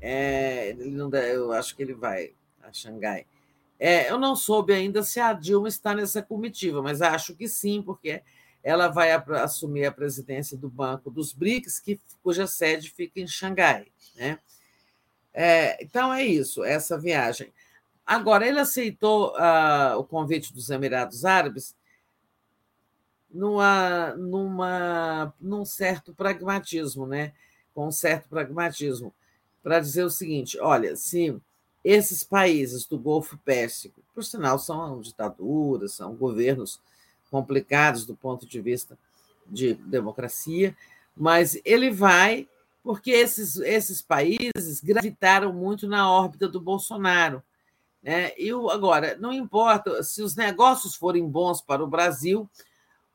[0.00, 3.26] É, ele não eu acho que ele vai a Xangai.
[3.78, 7.82] É, eu não soube ainda se a Dilma está nessa comitiva, mas acho que sim,
[7.82, 8.22] porque
[8.64, 13.88] ela vai assumir a presidência do Banco dos BRICS, que, cuja sede fica em Xangai.
[14.16, 14.38] Né?
[15.34, 17.52] É, então, é isso, essa viagem.
[18.06, 21.76] Agora, ele aceitou uh, o convite dos Emirados Árabes
[23.30, 27.34] numa, numa, num certo pragmatismo, né?
[27.74, 29.12] com um certo pragmatismo,
[29.62, 31.36] para dizer o seguinte: olha, se
[31.82, 36.80] esses países do Golfo Pérsico, por sinal, são ditaduras, são governos
[37.34, 38.96] complicados do ponto de vista
[39.44, 40.76] de democracia,
[41.16, 42.48] mas ele vai
[42.80, 47.42] porque esses, esses países gravitaram muito na órbita do Bolsonaro.
[48.00, 48.30] Né?
[48.38, 52.48] E agora, não importa se os negócios forem bons para o Brasil,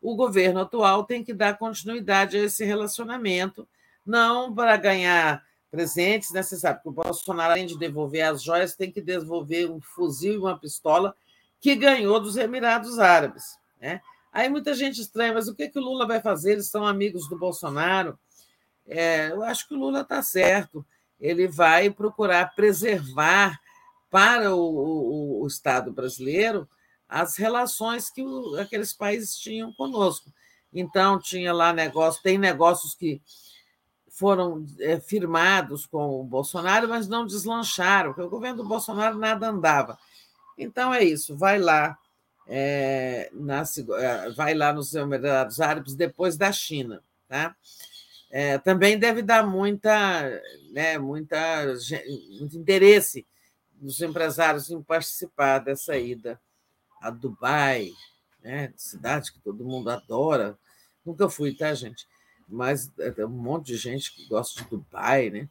[0.01, 3.65] o governo atual tem que dar continuidade a esse relacionamento,
[4.05, 6.41] não para ganhar presentes, né?
[6.41, 10.33] Você sabe que o Bolsonaro, além de devolver as joias, tem que devolver um fuzil
[10.33, 11.15] e uma pistola
[11.61, 13.58] que ganhou dos Emirados Árabes.
[13.79, 14.01] Né?
[14.31, 16.53] Aí muita gente estranha, mas o que, que o Lula vai fazer?
[16.53, 18.17] Eles são amigos do Bolsonaro.
[18.87, 20.85] É, eu acho que o Lula está certo.
[21.19, 23.59] Ele vai procurar preservar
[24.09, 26.67] para o, o, o Estado brasileiro
[27.07, 30.31] as relações que o, aqueles países tinham conosco.
[30.71, 33.19] Então, tinha lá negócio, tem negócios que
[34.19, 39.47] foram é, firmados com o Bolsonaro, mas não deslancharam, porque o governo do Bolsonaro nada
[39.47, 39.97] andava.
[40.57, 41.97] Então é isso, vai lá
[42.51, 47.03] é, nasce, é, vai lá nos Emirados Árabes depois da China.
[47.27, 47.55] Tá?
[48.31, 51.37] É, também deve dar muita, né, muita,
[52.39, 53.25] muito interesse
[53.73, 56.41] dos empresários em participar dessa ida
[56.99, 57.91] a Dubai,
[58.43, 60.57] né, cidade que todo mundo adora.
[61.05, 62.07] Nunca fui, tá, gente?
[62.47, 65.47] Mas é um monte de gente que gosta de Dubai, né?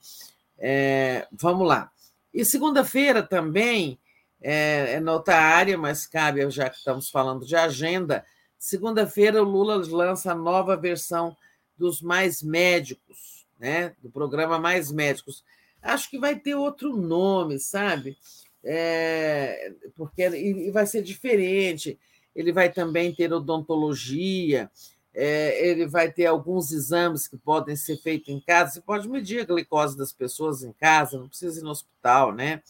[0.58, 1.92] É, vamos lá.
[2.34, 3.98] E segunda-feira também
[4.40, 8.24] é, é área, mas cabe, já que estamos falando de agenda,
[8.58, 11.36] segunda-feira o Lula lança a nova versão
[11.76, 13.94] dos Mais Médicos, né?
[14.02, 15.44] do programa Mais Médicos.
[15.80, 18.16] Acho que vai ter outro nome, sabe?
[18.64, 21.98] É, porque e vai ser diferente.
[22.34, 24.70] Ele vai também ter odontologia,
[25.14, 28.72] é, ele vai ter alguns exames que podem ser feitos em casa.
[28.72, 32.62] Você pode medir a glicose das pessoas em casa, não precisa ir no hospital, né?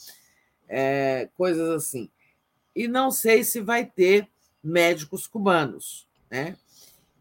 [0.69, 2.11] É, coisas assim.
[2.75, 4.29] E não sei se vai ter
[4.63, 6.57] médicos cubanos, né?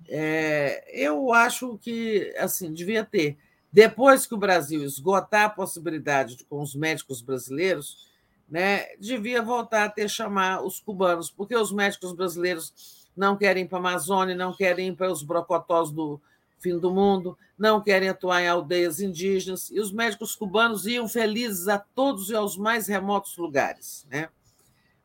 [0.09, 3.37] É, eu acho que assim devia ter.
[3.71, 8.07] Depois que o Brasil esgotar a possibilidade de, com os médicos brasileiros,
[8.49, 13.67] né, devia voltar a ter chamar os cubanos, porque os médicos brasileiros não querem ir
[13.67, 16.21] para a Amazônia, não querem ir para os brocotós do,
[16.59, 21.67] fim do mundo, não querem atuar em aldeias indígenas, e os médicos cubanos iam felizes
[21.67, 24.05] a todos e aos mais remotos lugares.
[24.09, 24.29] Né?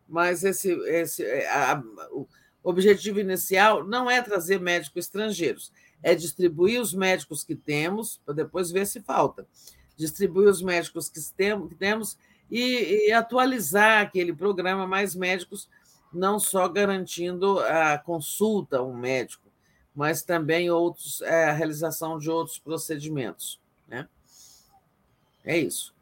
[0.08, 2.26] Mas esse, esse a, o
[2.62, 5.72] objetivo inicial não é trazer médicos estrangeiros,
[6.02, 9.47] é distribuir os médicos que temos, para depois ver se falta.
[9.97, 11.20] Distribuir os médicos que
[11.78, 12.18] temos
[12.50, 15.68] e, e atualizar aquele programa mais médicos,
[16.12, 19.51] não só garantindo a consulta a um médico,
[19.95, 23.61] mas também outros, é, a realização de outros procedimentos.
[23.87, 24.09] Né?
[25.45, 25.95] É isso.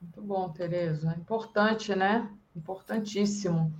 [0.00, 1.14] Muito bom, Tereza.
[1.18, 2.30] Importante, né?
[2.54, 3.72] Importantíssimo.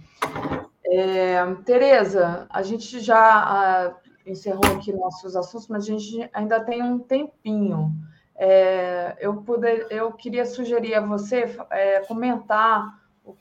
[0.85, 3.95] É, Tereza, a gente já a,
[4.27, 7.93] encerrou aqui nossos assuntos, mas a gente ainda tem um tempinho.
[8.35, 13.37] É, eu, poder, eu queria sugerir a você é, comentar o,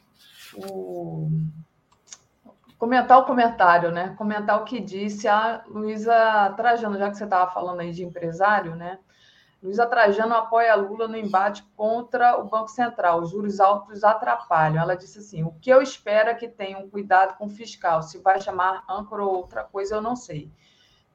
[0.55, 1.31] o
[2.77, 4.13] comentar o comentário, né?
[4.17, 8.75] Comentar o que disse a Luísa Trajano, já que você estava falando aí de empresário,
[8.75, 8.99] né?
[9.61, 13.21] Luísa Trajano apoia Lula no embate contra o Banco Central.
[13.21, 14.81] Os juros altos atrapalham.
[14.81, 18.03] Ela disse assim: o que eu espero é que tenham cuidado com o fiscal.
[18.03, 20.51] Se vai chamar âncora ou outra coisa, eu não sei.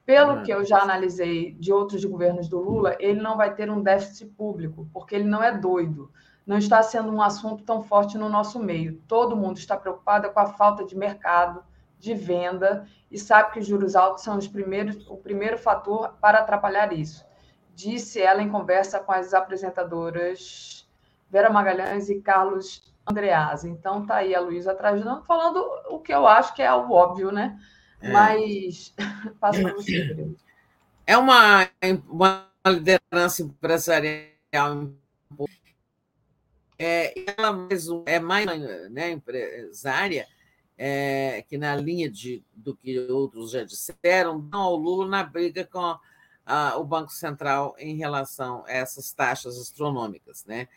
[0.05, 0.43] Pelo hum.
[0.43, 4.27] que eu já analisei de outros governos do Lula, ele não vai ter um déficit
[4.31, 6.11] público, porque ele não é doido
[6.47, 9.01] não está sendo um assunto tão forte no nosso meio.
[9.07, 11.65] Todo mundo está preocupado com a falta de mercado,
[11.99, 16.41] de venda, e sabe que os juros altos são os primeiros, o primeiro fator para
[16.41, 17.25] atrapalhar isso.
[17.75, 20.89] Disse ela em conversa com as apresentadoras
[21.31, 23.69] Vera Magalhães e Carlos Andreasa.
[23.69, 27.31] Então, tá aí a Luísa Trajano falando o que eu acho que é o óbvio,
[27.31, 27.59] né?
[28.01, 28.11] É.
[28.11, 28.95] Mas
[29.41, 30.35] passa para você,
[31.07, 31.69] É uma,
[32.09, 34.91] uma liderança empresarial
[36.85, 38.47] é, ela mesmo é mais
[38.91, 40.27] né, empresária,
[40.77, 45.65] é, que na linha de, do que outros já disseram, dão ao Lula na briga
[45.65, 45.97] com
[46.45, 50.45] a, o Banco Central em relação a essas taxas astronômicas.
[50.45, 50.63] Né?
[50.63, 50.69] Está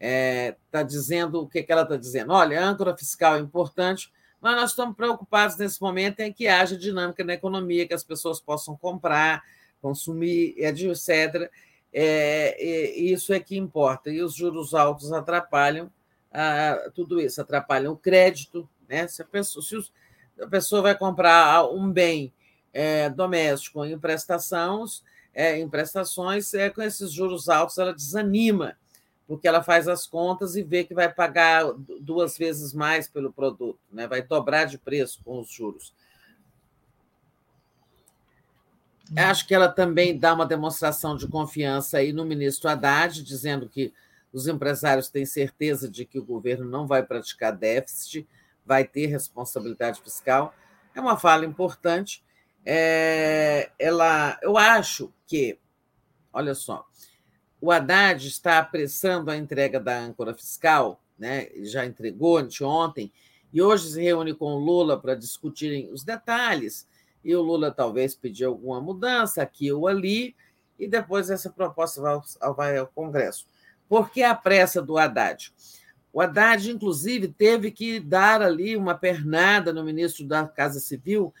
[0.00, 2.32] é, tá dizendo o que, que ela está dizendo?
[2.32, 7.22] Olha, âncora fiscal é importante, mas nós estamos preocupados nesse momento em que haja dinâmica
[7.22, 9.44] na economia, que as pessoas possam comprar,
[9.80, 11.48] consumir, etc.
[11.96, 12.60] É,
[12.98, 14.10] isso é que importa.
[14.10, 15.90] E os juros altos atrapalham
[16.34, 18.68] ah, tudo isso, atrapalham o crédito.
[18.88, 19.06] Né?
[19.06, 19.76] Se, a pessoa, se
[20.42, 22.32] a pessoa vai comprar um bem
[22.72, 28.76] é, doméstico em prestações, é, em prestações é, com esses juros altos, ela desanima,
[29.28, 33.78] porque ela faz as contas e vê que vai pagar duas vezes mais pelo produto,
[33.92, 34.08] né?
[34.08, 35.94] vai dobrar de preço com os juros.
[39.16, 43.92] Acho que ela também dá uma demonstração de confiança aí no ministro Haddad, dizendo que
[44.32, 48.26] os empresários têm certeza de que o governo não vai praticar déficit,
[48.64, 50.54] vai ter responsabilidade fiscal.
[50.94, 52.24] É uma fala importante.
[52.64, 55.58] É, ela, eu acho que,
[56.32, 56.86] olha só,
[57.60, 61.48] o Haddad está apressando a entrega da âncora fiscal, né?
[61.62, 63.12] já entregou anteontem,
[63.52, 66.88] e hoje se reúne com o Lula para discutirem os detalhes
[67.24, 70.36] e o Lula talvez pedir alguma mudança aqui ou ali,
[70.78, 72.00] e depois essa proposta
[72.56, 73.46] vai ao, Congresso.
[73.88, 75.52] Por que a pressa do Haddad?
[76.12, 81.32] O Haddad, inclusive, teve que dar ali uma pernada no ministro da Casa Civil,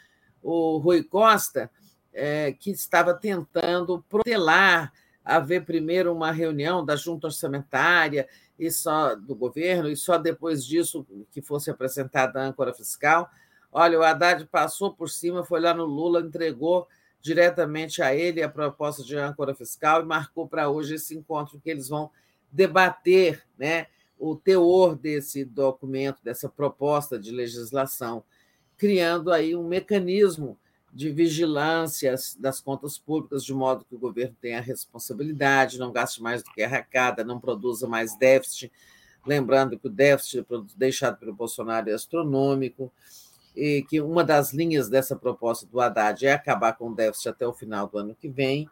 [0.42, 1.70] o Rui Costa,
[2.12, 4.92] é, que estava tentando protelar
[5.24, 11.06] haver primeiro uma reunião da junta orçamentária e só do governo e só depois disso
[11.30, 13.28] que fosse apresentada a âncora fiscal.
[13.76, 16.86] Olha, o Haddad passou por cima, foi lá no Lula, entregou
[17.20, 21.70] diretamente a ele a proposta de âncora fiscal e marcou para hoje esse encontro que
[21.70, 22.08] eles vão
[22.52, 28.22] debater né, o teor desse documento, dessa proposta de legislação,
[28.76, 30.56] criando aí um mecanismo
[30.92, 36.44] de vigilância das contas públicas, de modo que o governo tenha responsabilidade, não gaste mais
[36.44, 38.70] do que arrecada, não produza mais déficit.
[39.26, 40.46] Lembrando que o déficit
[40.76, 42.92] deixado pelo Bolsonaro é astronômico,
[43.88, 47.52] que uma das linhas dessa proposta do Haddad é acabar com o déficit até o
[47.52, 48.68] final do ano que vem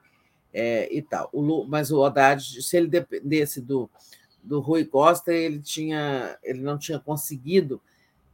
[0.52, 1.31] é, e tal.
[1.33, 3.89] O, mas o Haddad, se ele dependesse do,
[4.43, 7.81] do Rui Costa, ele, tinha, ele não tinha conseguido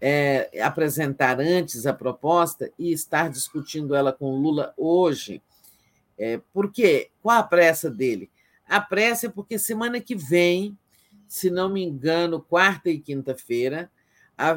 [0.01, 5.43] é, apresentar antes a proposta e estar discutindo ela com Lula hoje.
[6.17, 7.11] É, por quê?
[7.23, 8.31] Qual a pressa dele?
[8.67, 10.77] A pressa é porque semana que vem,
[11.27, 13.91] se não me engano, quarta e quinta-feira,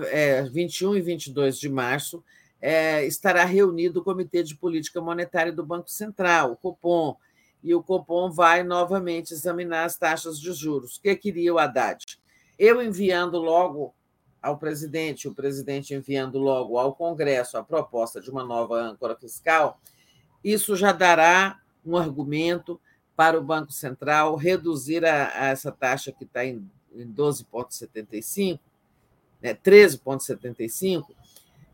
[0.10, 2.24] é, 21 e 22 de março,
[2.62, 7.18] é, estará reunido o Comitê de Política Monetária do Banco Central, o Copom,
[7.64, 10.98] e o Copom vai novamente examinar as taxas de juros.
[10.98, 12.20] O que queria o Haddad?
[12.58, 13.94] Eu enviando logo
[14.42, 19.80] ao presidente, o presidente enviando logo ao Congresso a proposta de uma nova âncora fiscal,
[20.44, 22.80] isso já dará um argumento
[23.16, 28.60] para o Banco Central reduzir a, a essa taxa que está em, em 12,75,
[29.42, 31.06] né, 13,75.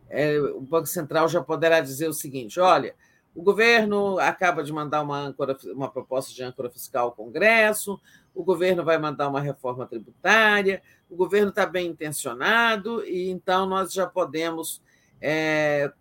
[0.09, 2.95] É, o Banco Central já poderá dizer o seguinte: olha,
[3.35, 7.99] o governo acaba de mandar uma, âncora, uma proposta de âncora fiscal ao Congresso,
[8.33, 13.93] o governo vai mandar uma reforma tributária, o governo está bem intencionado, e então nós
[13.93, 14.81] já podemos
[15.21, 15.91] é,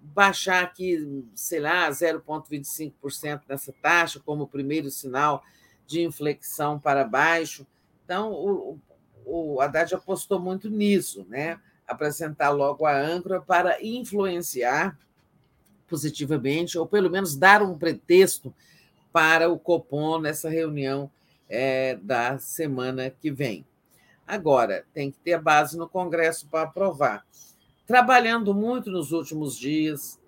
[0.00, 5.42] baixar aqui, sei lá, 0,25% nessa taxa, como primeiro sinal
[5.86, 7.66] de inflexão para baixo.
[8.04, 8.78] Então, o,
[9.26, 11.60] o Haddad apostou muito nisso, né?
[11.86, 14.98] apresentar logo a âncora para influenciar
[15.88, 18.52] positivamente, ou pelo menos dar um pretexto
[19.12, 21.10] para o Copom nessa reunião
[21.48, 23.64] é, da semana que vem.
[24.26, 27.24] Agora, tem que ter base no Congresso para aprovar.
[27.86, 30.18] Trabalhando muito nos últimos dias,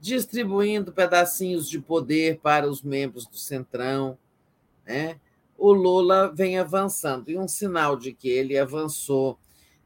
[0.00, 4.18] distribuindo pedacinhos de poder para os membros do Centrão,
[4.84, 5.20] né?
[5.58, 7.28] O Lula vem avançando.
[7.28, 9.38] E um sinal de que ele avançou,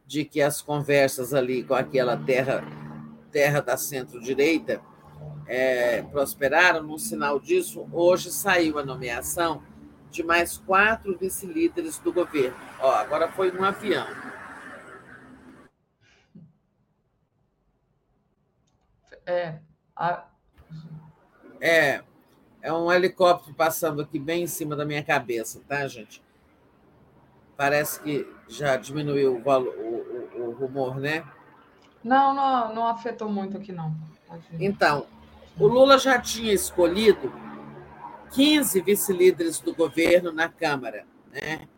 [0.06, 2.62] de que as conversas ali com aquela terra,
[3.32, 4.82] terra da centro-direita
[5.46, 9.62] é, prosperaram, um sinal disso, hoje saiu a nomeação
[10.10, 12.56] de mais quatro vice-líderes do governo.
[12.78, 14.06] Ó, agora foi um avião.
[19.24, 19.58] É,
[19.96, 20.26] a...
[21.60, 22.02] é,
[22.62, 26.22] é um helicóptero passando aqui bem em cima da minha cabeça, tá, gente?
[27.56, 31.24] Parece que já diminuiu o, valor, o, o, o rumor, né?
[32.02, 33.94] Não, não, não afetou muito aqui, não.
[34.58, 35.06] Então,
[35.58, 37.32] o Lula já tinha escolhido
[38.32, 41.04] 15 vice-líderes do governo na Câmara.
[41.30, 41.68] Né?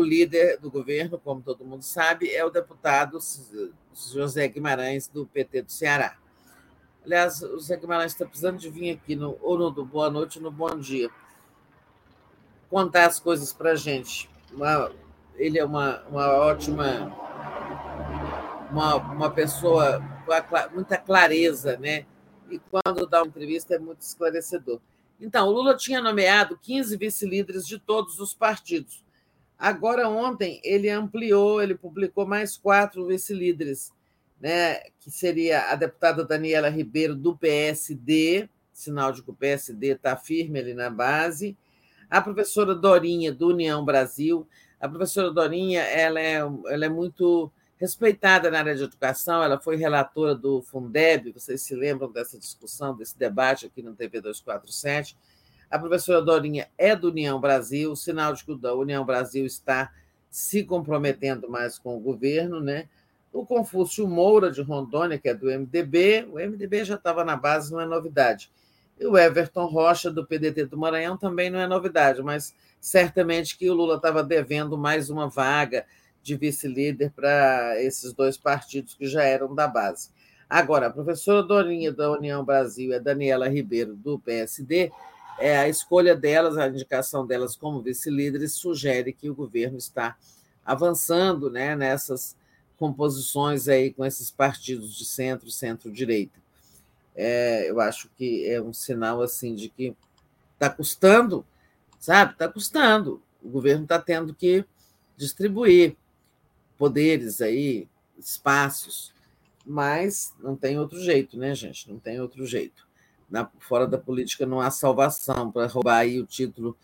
[0.00, 3.18] O líder do governo, como todo mundo sabe, é o deputado
[3.92, 6.16] José Guimarães, do PT do Ceará.
[7.04, 10.40] Aliás, o José Guimarães está precisando de vir aqui, no, ou no do Boa Noite
[10.40, 11.10] no Bom Dia,
[12.70, 14.30] contar as coisas para a gente.
[14.52, 14.90] Uma,
[15.36, 17.14] ele é uma, uma ótima,
[18.70, 22.06] uma, uma pessoa com muita clareza, né?
[22.50, 24.80] e quando dá uma entrevista é muito esclarecedor.
[25.20, 29.04] Então, o Lula tinha nomeado 15 vice-líderes de todos os partidos.
[29.58, 33.92] Agora, ontem, ele ampliou, ele publicou mais quatro vice-líderes,
[34.44, 40.18] né, que seria a deputada Daniela Ribeiro, do PSD, sinal de que o PSD está
[40.18, 41.56] firme ali na base,
[42.10, 44.46] a professora Dorinha, do União Brasil.
[44.78, 49.76] A professora Dorinha ela é, ela é muito respeitada na área de educação, ela foi
[49.76, 55.16] relatora do Fundeb, vocês se lembram dessa discussão, desse debate aqui no TV 247.
[55.70, 59.90] A professora Dorinha é do União Brasil, sinal de que o União Brasil está
[60.28, 62.90] se comprometendo mais com o governo, né?
[63.34, 67.72] O Confúcio Moura, de Rondônia, que é do MDB, o MDB já estava na base,
[67.72, 68.48] não é novidade.
[68.96, 73.68] E o Everton Rocha, do PDT do Maranhão, também não é novidade, mas certamente que
[73.68, 75.84] o Lula estava devendo mais uma vaga
[76.22, 80.10] de vice-líder para esses dois partidos que já eram da base.
[80.48, 84.92] Agora, a professora Dorinha da União Brasil e a Daniela Ribeiro do PSD,
[85.40, 90.16] é, a escolha delas, a indicação delas como vice-líderes, sugere que o governo está
[90.64, 92.36] avançando né, nessas
[92.78, 96.38] composições aí com esses partidos de centro, centro-direita.
[97.14, 99.94] É, eu acho que é um sinal assim de que
[100.54, 101.44] está custando,
[101.98, 102.32] sabe?
[102.32, 103.22] Está custando.
[103.42, 104.64] O governo está tendo que
[105.16, 105.96] distribuir
[106.76, 107.88] poderes aí,
[108.18, 109.12] espaços.
[109.64, 111.90] mas não tem outro jeito, né, gente?
[111.90, 112.86] Não tem outro jeito.
[113.30, 116.76] Na, fora da política não há salvação para roubar aí o título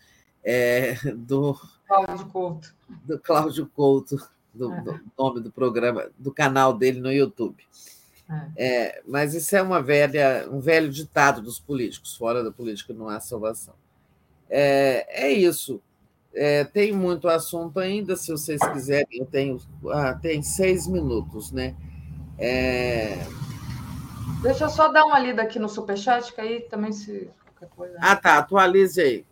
[0.43, 2.75] é, do Cláudio Couto.
[3.05, 4.81] Do Cláudio Couto, do, é.
[4.81, 7.63] do, nome do programa, do canal dele no YouTube.
[8.57, 8.65] É.
[8.65, 9.01] é.
[9.07, 12.15] mas isso é uma velha, um velho ditado dos políticos.
[12.15, 13.73] Fora da política não há salvação.
[14.49, 15.81] É, é isso.
[16.33, 19.19] É, tem muito assunto ainda, se vocês quiserem.
[19.19, 19.59] Eu tenho
[19.91, 21.75] ah, tem seis minutos, né?
[24.41, 27.29] Deixa eu só dar uma lida aqui no Superchat, que aí também se.
[27.75, 27.95] Coisa...
[27.99, 28.39] Ah, tá.
[28.39, 29.25] Atualize aí.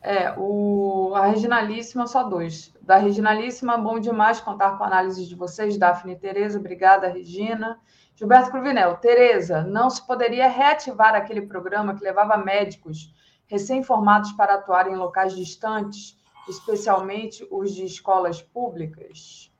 [0.00, 2.71] É, o, a Reginalíssima, só dois.
[2.82, 6.58] Da Reginalíssima, bom demais contar com a análise de vocês, Daphne e Tereza.
[6.58, 7.78] Obrigada, Regina.
[8.16, 13.14] Gilberto Cruvinel, Tereza, não se poderia reativar aquele programa que levava médicos
[13.46, 19.50] recém-formados para atuar em locais distantes, especialmente os de escolas públicas?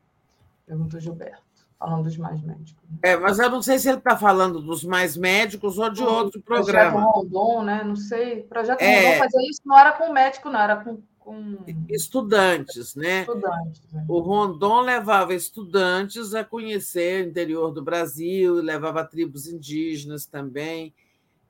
[0.67, 1.52] Perguntou Gilberto
[1.83, 2.83] falando dos mais médicos.
[2.89, 2.99] Né?
[3.02, 6.41] É, mas eu não sei se ele está falando dos mais médicos ou de outro
[6.41, 6.92] programa.
[6.92, 7.83] Projeto Rondon, né?
[7.84, 8.42] Não sei.
[8.44, 9.07] Projeto é...
[9.07, 11.02] Rondon fazia isso, não era com médico, não, era com.
[11.23, 11.59] Com...
[11.89, 13.20] Estudantes, né?
[13.20, 13.83] Estudantes.
[13.94, 14.05] É.
[14.09, 20.92] O Rondon levava estudantes a conhecer o interior do Brasil, levava tribos indígenas também,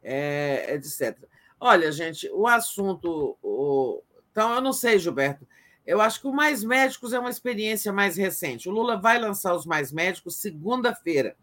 [0.02, 1.18] é, etc.
[1.59, 3.36] Olha, gente, o assunto.
[3.42, 4.02] O...
[4.31, 5.47] Então, eu não sei, Gilberto.
[5.86, 8.68] Eu acho que o Mais Médicos é uma experiência mais recente.
[8.68, 11.36] O Lula vai lançar os Mais Médicos segunda-feira.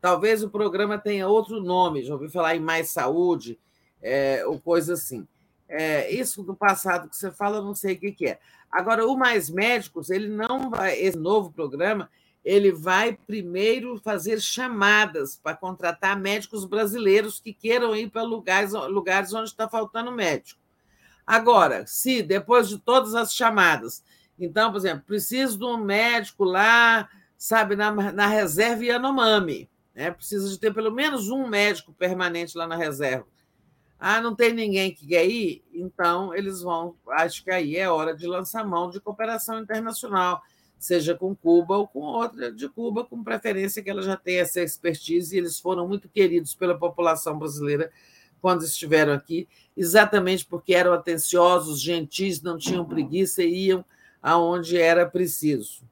[0.00, 3.58] Talvez o programa tenha outro nome, já ouvi falar em Mais Saúde,
[4.02, 5.26] é, ou coisa assim.
[5.68, 8.38] É, isso do passado que você fala, eu não sei o que, que é.
[8.70, 12.10] Agora, o Mais Médicos, ele não vai, esse novo programa,
[12.44, 19.32] ele vai primeiro fazer chamadas para contratar médicos brasileiros que queiram ir para lugares, lugares
[19.32, 20.60] onde está faltando médico.
[21.26, 24.04] Agora, se depois de todas as chamadas,
[24.38, 30.10] então, por exemplo, preciso de um médico lá, sabe, na, na reserva Yanomami, né?
[30.10, 33.26] precisa de ter pelo menos um médico permanente lá na reserva.
[34.06, 35.64] Ah, não tem ninguém que quer ir?
[35.72, 36.94] Então, eles vão.
[37.08, 40.42] Acho que aí é hora de lançar mão de cooperação internacional,
[40.78, 44.60] seja com Cuba ou com outra de Cuba, com preferência que ela já tenha essa
[44.60, 47.90] expertise, e eles foram muito queridos pela população brasileira
[48.42, 53.82] quando estiveram aqui, exatamente porque eram atenciosos, gentis, não tinham preguiça e iam
[54.22, 55.82] aonde era preciso.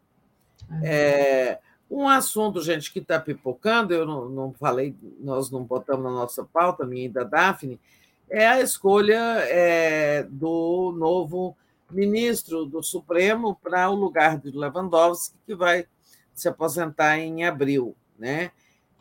[0.85, 1.61] É,
[1.91, 6.45] um assunto, gente, que está pipocando, eu não, não, falei, nós não botamos na nossa
[6.45, 7.81] pauta, minha e da Daphne,
[8.33, 11.55] é a escolha é, do novo
[11.91, 15.87] ministro do Supremo para o lugar de Lewandowski, que vai
[16.33, 17.95] se aposentar em abril.
[18.19, 18.51] Né?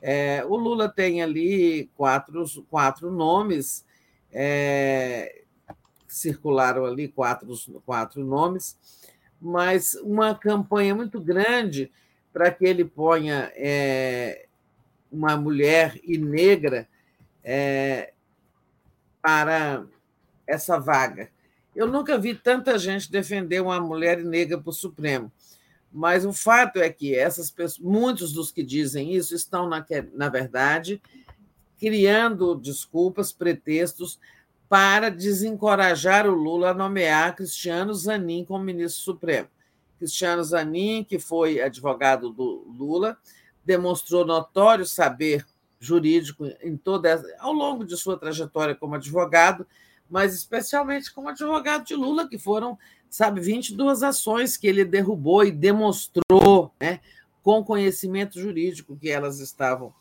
[0.01, 3.85] É, o Lula tem ali quatro, quatro nomes,
[4.34, 5.43] é,
[6.10, 7.48] circularam ali quatro,
[7.85, 8.77] quatro nomes,
[9.40, 11.90] mas uma campanha muito grande
[12.34, 14.45] para que ele ponha é,
[15.10, 16.85] uma mulher e negra
[17.42, 18.11] é,
[19.22, 19.85] para
[20.48, 21.30] essa vaga.
[21.75, 25.32] Eu nunca vi tanta gente defender uma mulher negra para o Supremo.
[25.91, 30.30] Mas o fato é que essas pessoas, muitos dos que dizem isso estão, na, na
[30.30, 31.01] verdade,
[31.77, 34.19] criando desculpas, pretextos
[34.69, 39.50] para desencorajar o Lula a nomear Cristiano Zanin como ministro supremo.
[40.00, 43.17] Cristiano Zanin, que foi advogado do Lula,
[43.66, 45.45] demonstrou notório saber
[45.82, 49.68] jurídico em toda ao longo de sua trajetória como advogado,
[50.10, 52.77] mas especialmente como advogado de Lula, que foram
[53.11, 57.01] sabe, 22 ações que ele derrubou e demonstrou, né,
[57.43, 59.93] com conhecimento jurídico que elas estavam,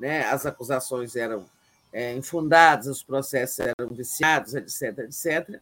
[0.00, 1.44] né, as acusações eram
[1.92, 5.60] é, infundadas, os processos eram viciados, etc, etc.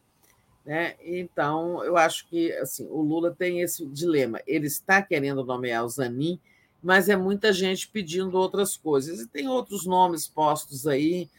[0.65, 0.95] Né?
[1.03, 4.41] Então, eu acho que assim, o Lula tem esse dilema.
[4.47, 6.41] Ele está querendo nomear o Zanin,
[6.85, 9.19] mas é muita gente pedindo outras coisas.
[9.19, 11.31] E tem outros nomes postos aí,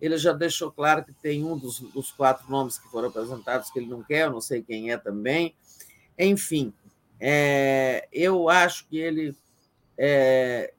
[0.00, 3.80] ele já deixou claro que tem um dos, dos quatro nomes que foram apresentados que
[3.80, 5.56] ele não quer, eu não sei quem é também.
[6.16, 6.72] Enfim,
[7.18, 9.36] é, eu acho que ele
[9.98, 10.72] é,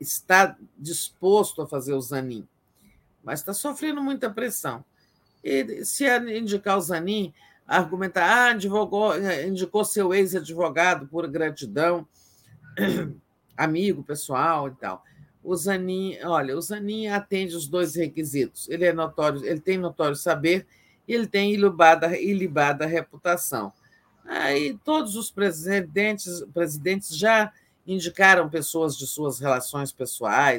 [0.00, 2.48] está disposto a fazer o Zanin,
[3.22, 4.82] mas está sofrendo muita pressão.
[5.44, 6.06] E se
[6.38, 7.34] indicar o Zanin,
[7.66, 9.12] argumentar, ah, advogou,
[9.46, 12.08] indicou seu ex-advogado por gratidão,
[13.56, 15.02] amigo pessoal e tal
[15.46, 18.68] o Zanin, olha, o Zanin atende os dois requisitos.
[18.68, 20.66] Ele é notório, ele tem notório saber
[21.06, 23.72] e ele tem ilibada, ilibada reputação.
[24.24, 27.52] Aí todos os presidentes, presidentes já
[27.86, 30.58] indicaram pessoas de suas relações pessoais,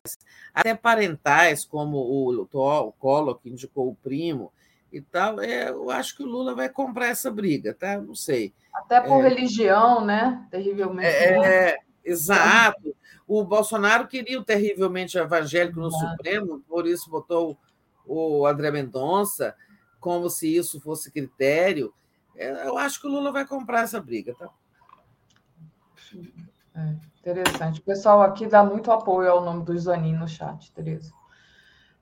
[0.54, 4.54] até parentais, como o, o Collor, que indicou o primo
[4.94, 5.42] e tal.
[5.42, 8.00] É, eu acho que o Lula vai comprar essa briga, tá?
[8.00, 8.54] Não sei.
[8.74, 10.48] Até por é, religião, né?
[10.50, 11.10] Terrivelmente.
[11.10, 11.78] É,
[12.10, 12.96] exato.
[13.28, 17.58] O Bolsonaro queria o terrivelmente evangélico no Supremo, por isso botou
[18.06, 19.56] o André Mendonça,
[20.00, 21.94] como se isso fosse critério.
[22.36, 24.50] É, eu acho que o Lula vai comprar essa briga, tá?
[26.76, 27.82] É, interessante.
[27.82, 31.12] O pessoal aqui dá muito apoio ao nome do Zanin no chat, Tereza.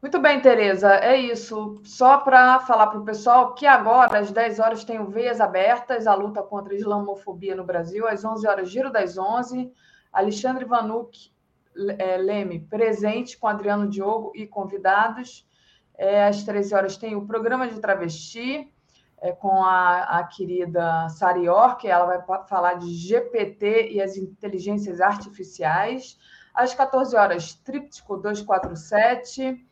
[0.01, 1.81] Muito bem, Tereza, é isso.
[1.83, 6.05] Só para falar para o pessoal que agora, às 10 horas, tem o Veias Abertas,
[6.05, 8.07] a luta contra a islamofobia no Brasil.
[8.07, 9.71] Às 11 horas, Giro das 11.
[10.15, 11.31] Alexandre Vanuc
[11.99, 15.45] é, Leme, presente com Adriano Diogo e convidados.
[15.97, 18.71] É, às 13 horas tem o programa de travesti
[19.21, 25.01] é, com a, a querida Sarior, que ela vai falar de GPT e as inteligências
[25.01, 26.17] artificiais.
[26.53, 29.65] Às 14 horas, Tríptico 247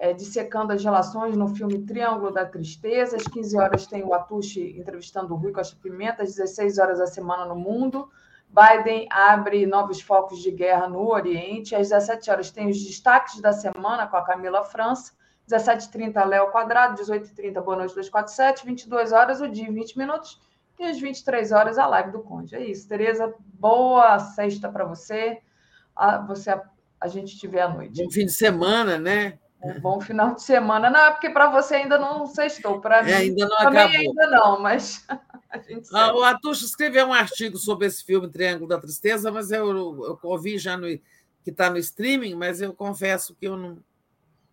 [0.00, 3.16] é, dissecando as relações no filme Triângulo da Tristeza.
[3.16, 7.06] Às 15 horas tem o Atushi entrevistando o Rui Costa Pimenta, às 16 horas a
[7.06, 8.08] semana no mundo.
[8.50, 11.74] Biden abre novos focos de guerra no Oriente.
[11.74, 15.12] Às 17 horas tem os destaques da semana com a Camila França.
[15.48, 17.00] 17h30, Léo Quadrado.
[17.00, 18.66] 18h30, Boa Noite 247.
[18.66, 20.40] 22 horas, o dia 20 minutos.
[20.78, 22.56] E às 23 horas, a live do Conde.
[22.56, 23.32] É isso, Tereza.
[23.38, 25.38] Boa sexta para você.
[25.94, 26.50] A, você
[27.00, 28.02] a gente tiver à noite.
[28.02, 29.38] Bom fim de semana, né?
[29.62, 30.90] Um bom final de semana.
[30.90, 32.80] Não, é porque para você ainda não sextou.
[32.80, 33.78] Para é, mim, ainda não acabou.
[33.78, 35.18] ainda não, mas a
[35.92, 40.18] ah, O Atucho escreveu um artigo sobre esse filme Triângulo da Tristeza, mas eu, eu
[40.22, 40.86] ouvi já no,
[41.42, 43.78] que está no streaming, mas eu confesso que eu não,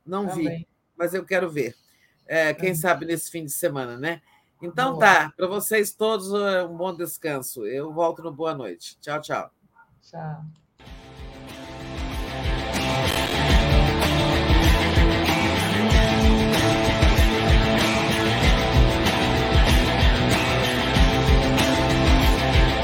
[0.06, 0.68] não vi.
[0.96, 1.76] Mas eu quero ver.
[2.26, 4.22] É, quem sabe nesse fim de semana, né?
[4.62, 5.06] Então Boa.
[5.06, 7.66] tá, para vocês todos um bom descanso.
[7.66, 8.98] Eu volto no boa noite.
[9.00, 9.52] Tchau, tchau.
[10.02, 10.67] Tchau.